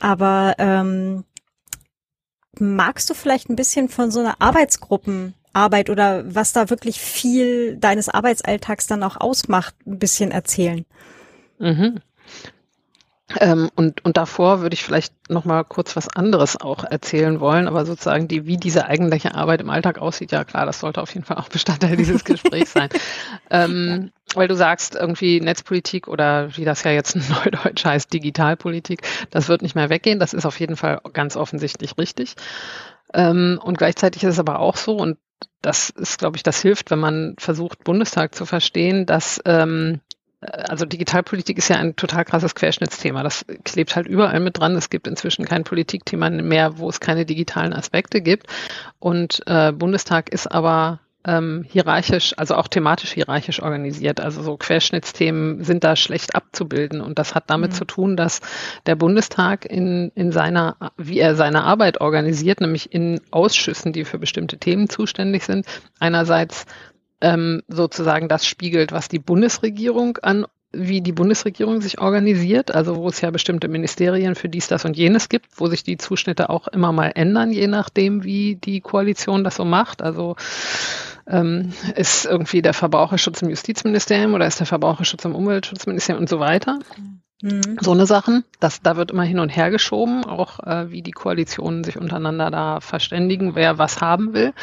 Aber 0.00 0.54
ähm, 0.58 1.24
magst 2.60 3.08
du 3.10 3.14
vielleicht 3.14 3.48
ein 3.48 3.56
bisschen 3.56 3.88
von 3.88 4.10
so 4.10 4.20
einer 4.20 4.40
Arbeitsgruppenarbeit 4.40 5.90
oder 5.90 6.34
was 6.34 6.52
da 6.52 6.70
wirklich 6.70 7.00
viel 7.00 7.76
deines 7.76 8.08
Arbeitsalltags 8.08 8.86
dann 8.86 9.02
auch 9.02 9.16
ausmacht, 9.16 9.74
ein 9.86 9.98
bisschen 9.98 10.30
erzählen? 10.30 10.84
Mhm. 11.58 12.00
Ähm, 13.40 13.70
und, 13.74 14.04
und 14.04 14.16
davor 14.16 14.60
würde 14.60 14.74
ich 14.74 14.84
vielleicht 14.84 15.12
noch 15.28 15.44
mal 15.44 15.64
kurz 15.64 15.96
was 15.96 16.08
anderes 16.08 16.60
auch 16.60 16.84
erzählen 16.84 17.40
wollen, 17.40 17.66
aber 17.66 17.84
sozusagen 17.84 18.28
die, 18.28 18.46
wie 18.46 18.56
diese 18.56 18.86
eigentliche 18.86 19.34
Arbeit 19.34 19.60
im 19.60 19.70
Alltag 19.70 19.98
aussieht, 19.98 20.30
ja 20.30 20.44
klar, 20.44 20.64
das 20.64 20.78
sollte 20.78 21.02
auf 21.02 21.12
jeden 21.12 21.26
Fall 21.26 21.38
auch 21.38 21.48
Bestandteil 21.48 21.96
dieses 21.96 22.24
Gesprächs 22.24 22.72
sein. 22.72 22.88
ähm, 23.50 24.12
weil 24.34 24.46
du 24.46 24.54
sagst, 24.54 24.94
irgendwie 24.94 25.40
Netzpolitik 25.40 26.06
oder 26.06 26.56
wie 26.56 26.64
das 26.64 26.84
ja 26.84 26.92
jetzt 26.92 27.16
neudeutsch 27.44 27.84
heißt, 27.84 28.12
Digitalpolitik, 28.12 29.02
das 29.30 29.48
wird 29.48 29.62
nicht 29.62 29.74
mehr 29.74 29.90
weggehen. 29.90 30.20
Das 30.20 30.32
ist 30.32 30.46
auf 30.46 30.60
jeden 30.60 30.76
Fall 30.76 31.00
ganz 31.12 31.36
offensichtlich 31.36 31.98
richtig. 31.98 32.36
Ähm, 33.12 33.58
und 33.62 33.76
gleichzeitig 33.76 34.22
ist 34.22 34.34
es 34.34 34.38
aber 34.38 34.60
auch 34.60 34.76
so, 34.76 34.96
und 34.96 35.18
das 35.62 35.90
ist, 35.90 36.18
glaube 36.18 36.36
ich, 36.36 36.42
das 36.42 36.62
hilft, 36.62 36.90
wenn 36.90 37.00
man 37.00 37.34
versucht, 37.38 37.82
Bundestag 37.82 38.34
zu 38.34 38.46
verstehen, 38.46 39.04
dass 39.04 39.40
ähm, 39.44 40.00
also 40.46 40.84
Digitalpolitik 40.84 41.58
ist 41.58 41.68
ja 41.68 41.76
ein 41.76 41.96
total 41.96 42.24
krasses 42.24 42.54
Querschnittsthema. 42.54 43.22
Das 43.22 43.44
klebt 43.64 43.96
halt 43.96 44.06
überall 44.06 44.40
mit 44.40 44.58
dran. 44.58 44.76
Es 44.76 44.90
gibt 44.90 45.06
inzwischen 45.06 45.44
kein 45.44 45.64
Politikthema 45.64 46.30
mehr, 46.30 46.78
wo 46.78 46.88
es 46.88 47.00
keine 47.00 47.24
digitalen 47.24 47.72
Aspekte 47.72 48.20
gibt. 48.20 48.46
Und 48.98 49.42
äh, 49.46 49.72
Bundestag 49.72 50.30
ist 50.30 50.46
aber 50.46 51.00
ähm, 51.26 51.64
hierarchisch, 51.68 52.34
also 52.36 52.54
auch 52.54 52.68
thematisch 52.68 53.12
hierarchisch 53.12 53.60
organisiert. 53.60 54.20
Also 54.20 54.42
so 54.42 54.56
Querschnittsthemen 54.56 55.64
sind 55.64 55.82
da 55.82 55.96
schlecht 55.96 56.36
abzubilden. 56.36 57.00
Und 57.00 57.18
das 57.18 57.34
hat 57.34 57.50
damit 57.50 57.72
mhm. 57.72 57.74
zu 57.74 57.84
tun, 57.84 58.16
dass 58.16 58.40
der 58.86 58.94
Bundestag 58.94 59.64
in, 59.64 60.12
in 60.14 60.30
seiner, 60.30 60.76
wie 60.96 61.18
er 61.18 61.34
seine 61.34 61.64
Arbeit 61.64 62.00
organisiert, 62.00 62.60
nämlich 62.60 62.92
in 62.94 63.20
Ausschüssen, 63.30 63.92
die 63.92 64.04
für 64.04 64.18
bestimmte 64.18 64.58
Themen 64.58 64.88
zuständig 64.88 65.44
sind, 65.44 65.66
einerseits 65.98 66.66
ähm, 67.20 67.62
sozusagen 67.68 68.28
das 68.28 68.46
spiegelt, 68.46 68.92
was 68.92 69.08
die 69.08 69.18
Bundesregierung 69.18 70.18
an 70.18 70.46
wie 70.72 71.00
die 71.00 71.12
Bundesregierung 71.12 71.80
sich 71.80 72.00
organisiert, 72.00 72.74
also 72.74 72.96
wo 72.96 73.08
es 73.08 73.20
ja 73.20 73.30
bestimmte 73.30 73.68
Ministerien 73.68 74.34
für 74.34 74.48
dies, 74.48 74.68
das 74.68 74.84
und 74.84 74.96
jenes 74.96 75.28
gibt, 75.28 75.46
wo 75.56 75.68
sich 75.68 75.82
die 75.82 75.96
Zuschnitte 75.96 76.50
auch 76.50 76.68
immer 76.68 76.92
mal 76.92 77.12
ändern, 77.14 77.50
je 77.50 77.66
nachdem, 77.66 78.24
wie 78.24 78.56
die 78.56 78.80
Koalition 78.80 79.44
das 79.44 79.56
so 79.56 79.64
macht. 79.64 80.02
Also 80.02 80.36
ähm, 81.26 81.72
ist 81.94 82.26
irgendwie 82.26 82.62
der 82.62 82.74
Verbraucherschutz 82.74 83.42
im 83.42 83.50
Justizministerium 83.50 84.34
oder 84.34 84.46
ist 84.46 84.60
der 84.60 84.66
Verbraucherschutz 84.66 85.24
im 85.24 85.34
Umweltschutzministerium 85.34 86.22
und 86.22 86.28
so 86.28 86.40
weiter. 86.40 86.78
Mhm. 86.96 87.22
Mhm. 87.42 87.76
So 87.82 87.92
eine 87.92 88.06
Sachen, 88.06 88.44
das, 88.60 88.80
da 88.80 88.96
wird 88.96 89.10
immer 89.10 89.24
hin 89.24 89.40
und 89.40 89.50
her 89.50 89.70
geschoben, 89.70 90.24
auch 90.24 90.58
äh, 90.60 90.90
wie 90.90 91.02
die 91.02 91.10
Koalitionen 91.10 91.84
sich 91.84 91.98
untereinander 91.98 92.50
da 92.50 92.80
verständigen, 92.80 93.54
wer 93.54 93.76
was 93.76 94.00
haben 94.00 94.32
will. 94.32 94.54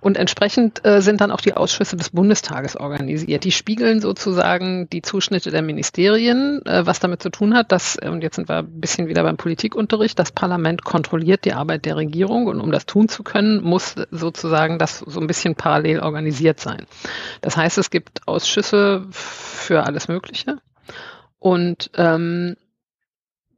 Und 0.00 0.16
entsprechend 0.16 0.84
äh, 0.86 1.02
sind 1.02 1.20
dann 1.20 1.32
auch 1.32 1.40
die 1.40 1.54
Ausschüsse 1.54 1.96
des 1.96 2.10
Bundestages 2.10 2.76
organisiert. 2.76 3.42
Die 3.42 3.50
spiegeln 3.50 4.00
sozusagen 4.00 4.88
die 4.90 5.02
Zuschnitte 5.02 5.50
der 5.50 5.62
Ministerien, 5.62 6.64
äh, 6.64 6.86
was 6.86 7.00
damit 7.00 7.22
zu 7.22 7.30
tun 7.30 7.54
hat, 7.54 7.72
dass, 7.72 7.96
und 7.96 8.22
jetzt 8.22 8.36
sind 8.36 8.48
wir 8.48 8.58
ein 8.58 8.80
bisschen 8.80 9.08
wieder 9.08 9.24
beim 9.24 9.36
Politikunterricht, 9.36 10.16
das 10.16 10.30
Parlament 10.30 10.84
kontrolliert 10.84 11.44
die 11.44 11.54
Arbeit 11.54 11.86
der 11.86 11.96
Regierung 11.96 12.46
und 12.46 12.60
um 12.60 12.70
das 12.70 12.86
tun 12.86 13.08
zu 13.08 13.24
können, 13.24 13.60
muss 13.62 13.96
sozusagen 14.12 14.78
das 14.78 15.00
so 15.00 15.20
ein 15.20 15.26
bisschen 15.26 15.56
parallel 15.56 15.98
organisiert 15.98 16.60
sein. 16.60 16.86
Das 17.40 17.56
heißt, 17.56 17.78
es 17.78 17.90
gibt 17.90 18.28
Ausschüsse 18.28 19.06
für 19.10 19.82
alles 19.86 20.06
Mögliche. 20.06 20.58
Und 21.42 21.90
ähm, 21.96 22.56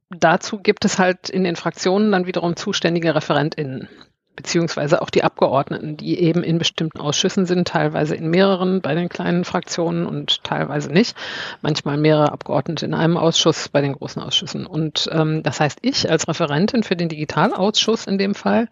dazu 0.08 0.58
gibt 0.58 0.86
es 0.86 0.98
halt 0.98 1.28
in 1.28 1.44
den 1.44 1.54
Fraktionen 1.54 2.12
dann 2.12 2.26
wiederum 2.26 2.56
zuständige 2.56 3.14
ReferentInnen 3.14 3.88
beziehungsweise 4.36 5.00
auch 5.00 5.10
die 5.10 5.22
Abgeordneten, 5.22 5.96
die 5.96 6.18
eben 6.18 6.42
in 6.42 6.58
bestimmten 6.58 6.98
Ausschüssen 6.98 7.46
sind, 7.46 7.68
teilweise 7.68 8.16
in 8.16 8.28
mehreren 8.28 8.80
bei 8.80 8.94
den 8.94 9.08
kleinen 9.08 9.44
Fraktionen 9.44 10.06
und 10.06 10.42
teilweise 10.42 10.90
nicht. 10.90 11.16
Manchmal 11.62 11.96
mehrere 11.98 12.32
Abgeordnete 12.32 12.84
in 12.86 12.94
einem 12.94 13.16
Ausschuss 13.16 13.68
bei 13.68 13.80
den 13.80 13.92
großen 13.92 14.20
Ausschüssen. 14.20 14.66
Und 14.66 15.08
ähm, 15.12 15.42
das 15.42 15.60
heißt, 15.60 15.78
ich 15.82 16.10
als 16.10 16.26
Referentin 16.26 16.82
für 16.82 16.96
den 16.96 17.08
Digitalausschuss 17.08 18.06
in 18.06 18.18
dem 18.18 18.34
Fall 18.34 18.68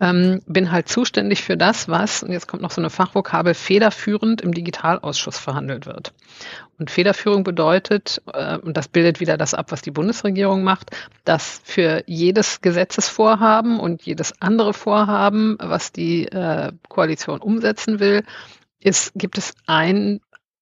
ähm, 0.00 0.42
bin 0.46 0.70
halt 0.70 0.88
zuständig 0.88 1.42
für 1.42 1.56
das, 1.56 1.88
was, 1.88 2.22
und 2.22 2.30
jetzt 2.30 2.46
kommt 2.46 2.62
noch 2.62 2.70
so 2.70 2.80
eine 2.80 2.90
Fachvokabel, 2.90 3.54
federführend 3.54 4.42
im 4.42 4.52
Digitalausschuss 4.52 5.38
verhandelt 5.38 5.86
wird. 5.86 6.12
Und 6.78 6.90
Federführung 6.90 7.42
bedeutet, 7.44 8.22
äh, 8.32 8.56
und 8.58 8.76
das 8.76 8.88
bildet 8.88 9.20
wieder 9.20 9.36
das 9.36 9.54
ab, 9.54 9.72
was 9.72 9.82
die 9.82 9.90
Bundesregierung 9.90 10.62
macht, 10.62 10.90
dass 11.24 11.60
für 11.64 12.04
jedes 12.06 12.60
Gesetzesvorhaben 12.60 13.80
und 13.80 14.02
jedes 14.02 14.32
andere 14.40 14.72
Vorhaben, 14.72 15.56
was 15.60 15.92
die 15.92 16.26
äh, 16.26 16.72
Koalition 16.88 17.40
umsetzen 17.40 17.98
will, 17.98 18.22
ist, 18.80 19.12
gibt 19.14 19.38
es 19.38 19.54
ein 19.66 20.20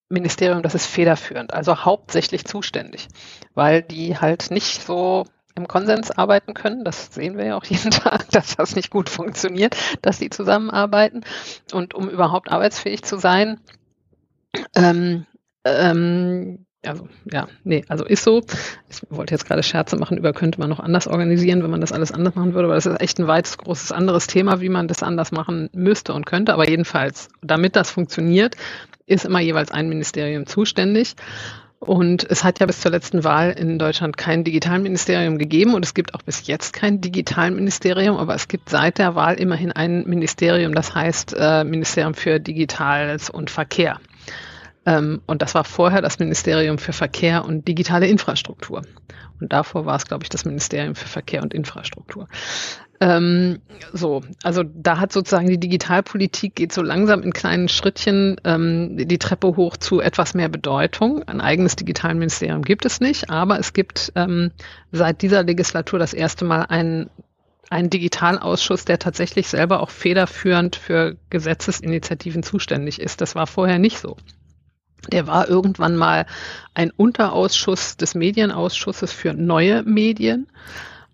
Ministerium, 0.09 0.63
das 0.63 0.75
ist 0.75 0.87
federführend, 0.87 1.53
also 1.53 1.85
hauptsächlich 1.85 2.45
zuständig, 2.45 3.09
weil 3.55 3.83
die 3.83 4.17
halt 4.17 4.51
nicht 4.51 4.83
so 4.83 5.27
im 5.57 5.67
Konsens 5.67 6.11
arbeiten 6.13 6.55
können. 6.55 6.85
Das 6.85 7.13
sehen 7.13 7.37
wir 7.37 7.47
ja 7.47 7.57
auch 7.57 7.65
jeden 7.67 7.91
Tag, 7.91 8.31
dass 8.31 8.57
das 8.57 8.77
nicht 8.77 8.91
gut 8.91 9.09
funktioniert, 9.09 9.77
dass 10.03 10.19
die 10.19 10.31
zusammenarbeiten. 10.31 11.25
Und 11.73 11.95
um 11.95 12.09
überhaupt 12.09 12.53
arbeitsfähig 12.53 13.03
zu 13.03 13.19
sein, 13.19 13.59
ähm, 14.75 15.27
ähm, 15.67 16.67
also 16.85 17.09
ja, 17.31 17.49
nee, 17.65 17.85
also 17.89 18.05
ist 18.05 18.23
so. 18.23 18.43
Ich 18.89 19.01
wollte 19.11 19.35
jetzt 19.35 19.47
gerade 19.47 19.63
Scherze 19.63 19.97
machen 19.97 20.17
über, 20.17 20.33
könnte 20.33 20.61
man 20.61 20.69
noch 20.69 20.81
anders 20.81 21.07
organisieren, 21.07 21.63
wenn 21.63 21.71
man 21.71 21.81
das 21.81 21.93
alles 21.93 22.13
anders 22.13 22.35
machen 22.35 22.55
würde, 22.55 22.67
aber 22.67 22.75
das 22.75 22.87
ist 22.87 23.01
echt 23.01 23.19
ein 23.19 23.27
weites, 23.27 23.59
großes 23.59 23.93
anderes 23.93 24.27
Thema, 24.27 24.61
wie 24.61 24.69
man 24.69 24.89
das 24.89 25.03
anders 25.03 25.33
machen 25.33 25.69
müsste 25.73 26.13
und 26.13 26.27
könnte. 26.27 26.53
Aber 26.53 26.69
jedenfalls, 26.69 27.29
damit 27.43 27.77
das 27.77 27.91
funktioniert, 27.91 28.57
ist 29.07 29.25
immer 29.25 29.41
jeweils 29.41 29.71
ein 29.71 29.89
Ministerium 29.89 30.47
zuständig. 30.47 31.17
Und 31.79 32.29
es 32.31 32.43
hat 32.43 32.59
ja 32.59 32.67
bis 32.67 32.81
zur 32.81 32.91
letzten 32.91 33.23
Wahl 33.23 33.51
in 33.51 33.79
Deutschland 33.79 34.17
kein 34.17 34.45
Digitalministerium 34.45 35.37
gegeben 35.37 35.75
und 35.75 35.85
es 35.85 35.93
gibt 35.93 36.15
auch 36.15 36.23
bis 36.23 36.47
jetzt 36.47 36.73
kein 36.73 37.03
Digitalministerium, 37.03 38.17
aber 38.17 38.35
es 38.35 38.49
gibt 38.49 38.71
seit 38.71 38.99
der 38.99 39.15
Wahl 39.15 39.35
immerhin 39.35 39.73
ein 39.73 40.05
Ministerium, 40.07 40.75
das 40.75 40.95
heißt 40.95 41.37
äh, 41.39 41.65
Ministerium 41.65 42.15
für 42.15 42.41
Digitales 42.41 43.29
und 43.29 43.51
Verkehr. 43.51 44.01
Ähm, 44.87 45.21
und 45.27 45.43
das 45.43 45.55
war 45.55 45.65
vorher 45.65 46.01
das 46.01 46.19
Ministerium 46.19 46.79
für 46.79 46.93
Verkehr 46.93 47.45
und 47.45 47.67
digitale 47.69 48.07
Infrastruktur. 48.07 48.83
Und 49.41 49.53
davor 49.53 49.85
war 49.85 49.97
es, 49.97 50.07
glaube 50.07 50.23
ich, 50.23 50.31
das 50.31 50.45
Ministerium 50.45 50.95
für 50.95 51.09
Verkehr 51.09 51.43
und 51.43 51.53
Infrastruktur. 51.53 52.29
Ähm, 53.01 53.61
so, 53.93 54.23
also 54.43 54.63
da 54.63 54.99
hat 54.99 55.13
sozusagen 55.13 55.49
die 55.49 55.61
Digitalpolitik 55.61 56.55
geht 56.55 56.73
so 56.73 56.81
langsam 56.81 57.23
in 57.23 57.33
kleinen 57.33 57.69
Schrittchen 57.69 58.41
ähm, 58.45 58.97
die 58.97 59.19
Treppe 59.19 59.57
hoch 59.57 59.77
zu 59.77 60.01
etwas 60.01 60.33
mehr 60.33 60.49
Bedeutung. 60.49 61.23
Ein 61.25 61.43
eigenes 61.43 61.77
Digitalministerium 61.77 62.63
gibt 62.63 62.87
es 62.87 63.01
nicht, 63.01 63.29
aber 63.29 63.59
es 63.59 63.75
gibt 63.75 64.13
ähm, 64.15 64.51
seit 64.93 65.21
dieser 65.21 65.43
Legislatur 65.43 65.99
das 65.99 66.15
erste 66.15 66.47
Mal 66.47 66.63
einen 66.63 67.11
ein 67.69 67.91
Digitalausschuss, 67.91 68.85
der 68.85 69.01
tatsächlich 69.01 69.49
selber 69.49 69.81
auch 69.81 69.91
federführend 69.91 70.77
für 70.77 71.17
Gesetzesinitiativen 71.31 72.45
zuständig 72.45 73.01
ist. 73.01 73.21
Das 73.21 73.35
war 73.35 73.49
vorher 73.49 73.81
nicht 73.81 73.99
so. 73.99 74.17
Der 75.13 75.27
war 75.27 75.49
irgendwann 75.49 75.97
mal 75.97 76.27
ein 76.75 76.91
Unterausschuss 76.91 77.97
des 77.97 78.15
Medienausschusses 78.15 79.13
für 79.13 79.35
neue 79.35 79.83
Medien. 79.83 80.47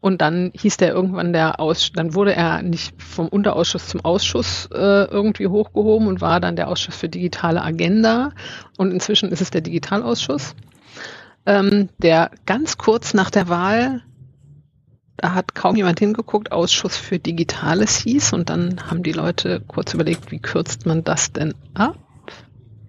Und 0.03 0.21
dann 0.21 0.51
hieß 0.53 0.79
der 0.79 0.93
irgendwann 0.93 1.33
der 1.33 1.61
Aus, 1.61 1.93
dann 1.95 2.15
wurde 2.15 2.35
er 2.35 2.61
nicht 2.63 3.01
vom 3.01 3.29
Unterausschuss 3.29 3.87
zum 3.87 4.05
Ausschuss 4.05 4.69
äh, 4.73 5.05
irgendwie 5.05 5.47
hochgehoben 5.47 6.09
und 6.09 6.21
war 6.21 6.41
dann 6.41 6.57
der 6.57 6.67
Ausschuss 6.67 6.97
für 6.97 7.09
digitale 7.09 7.63
Agenda. 7.63 8.33
Und 8.77 8.91
inzwischen 8.91 9.31
ist 9.31 9.41
es 9.41 9.53
der 9.53 9.61
Digitalausschuss, 9.61 10.57
ähm, 11.47 11.89
der 11.99 12.33
ganz 12.47 12.79
kurz 12.79 13.15
nach 13.15 13.31
der 13.31 13.49
Wahl, 13.49 14.03
da 15.19 15.35
hat 15.35 15.55
kaum 15.55 15.77
jemand 15.77 16.01
hingeguckt, 16.01 16.51
Ausschuss 16.51 16.97
für 16.97 17.21
Digitales 17.21 17.97
hieß. 17.99 18.33
Und 18.33 18.51
dann 18.51 18.91
haben 18.91 19.05
die 19.05 19.13
Leute 19.13 19.61
kurz 19.61 19.95
überlegt, 19.95 20.33
wie 20.33 20.41
kürzt 20.41 20.85
man 20.85 21.05
das 21.05 21.33
denn 21.33 21.55
ab? 21.75 21.97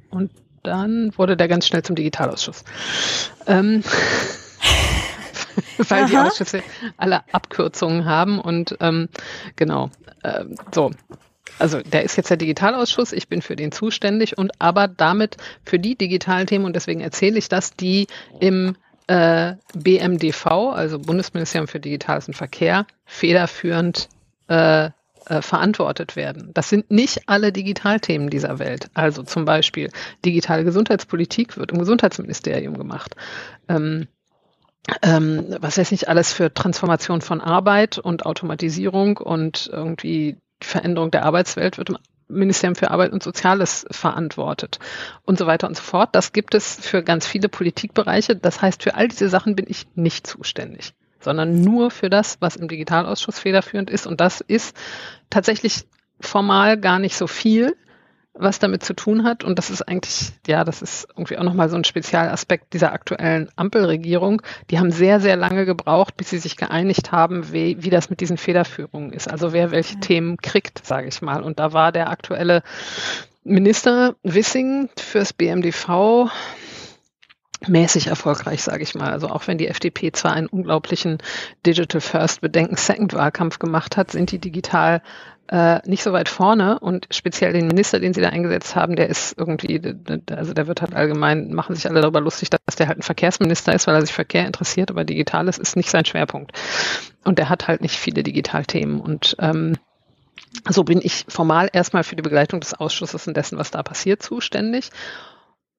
Und 0.09 0.31
dann 0.63 1.11
wurde 1.17 1.37
der 1.37 1.47
ganz 1.47 1.67
schnell 1.67 1.83
zum 1.83 1.95
Digitalausschuss. 1.95 2.63
Ähm, 3.47 3.83
weil 5.77 6.03
Aha. 6.03 6.07
die 6.07 6.17
Ausschüsse 6.17 6.63
alle 6.97 7.21
Abkürzungen 7.31 8.05
haben 8.05 8.39
und 8.39 8.77
ähm, 8.79 9.09
genau, 9.55 9.89
äh, 10.23 10.45
so. 10.73 10.91
Also 11.59 11.81
der 11.81 12.03
ist 12.03 12.15
jetzt 12.15 12.29
der 12.29 12.37
Digitalausschuss, 12.37 13.13
ich 13.13 13.27
bin 13.27 13.43
für 13.43 13.55
den 13.55 13.71
zuständig 13.71 14.37
und 14.37 14.51
aber 14.59 14.87
damit 14.87 15.37
für 15.63 15.77
die 15.77 15.95
digitalen 15.95 16.47
Themen 16.47 16.65
und 16.65 16.75
deswegen 16.75 17.01
erzähle 17.01 17.37
ich 17.37 17.47
das, 17.47 17.75
die 17.75 18.07
im 18.39 18.75
äh, 19.07 19.53
BMDV, 19.75 20.47
also 20.47 20.97
Bundesministerium 20.97 21.67
für 21.67 21.79
Digitales 21.79 22.27
und 22.27 22.33
Verkehr, 22.33 22.87
federführend 23.05 24.09
äh, 24.47 24.89
äh, 25.25 25.41
verantwortet 25.41 26.15
werden. 26.15 26.51
Das 26.53 26.69
sind 26.69 26.91
nicht 26.91 27.23
alle 27.27 27.51
Digitalthemen 27.51 28.29
dieser 28.29 28.59
Welt. 28.59 28.89
Also 28.93 29.23
zum 29.23 29.45
Beispiel 29.45 29.89
digitale 30.25 30.63
Gesundheitspolitik 30.63 31.57
wird 31.57 31.71
im 31.71 31.79
Gesundheitsministerium 31.79 32.77
gemacht. 32.77 33.15
Ähm, 33.67 34.07
ähm, 35.01 35.55
was 35.59 35.77
weiß 35.77 35.91
ich, 35.93 36.09
alles 36.09 36.33
für 36.33 36.53
Transformation 36.53 37.21
von 37.21 37.39
Arbeit 37.39 37.97
und 37.97 38.25
Automatisierung 38.25 39.17
und 39.17 39.69
irgendwie 39.71 40.37
Veränderung 40.61 41.11
der 41.11 41.23
Arbeitswelt 41.25 41.77
wird 41.77 41.89
im 41.89 41.97
Ministerium 42.27 42.75
für 42.75 42.91
Arbeit 42.91 43.11
und 43.11 43.23
Soziales 43.23 43.85
verantwortet 43.91 44.79
und 45.23 45.37
so 45.37 45.45
weiter 45.45 45.67
und 45.67 45.77
so 45.77 45.83
fort. 45.83 46.09
Das 46.13 46.33
gibt 46.33 46.55
es 46.55 46.75
für 46.75 47.03
ganz 47.03 47.27
viele 47.27 47.47
Politikbereiche. 47.47 48.35
Das 48.35 48.61
heißt, 48.61 48.83
für 48.83 48.95
all 48.95 49.07
diese 49.07 49.29
Sachen 49.29 49.55
bin 49.55 49.65
ich 49.69 49.87
nicht 49.95 50.27
zuständig 50.27 50.93
sondern 51.23 51.61
nur 51.61 51.91
für 51.91 52.09
das, 52.09 52.37
was 52.39 52.55
im 52.55 52.67
Digitalausschuss 52.67 53.39
federführend 53.39 53.89
ist. 53.89 54.07
Und 54.07 54.21
das 54.21 54.41
ist 54.41 54.75
tatsächlich 55.29 55.85
formal 56.19 56.79
gar 56.79 56.99
nicht 56.99 57.15
so 57.15 57.27
viel, 57.27 57.75
was 58.33 58.59
damit 58.59 58.83
zu 58.83 58.95
tun 58.95 59.23
hat. 59.23 59.43
Und 59.43 59.57
das 59.59 59.69
ist 59.69 59.83
eigentlich, 59.83 60.31
ja, 60.47 60.63
das 60.63 60.81
ist 60.81 61.07
irgendwie 61.15 61.37
auch 61.37 61.43
nochmal 61.43 61.69
so 61.69 61.75
ein 61.75 61.83
Spezialaspekt 61.83 62.73
dieser 62.73 62.91
aktuellen 62.91 63.49
Ampelregierung. 63.55 64.41
Die 64.71 64.79
haben 64.79 64.91
sehr, 64.91 65.19
sehr 65.19 65.35
lange 65.35 65.65
gebraucht, 65.65 66.17
bis 66.17 66.31
sie 66.31 66.39
sich 66.39 66.57
geeinigt 66.57 67.11
haben, 67.11 67.53
wie, 67.53 67.83
wie 67.83 67.89
das 67.89 68.09
mit 68.09 68.21
diesen 68.21 68.37
Federführungen 68.37 69.13
ist. 69.13 69.29
Also 69.29 69.53
wer 69.53 69.71
welche 69.71 69.95
ja. 69.95 69.99
Themen 69.99 70.37
kriegt, 70.37 70.85
sage 70.85 71.07
ich 71.07 71.21
mal. 71.21 71.43
Und 71.43 71.59
da 71.59 71.73
war 71.73 71.91
der 71.91 72.09
aktuelle 72.09 72.63
Minister 73.43 74.15
Wissing 74.23 74.89
fürs 74.97 75.33
BMDV 75.33 76.31
mäßig 77.67 78.07
erfolgreich, 78.07 78.63
sage 78.63 78.83
ich 78.83 78.95
mal. 78.95 79.11
Also 79.11 79.27
auch 79.27 79.47
wenn 79.47 79.57
die 79.57 79.67
FDP 79.67 80.11
zwar 80.11 80.33
einen 80.33 80.47
unglaublichen 80.47 81.17
Digital 81.65 82.01
First 82.01 82.41
Bedenken 82.41 82.77
Second 82.77 83.13
Wahlkampf 83.13 83.59
gemacht 83.59 83.97
hat, 83.97 84.11
sind 84.11 84.31
die 84.31 84.39
digital 84.39 85.01
äh, 85.49 85.79
nicht 85.87 86.03
so 86.03 86.13
weit 86.13 86.29
vorne 86.29 86.79
und 86.79 87.07
speziell 87.11 87.53
den 87.53 87.67
Minister, 87.67 87.99
den 87.99 88.13
sie 88.13 88.21
da 88.21 88.29
eingesetzt 88.29 88.75
haben, 88.75 88.95
der 88.95 89.09
ist 89.09 89.37
irgendwie, 89.37 89.81
also 90.31 90.53
der 90.53 90.67
wird 90.67 90.81
halt 90.81 90.95
allgemein, 90.95 91.53
machen 91.53 91.75
sich 91.75 91.87
alle 91.87 92.01
darüber 92.01 92.21
lustig, 92.21 92.49
dass 92.49 92.75
der 92.75 92.87
halt 92.87 92.99
ein 92.99 93.03
Verkehrsminister 93.03 93.73
ist, 93.73 93.85
weil 93.85 93.95
er 93.95 94.01
sich 94.01 94.13
Verkehr 94.13 94.45
interessiert, 94.45 94.89
aber 94.89 95.03
Digitales 95.03 95.57
ist 95.57 95.75
nicht 95.75 95.89
sein 95.89 96.05
Schwerpunkt. 96.05 96.53
Und 97.25 97.39
der 97.39 97.49
hat 97.49 97.67
halt 97.67 97.81
nicht 97.81 97.97
viele 97.97 98.23
Digitalthemen 98.23 99.01
und 99.01 99.35
ähm, 99.39 99.75
so 100.69 100.83
bin 100.83 101.01
ich 101.03 101.25
formal 101.27 101.69
erstmal 101.71 102.03
für 102.03 102.15
die 102.15 102.21
Begleitung 102.21 102.59
des 102.59 102.73
Ausschusses 102.73 103.27
und 103.27 103.35
dessen, 103.35 103.57
was 103.57 103.71
da 103.71 103.83
passiert, 103.83 104.23
zuständig. 104.23 104.89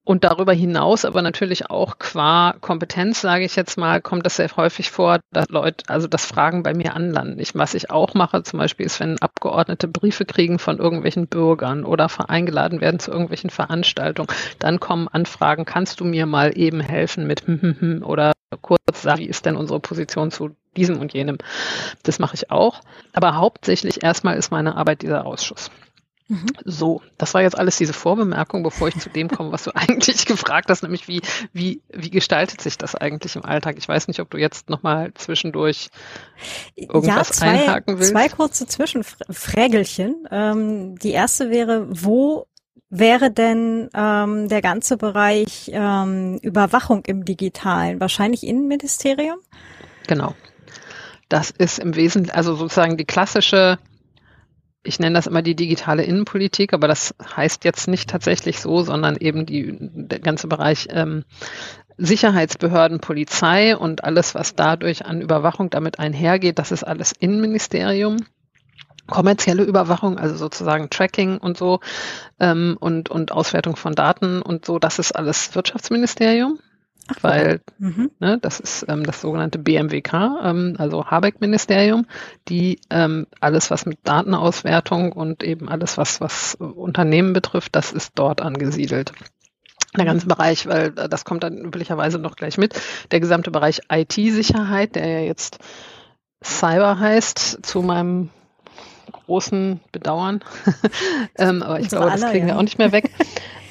Und 0.05 0.23
darüber 0.23 0.53
hinaus, 0.53 1.03
aber 1.03 1.23
natürlich 1.23 1.71
auch 1.71 1.97
qua 1.97 2.53
Kompetenz, 2.61 3.21
sage 3.21 3.43
ich 3.43 3.55
jetzt 3.55 3.75
mal, 3.75 4.01
kommt 4.01 4.23
das 4.23 4.35
sehr 4.35 4.55
häufig 4.55 4.91
vor, 4.91 5.19
dass 5.33 5.49
Leute, 5.49 5.83
also 5.87 6.07
das 6.07 6.27
Fragen 6.27 6.61
bei 6.61 6.75
mir 6.75 6.93
anlanden. 6.95 7.39
Ich, 7.39 7.55
was 7.55 7.73
ich 7.73 7.89
auch 7.89 8.13
mache, 8.13 8.43
zum 8.43 8.59
Beispiel 8.59 8.85
ist, 8.85 8.99
wenn 8.99 9.17
Abgeordnete 9.19 9.87
Briefe 9.87 10.23
kriegen 10.23 10.59
von 10.59 10.77
irgendwelchen 10.77 11.25
Bürgern 11.25 11.83
oder 11.83 12.07
eingeladen 12.27 12.81
werden 12.81 12.99
zu 12.99 13.09
irgendwelchen 13.09 13.49
Veranstaltungen, 13.49 14.27
dann 14.59 14.79
kommen 14.79 15.07
Anfragen, 15.07 15.65
kannst 15.65 15.99
du 15.99 16.05
mir 16.05 16.27
mal 16.27 16.55
eben 16.55 16.81
helfen 16.81 17.25
mit 17.25 17.47
hm, 17.47 17.61
hm, 17.61 17.75
hm, 17.79 18.03
oder 18.03 18.33
kurz 18.61 19.01
sagen, 19.01 19.21
wie 19.21 19.25
ist 19.25 19.47
denn 19.47 19.55
unsere 19.55 19.79
Position 19.79 20.29
zu 20.29 20.55
diesem 20.77 20.99
und 20.99 21.13
jenem. 21.13 21.39
Das 22.03 22.19
mache 22.19 22.35
ich 22.35 22.51
auch. 22.51 22.81
Aber 23.13 23.35
hauptsächlich 23.35 24.03
erstmal 24.03 24.37
ist 24.37 24.51
meine 24.51 24.75
Arbeit 24.75 25.01
dieser 25.01 25.25
Ausschuss. 25.25 25.71
Mhm. 26.27 26.47
So, 26.63 27.01
das 27.17 27.33
war 27.35 27.43
jetzt 27.43 27.57
alles 27.57 27.77
diese 27.77 27.93
Vorbemerkung, 27.93 28.63
bevor 28.63 28.87
ich 28.87 28.97
zu 28.97 29.09
dem 29.09 29.29
komme, 29.29 29.51
was 29.51 29.63
du 29.63 29.71
eigentlich 29.75 30.25
gefragt 30.25 30.69
hast, 30.69 30.81
nämlich 30.81 31.07
wie, 31.07 31.21
wie, 31.53 31.81
wie 31.93 32.09
gestaltet 32.09 32.61
sich 32.61 32.77
das 32.77 32.95
eigentlich 32.95 33.35
im 33.35 33.45
Alltag? 33.45 33.75
Ich 33.77 33.87
weiß 33.87 34.07
nicht, 34.07 34.19
ob 34.19 34.29
du 34.31 34.37
jetzt 34.37 34.69
nochmal 34.69 35.13
zwischendurch 35.13 35.89
irgendwas 36.75 37.29
ja, 37.29 37.33
zwei, 37.35 37.49
einhaken 37.49 37.99
willst. 37.99 38.11
Zwei 38.11 38.29
kurze 38.29 38.65
Zwischenfrägelchen. 38.65 40.27
Ähm, 40.31 40.97
die 40.97 41.11
erste 41.11 41.51
wäre, 41.51 41.87
wo 41.89 42.47
wäre 42.89 43.31
denn 43.31 43.89
ähm, 43.93 44.47
der 44.47 44.61
ganze 44.61 44.97
Bereich 44.97 45.69
ähm, 45.71 46.39
Überwachung 46.41 47.03
im 47.05 47.25
Digitalen? 47.25 47.99
Wahrscheinlich 47.99 48.43
Innenministerium? 48.43 49.37
Genau. 50.07 50.33
Das 51.29 51.51
ist 51.51 51.79
im 51.79 51.95
Wesentlichen, 51.95 52.35
also 52.35 52.55
sozusagen 52.55 52.97
die 52.97 53.05
klassische 53.05 53.77
ich 54.85 54.99
nenne 54.99 55.15
das 55.15 55.27
immer 55.27 55.41
die 55.41 55.55
digitale 55.55 56.03
Innenpolitik, 56.03 56.73
aber 56.73 56.87
das 56.87 57.15
heißt 57.35 57.65
jetzt 57.65 57.87
nicht 57.87 58.09
tatsächlich 58.09 58.59
so, 58.61 58.83
sondern 58.83 59.17
eben 59.17 59.45
die, 59.45 59.75
der 59.79 60.19
ganze 60.19 60.47
Bereich 60.47 60.87
ähm, 60.91 61.25
Sicherheitsbehörden, 61.97 62.99
Polizei 62.99 63.75
und 63.75 64.03
alles, 64.03 64.35
was 64.35 64.55
dadurch 64.55 65.05
an 65.05 65.21
Überwachung 65.21 65.69
damit 65.69 65.99
einhergeht, 65.99 66.59
das 66.59 66.71
ist 66.71 66.83
alles 66.83 67.13
Innenministerium. 67.13 68.17
Kommerzielle 69.07 69.63
Überwachung, 69.63 70.17
also 70.17 70.35
sozusagen 70.35 70.89
Tracking 70.89 71.37
und 71.37 71.57
so 71.57 71.79
ähm, 72.39 72.75
und, 72.79 73.09
und 73.09 73.31
Auswertung 73.31 73.75
von 73.75 73.93
Daten 73.93 74.41
und 74.41 74.65
so, 74.65 74.79
das 74.79 74.97
ist 74.97 75.15
alles 75.15 75.53
Wirtschaftsministerium. 75.53 76.59
Ach, 77.07 77.15
weil 77.21 77.61
mhm. 77.77 78.09
ne, 78.19 78.39
das 78.41 78.59
ist 78.59 78.85
ähm, 78.87 79.03
das 79.03 79.21
sogenannte 79.21 79.59
BMWK, 79.59 80.13
ähm, 80.43 80.75
also 80.79 81.05
Habeck-Ministerium, 81.05 82.07
die 82.47 82.79
ähm, 82.89 83.27
alles, 83.39 83.69
was 83.69 83.85
mit 83.85 83.99
Datenauswertung 84.03 85.11
und 85.11 85.43
eben 85.43 85.69
alles, 85.69 85.97
was, 85.97 86.19
was 86.19 86.55
Unternehmen 86.55 87.33
betrifft, 87.33 87.75
das 87.75 87.91
ist 87.91 88.13
dort 88.15 88.41
angesiedelt. 88.41 89.13
Der 89.95 90.05
ganze 90.05 90.27
Bereich, 90.27 90.67
weil 90.67 90.93
äh, 90.97 91.07
das 91.07 91.25
kommt 91.25 91.43
dann 91.43 91.57
üblicherweise 91.57 92.17
noch 92.17 92.35
gleich 92.35 92.57
mit, 92.57 92.79
der 93.11 93.19
gesamte 93.19 93.51
Bereich 93.51 93.81
IT-Sicherheit, 93.91 94.95
der 94.95 95.07
ja 95.07 95.19
jetzt 95.19 95.59
Cyber 96.43 96.99
heißt, 96.99 97.65
zu 97.65 97.81
meinem 97.81 98.29
großen 99.11 99.79
Bedauern. 99.91 100.43
ähm, 101.37 101.63
aber 101.63 101.79
ich 101.79 101.89
glaube, 101.89 102.11
das 102.11 102.21
kriegen 102.21 102.47
ja. 102.47 102.53
wir 102.53 102.57
auch 102.59 102.63
nicht 102.63 102.77
mehr 102.77 102.91
weg. 102.91 103.11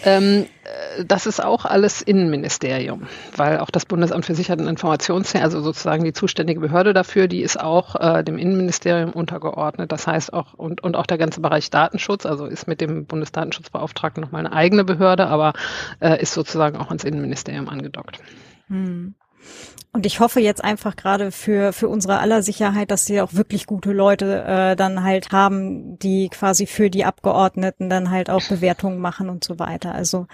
Ähm, 0.04 0.46
äh, 0.64 1.04
das 1.04 1.26
ist 1.26 1.42
auch 1.42 1.64
alles 1.64 2.02
Innenministerium, 2.02 3.06
weil 3.36 3.58
auch 3.58 3.70
das 3.70 3.86
Bundesamt 3.86 4.26
für 4.26 4.34
Sicherheit 4.34 4.60
und 4.60 4.68
Informationstechnik, 4.68 5.42
also 5.42 5.60
sozusagen 5.60 6.04
die 6.04 6.12
zuständige 6.12 6.60
Behörde 6.60 6.92
dafür, 6.92 7.26
die 7.26 7.42
ist 7.42 7.58
auch 7.58 7.96
äh, 7.96 8.22
dem 8.22 8.38
Innenministerium 8.38 9.10
untergeordnet. 9.10 9.92
Das 9.92 10.06
heißt 10.06 10.32
auch, 10.32 10.54
und, 10.54 10.82
und 10.82 10.96
auch 10.96 11.06
der 11.06 11.18
ganze 11.18 11.40
Bereich 11.40 11.70
Datenschutz, 11.70 12.26
also 12.26 12.46
ist 12.46 12.68
mit 12.68 12.80
dem 12.80 13.06
Bundesdatenschutzbeauftragten 13.06 14.22
nochmal 14.22 14.46
eine 14.46 14.54
eigene 14.54 14.84
Behörde, 14.84 15.26
aber 15.26 15.54
äh, 16.00 16.20
ist 16.20 16.34
sozusagen 16.34 16.76
auch 16.76 16.88
ans 16.88 17.04
Innenministerium 17.04 17.68
angedockt. 17.68 18.18
Hm. 18.68 19.14
Und 19.92 20.06
ich 20.06 20.18
hoffe 20.18 20.40
jetzt 20.40 20.64
einfach 20.64 20.96
gerade 20.96 21.30
für, 21.30 21.72
für 21.72 21.88
unsere 21.88 22.18
aller 22.18 22.42
Sicherheit, 22.42 22.90
dass 22.90 23.06
sie 23.06 23.20
auch 23.20 23.34
wirklich 23.34 23.66
gute 23.66 23.92
Leute 23.92 24.42
äh, 24.44 24.76
dann 24.76 25.04
halt 25.04 25.30
haben, 25.30 25.98
die 26.00 26.28
quasi 26.30 26.66
für 26.66 26.90
die 26.90 27.04
Abgeordneten 27.04 27.88
dann 27.88 28.10
halt 28.10 28.28
auch 28.28 28.42
Bewertungen 28.48 28.98
machen 28.98 29.28
und 29.28 29.44
so 29.44 29.60
weiter. 29.60 29.94
Also 29.94 30.26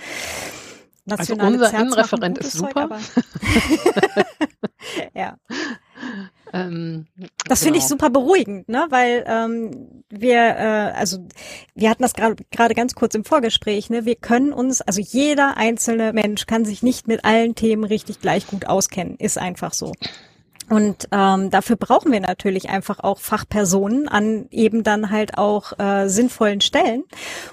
also 1.08 1.34
unser 1.34 1.72
Innenreferent 1.74 2.38
ist 2.38 2.52
super. 2.52 2.88
Zeug, 2.88 3.24
ja. 5.14 5.36
Ähm, 6.52 7.06
das 7.46 7.60
genau. 7.60 7.68
finde 7.68 7.78
ich 7.78 7.86
super 7.86 8.10
beruhigend, 8.10 8.68
ne? 8.68 8.86
Weil 8.90 9.24
ähm, 9.26 10.02
wir, 10.08 10.38
äh, 10.38 10.92
also 10.96 11.18
wir 11.74 11.90
hatten 11.90 12.02
das 12.02 12.14
gerade 12.14 12.74
ganz 12.74 12.94
kurz 12.94 13.14
im 13.14 13.24
Vorgespräch, 13.24 13.90
ne? 13.90 14.04
Wir 14.04 14.16
können 14.16 14.52
uns, 14.52 14.80
also 14.80 15.00
jeder 15.00 15.56
einzelne 15.56 16.12
Mensch 16.12 16.46
kann 16.46 16.64
sich 16.64 16.82
nicht 16.82 17.08
mit 17.08 17.24
allen 17.24 17.54
Themen 17.54 17.84
richtig 17.84 18.20
gleich 18.20 18.46
gut 18.46 18.66
auskennen, 18.66 19.16
ist 19.18 19.38
einfach 19.38 19.72
so. 19.72 19.92
Und 20.70 21.08
ähm, 21.10 21.50
dafür 21.50 21.74
brauchen 21.74 22.12
wir 22.12 22.20
natürlich 22.20 22.70
einfach 22.70 23.00
auch 23.00 23.18
Fachpersonen 23.18 24.06
an 24.06 24.46
eben 24.52 24.84
dann 24.84 25.10
halt 25.10 25.36
auch 25.36 25.76
äh, 25.80 26.08
sinnvollen 26.08 26.60
Stellen. 26.60 27.02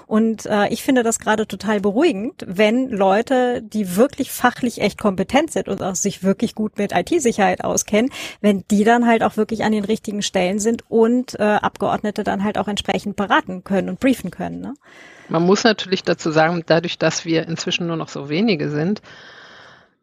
Und 0.06 0.46
äh, 0.46 0.68
ich 0.68 0.84
finde 0.84 1.02
das 1.02 1.18
gerade 1.18 1.48
total 1.48 1.80
beruhigend, 1.80 2.44
wenn 2.46 2.88
Leute, 2.88 3.60
die 3.60 3.96
wirklich 3.96 4.30
fachlich 4.30 4.80
echt 4.80 5.00
kompetent 5.00 5.50
sind 5.50 5.68
und 5.68 5.82
auch 5.82 5.96
sich 5.96 6.22
wirklich 6.22 6.54
gut 6.54 6.78
mit 6.78 6.92
IT-Sicherheit 6.92 7.64
auskennen, 7.64 8.12
wenn 8.40 8.64
die 8.70 8.84
dann 8.84 9.04
halt 9.04 9.24
auch 9.24 9.36
wirklich 9.36 9.64
an 9.64 9.72
den 9.72 9.84
richtigen 9.84 10.22
Stellen 10.22 10.60
sind 10.60 10.84
und 10.88 11.34
äh, 11.40 11.42
Abgeordnete 11.42 12.22
dann 12.22 12.44
halt 12.44 12.56
auch 12.56 12.68
entsprechend 12.68 13.16
beraten 13.16 13.64
können 13.64 13.88
und 13.88 13.98
briefen 13.98 14.30
können. 14.30 14.60
Ne? 14.60 14.74
Man 15.28 15.42
muss 15.42 15.64
natürlich 15.64 16.04
dazu 16.04 16.30
sagen, 16.30 16.62
dadurch, 16.66 16.98
dass 16.98 17.24
wir 17.24 17.48
inzwischen 17.48 17.88
nur 17.88 17.96
noch 17.96 18.08
so 18.10 18.28
wenige 18.28 18.70
sind, 18.70 19.02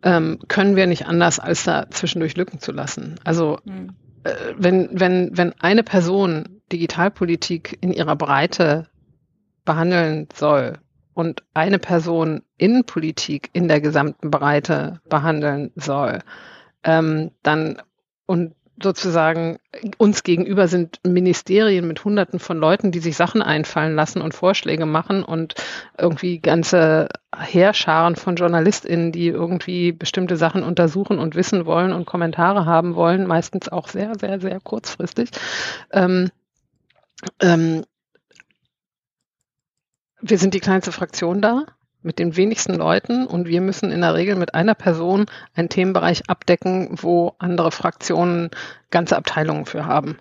ähm, 0.06 0.40
können 0.48 0.76
wir 0.76 0.88
nicht 0.88 1.07
anders, 1.07 1.40
als 1.40 1.64
da 1.64 1.90
zwischendurch 1.90 2.38
Lücken 2.38 2.60
zu 2.60 2.72
lassen. 2.72 3.15
Also 3.23 3.60
mhm. 3.65 3.90
äh, 4.23 4.34
wenn, 4.56 4.90
wenn, 4.94 5.38
wenn 5.38 5.53
eine 5.60 5.84
Person 5.84 6.61
Digitalpolitik 6.72 7.77
in 7.82 7.91
ihrer 7.91 8.15
Breite 8.15 8.88
behandeln 9.65 10.30
soll 10.34 10.77
und 11.14 11.44
eine 11.53 11.80
Person 11.80 12.44
Innenpolitik 12.57 13.49
in 13.53 13.68
der 13.68 13.82
gesamten 13.82 14.30
Breite 14.30 15.02
behandeln 15.10 15.72
soll, 15.76 16.19
ähm, 16.84 17.32
dann 17.41 17.82
und 18.27 18.55
sozusagen 18.81 19.57
uns 19.97 20.23
gegenüber 20.23 20.68
sind 20.68 20.99
Ministerien 21.06 21.88
mit 21.88 22.03
Hunderten 22.03 22.39
von 22.39 22.57
Leuten, 22.57 22.91
die 22.91 22.99
sich 22.99 23.15
Sachen 23.15 23.41
einfallen 23.41 23.95
lassen 23.95 24.22
und 24.22 24.34
Vorschläge 24.34 24.85
machen 24.85 25.23
und 25.23 25.56
irgendwie 25.97 26.39
ganze 26.39 27.10
Heerscharen 27.38 28.15
von 28.15 28.35
JournalistInnen, 28.35 29.11
die 29.11 29.27
irgendwie 29.27 29.91
bestimmte 29.91 30.35
Sachen 30.38 30.64
untersuchen 30.64 31.19
und 31.19 31.35
wissen 31.35 31.65
wollen 31.65 31.93
und 31.93 32.06
Kommentare 32.06 32.65
haben 32.65 32.95
wollen, 32.95 33.27
meistens 33.27 33.69
auch 33.69 33.88
sehr, 33.88 34.14
sehr, 34.19 34.39
sehr 34.41 34.60
kurzfristig. 34.60 35.30
Ähm, 35.91 36.30
ähm, 37.39 37.85
wir 40.22 40.38
sind 40.38 40.53
die 40.53 40.60
kleinste 40.60 40.91
Fraktion 40.91 41.41
da 41.41 41.65
mit 42.06 42.19
den 42.19 42.38
wenigsten 42.38 42.76
Leuten 42.76 43.26
und 43.26 43.48
wir 43.48 43.61
müssen 43.61 43.91
in 43.91 44.02
der 44.02 44.14
Regel 44.14 44.36
mit 44.36 44.53
einer 44.53 44.76
Person 44.76 45.26
einen 45.56 45.69
Themenbereich 45.69 46.30
abdecken, 46.30 46.90
wo 47.02 47.34
andere 47.40 47.72
Fraktionen 47.72 48.52
ganze 48.91 49.18
Abteilungen 49.18 49.65
für 49.65 49.86
haben. 49.86 50.19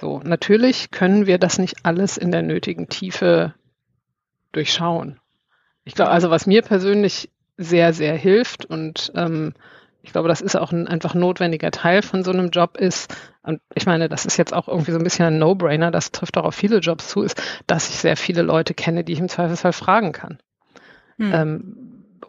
So, 0.00 0.20
natürlich 0.24 0.90
können 0.90 1.26
wir 1.26 1.38
das 1.38 1.58
nicht 1.58 1.84
alles 1.84 2.16
in 2.16 2.32
der 2.32 2.42
nötigen 2.42 2.88
Tiefe 2.88 3.54
durchschauen. 4.52 5.20
Ich 5.84 5.94
glaube, 5.94 6.10
also 6.10 6.30
was 6.30 6.46
mir 6.46 6.62
persönlich 6.62 7.30
sehr, 7.58 7.92
sehr 7.92 8.14
hilft 8.16 8.64
und 8.64 9.12
ähm, 9.14 9.52
ich 10.00 10.12
glaube, 10.12 10.28
das 10.28 10.40
ist 10.40 10.56
auch 10.56 10.72
ein 10.72 10.88
einfach 10.88 11.14
notwendiger 11.14 11.70
Teil 11.70 12.00
von 12.00 12.24
so 12.24 12.30
einem 12.30 12.48
Job 12.48 12.78
ist, 12.78 13.14
und 13.42 13.60
ich 13.74 13.84
meine, 13.84 14.08
das 14.08 14.24
ist 14.24 14.38
jetzt 14.38 14.54
auch 14.54 14.68
irgendwie 14.68 14.92
so 14.92 14.98
ein 14.98 15.04
bisschen 15.04 15.26
ein 15.26 15.38
No-Brainer, 15.38 15.90
das 15.90 16.12
trifft 16.12 16.38
auch 16.38 16.44
auf 16.44 16.54
viele 16.54 16.78
Jobs 16.78 17.08
zu, 17.08 17.22
ist, 17.22 17.42
dass 17.66 17.90
ich 17.90 17.96
sehr 17.96 18.16
viele 18.16 18.42
Leute 18.42 18.72
kenne, 18.72 19.04
die 19.04 19.12
ich 19.12 19.18
im 19.18 19.28
Zweifelsfall 19.28 19.72
fragen 19.72 20.12
kann 20.12 20.38
hm. 21.18 21.32
ähm, 21.32 21.74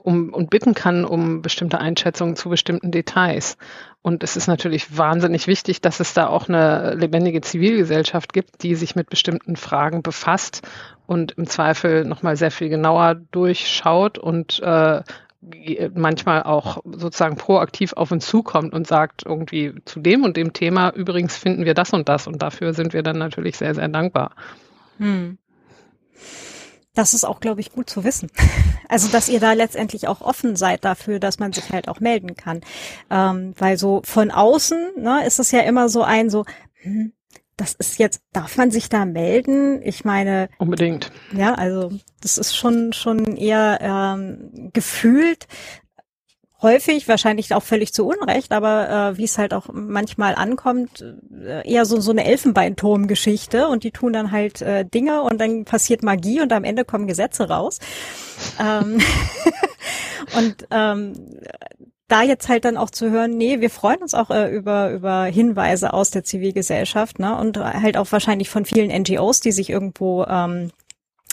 um, 0.04 0.34
und 0.34 0.50
bitten 0.50 0.74
kann 0.74 1.06
um 1.06 1.42
bestimmte 1.42 1.80
Einschätzungen 1.80 2.36
zu 2.36 2.50
bestimmten 2.50 2.92
Details. 2.92 3.58
Und 4.02 4.24
es 4.24 4.38
ist 4.38 4.48
natürlich 4.48 4.98
wahnsinnig 4.98 5.48
wichtig, 5.48 5.82
dass 5.82 6.00
es 6.00 6.14
da 6.14 6.28
auch 6.28 6.48
eine 6.48 6.96
lebendige 6.96 7.42
Zivilgesellschaft 7.42 8.32
gibt, 8.32 8.64
die 8.64 8.76
sich 8.76 8.96
mit 8.96 9.10
bestimmten 9.10 9.56
Fragen 9.56 10.02
befasst 10.02 10.62
und 11.06 11.34
im 11.34 11.48
Zweifel 11.48 12.06
nochmal 12.06 12.38
sehr 12.38 12.52
viel 12.52 12.70
genauer 12.70 13.16
durchschaut 13.32 14.18
und 14.18 14.62
äh, 14.62 15.04
manchmal 15.94 16.44
auch 16.44 16.82
sozusagen 16.86 17.38
proaktiv 17.38 17.94
auf 17.94 18.12
uns 18.12 18.26
zukommt 18.26 18.74
und 18.74 18.88
sagt 18.88 19.24
irgendwie 19.26 19.74
zu 19.86 20.00
dem 20.00 20.24
und 20.24 20.36
dem 20.38 20.54
Thema, 20.54 20.92
übrigens 20.92 21.38
finden 21.38 21.66
wir 21.66 21.74
das 21.74 21.94
und 21.94 22.10
das 22.10 22.28
und 22.28 22.42
dafür 22.42 22.74
sind 22.74 22.94
wir 22.94 23.04
dann 23.04 23.18
natürlich 23.18 23.58
sehr, 23.58 23.74
sehr 23.74 23.88
dankbar. 23.88 24.32
Hm. 24.98 25.38
Das 27.00 27.14
ist 27.14 27.24
auch, 27.24 27.40
glaube 27.40 27.62
ich, 27.62 27.72
gut 27.72 27.90
zu 27.90 28.04
wissen. 28.04 28.30
Also, 28.92 29.08
dass 29.08 29.30
ihr 29.30 29.40
da 29.40 29.54
letztendlich 29.54 30.08
auch 30.08 30.20
offen 30.22 30.56
seid 30.56 30.84
dafür, 30.84 31.20
dass 31.20 31.38
man 31.38 31.54
sich 31.54 31.70
halt 31.70 31.88
auch 31.88 32.00
melden 32.00 32.36
kann. 32.36 32.62
Ähm, 33.12 33.54
weil 33.56 33.78
so 33.78 34.02
von 34.04 34.32
außen 34.32 34.94
ne, 34.98 35.28
ist 35.28 35.38
es 35.38 35.52
ja 35.52 35.60
immer 35.60 35.90
so 35.90 36.02
ein 36.02 36.32
so, 36.32 36.44
hm, 36.82 37.14
das 37.56 37.76
ist 37.76 38.00
jetzt, 38.00 38.24
darf 38.34 38.58
man 38.58 38.72
sich 38.72 38.90
da 38.90 39.06
melden? 39.06 39.80
Ich 39.84 40.06
meine. 40.06 40.50
Unbedingt. 40.58 41.12
Ja, 41.34 41.54
also 41.54 41.92
das 42.22 42.40
ist 42.40 42.58
schon, 42.58 42.92
schon 42.92 43.38
eher 43.38 43.78
ähm, 43.80 44.72
gefühlt 44.74 45.48
häufig, 46.62 47.08
wahrscheinlich 47.08 47.54
auch 47.54 47.64
völlig 47.64 47.94
zu 47.94 48.06
Unrecht, 48.06 48.52
aber 48.52 49.12
äh, 49.14 49.18
wie 49.18 49.24
es 49.24 49.38
halt 49.38 49.54
auch 49.54 49.68
manchmal 49.72 50.36
ankommt, 50.36 51.06
äh, 51.34 51.70
eher 51.70 51.86
so, 51.86 52.00
so 52.00 52.12
eine 52.12 52.26
Elfenbeinturm-Geschichte 52.26 53.68
und 53.68 53.84
die 53.84 53.92
tun 53.92 54.14
dann 54.14 54.32
halt 54.32 54.62
äh, 54.62 54.86
Dinge 54.86 55.22
und 55.22 55.40
dann 55.40 55.66
passiert 55.66 56.04
Magie 56.04 56.42
und 56.42 56.52
am 56.52 56.64
Ende 56.64 56.86
kommen 56.86 57.08
Gesetze 57.08 57.48
raus. 57.48 57.80
ähm, 58.60 59.00
und 60.38 60.68
ähm, 60.72 61.14
da 62.10 62.24
jetzt 62.24 62.50
halt 62.50 62.66
dann 62.66 62.76
auch 62.76 62.90
zu 62.90 63.10
hören, 63.12 63.38
nee, 63.38 63.62
wir 63.62 63.70
freuen 63.70 64.02
uns 64.02 64.14
auch 64.14 64.32
äh, 64.32 64.50
über, 64.50 64.92
über 64.92 65.26
Hinweise 65.26 65.94
aus 65.94 66.10
der 66.10 66.24
Zivilgesellschaft, 66.24 67.20
ne? 67.20 67.38
Und 67.38 67.58
halt 67.58 67.98
auch 67.98 68.12
wahrscheinlich 68.12 68.50
von 68.50 68.66
vielen 68.66 68.90
NGOs, 68.90 69.42
die 69.42 69.52
sich 69.52 69.70
irgendwo 69.70 70.26
ähm, 70.26 70.72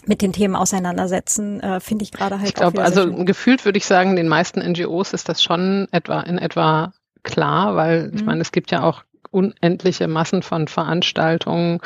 mit 0.05 0.23
den 0.23 0.33
Themen 0.33 0.55
auseinandersetzen, 0.55 1.61
äh, 1.61 1.81
finde 1.81 2.05
ich 2.05 2.13
gerade 2.13 2.39
halt. 2.39 2.49
Ich 2.49 2.55
glaube, 2.55 2.83
also 2.83 3.13
gefühlt 3.25 3.65
würde 3.65 3.79
ich 3.79 3.87
sagen, 3.87 4.17
den 4.17 4.29
meisten 4.29 4.61
NGOs 4.61 5.13
ist 5.13 5.29
das 5.29 5.43
schon 5.43 5.89
etwa 5.91 6.21
in 6.21 6.39
etwa 6.39 6.93
klar, 7.23 7.75
weil 7.77 8.13
ich 8.15 8.21
mhm. 8.21 8.27
meine, 8.27 8.41
es 8.41 8.53
gibt 8.53 8.71
ja 8.71 8.83
auch 8.83 9.03
unendliche 9.31 10.09
Massen 10.09 10.43
von 10.43 10.69
Veranstaltungen 10.69 11.81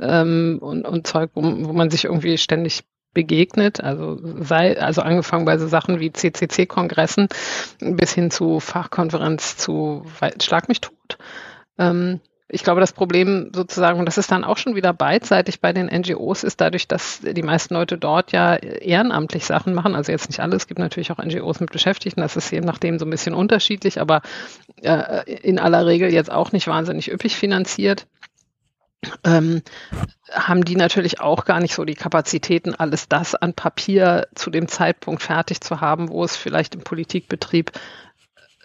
ähm, 0.00 0.58
und, 0.60 0.86
und 0.86 1.06
Zeug, 1.06 1.30
wo, 1.34 1.42
wo 1.42 1.72
man 1.72 1.90
sich 1.90 2.04
irgendwie 2.04 2.38
ständig 2.38 2.84
begegnet, 3.12 3.80
also 3.80 4.18
sei, 4.42 4.78
also 4.78 5.00
angefangen 5.00 5.46
bei 5.46 5.56
so 5.56 5.66
Sachen 5.68 6.00
wie 6.00 6.12
CCC-Kongressen 6.12 7.28
bis 7.80 8.12
hin 8.12 8.30
zu 8.30 8.60
Fachkonferenz 8.60 9.56
zu 9.56 10.04
Schlag 10.42 10.68
mich 10.68 10.82
tot. 10.82 11.16
Ähm, 11.78 12.20
ich 12.48 12.62
glaube, 12.62 12.80
das 12.80 12.92
Problem 12.92 13.50
sozusagen, 13.52 13.98
und 13.98 14.06
das 14.06 14.18
ist 14.18 14.30
dann 14.30 14.44
auch 14.44 14.56
schon 14.56 14.76
wieder 14.76 14.92
beidseitig 14.92 15.60
bei 15.60 15.72
den 15.72 15.86
NGOs, 15.86 16.44
ist 16.44 16.60
dadurch, 16.60 16.86
dass 16.86 17.20
die 17.20 17.42
meisten 17.42 17.74
Leute 17.74 17.98
dort 17.98 18.30
ja 18.30 18.54
ehrenamtlich 18.54 19.44
Sachen 19.44 19.74
machen. 19.74 19.96
Also 19.96 20.12
jetzt 20.12 20.28
nicht 20.28 20.38
alle, 20.40 20.54
es 20.54 20.68
gibt 20.68 20.78
natürlich 20.78 21.10
auch 21.10 21.18
NGOs 21.18 21.58
mit 21.58 21.72
Beschäftigten, 21.72 22.20
das 22.20 22.36
ist 22.36 22.50
je 22.52 22.60
nachdem 22.60 23.00
so 23.00 23.04
ein 23.04 23.10
bisschen 23.10 23.34
unterschiedlich, 23.34 24.00
aber 24.00 24.22
äh, 24.82 25.24
in 25.42 25.58
aller 25.58 25.86
Regel 25.86 26.12
jetzt 26.12 26.30
auch 26.30 26.52
nicht 26.52 26.68
wahnsinnig 26.68 27.10
üppig 27.10 27.36
finanziert. 27.36 28.06
Ähm, 29.24 29.62
haben 30.32 30.64
die 30.64 30.76
natürlich 30.76 31.20
auch 31.20 31.44
gar 31.44 31.60
nicht 31.60 31.74
so 31.74 31.84
die 31.84 31.94
Kapazitäten, 31.94 32.74
alles 32.74 33.08
das 33.08 33.34
an 33.34 33.54
Papier 33.54 34.26
zu 34.34 34.50
dem 34.50 34.68
Zeitpunkt 34.68 35.22
fertig 35.22 35.60
zu 35.60 35.80
haben, 35.80 36.08
wo 36.08 36.24
es 36.24 36.36
vielleicht 36.36 36.74
im 36.74 36.82
Politikbetrieb 36.82 37.72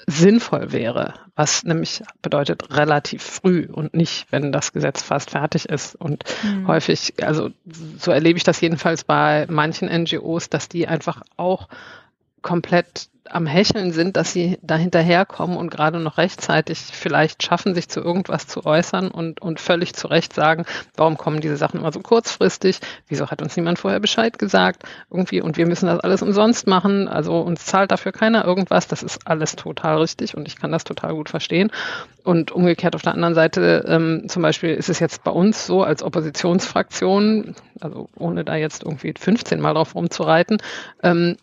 sinnvoll 0.07 0.71
wäre, 0.71 1.13
was 1.35 1.63
nämlich 1.63 2.01
bedeutet 2.21 2.75
relativ 2.75 3.23
früh 3.23 3.67
und 3.71 3.93
nicht, 3.93 4.27
wenn 4.31 4.51
das 4.51 4.73
Gesetz 4.73 5.01
fast 5.01 5.31
fertig 5.31 5.69
ist. 5.69 5.95
Und 5.95 6.23
mhm. 6.43 6.67
häufig, 6.67 7.13
also 7.21 7.49
so 7.97 8.11
erlebe 8.11 8.37
ich 8.37 8.43
das 8.43 8.61
jedenfalls 8.61 9.03
bei 9.03 9.45
manchen 9.49 9.89
NGOs, 9.89 10.49
dass 10.49 10.69
die 10.69 10.87
einfach 10.87 11.21
auch 11.37 11.67
komplett 12.41 13.09
am 13.33 13.45
Hecheln 13.45 13.91
sind, 13.91 14.17
dass 14.17 14.33
sie 14.33 14.57
da 14.61 14.75
hinterherkommen 14.75 15.57
und 15.57 15.69
gerade 15.71 15.99
noch 15.99 16.17
rechtzeitig 16.17 16.79
vielleicht 16.79 17.43
schaffen, 17.43 17.73
sich 17.73 17.89
zu 17.89 18.01
irgendwas 18.01 18.47
zu 18.47 18.65
äußern 18.65 19.09
und, 19.09 19.41
und 19.41 19.59
völlig 19.59 19.93
zu 19.93 20.07
Recht 20.07 20.33
sagen, 20.33 20.65
warum 20.95 21.17
kommen 21.17 21.41
diese 21.41 21.57
Sachen 21.57 21.79
immer 21.79 21.91
so 21.91 22.01
kurzfristig? 22.01 22.79
Wieso 23.07 23.29
hat 23.29 23.41
uns 23.41 23.55
niemand 23.55 23.79
vorher 23.79 23.99
Bescheid 23.99 24.37
gesagt? 24.37 24.83
Irgendwie, 25.09 25.41
und 25.41 25.57
wir 25.57 25.65
müssen 25.65 25.87
das 25.87 25.99
alles 25.99 26.21
umsonst 26.21 26.67
machen, 26.67 27.07
also 27.07 27.39
uns 27.39 27.65
zahlt 27.65 27.91
dafür 27.91 28.11
keiner 28.11 28.45
irgendwas. 28.45 28.87
Das 28.87 29.03
ist 29.03 29.27
alles 29.27 29.55
total 29.55 29.97
richtig 29.97 30.35
und 30.35 30.47
ich 30.47 30.57
kann 30.57 30.71
das 30.71 30.83
total 30.83 31.13
gut 31.13 31.29
verstehen. 31.29 31.71
Und 32.23 32.51
umgekehrt 32.51 32.95
auf 32.95 33.01
der 33.01 33.13
anderen 33.13 33.33
Seite, 33.33 33.85
ähm, 33.87 34.25
zum 34.27 34.41
Beispiel 34.41 34.71
ist 34.71 34.89
es 34.89 34.99
jetzt 34.99 35.23
bei 35.23 35.31
uns 35.31 35.65
so 35.65 35.83
als 35.83 36.03
Oppositionsfraktion, 36.03 37.55
also 37.79 38.09
ohne 38.15 38.43
da 38.43 38.55
jetzt 38.55 38.83
irgendwie 38.83 39.13
15 39.17 39.59
Mal 39.59 39.73
drauf 39.73 39.95
rumzureiten, 39.95 40.57
ähm, 41.01 41.37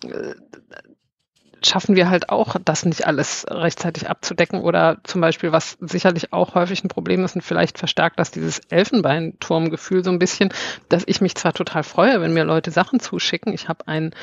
schaffen 1.62 1.96
wir 1.96 2.10
halt 2.10 2.30
auch, 2.30 2.56
das 2.64 2.84
nicht 2.84 3.06
alles 3.06 3.46
rechtzeitig 3.48 4.08
abzudecken 4.08 4.60
oder 4.60 4.98
zum 5.04 5.20
Beispiel, 5.20 5.52
was 5.52 5.76
sicherlich 5.80 6.32
auch 6.32 6.54
häufig 6.54 6.84
ein 6.84 6.88
Problem 6.88 7.24
ist 7.24 7.34
und 7.34 7.42
vielleicht 7.42 7.78
verstärkt 7.78 8.18
das 8.18 8.30
dieses 8.30 8.60
Elfenbeinturmgefühl 8.70 10.04
so 10.04 10.10
ein 10.10 10.18
bisschen, 10.18 10.50
dass 10.88 11.04
ich 11.06 11.20
mich 11.20 11.34
zwar 11.34 11.52
total 11.52 11.82
freue, 11.82 12.20
wenn 12.20 12.34
mir 12.34 12.44
Leute 12.44 12.70
Sachen 12.70 13.00
zuschicken. 13.00 13.52
Ich 13.52 13.68
habe 13.68 13.86
ein 13.88 14.14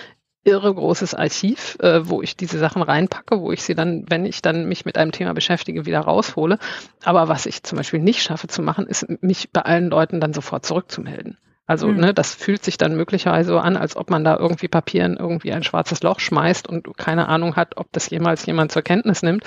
irre 0.45 0.73
großes 0.73 1.15
Archiv, 1.15 1.77
äh, 1.79 2.07
wo 2.07 2.21
ich 2.21 2.37
diese 2.37 2.59
Sachen 2.59 2.83
reinpacke, 2.83 3.41
wo 3.41 3.51
ich 3.51 3.63
sie 3.63 3.75
dann, 3.75 4.05
wenn 4.07 4.25
ich 4.25 4.41
dann 4.41 4.67
mich 4.67 4.85
mit 4.85 4.97
einem 4.97 5.11
Thema 5.11 5.33
beschäftige, 5.33 5.85
wieder 5.85 6.01
raushole. 6.01 6.59
Aber 7.03 7.27
was 7.27 7.47
ich 7.47 7.63
zum 7.63 7.77
Beispiel 7.77 7.99
nicht 7.99 8.21
schaffe 8.21 8.47
zu 8.47 8.61
machen, 8.61 8.85
ist 8.85 9.07
mich 9.21 9.51
bei 9.51 9.61
allen 9.61 9.89
Leuten 9.89 10.21
dann 10.21 10.33
sofort 10.33 10.65
zurückzumelden. 10.65 11.37
Also 11.67 11.87
mhm. 11.87 11.97
ne, 11.97 12.13
das 12.13 12.35
fühlt 12.35 12.63
sich 12.63 12.77
dann 12.77 12.95
möglicherweise 12.95 13.49
so 13.49 13.59
an, 13.59 13.75
als 13.75 13.95
ob 13.95 14.09
man 14.09 14.23
da 14.23 14.37
irgendwie 14.37 14.67
Papieren 14.67 15.17
irgendwie 15.17 15.51
ein 15.51 15.63
schwarzes 15.63 16.03
Loch 16.03 16.19
schmeißt 16.19 16.67
und 16.67 16.97
keine 16.97 17.27
Ahnung 17.27 17.55
hat, 17.55 17.77
ob 17.77 17.91
das 17.91 18.09
jemals 18.09 18.45
jemand 18.45 18.71
zur 18.71 18.83
Kenntnis 18.83 19.23
nimmt. 19.23 19.43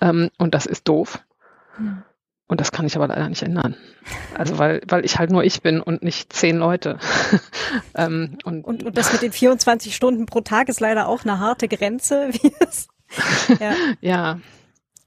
Ähm, 0.00 0.30
und 0.38 0.54
das 0.54 0.66
ist 0.66 0.86
doof. 0.88 1.18
Mhm. 1.78 2.02
Und 2.48 2.60
das 2.60 2.70
kann 2.70 2.86
ich 2.86 2.94
aber 2.94 3.08
leider 3.08 3.28
nicht 3.28 3.42
ändern. 3.42 3.74
Also 4.38 4.58
weil, 4.58 4.80
weil 4.86 5.04
ich 5.04 5.18
halt 5.18 5.30
nur 5.30 5.42
ich 5.42 5.62
bin 5.62 5.80
und 5.80 6.04
nicht 6.04 6.32
zehn 6.32 6.58
Leute. 6.58 6.98
ähm, 7.96 8.38
und, 8.44 8.64
und, 8.64 8.84
und 8.84 8.96
das 8.96 9.12
mit 9.12 9.22
den 9.22 9.32
24 9.32 9.94
Stunden 9.94 10.26
pro 10.26 10.42
Tag 10.42 10.68
ist 10.68 10.78
leider 10.78 11.08
auch 11.08 11.24
eine 11.24 11.40
harte 11.40 11.66
Grenze. 11.66 12.28
Wie 12.32 12.52
es, 12.60 12.88
ja. 13.60 13.72
ja. 14.00 14.40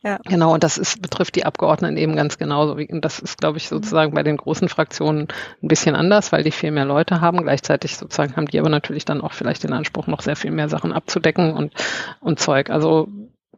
Ja. 0.01 0.17
Genau, 0.23 0.53
und 0.53 0.63
das 0.63 0.77
ist, 0.77 1.01
betrifft 1.01 1.35
die 1.35 1.45
Abgeordneten 1.45 1.97
eben 1.97 2.15
ganz 2.15 2.37
genauso. 2.37 2.73
Und 2.73 3.03
das 3.03 3.19
ist, 3.19 3.37
glaube 3.37 3.57
ich, 3.57 3.67
sozusagen 3.67 4.13
bei 4.13 4.23
den 4.23 4.37
großen 4.37 4.69
Fraktionen 4.69 5.27
ein 5.61 5.67
bisschen 5.67 5.95
anders, 5.95 6.31
weil 6.31 6.43
die 6.43 6.51
viel 6.51 6.71
mehr 6.71 6.85
Leute 6.85 7.19
haben. 7.19 7.43
Gleichzeitig 7.43 7.97
sozusagen 7.97 8.35
haben 8.37 8.45
die 8.47 8.59
aber 8.59 8.69
natürlich 8.69 9.03
dann 9.03 9.19
auch 9.19 9.33
vielleicht 9.33 9.63
den 9.63 9.73
Anspruch, 9.73 10.07
noch 10.07 10.21
sehr 10.21 10.37
viel 10.37 10.51
mehr 10.51 10.69
Sachen 10.69 10.93
abzudecken 10.93 11.53
und, 11.53 11.73
und 12.21 12.39
Zeug. 12.39 12.69
Also 12.69 13.09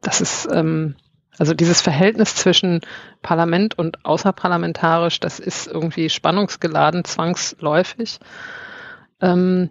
das 0.01 0.19
ist, 0.19 0.49
ähm, 0.51 0.95
also 1.37 1.53
dieses 1.53 1.81
Verhältnis 1.81 2.35
zwischen 2.35 2.81
Parlament 3.21 3.77
und 3.77 4.03
außerparlamentarisch, 4.03 5.19
das 5.19 5.39
ist 5.39 5.67
irgendwie 5.67 6.09
spannungsgeladen, 6.09 7.03
zwangsläufig. 7.03 8.19
Ähm, 9.21 9.69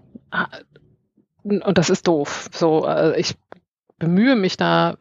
und 1.43 1.79
das 1.79 1.91
ist 1.91 2.07
doof. 2.07 2.49
So, 2.53 2.87
äh, 2.87 3.19
ich 3.19 3.35
bemühe 3.99 4.37
mich 4.37 4.57
da 4.57 4.97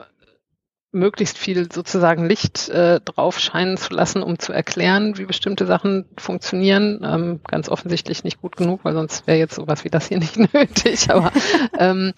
möglichst 0.91 1.37
viel 1.37 1.71
sozusagen 1.71 2.25
Licht 2.27 2.69
äh, 2.69 2.99
drauf 3.01 3.39
scheinen 3.39 3.77
zu 3.77 3.93
lassen, 3.93 4.23
um 4.23 4.39
zu 4.39 4.53
erklären, 4.53 5.17
wie 5.17 5.25
bestimmte 5.25 5.65
Sachen 5.65 6.05
funktionieren. 6.17 7.01
Ähm, 7.03 7.39
ganz 7.47 7.69
offensichtlich 7.69 8.23
nicht 8.23 8.41
gut 8.41 8.55
genug, 8.55 8.83
weil 8.83 8.93
sonst 8.93 9.27
wäre 9.27 9.37
jetzt 9.37 9.55
sowas 9.55 9.83
wie 9.83 9.89
das 9.89 10.07
hier 10.07 10.17
nicht 10.19 10.37
nötig. 10.37 11.09
Aber 11.11 11.31
ähm, 11.77 12.13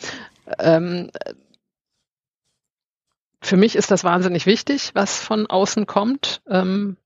ähm, 0.59 1.11
für 3.41 3.57
mich 3.57 3.75
ist 3.75 3.91
das 3.91 4.03
wahnsinnig 4.03 4.45
wichtig, 4.45 4.91
was 4.93 5.19
von 5.19 5.47
außen 5.47 5.87
kommt. 5.87 6.41
Ähm, 6.47 6.97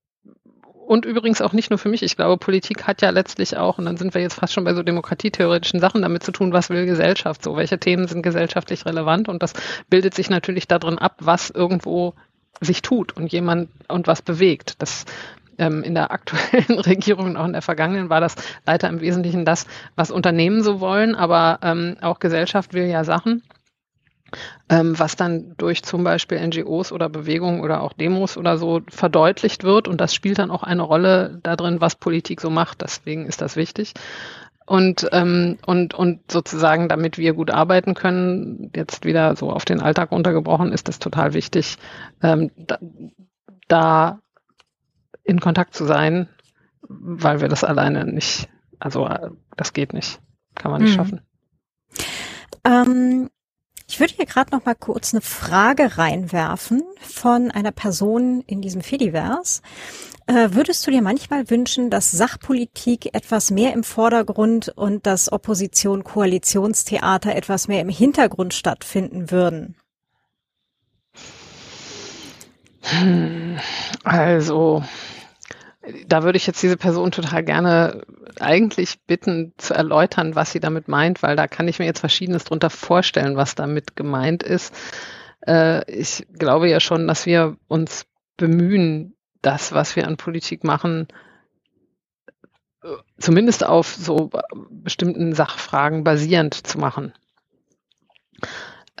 und 0.86 1.04
übrigens 1.04 1.42
auch 1.42 1.52
nicht 1.52 1.70
nur 1.70 1.78
für 1.78 1.88
mich. 1.88 2.02
Ich 2.02 2.16
glaube, 2.16 2.38
Politik 2.38 2.86
hat 2.86 3.02
ja 3.02 3.10
letztlich 3.10 3.56
auch, 3.56 3.78
und 3.78 3.86
dann 3.86 3.96
sind 3.96 4.14
wir 4.14 4.22
jetzt 4.22 4.34
fast 4.34 4.52
schon 4.52 4.64
bei 4.64 4.74
so 4.74 4.82
demokratietheoretischen 4.82 5.80
Sachen 5.80 6.02
damit 6.02 6.22
zu 6.22 6.32
tun, 6.32 6.52
was 6.52 6.70
will 6.70 6.86
Gesellschaft 6.86 7.42
so, 7.42 7.56
welche 7.56 7.78
Themen 7.78 8.06
sind 8.06 8.22
gesellschaftlich 8.22 8.86
relevant 8.86 9.28
und 9.28 9.42
das 9.42 9.52
bildet 9.90 10.14
sich 10.14 10.30
natürlich 10.30 10.68
darin 10.68 10.98
ab, 10.98 11.16
was 11.20 11.50
irgendwo 11.50 12.14
sich 12.60 12.82
tut 12.82 13.16
und 13.16 13.32
jemand 13.32 13.68
und 13.88 14.06
was 14.06 14.22
bewegt. 14.22 14.80
Das 14.80 15.04
ähm, 15.58 15.82
in 15.82 15.94
der 15.94 16.10
aktuellen 16.12 16.78
Regierung 16.78 17.26
und 17.26 17.36
auch 17.36 17.46
in 17.46 17.52
der 17.52 17.62
vergangenen 17.62 18.08
war 18.08 18.20
das 18.20 18.36
leider 18.64 18.88
im 18.88 19.00
Wesentlichen 19.00 19.44
das, 19.44 19.66
was 19.96 20.10
Unternehmen 20.10 20.62
so 20.62 20.80
wollen, 20.80 21.14
aber 21.14 21.58
ähm, 21.62 21.96
auch 22.00 22.20
Gesellschaft 22.20 22.74
will 22.74 22.86
ja 22.86 23.04
Sachen 23.04 23.42
ähm, 24.68 24.98
was 24.98 25.16
dann 25.16 25.54
durch 25.56 25.82
zum 25.82 26.04
Beispiel 26.04 26.44
NGOs 26.44 26.92
oder 26.92 27.08
Bewegungen 27.08 27.60
oder 27.60 27.82
auch 27.82 27.92
Demos 27.92 28.36
oder 28.36 28.58
so 28.58 28.80
verdeutlicht 28.88 29.64
wird. 29.64 29.88
Und 29.88 30.00
das 30.00 30.14
spielt 30.14 30.38
dann 30.38 30.50
auch 30.50 30.62
eine 30.62 30.82
Rolle 30.82 31.38
darin, 31.42 31.80
was 31.80 31.94
Politik 31.94 32.40
so 32.40 32.50
macht. 32.50 32.82
Deswegen 32.82 33.26
ist 33.26 33.40
das 33.40 33.56
wichtig. 33.56 33.94
Und, 34.66 35.08
ähm, 35.12 35.58
und, 35.64 35.94
und 35.94 36.30
sozusagen, 36.30 36.88
damit 36.88 37.18
wir 37.18 37.34
gut 37.34 37.52
arbeiten 37.52 37.94
können, 37.94 38.72
jetzt 38.74 39.04
wieder 39.04 39.36
so 39.36 39.50
auf 39.50 39.64
den 39.64 39.80
Alltag 39.80 40.10
runtergebrochen, 40.10 40.72
ist 40.72 40.88
es 40.88 40.98
total 40.98 41.34
wichtig, 41.34 41.78
ähm, 42.20 42.50
da, 42.56 42.78
da 43.68 44.20
in 45.22 45.38
Kontakt 45.38 45.74
zu 45.74 45.84
sein, 45.84 46.28
weil 46.80 47.40
wir 47.40 47.48
das 47.48 47.62
alleine 47.62 48.04
nicht, 48.06 48.48
also 48.80 49.06
äh, 49.06 49.30
das 49.56 49.72
geht 49.72 49.92
nicht, 49.92 50.20
kann 50.56 50.72
man 50.72 50.82
nicht 50.82 50.92
mhm. 50.92 50.96
schaffen. 50.96 51.20
Ähm, 52.64 53.30
ich 53.88 54.00
würde 54.00 54.14
hier 54.14 54.26
gerade 54.26 54.50
noch 54.50 54.64
mal 54.64 54.74
kurz 54.74 55.14
eine 55.14 55.20
Frage 55.20 55.98
reinwerfen 55.98 56.82
von 57.00 57.50
einer 57.50 57.72
Person 57.72 58.42
in 58.46 58.60
diesem 58.60 58.82
Fediverse. 58.82 59.62
Äh, 60.26 60.50
würdest 60.52 60.86
du 60.86 60.90
dir 60.90 61.02
manchmal 61.02 61.48
wünschen, 61.50 61.88
dass 61.88 62.10
Sachpolitik 62.10 63.14
etwas 63.14 63.52
mehr 63.52 63.72
im 63.72 63.84
Vordergrund 63.84 64.70
und 64.70 65.06
das 65.06 65.30
Opposition-Koalitionstheater 65.30 67.36
etwas 67.36 67.68
mehr 67.68 67.80
im 67.80 67.88
Hintergrund 67.88 68.52
stattfinden 68.52 69.30
würden? 69.30 69.76
Hm, 72.82 73.58
also, 74.02 74.82
da 76.06 76.22
würde 76.22 76.36
ich 76.36 76.46
jetzt 76.46 76.62
diese 76.62 76.76
Person 76.76 77.10
total 77.10 77.44
gerne 77.44 78.02
eigentlich 78.40 79.00
bitten 79.06 79.52
zu 79.56 79.74
erläutern, 79.74 80.34
was 80.34 80.52
sie 80.52 80.60
damit 80.60 80.88
meint, 80.88 81.22
weil 81.22 81.36
da 81.36 81.46
kann 81.46 81.68
ich 81.68 81.78
mir 81.78 81.84
jetzt 81.86 82.00
Verschiedenes 82.00 82.44
drunter 82.44 82.70
vorstellen, 82.70 83.36
was 83.36 83.54
damit 83.54 83.96
gemeint 83.96 84.42
ist. 84.42 84.74
Äh, 85.46 85.90
ich 85.90 86.26
glaube 86.32 86.68
ja 86.68 86.80
schon, 86.80 87.06
dass 87.06 87.26
wir 87.26 87.56
uns 87.68 88.06
bemühen, 88.36 89.14
das, 89.42 89.72
was 89.72 89.94
wir 89.94 90.08
an 90.08 90.16
Politik 90.16 90.64
machen, 90.64 91.06
äh, 92.82 92.88
zumindest 93.18 93.64
auf 93.64 93.94
so 93.94 94.30
bestimmten 94.70 95.34
Sachfragen 95.34 96.04
basierend 96.04 96.54
zu 96.66 96.78
machen. 96.78 97.12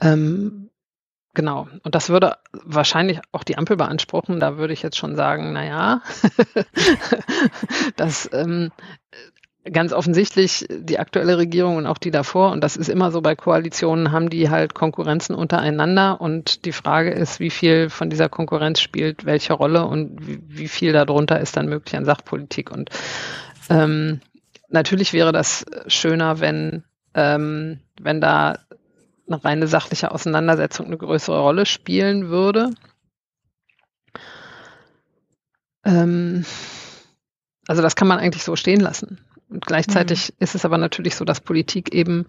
Ähm, 0.00 0.65
Genau. 1.36 1.68
Und 1.82 1.94
das 1.94 2.08
würde 2.08 2.38
wahrscheinlich 2.50 3.20
auch 3.30 3.44
die 3.44 3.58
Ampel 3.58 3.76
beanspruchen. 3.76 4.40
Da 4.40 4.56
würde 4.56 4.72
ich 4.72 4.80
jetzt 4.80 4.96
schon 4.96 5.16
sagen, 5.16 5.52
na 5.52 5.66
ja, 5.66 6.00
das 7.96 8.30
ähm, 8.32 8.72
ganz 9.70 9.92
offensichtlich 9.92 10.64
die 10.70 10.98
aktuelle 10.98 11.36
Regierung 11.36 11.76
und 11.76 11.86
auch 11.86 11.98
die 11.98 12.10
davor, 12.10 12.52
und 12.52 12.64
das 12.64 12.78
ist 12.78 12.88
immer 12.88 13.10
so 13.10 13.20
bei 13.20 13.34
Koalitionen, 13.34 14.12
haben 14.12 14.30
die 14.30 14.48
halt 14.48 14.72
Konkurrenzen 14.72 15.34
untereinander. 15.34 16.22
Und 16.22 16.64
die 16.64 16.72
Frage 16.72 17.10
ist, 17.10 17.38
wie 17.38 17.50
viel 17.50 17.90
von 17.90 18.08
dieser 18.08 18.30
Konkurrenz 18.30 18.80
spielt 18.80 19.26
welche 19.26 19.52
Rolle 19.52 19.84
und 19.84 20.26
wie, 20.26 20.38
wie 20.48 20.68
viel 20.68 20.94
darunter 20.94 21.38
ist 21.38 21.58
dann 21.58 21.68
möglich 21.68 21.94
an 21.96 22.06
Sachpolitik. 22.06 22.70
Und 22.70 22.88
ähm, 23.68 24.20
natürlich 24.70 25.12
wäre 25.12 25.32
das 25.32 25.66
schöner, 25.86 26.40
wenn, 26.40 26.84
ähm, 27.12 27.80
wenn 28.00 28.22
da 28.22 28.54
eine 29.26 29.44
reine 29.44 29.66
sachliche 29.66 30.10
Auseinandersetzung 30.10 30.86
eine 30.86 30.96
größere 30.96 31.40
Rolle 31.40 31.66
spielen 31.66 32.28
würde. 32.28 32.70
Ähm, 35.84 36.44
also 37.66 37.82
das 37.82 37.96
kann 37.96 38.08
man 38.08 38.18
eigentlich 38.18 38.44
so 38.44 38.56
stehen 38.56 38.80
lassen. 38.80 39.18
Und 39.48 39.64
gleichzeitig 39.66 40.30
mhm. 40.30 40.36
ist 40.40 40.54
es 40.54 40.64
aber 40.64 40.78
natürlich 40.78 41.16
so, 41.16 41.24
dass 41.24 41.40
Politik 41.40 41.94
eben, 41.94 42.26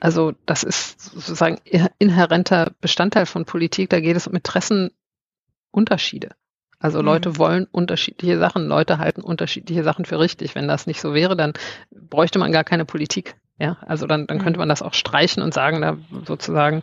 also 0.00 0.32
das 0.46 0.62
ist 0.62 1.00
sozusagen 1.00 1.58
inhärenter 1.98 2.72
Bestandteil 2.80 3.26
von 3.26 3.44
Politik, 3.44 3.90
da 3.90 4.00
geht 4.00 4.16
es 4.16 4.26
um 4.26 4.34
Interessenunterschiede. 4.34 6.30
Also 6.78 6.98
mhm. 6.98 7.04
Leute 7.06 7.38
wollen 7.38 7.66
unterschiedliche 7.70 8.38
Sachen, 8.38 8.66
Leute 8.66 8.98
halten 8.98 9.22
unterschiedliche 9.22 9.84
Sachen 9.84 10.04
für 10.04 10.18
richtig. 10.18 10.54
Wenn 10.54 10.68
das 10.68 10.86
nicht 10.86 11.00
so 11.00 11.14
wäre, 11.14 11.36
dann 11.36 11.52
bräuchte 11.90 12.38
man 12.38 12.52
gar 12.52 12.64
keine 12.64 12.84
Politik. 12.84 13.36
Ja, 13.58 13.76
also 13.86 14.06
dann, 14.06 14.26
dann 14.26 14.38
könnte 14.38 14.58
mhm. 14.58 14.62
man 14.62 14.68
das 14.68 14.82
auch 14.82 14.94
streichen 14.94 15.42
und 15.42 15.54
sagen, 15.54 15.82
da 15.82 15.96
sozusagen, 16.26 16.82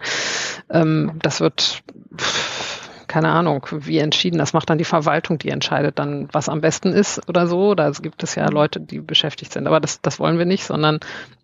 ähm, 0.69 1.13
das 1.21 1.41
wird 1.41 1.83
keine 3.09 3.29
Ahnung, 3.29 3.65
wie 3.71 3.97
entschieden. 3.97 4.37
Das 4.37 4.53
macht 4.53 4.69
dann 4.69 4.77
die 4.77 4.85
Verwaltung, 4.85 5.39
die 5.39 5.49
entscheidet 5.49 5.99
dann, 5.99 6.29
was 6.31 6.47
am 6.47 6.61
besten 6.61 6.93
ist 6.93 7.27
oder 7.27 7.47
so. 7.47 7.75
Da 7.75 7.89
gibt 7.89 8.23
es 8.23 8.35
ja 8.35 8.45
mhm. 8.45 8.53
Leute, 8.53 8.79
die 8.79 8.99
beschäftigt 8.99 9.51
sind. 9.51 9.67
Aber 9.67 9.81
das, 9.81 9.99
das 10.01 10.19
wollen 10.19 10.37
wir 10.37 10.45
nicht, 10.45 10.63
sondern 10.63 10.99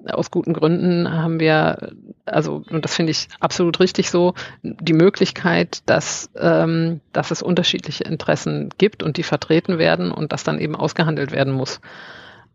aus 0.06 0.32
guten 0.32 0.54
Gründen 0.54 1.12
haben 1.12 1.40
wir, 1.40 1.92
also, 2.26 2.64
und 2.70 2.86
das 2.86 2.96
finde 2.96 3.12
ich 3.12 3.28
absolut 3.40 3.80
richtig 3.80 4.12
so, 4.12 4.36
die 4.62 4.94
Möglichkeit, 4.94 5.82
dass, 5.88 6.30
ähm, 6.40 7.02
dass 7.12 7.32
es 7.32 7.42
unterschiedliche 7.42 8.04
Interessen 8.06 8.70
gibt 8.78 9.02
und 9.04 9.18
die 9.18 9.24
vertreten 9.24 9.80
werden 9.80 10.12
und 10.12 10.32
das 10.32 10.44
dann 10.44 10.60
eben 10.60 10.76
ausgehandelt 10.76 11.32
werden 11.32 11.54
muss. 11.54 11.82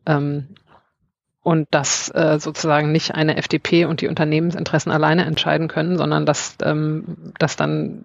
Ähm, 0.07 0.47
und 1.51 1.67
dass 1.73 2.09
äh, 2.15 2.39
sozusagen 2.39 2.93
nicht 2.93 3.17
eine 3.17 3.37
FDP 3.37 3.85
und 3.85 4.03
die 4.03 4.07
Unternehmensinteressen 4.07 4.93
alleine 4.93 5.25
entscheiden 5.25 5.67
können, 5.67 5.99
sondern 5.99 6.25
dass, 6.25 6.57
ähm, 6.63 7.33
dass 7.41 7.57
dann, 7.57 8.05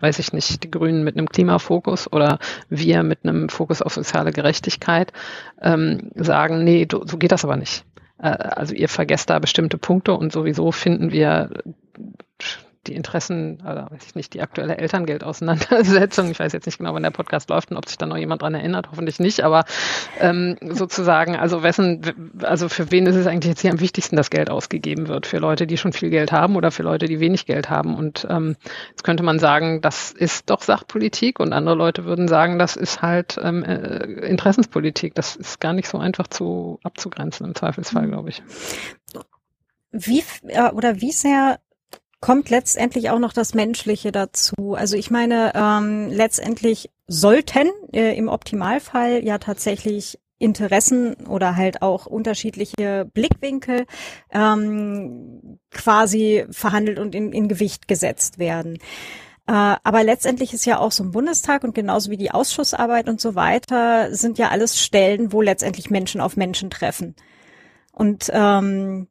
weiß 0.00 0.18
ich 0.18 0.32
nicht, 0.32 0.64
die 0.64 0.70
Grünen 0.70 1.04
mit 1.04 1.14
einem 1.14 1.28
Klimafokus 1.28 2.10
oder 2.10 2.38
wir 2.70 3.02
mit 3.02 3.18
einem 3.22 3.50
Fokus 3.50 3.82
auf 3.82 3.92
soziale 3.92 4.32
Gerechtigkeit 4.32 5.12
ähm, 5.60 6.10
sagen, 6.14 6.64
nee, 6.64 6.86
du, 6.86 7.06
so 7.06 7.18
geht 7.18 7.32
das 7.32 7.44
aber 7.44 7.56
nicht. 7.56 7.84
Äh, 8.16 8.28
also 8.28 8.74
ihr 8.74 8.88
vergesst 8.88 9.28
da 9.28 9.40
bestimmte 9.40 9.76
Punkte 9.76 10.14
und 10.14 10.32
sowieso 10.32 10.72
finden 10.72 11.12
wir 11.12 11.50
die 12.88 12.94
Interessen, 12.94 13.58
oder 13.62 13.88
weiß 13.90 14.06
ich 14.06 14.14
nicht, 14.14 14.34
die 14.34 14.40
aktuelle 14.40 14.78
Elterngeldauseinandersetzung. 14.78 16.30
Ich 16.30 16.38
weiß 16.38 16.52
jetzt 16.52 16.66
nicht 16.66 16.78
genau, 16.78 16.94
wann 16.94 17.02
der 17.02 17.10
Podcast 17.10 17.50
läuft 17.50 17.70
und 17.70 17.76
ob 17.76 17.88
sich 17.88 17.98
da 17.98 18.06
noch 18.06 18.16
jemand 18.16 18.42
dran 18.42 18.54
erinnert, 18.54 18.88
hoffentlich 18.90 19.20
nicht, 19.20 19.42
aber 19.42 19.64
ähm, 20.20 20.56
sozusagen, 20.62 21.36
also 21.36 21.62
wessen, 21.62 22.02
also 22.42 22.68
für 22.68 22.90
wen 22.90 23.06
ist 23.06 23.16
es 23.16 23.26
eigentlich 23.26 23.50
jetzt 23.50 23.60
hier 23.60 23.70
am 23.70 23.80
wichtigsten, 23.80 24.16
dass 24.16 24.30
Geld 24.30 24.50
ausgegeben 24.50 25.08
wird? 25.08 25.26
Für 25.26 25.38
Leute, 25.38 25.66
die 25.66 25.76
schon 25.76 25.92
viel 25.92 26.10
Geld 26.10 26.32
haben 26.32 26.56
oder 26.56 26.70
für 26.70 26.82
Leute, 26.82 27.06
die 27.06 27.20
wenig 27.20 27.46
Geld 27.46 27.70
haben? 27.70 27.96
Und 27.96 28.26
ähm, 28.30 28.56
jetzt 28.90 29.04
könnte 29.04 29.22
man 29.22 29.38
sagen, 29.38 29.80
das 29.80 30.12
ist 30.12 30.50
doch 30.50 30.62
Sachpolitik 30.62 31.40
und 31.40 31.52
andere 31.52 31.74
Leute 31.74 32.04
würden 32.04 32.28
sagen, 32.28 32.58
das 32.58 32.76
ist 32.76 33.02
halt 33.02 33.38
ähm, 33.42 33.64
äh, 33.64 34.04
Interessenspolitik. 34.26 35.14
Das 35.14 35.36
ist 35.36 35.60
gar 35.60 35.72
nicht 35.72 35.88
so 35.88 35.98
einfach 35.98 36.26
zu 36.28 36.78
abzugrenzen 36.82 37.46
im 37.46 37.54
Zweifelsfall, 37.54 38.08
glaube 38.08 38.30
ich. 38.30 38.42
Wie 39.92 40.22
oder 40.72 41.00
wie 41.00 41.12
sehr 41.12 41.58
kommt 42.26 42.50
letztendlich 42.50 43.10
auch 43.10 43.20
noch 43.20 43.32
das 43.32 43.54
Menschliche 43.54 44.10
dazu. 44.10 44.74
Also 44.74 44.96
ich 44.96 45.12
meine, 45.12 45.52
ähm, 45.54 46.10
letztendlich 46.10 46.90
sollten 47.06 47.68
äh, 47.92 48.16
im 48.18 48.26
Optimalfall 48.26 49.24
ja 49.24 49.38
tatsächlich 49.38 50.18
Interessen 50.40 51.14
oder 51.28 51.54
halt 51.54 51.82
auch 51.82 52.06
unterschiedliche 52.06 53.08
Blickwinkel 53.14 53.86
ähm, 54.32 55.60
quasi 55.70 56.46
verhandelt 56.50 56.98
und 56.98 57.14
in, 57.14 57.32
in 57.32 57.46
Gewicht 57.46 57.86
gesetzt 57.86 58.40
werden. 58.40 58.78
Äh, 59.46 59.76
aber 59.84 60.02
letztendlich 60.02 60.52
ist 60.52 60.66
ja 60.66 60.80
auch 60.80 60.90
so 60.90 61.04
ein 61.04 61.12
Bundestag 61.12 61.62
und 61.62 61.76
genauso 61.76 62.10
wie 62.10 62.16
die 62.16 62.32
Ausschussarbeit 62.32 63.08
und 63.08 63.20
so 63.20 63.36
weiter 63.36 64.12
sind 64.12 64.36
ja 64.36 64.48
alles 64.48 64.82
Stellen, 64.82 65.30
wo 65.32 65.42
letztendlich 65.42 65.90
Menschen 65.90 66.20
auf 66.20 66.36
Menschen 66.36 66.70
treffen. 66.70 67.14
Und 67.92 68.32
ähm, 68.34 69.06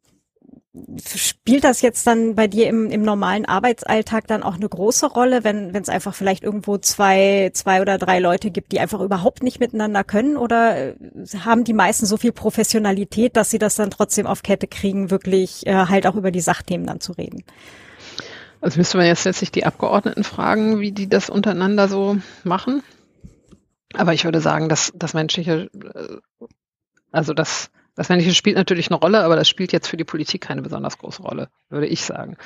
spielt 1.06 1.64
das 1.64 1.82
jetzt 1.82 2.06
dann 2.06 2.36
bei 2.36 2.48
dir 2.48 2.68
im, 2.68 2.90
im 2.90 3.02
normalen 3.02 3.46
Arbeitsalltag 3.46 4.28
dann 4.28 4.44
auch 4.44 4.56
eine 4.56 4.68
große 4.68 5.08
Rolle, 5.08 5.44
wenn 5.44 5.74
es 5.76 5.90
einfach 5.90 6.14
vielleicht 6.14 6.44
irgendwo 6.44 6.78
zwei 6.78 7.52
zwei 7.54 7.82
oder 7.82 7.98
drei 7.98 8.20
Leute 8.20 8.52
gibt, 8.52 8.72
die 8.72 8.80
einfach 8.80 9.00
überhaupt 9.00 9.44
nicht 9.44 9.60
miteinander 9.60 10.04
können, 10.04 10.38
oder 10.38 10.78
äh, 10.78 10.96
haben 11.44 11.64
die 11.64 11.74
meisten 11.74 12.06
so 12.06 12.18
viel 12.18 12.32
Professionalität, 12.32 13.36
dass 13.36 13.50
sie 13.50 13.60
das 13.60 13.76
dann 13.76 13.92
trotzdem 13.92 14.28
auf 14.28 14.44
Kette 14.44 14.68
kriegen, 14.68 15.12
wirklich 15.12 15.66
äh, 15.68 15.74
halt 15.74 16.08
auch 16.08 16.16
über 16.16 16.32
die 16.32 16.42
Sachthemen 16.42 16.88
dann 16.88 17.00
zu 17.00 17.14
reden? 17.14 17.44
Also 18.62 18.80
müsste 18.80 18.98
man 18.98 19.06
jetzt 19.06 19.26
letztlich 19.26 19.52
die 19.52 19.66
Abgeordneten 19.66 20.24
fragen, 20.24 20.80
wie 20.80 20.92
die 20.92 21.08
das 21.08 21.30
untereinander 21.30 21.88
so 21.88 22.18
machen. 22.44 22.82
Aber 23.94 24.14
ich 24.14 24.26
würde 24.26 24.42
sagen, 24.42 24.70
dass 24.70 24.92
das 24.96 25.14
menschliche, 25.14 25.70
äh, 25.74 26.48
also 27.12 27.34
das 27.34 27.70
das 27.96 28.10
Männliche 28.10 28.34
spielt 28.34 28.58
natürlich 28.58 28.90
eine 28.90 29.00
Rolle, 29.00 29.24
aber 29.24 29.36
das 29.36 29.48
spielt 29.48 29.72
jetzt 29.72 29.88
für 29.88 29.98
die 29.98 30.04
Politik 30.04 30.42
keine 30.42 30.62
besonders 30.62 30.98
große 30.98 31.22
Rolle, 31.22 31.50
würde 31.70 31.88
ich 31.88 32.04
sagen. 32.04 32.38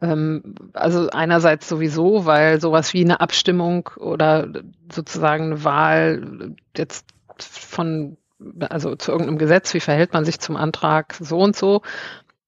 Ähm, 0.00 0.54
also 0.72 1.08
einerseits 1.10 1.68
sowieso, 1.68 2.26
weil 2.26 2.60
sowas 2.60 2.92
wie 2.92 3.04
eine 3.04 3.20
Abstimmung 3.20 3.90
oder 3.96 4.48
sozusagen 4.92 5.44
eine 5.44 5.64
Wahl 5.64 6.54
jetzt 6.76 7.06
von, 7.38 8.16
also 8.60 8.96
zu 8.96 9.12
irgendeinem 9.12 9.38
Gesetz, 9.38 9.72
wie 9.74 9.80
verhält 9.80 10.12
man 10.12 10.24
sich 10.24 10.40
zum 10.40 10.56
Antrag 10.56 11.14
so 11.18 11.38
und 11.38 11.56
so, 11.56 11.82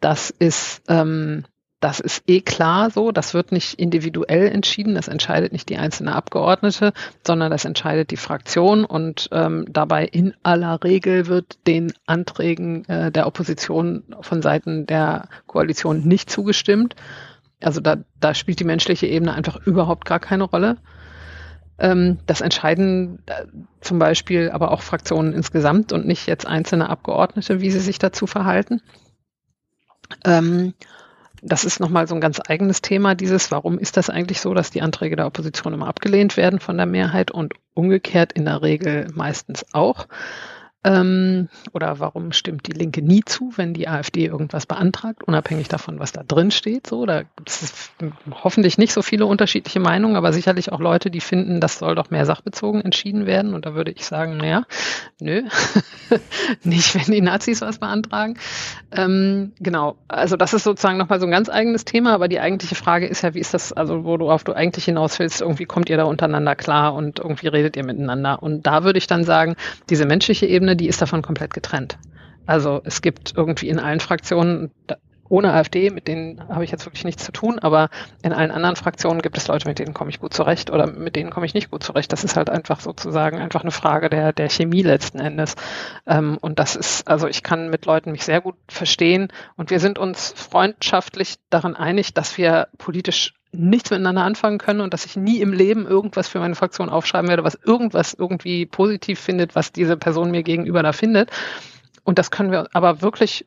das 0.00 0.30
ist 0.30 0.82
ähm, 0.88 1.44
das 1.80 2.00
ist 2.00 2.22
eh 2.26 2.40
klar 2.40 2.90
so. 2.90 3.12
Das 3.12 3.34
wird 3.34 3.52
nicht 3.52 3.78
individuell 3.78 4.48
entschieden. 4.48 4.94
Das 4.94 5.08
entscheidet 5.08 5.52
nicht 5.52 5.68
die 5.68 5.76
einzelne 5.76 6.14
Abgeordnete, 6.14 6.92
sondern 7.26 7.50
das 7.50 7.64
entscheidet 7.64 8.10
die 8.10 8.16
Fraktion. 8.16 8.84
Und 8.84 9.28
ähm, 9.32 9.66
dabei 9.68 10.06
in 10.06 10.34
aller 10.42 10.82
Regel 10.82 11.26
wird 11.26 11.58
den 11.66 11.92
Anträgen 12.06 12.88
äh, 12.88 13.12
der 13.12 13.26
Opposition 13.26 14.04
von 14.20 14.40
Seiten 14.40 14.86
der 14.86 15.28
Koalition 15.46 16.06
nicht 16.06 16.30
zugestimmt. 16.30 16.96
Also 17.62 17.80
da, 17.80 17.98
da 18.20 18.34
spielt 18.34 18.60
die 18.60 18.64
menschliche 18.64 19.06
Ebene 19.06 19.34
einfach 19.34 19.66
überhaupt 19.66 20.06
gar 20.06 20.20
keine 20.20 20.44
Rolle. 20.44 20.78
Ähm, 21.78 22.18
das 22.26 22.40
entscheiden 22.40 23.22
äh, 23.26 23.44
zum 23.82 23.98
Beispiel 23.98 24.50
aber 24.50 24.70
auch 24.72 24.80
Fraktionen 24.80 25.34
insgesamt 25.34 25.92
und 25.92 26.06
nicht 26.06 26.26
jetzt 26.26 26.46
einzelne 26.46 26.88
Abgeordnete, 26.88 27.60
wie 27.60 27.70
sie 27.70 27.80
sich 27.80 27.98
dazu 27.98 28.26
verhalten. 28.26 28.80
Ähm, 30.24 30.72
das 31.46 31.64
ist 31.64 31.78
nochmal 31.78 32.08
so 32.08 32.14
ein 32.14 32.20
ganz 32.20 32.40
eigenes 32.48 32.82
Thema, 32.82 33.14
dieses, 33.14 33.50
warum 33.52 33.78
ist 33.78 33.96
das 33.96 34.10
eigentlich 34.10 34.40
so, 34.40 34.52
dass 34.52 34.70
die 34.70 34.82
Anträge 34.82 35.14
der 35.14 35.26
Opposition 35.26 35.72
immer 35.72 35.86
abgelehnt 35.86 36.36
werden 36.36 36.58
von 36.58 36.76
der 36.76 36.86
Mehrheit 36.86 37.30
und 37.30 37.54
umgekehrt 37.72 38.32
in 38.32 38.44
der 38.44 38.62
Regel 38.62 39.06
meistens 39.14 39.64
auch. 39.72 40.08
Ähm, 40.86 41.48
oder 41.72 41.98
warum 41.98 42.30
stimmt 42.30 42.68
die 42.68 42.72
Linke 42.72 43.02
nie 43.02 43.22
zu, 43.24 43.50
wenn 43.56 43.74
die 43.74 43.88
AfD 43.88 44.26
irgendwas 44.26 44.66
beantragt, 44.66 45.24
unabhängig 45.24 45.66
davon, 45.66 45.98
was 45.98 46.12
da 46.12 46.22
drin 46.22 46.52
steht? 46.52 46.86
So, 46.86 47.06
da 47.06 47.22
gibt 47.22 47.50
es 47.50 47.90
hoffentlich 48.30 48.78
nicht 48.78 48.92
so 48.92 49.02
viele 49.02 49.26
unterschiedliche 49.26 49.80
Meinungen, 49.80 50.14
aber 50.14 50.32
sicherlich 50.32 50.70
auch 50.70 50.78
Leute, 50.78 51.10
die 51.10 51.20
finden, 51.20 51.60
das 51.60 51.80
soll 51.80 51.96
doch 51.96 52.10
mehr 52.10 52.24
sachbezogen 52.24 52.82
entschieden 52.82 53.26
werden. 53.26 53.52
Und 53.52 53.66
da 53.66 53.74
würde 53.74 53.90
ich 53.90 54.06
sagen, 54.06 54.36
naja, 54.36 54.62
nö, 55.18 55.42
nicht, 56.62 56.94
wenn 56.94 57.12
die 57.12 57.20
Nazis 57.20 57.62
was 57.62 57.78
beantragen. 57.78 58.38
Ähm, 58.92 59.52
genau, 59.58 59.96
also 60.06 60.36
das 60.36 60.54
ist 60.54 60.62
sozusagen 60.62 60.98
nochmal 60.98 61.18
so 61.18 61.26
ein 61.26 61.32
ganz 61.32 61.48
eigenes 61.48 61.84
Thema, 61.84 62.14
aber 62.14 62.28
die 62.28 62.38
eigentliche 62.38 62.76
Frage 62.76 63.06
ist 63.06 63.22
ja, 63.22 63.34
wie 63.34 63.40
ist 63.40 63.54
das, 63.54 63.72
also 63.72 64.04
worauf 64.04 64.44
du 64.44 64.52
eigentlich 64.52 64.84
hinaus 64.84 65.18
willst, 65.18 65.40
irgendwie 65.40 65.64
kommt 65.64 65.90
ihr 65.90 65.96
da 65.96 66.04
untereinander 66.04 66.54
klar 66.54 66.94
und 66.94 67.18
irgendwie 67.18 67.48
redet 67.48 67.76
ihr 67.76 67.84
miteinander. 67.84 68.40
Und 68.40 68.68
da 68.68 68.84
würde 68.84 68.98
ich 68.98 69.08
dann 69.08 69.24
sagen, 69.24 69.56
diese 69.90 70.06
menschliche 70.06 70.46
Ebene, 70.46 70.75
die 70.76 70.88
ist 70.88 71.02
davon 71.02 71.22
komplett 71.22 71.54
getrennt. 71.54 71.98
Also 72.46 72.80
es 72.84 73.02
gibt 73.02 73.34
irgendwie 73.36 73.68
in 73.68 73.78
allen 73.78 74.00
Fraktionen, 74.00 74.70
ohne 75.28 75.52
AfD, 75.52 75.90
mit 75.90 76.06
denen 76.06 76.48
habe 76.48 76.64
ich 76.64 76.70
jetzt 76.70 76.86
wirklich 76.86 77.04
nichts 77.04 77.24
zu 77.24 77.32
tun, 77.32 77.58
aber 77.58 77.88
in 78.22 78.32
allen 78.32 78.52
anderen 78.52 78.76
Fraktionen 78.76 79.22
gibt 79.22 79.36
es 79.36 79.48
Leute, 79.48 79.66
mit 79.66 79.78
denen 79.78 79.94
komme 79.94 80.10
ich 80.10 80.20
gut 80.20 80.32
zurecht 80.32 80.70
oder 80.70 80.86
mit 80.86 81.16
denen 81.16 81.30
komme 81.30 81.46
ich 81.46 81.54
nicht 81.54 81.70
gut 81.70 81.82
zurecht. 81.82 82.12
Das 82.12 82.22
ist 82.22 82.36
halt 82.36 82.48
einfach 82.48 82.80
sozusagen 82.80 83.38
einfach 83.38 83.62
eine 83.62 83.72
Frage 83.72 84.08
der, 84.08 84.32
der 84.32 84.48
Chemie 84.48 84.82
letzten 84.82 85.18
Endes. 85.18 85.56
Ähm, 86.06 86.38
und 86.40 86.58
das 86.58 86.76
ist, 86.76 87.08
also 87.08 87.26
ich 87.26 87.42
kann 87.42 87.70
mit 87.70 87.86
Leuten 87.86 88.12
mich 88.12 88.24
sehr 88.24 88.40
gut 88.40 88.56
verstehen 88.68 89.28
und 89.56 89.70
wir 89.70 89.80
sind 89.80 89.98
uns 89.98 90.32
freundschaftlich 90.32 91.36
daran 91.50 91.74
einig, 91.74 92.14
dass 92.14 92.38
wir 92.38 92.68
politisch 92.78 93.34
nichts 93.52 93.90
miteinander 93.90 94.22
anfangen 94.22 94.58
können 94.58 94.80
und 94.80 94.92
dass 94.92 95.06
ich 95.06 95.16
nie 95.16 95.40
im 95.40 95.52
Leben 95.52 95.86
irgendwas 95.86 96.28
für 96.28 96.40
meine 96.40 96.54
Fraktion 96.54 96.88
aufschreiben 96.88 97.28
werde, 97.28 97.44
was 97.44 97.54
irgendwas 97.54 98.14
irgendwie 98.14 98.66
positiv 98.66 99.20
findet, 99.20 99.54
was 99.54 99.72
diese 99.72 99.96
Person 99.96 100.30
mir 100.30 100.42
gegenüber 100.42 100.82
da 100.82 100.92
findet. 100.92 101.30
Und 102.04 102.18
das 102.18 102.30
können 102.30 102.50
wir 102.50 102.68
aber 102.72 103.02
wirklich 103.02 103.46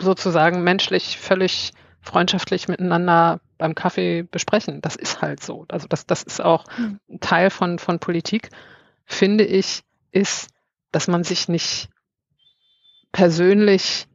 sozusagen 0.00 0.62
menschlich 0.62 1.18
völlig 1.18 1.72
freundschaftlich 2.00 2.68
miteinander 2.68 3.40
beim 3.58 3.74
Kaffee 3.74 4.22
besprechen. 4.22 4.80
Das 4.80 4.96
ist 4.96 5.20
halt 5.20 5.42
so. 5.42 5.66
Also 5.68 5.86
das, 5.88 6.06
das 6.06 6.22
ist 6.22 6.40
auch 6.40 6.64
hm. 6.76 7.00
ein 7.10 7.20
Teil 7.20 7.50
von, 7.50 7.78
von 7.78 7.98
Politik, 7.98 8.50
finde 9.04 9.44
ich, 9.44 9.82
ist, 10.12 10.48
dass 10.92 11.08
man 11.08 11.24
sich 11.24 11.48
nicht 11.48 11.88
persönlich 13.12 14.06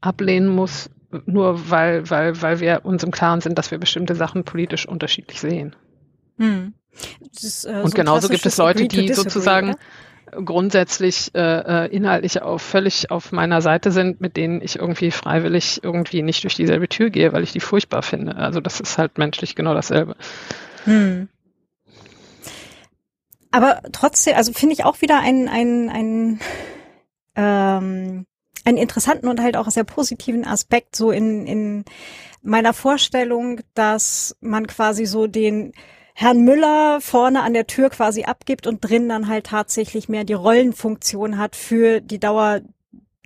ablehnen 0.00 0.48
muss, 0.48 0.90
nur 1.26 1.70
weil, 1.70 2.08
weil, 2.08 2.40
weil 2.40 2.60
wir 2.60 2.84
uns 2.84 3.02
im 3.02 3.10
Klaren 3.10 3.40
sind, 3.40 3.58
dass 3.58 3.70
wir 3.70 3.78
bestimmte 3.78 4.14
Sachen 4.14 4.44
politisch 4.44 4.86
unterschiedlich 4.86 5.40
sehen. 5.40 5.74
Hm. 6.38 6.74
Ist, 7.32 7.64
äh, 7.64 7.80
und 7.82 7.90
so 7.90 7.96
genauso 7.96 8.28
gibt 8.28 8.46
es 8.46 8.56
Leute, 8.56 8.88
die 8.88 9.12
sozusagen 9.12 9.70
oder? 9.70 10.44
grundsätzlich 10.44 11.34
äh, 11.34 11.84
äh, 11.84 11.94
inhaltlich 11.94 12.42
auch 12.42 12.58
völlig 12.58 13.10
auf 13.10 13.32
meiner 13.32 13.62
Seite 13.62 13.90
sind, 13.90 14.20
mit 14.20 14.36
denen 14.36 14.62
ich 14.62 14.76
irgendwie 14.76 15.10
freiwillig 15.10 15.82
irgendwie 15.82 16.22
nicht 16.22 16.44
durch 16.44 16.54
dieselbe 16.54 16.88
Tür 16.88 17.10
gehe, 17.10 17.32
weil 17.32 17.42
ich 17.42 17.52
die 17.52 17.60
furchtbar 17.60 18.02
finde. 18.02 18.36
Also 18.36 18.60
das 18.60 18.80
ist 18.80 18.98
halt 18.98 19.18
menschlich 19.18 19.54
genau 19.54 19.74
dasselbe. 19.74 20.16
Hm. 20.84 21.28
Aber 23.50 23.80
trotzdem, 23.92 24.36
also 24.36 24.52
finde 24.52 24.74
ich 24.74 24.84
auch 24.84 25.00
wieder 25.00 25.18
ein, 25.18 25.48
ein, 25.48 25.88
ein 25.88 26.40
ähm, 27.34 28.26
einen 28.64 28.78
interessanten 28.78 29.28
und 29.28 29.40
halt 29.40 29.56
auch 29.56 29.68
sehr 29.70 29.84
positiven 29.84 30.44
Aspekt 30.44 30.96
so 30.96 31.10
in, 31.10 31.46
in 31.46 31.84
meiner 32.42 32.72
Vorstellung, 32.72 33.60
dass 33.74 34.36
man 34.40 34.66
quasi 34.66 35.06
so 35.06 35.26
den 35.26 35.72
Herrn 36.14 36.44
Müller 36.44 37.00
vorne 37.00 37.42
an 37.42 37.54
der 37.54 37.66
Tür 37.66 37.90
quasi 37.90 38.24
abgibt 38.24 38.66
und 38.66 38.80
drin 38.80 39.08
dann 39.08 39.28
halt 39.28 39.46
tatsächlich 39.46 40.08
mehr 40.08 40.24
die 40.24 40.34
Rollenfunktion 40.34 41.38
hat 41.38 41.56
für 41.56 42.00
die 42.00 42.20
Dauer 42.20 42.60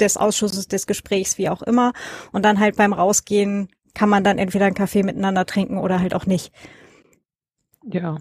des 0.00 0.16
Ausschusses, 0.16 0.68
des 0.68 0.86
Gesprächs, 0.86 1.38
wie 1.38 1.48
auch 1.48 1.62
immer. 1.62 1.92
Und 2.32 2.44
dann 2.44 2.60
halt 2.60 2.76
beim 2.76 2.92
Rausgehen 2.92 3.68
kann 3.94 4.08
man 4.08 4.24
dann 4.24 4.38
entweder 4.38 4.66
einen 4.66 4.74
Kaffee 4.74 5.02
miteinander 5.02 5.46
trinken 5.46 5.78
oder 5.78 6.00
halt 6.00 6.14
auch 6.14 6.26
nicht. 6.26 6.52
Ja. 7.84 8.18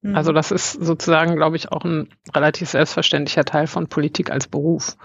Mhm. 0.00 0.16
Also 0.16 0.32
das 0.32 0.50
ist 0.50 0.72
sozusagen, 0.72 1.36
glaube 1.36 1.56
ich, 1.56 1.70
auch 1.70 1.84
ein 1.84 2.08
relativ 2.34 2.70
selbstverständlicher 2.70 3.44
Teil 3.44 3.66
von 3.66 3.88
Politik 3.88 4.30
als 4.30 4.48
Beruf. 4.48 4.96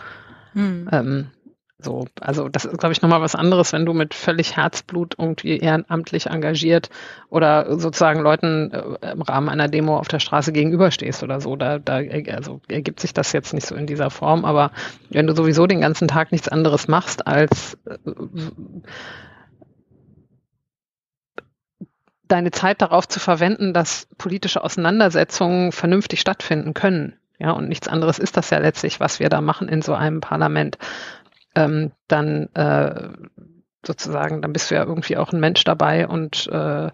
Mhm. 0.54 0.90
Ähm, 0.92 1.32
so, 1.80 2.08
also 2.20 2.50
das 2.50 2.66
ist, 2.66 2.80
glaube 2.80 2.94
ich, 2.94 3.04
nochmal 3.04 3.22
was 3.22 3.36
anderes, 3.36 3.72
wenn 3.72 3.86
du 3.86 3.94
mit 3.94 4.16
völlig 4.16 4.58
Herzblut 4.58 5.16
irgendwie 5.20 5.58
ehrenamtlich 5.58 6.26
engagiert 6.26 6.90
oder 7.30 7.78
sozusagen 7.78 8.22
Leuten 8.22 8.72
äh, 8.72 9.12
im 9.12 9.22
Rahmen 9.22 9.48
einer 9.48 9.68
Demo 9.68 10.00
auf 10.00 10.08
der 10.08 10.20
Straße 10.20 10.52
gegenüberstehst 10.52 11.22
oder 11.22 11.40
so. 11.40 11.56
Da, 11.56 11.78
da 11.78 11.98
also 12.34 12.62
ergibt 12.68 13.00
sich 13.00 13.14
das 13.14 13.32
jetzt 13.32 13.54
nicht 13.54 13.68
so 13.68 13.76
in 13.76 13.86
dieser 13.86 14.10
Form, 14.10 14.44
aber 14.44 14.72
wenn 15.10 15.28
du 15.28 15.36
sowieso 15.36 15.68
den 15.68 15.82
ganzen 15.82 16.08
Tag 16.08 16.32
nichts 16.32 16.48
anderes 16.48 16.88
machst 16.88 17.28
als 17.28 17.78
äh, 17.86 17.98
deine 22.28 22.52
Zeit 22.52 22.82
darauf 22.82 23.08
zu 23.08 23.20
verwenden, 23.20 23.74
dass 23.74 24.08
politische 24.18 24.64
Auseinandersetzungen 24.64 25.72
vernünftig 25.72 26.22
stattfinden 26.22 26.74
können. 26.74 27.14
Ja, 27.40 27.52
und 27.52 27.70
nichts 27.70 27.88
anderes 27.88 28.18
ist 28.18 28.36
das 28.36 28.50
ja 28.50 28.58
letztlich, 28.58 29.00
was 29.00 29.20
wir 29.20 29.30
da 29.30 29.42
machen 29.42 29.70
in 29.70 29.84
so 29.84 29.94
einem 29.94 30.22
Parlament 30.22 30.80
ähm, 31.58 31.92
dann 32.08 32.48
äh, 32.54 33.10
sozusagen, 33.86 34.42
dann 34.42 34.54
bist 34.54 34.70
du 34.70 34.76
ja 34.76 34.84
irgendwie 34.84 35.18
auch 35.18 35.34
ein 35.34 35.40
Mensch 35.40 35.64
dabei 35.64 36.08
und 36.08 36.48
äh, 36.52 36.92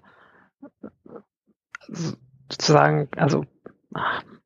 sozusagen, 2.50 3.10
also 3.18 3.46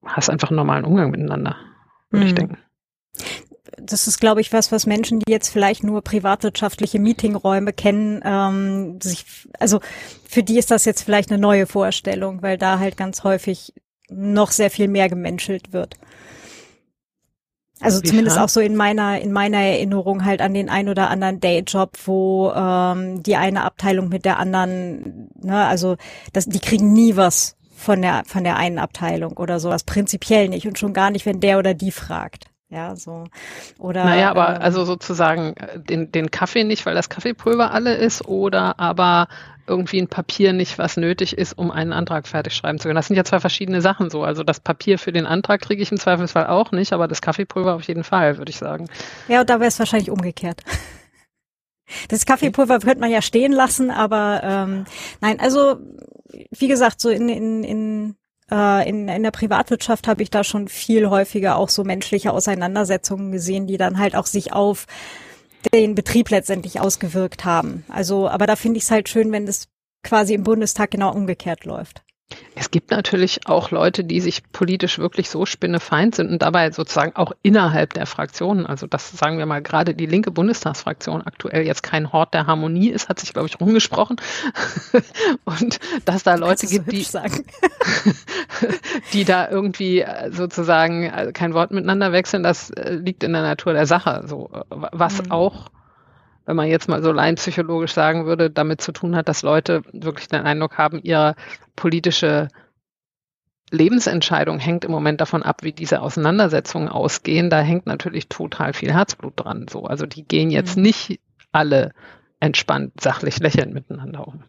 hast 0.04 0.30
einfach 0.30 0.50
einen 0.50 0.58
normalen 0.58 0.86
Umgang 0.86 1.12
miteinander, 1.12 1.56
würde 2.10 2.24
mhm. 2.24 2.28
ich 2.28 2.36
denken. 2.36 2.58
Das 3.80 4.08
ist, 4.08 4.20
glaube 4.20 4.42
ich, 4.42 4.52
was, 4.54 4.72
was 4.72 4.88
Menschen, 4.88 5.20
die 5.20 5.32
jetzt 5.32 5.50
vielleicht 5.50 5.84
nur 5.84 6.02
privatwirtschaftliche 6.02 7.00
Meetingräume 7.00 7.74
kennen, 7.74 8.22
ähm, 8.26 9.00
sich, 9.02 9.48
also 9.60 9.82
für 10.28 10.42
die 10.42 10.58
ist 10.58 10.72
das 10.72 10.86
jetzt 10.86 11.04
vielleicht 11.04 11.32
eine 11.32 11.40
neue 11.40 11.68
Vorstellung, 11.68 12.42
weil 12.42 12.58
da 12.58 12.80
halt 12.80 12.98
ganz 12.98 13.24
häufig 13.24 13.74
noch 14.10 14.52
sehr 14.52 14.72
viel 14.72 14.88
mehr 14.88 15.10
gemenschelt 15.10 15.74
wird. 15.74 15.96
Also 17.80 18.02
Wie 18.02 18.08
zumindest 18.08 18.40
auch 18.40 18.50
so 18.50 18.60
in 18.60 18.76
meiner 18.76 19.20
in 19.20 19.32
meiner 19.32 19.60
Erinnerung 19.60 20.26
halt 20.26 20.42
an 20.42 20.54
den 20.54 20.70
ein 20.70 20.90
oder 20.90 21.10
anderen 21.10 21.40
Dayjob, 21.40 21.98
wo 22.06 22.52
ähm, 22.56 23.22
die 23.22 23.36
eine 23.36 23.64
Abteilung 23.64 24.10
mit 24.10 24.26
der 24.26 24.40
anderen, 24.40 25.30
ne, 25.42 25.66
also 25.66 25.96
das, 26.34 26.46
die 26.46 26.60
kriegen 26.60 26.94
nie 26.94 27.16
was 27.16 27.56
von 27.76 28.02
der 28.02 28.24
von 28.26 28.44
der 28.44 28.58
einen 28.58 28.80
Abteilung 28.80 29.34
oder 29.38 29.60
sowas 29.60 29.84
prinzipiell 29.84 30.50
nicht 30.50 30.68
und 30.68 30.80
schon 30.80 30.94
gar 30.94 31.12
nicht, 31.12 31.26
wenn 31.26 31.40
der 31.40 31.60
oder 31.60 31.74
die 31.74 31.92
fragt. 31.92 32.46
Ja, 32.70 32.98
so. 32.98 33.24
Oder. 33.80 34.04
Naja, 34.04 34.30
aber 34.30 34.56
ähm, 34.56 34.62
also 34.62 34.84
sozusagen 34.84 35.56
äh, 35.56 35.80
den, 35.80 36.12
den 36.12 36.32
Kaffee 36.32 36.66
nicht, 36.66 36.86
weil 36.86 36.96
das 36.96 37.10
Kaffeepulver 37.10 37.72
alle 37.72 37.96
ist, 37.96 38.28
oder 38.28 38.80
aber 38.80 39.28
irgendwie 39.68 40.02
ein 40.02 40.08
Papier 40.08 40.54
nicht, 40.54 40.78
was 40.78 40.98
nötig 40.98 41.38
ist, 41.38 41.58
um 41.58 41.72
einen 41.72 41.94
Antrag 41.94 42.28
fertig 42.28 42.54
schreiben 42.54 42.80
zu 42.80 42.88
können. 42.88 42.96
Das 42.96 43.08
sind 43.08 43.16
ja 43.16 43.24
zwei 43.24 43.40
verschiedene 43.40 43.82
Sachen 43.82 44.10
so. 44.10 44.24
Also 44.24 44.44
das 44.44 44.60
Papier 44.60 44.98
für 44.98 45.12
den 45.12 45.26
Antrag 45.26 45.62
kriege 45.62 45.82
ich 45.82 45.92
im 45.92 46.00
Zweifelsfall 46.00 46.48
auch 46.48 46.72
nicht, 46.72 46.94
aber 46.94 47.08
das 47.08 47.22
Kaffeepulver 47.22 47.76
auf 47.76 47.84
jeden 47.84 48.04
Fall, 48.04 48.38
würde 48.38 48.50
ich 48.50 48.58
sagen. 48.58 48.88
Ja, 49.28 49.42
und 49.42 49.50
da 49.50 49.60
wäre 49.60 49.68
es 49.68 49.80
wahrscheinlich 49.80 50.10
umgekehrt. 50.10 50.64
Das 52.10 52.26
Kaffeepulver 52.26 52.80
könnte 52.80 53.00
man 53.00 53.12
ja 53.12 53.22
stehen 53.22 53.54
lassen, 53.54 53.92
aber 53.92 54.42
ähm, 54.44 54.86
nein, 55.22 55.40
also 55.40 55.78
wie 56.52 56.68
gesagt, 56.68 57.00
so 57.00 57.10
in, 57.10 57.30
in, 57.30 57.64
in 57.64 58.16
äh, 58.52 58.88
in, 58.90 59.08
in 59.08 59.24
der 59.24 59.32
Privatwirtschaft 59.32 60.08
habe 60.08 60.24
ich 60.24 60.30
da 60.30 60.44
schon 60.44 60.68
viel 60.68 61.10
häufiger 61.10 61.58
auch 61.58 61.70
so 61.70 61.84
menschliche 61.84 62.32
Auseinandersetzungen 62.32 63.32
gesehen, 63.32 63.68
die 63.68 63.78
dann 63.78 64.00
halt 64.00 64.16
auch 64.16 64.26
sich 64.26 64.54
auf 64.54 64.86
den 65.74 65.96
Betrieb 65.96 66.30
letztendlich 66.30 66.80
ausgewirkt 66.80 67.46
haben. 67.46 67.86
Also, 67.90 68.28
aber 68.30 68.48
da 68.48 68.56
finde 68.56 68.78
ich 68.78 68.84
es 68.84 68.92
halt 68.92 69.10
schön, 69.10 69.32
wenn 69.32 69.46
das 69.46 69.68
quasi 70.04 70.34
im 70.34 70.44
Bundestag 70.44 70.92
genau 70.92 71.14
umgekehrt 71.14 71.66
läuft. 71.66 72.04
Es 72.56 72.72
gibt 72.72 72.92
natürlich 72.92 73.48
auch 73.48 73.72
Leute, 73.72 74.04
die 74.04 74.20
sich 74.20 74.44
politisch 74.52 75.00
wirklich 75.00 75.30
so 75.30 75.46
spinnefeind 75.46 76.16
sind 76.16 76.30
und 76.30 76.42
dabei 76.42 76.72
sozusagen 76.72 77.16
auch 77.16 77.32
innerhalb 77.42 77.94
der 77.94 78.06
Fraktionen, 78.06 78.66
also 78.66 78.88
das 78.88 79.12
sagen 79.12 79.38
wir 79.38 79.46
mal 79.46 79.62
gerade 79.62 79.94
die 79.94 80.08
linke 80.08 80.32
Bundestagsfraktion 80.32 81.22
aktuell 81.22 81.66
jetzt 81.66 81.84
kein 81.84 82.12
Hort 82.12 82.34
der 82.34 82.48
Harmonie 82.48 82.90
ist, 82.90 83.08
hat 83.08 83.20
sich 83.20 83.32
glaube 83.32 83.48
ich 83.48 83.62
rumgesprochen 83.62 84.18
und 85.46 85.80
dass 86.04 86.24
da 86.24 86.36
Leute 86.36 86.68
gibt, 86.68 86.92
die 86.92 87.06
die 89.14 89.24
da 89.24 89.50
irgendwie 89.50 90.02
äh, 90.02 90.32
sozusagen 90.32 91.04
äh, 91.04 91.32
kein 91.34 91.54
Wort 91.54 91.72
miteinander 91.72 92.12
wechseln, 92.12 92.44
das 92.44 92.72
äh, 92.72 92.96
liegt 92.96 93.24
in 93.24 93.34
der 93.34 93.44
Natur 93.44 93.74
der 93.74 93.86
Sache. 93.86 94.24
So 94.26 94.50
was 94.70 95.24
mhm. 95.24 95.32
auch 95.32 95.70
wenn 96.48 96.56
man 96.56 96.70
jetzt 96.70 96.88
mal 96.88 97.04
so 97.04 97.12
laienpsychologisch 97.12 97.94
sagen 97.94 98.26
würde, 98.26 98.50
damit 98.50 98.80
zu 98.80 98.94
tun 98.94 99.16
hat, 99.16 99.28
dass 99.28 99.44
Leute 99.44 99.84
wirklich 99.92 100.30
den 100.30 100.42
Eindruck 100.42 100.78
haben, 100.78 101.02
ihre 101.04 101.36
politische 101.76 102.48
Lebensentscheidung 103.70 104.58
hängt 104.58 104.86
im 104.86 104.92
Moment 104.92 105.20
davon 105.20 105.44
ab, 105.44 105.62
wie 105.64 105.74
diese 105.74 106.02
Auseinandersetzungen 106.02 106.88
ausgehen. 106.88 107.50
Da 107.50 107.60
hängt 107.60 107.86
natürlich 107.86 108.30
total 108.30 108.72
viel 108.72 108.94
Herzblut 108.94 109.34
dran. 109.36 109.68
So, 109.70 109.84
also 109.84 110.06
die 110.06 110.24
gehen 110.24 110.50
jetzt 110.50 110.78
mhm. 110.78 110.84
nicht 110.84 111.20
alle 111.52 111.92
entspannt, 112.40 112.94
sachlich 113.02 113.40
lächelnd 113.40 113.74
miteinander 113.74 114.26
um. 114.26 114.44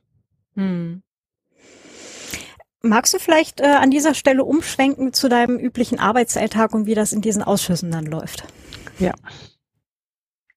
Mhm. 0.55 1.03
Magst 2.81 3.12
du 3.12 3.19
vielleicht 3.19 3.61
äh, 3.61 3.65
an 3.65 3.91
dieser 3.91 4.15
Stelle 4.15 4.45
umschwenken 4.45 5.12
zu 5.12 5.29
deinem 5.29 5.59
üblichen 5.59 5.99
Arbeitsalltag 5.99 6.73
und 6.75 6.87
wie 6.87 6.95
das 6.95 7.12
in 7.12 7.23
diesen 7.23 7.43
Ausschüssen 7.43 7.91
dann 7.91 8.07
läuft? 8.07 8.45
Ja. 9.01 9.15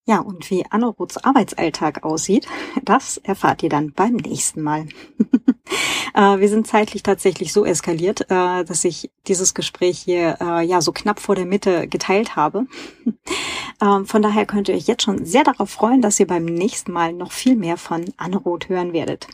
Ja, 0.08 0.20
und 0.20 0.50
wie 0.50 0.66
Anneroths 0.70 1.18
Arbeitsalltag 1.18 2.04
aussieht, 2.04 2.48
das 2.84 3.18
erfahrt 3.18 3.62
ihr 3.62 3.70
dann 3.70 3.94
beim 3.94 4.16
nächsten 4.16 4.62
Mal. 4.62 4.88
äh, 6.16 6.40
wir 6.40 6.50
sind 6.50 6.66
zeitlich 6.66 7.04
tatsächlich 7.04 7.54
so 7.54 7.66
eskaliert, 7.66 8.22
äh, 8.32 8.66
dass 8.66 8.84
ich 8.84 9.12
dieses 9.28 9.54
Gespräch 9.54 10.00
hier 10.00 10.38
äh, 10.42 10.66
ja 10.66 10.82
so 10.82 10.92
knapp 10.92 11.20
vor 11.20 11.36
der 11.36 11.46
Mitte 11.46 11.88
geteilt 11.88 12.36
habe. 12.36 12.66
Ähm, 13.84 14.06
von 14.06 14.22
daher 14.22 14.46
könnt 14.46 14.70
ihr 14.70 14.76
euch 14.76 14.86
jetzt 14.86 15.02
schon 15.02 15.26
sehr 15.26 15.44
darauf 15.44 15.72
freuen, 15.72 16.04
dass 16.04 16.20
ihr 16.20 16.28
beim 16.28 16.46
nächsten 16.46 16.92
Mal 16.92 17.14
noch 17.14 17.32
viel 17.32 17.56
mehr 17.56 17.78
von 17.78 18.06
Anneroth 18.16 18.70
hören 18.70 18.94
werdet. 18.94 19.28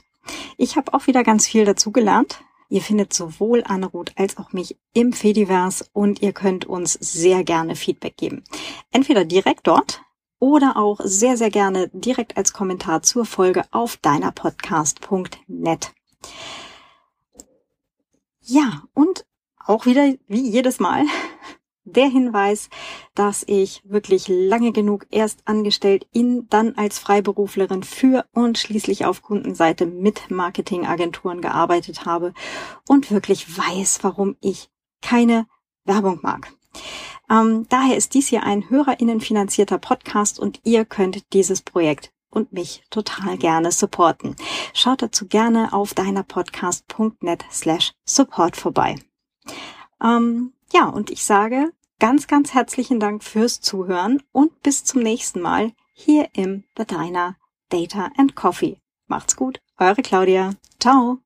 Ich 0.55 0.77
habe 0.77 0.93
auch 0.93 1.05
wieder 1.05 1.23
ganz 1.25 1.47
viel 1.47 1.65
dazugelernt. 1.65 2.39
Ihr 2.69 2.81
findet 2.81 3.13
sowohl 3.13 3.63
Anneroth 3.65 4.13
als 4.15 4.37
auch 4.37 4.53
mich 4.53 4.77
im 4.93 5.11
Fediverse 5.11 5.85
und 5.91 6.21
ihr 6.21 6.31
könnt 6.31 6.63
uns 6.63 6.93
sehr 6.93 7.43
gerne 7.43 7.75
Feedback 7.75 8.15
geben. 8.15 8.43
Entweder 8.91 9.25
direkt 9.25 9.67
dort 9.67 10.01
oder 10.39 10.77
auch 10.77 10.99
sehr, 11.03 11.37
sehr 11.37 11.49
gerne 11.49 11.89
direkt 11.93 12.37
als 12.37 12.53
Kommentar 12.53 13.01
zur 13.01 13.25
Folge 13.25 13.63
auf 13.71 13.97
deinerpodcast.net. 13.97 15.93
Ja, 18.41 18.83
und 18.93 19.25
auch 19.57 19.85
wieder 19.85 20.13
wie 20.27 20.49
jedes 20.49 20.79
Mal 20.79 21.03
der 21.83 22.07
Hinweis, 22.07 22.69
dass 23.15 23.43
ich 23.47 23.81
wirklich 23.85 24.27
lange 24.27 24.71
genug 24.71 25.07
erst 25.09 25.41
angestellt 25.45 26.07
in, 26.11 26.47
dann 26.49 26.75
als 26.75 26.99
Freiberuflerin 26.99 27.83
für 27.83 28.25
und 28.33 28.57
schließlich 28.57 29.05
auf 29.05 29.21
Kundenseite 29.21 29.85
mit 29.85 30.29
Marketingagenturen 30.29 31.41
gearbeitet 31.41 32.05
habe 32.05 32.33
und 32.87 33.11
wirklich 33.11 33.57
weiß, 33.57 33.99
warum 34.03 34.35
ich 34.41 34.69
keine 35.01 35.47
Werbung 35.85 36.19
mag. 36.21 36.51
Ähm, 37.29 37.65
daher 37.69 37.97
ist 37.97 38.13
dies 38.13 38.27
hier 38.27 38.43
ein 38.43 38.69
HörerInnen-finanzierter 38.69 39.77
Podcast 39.77 40.39
und 40.39 40.59
ihr 40.63 40.85
könnt 40.85 41.33
dieses 41.33 41.61
Projekt 41.61 42.11
und 42.29 42.53
mich 42.53 42.83
total 42.89 43.37
gerne 43.37 43.71
supporten. 43.71 44.35
Schaut 44.73 45.01
dazu 45.01 45.27
gerne 45.27 45.73
auf 45.73 45.93
deinerpodcast.net 45.93 47.45
slash 47.51 47.93
support 48.05 48.55
vorbei. 48.55 48.95
Ähm, 50.03 50.53
ja, 50.73 50.87
und 50.87 51.09
ich 51.09 51.23
sage 51.23 51.71
ganz, 51.99 52.27
ganz 52.27 52.53
herzlichen 52.53 52.99
Dank 52.99 53.23
fürs 53.23 53.61
Zuhören 53.61 54.21
und 54.31 54.61
bis 54.61 54.83
zum 54.83 55.01
nächsten 55.01 55.41
Mal 55.41 55.71
hier 55.93 56.29
im 56.33 56.63
The 56.77 56.85
Diner 56.85 57.37
Data 57.69 58.11
and 58.17 58.35
Coffee. 58.35 58.79
Macht's 59.07 59.35
gut, 59.35 59.59
eure 59.77 60.01
Claudia. 60.01 60.51
Ciao. 60.79 61.19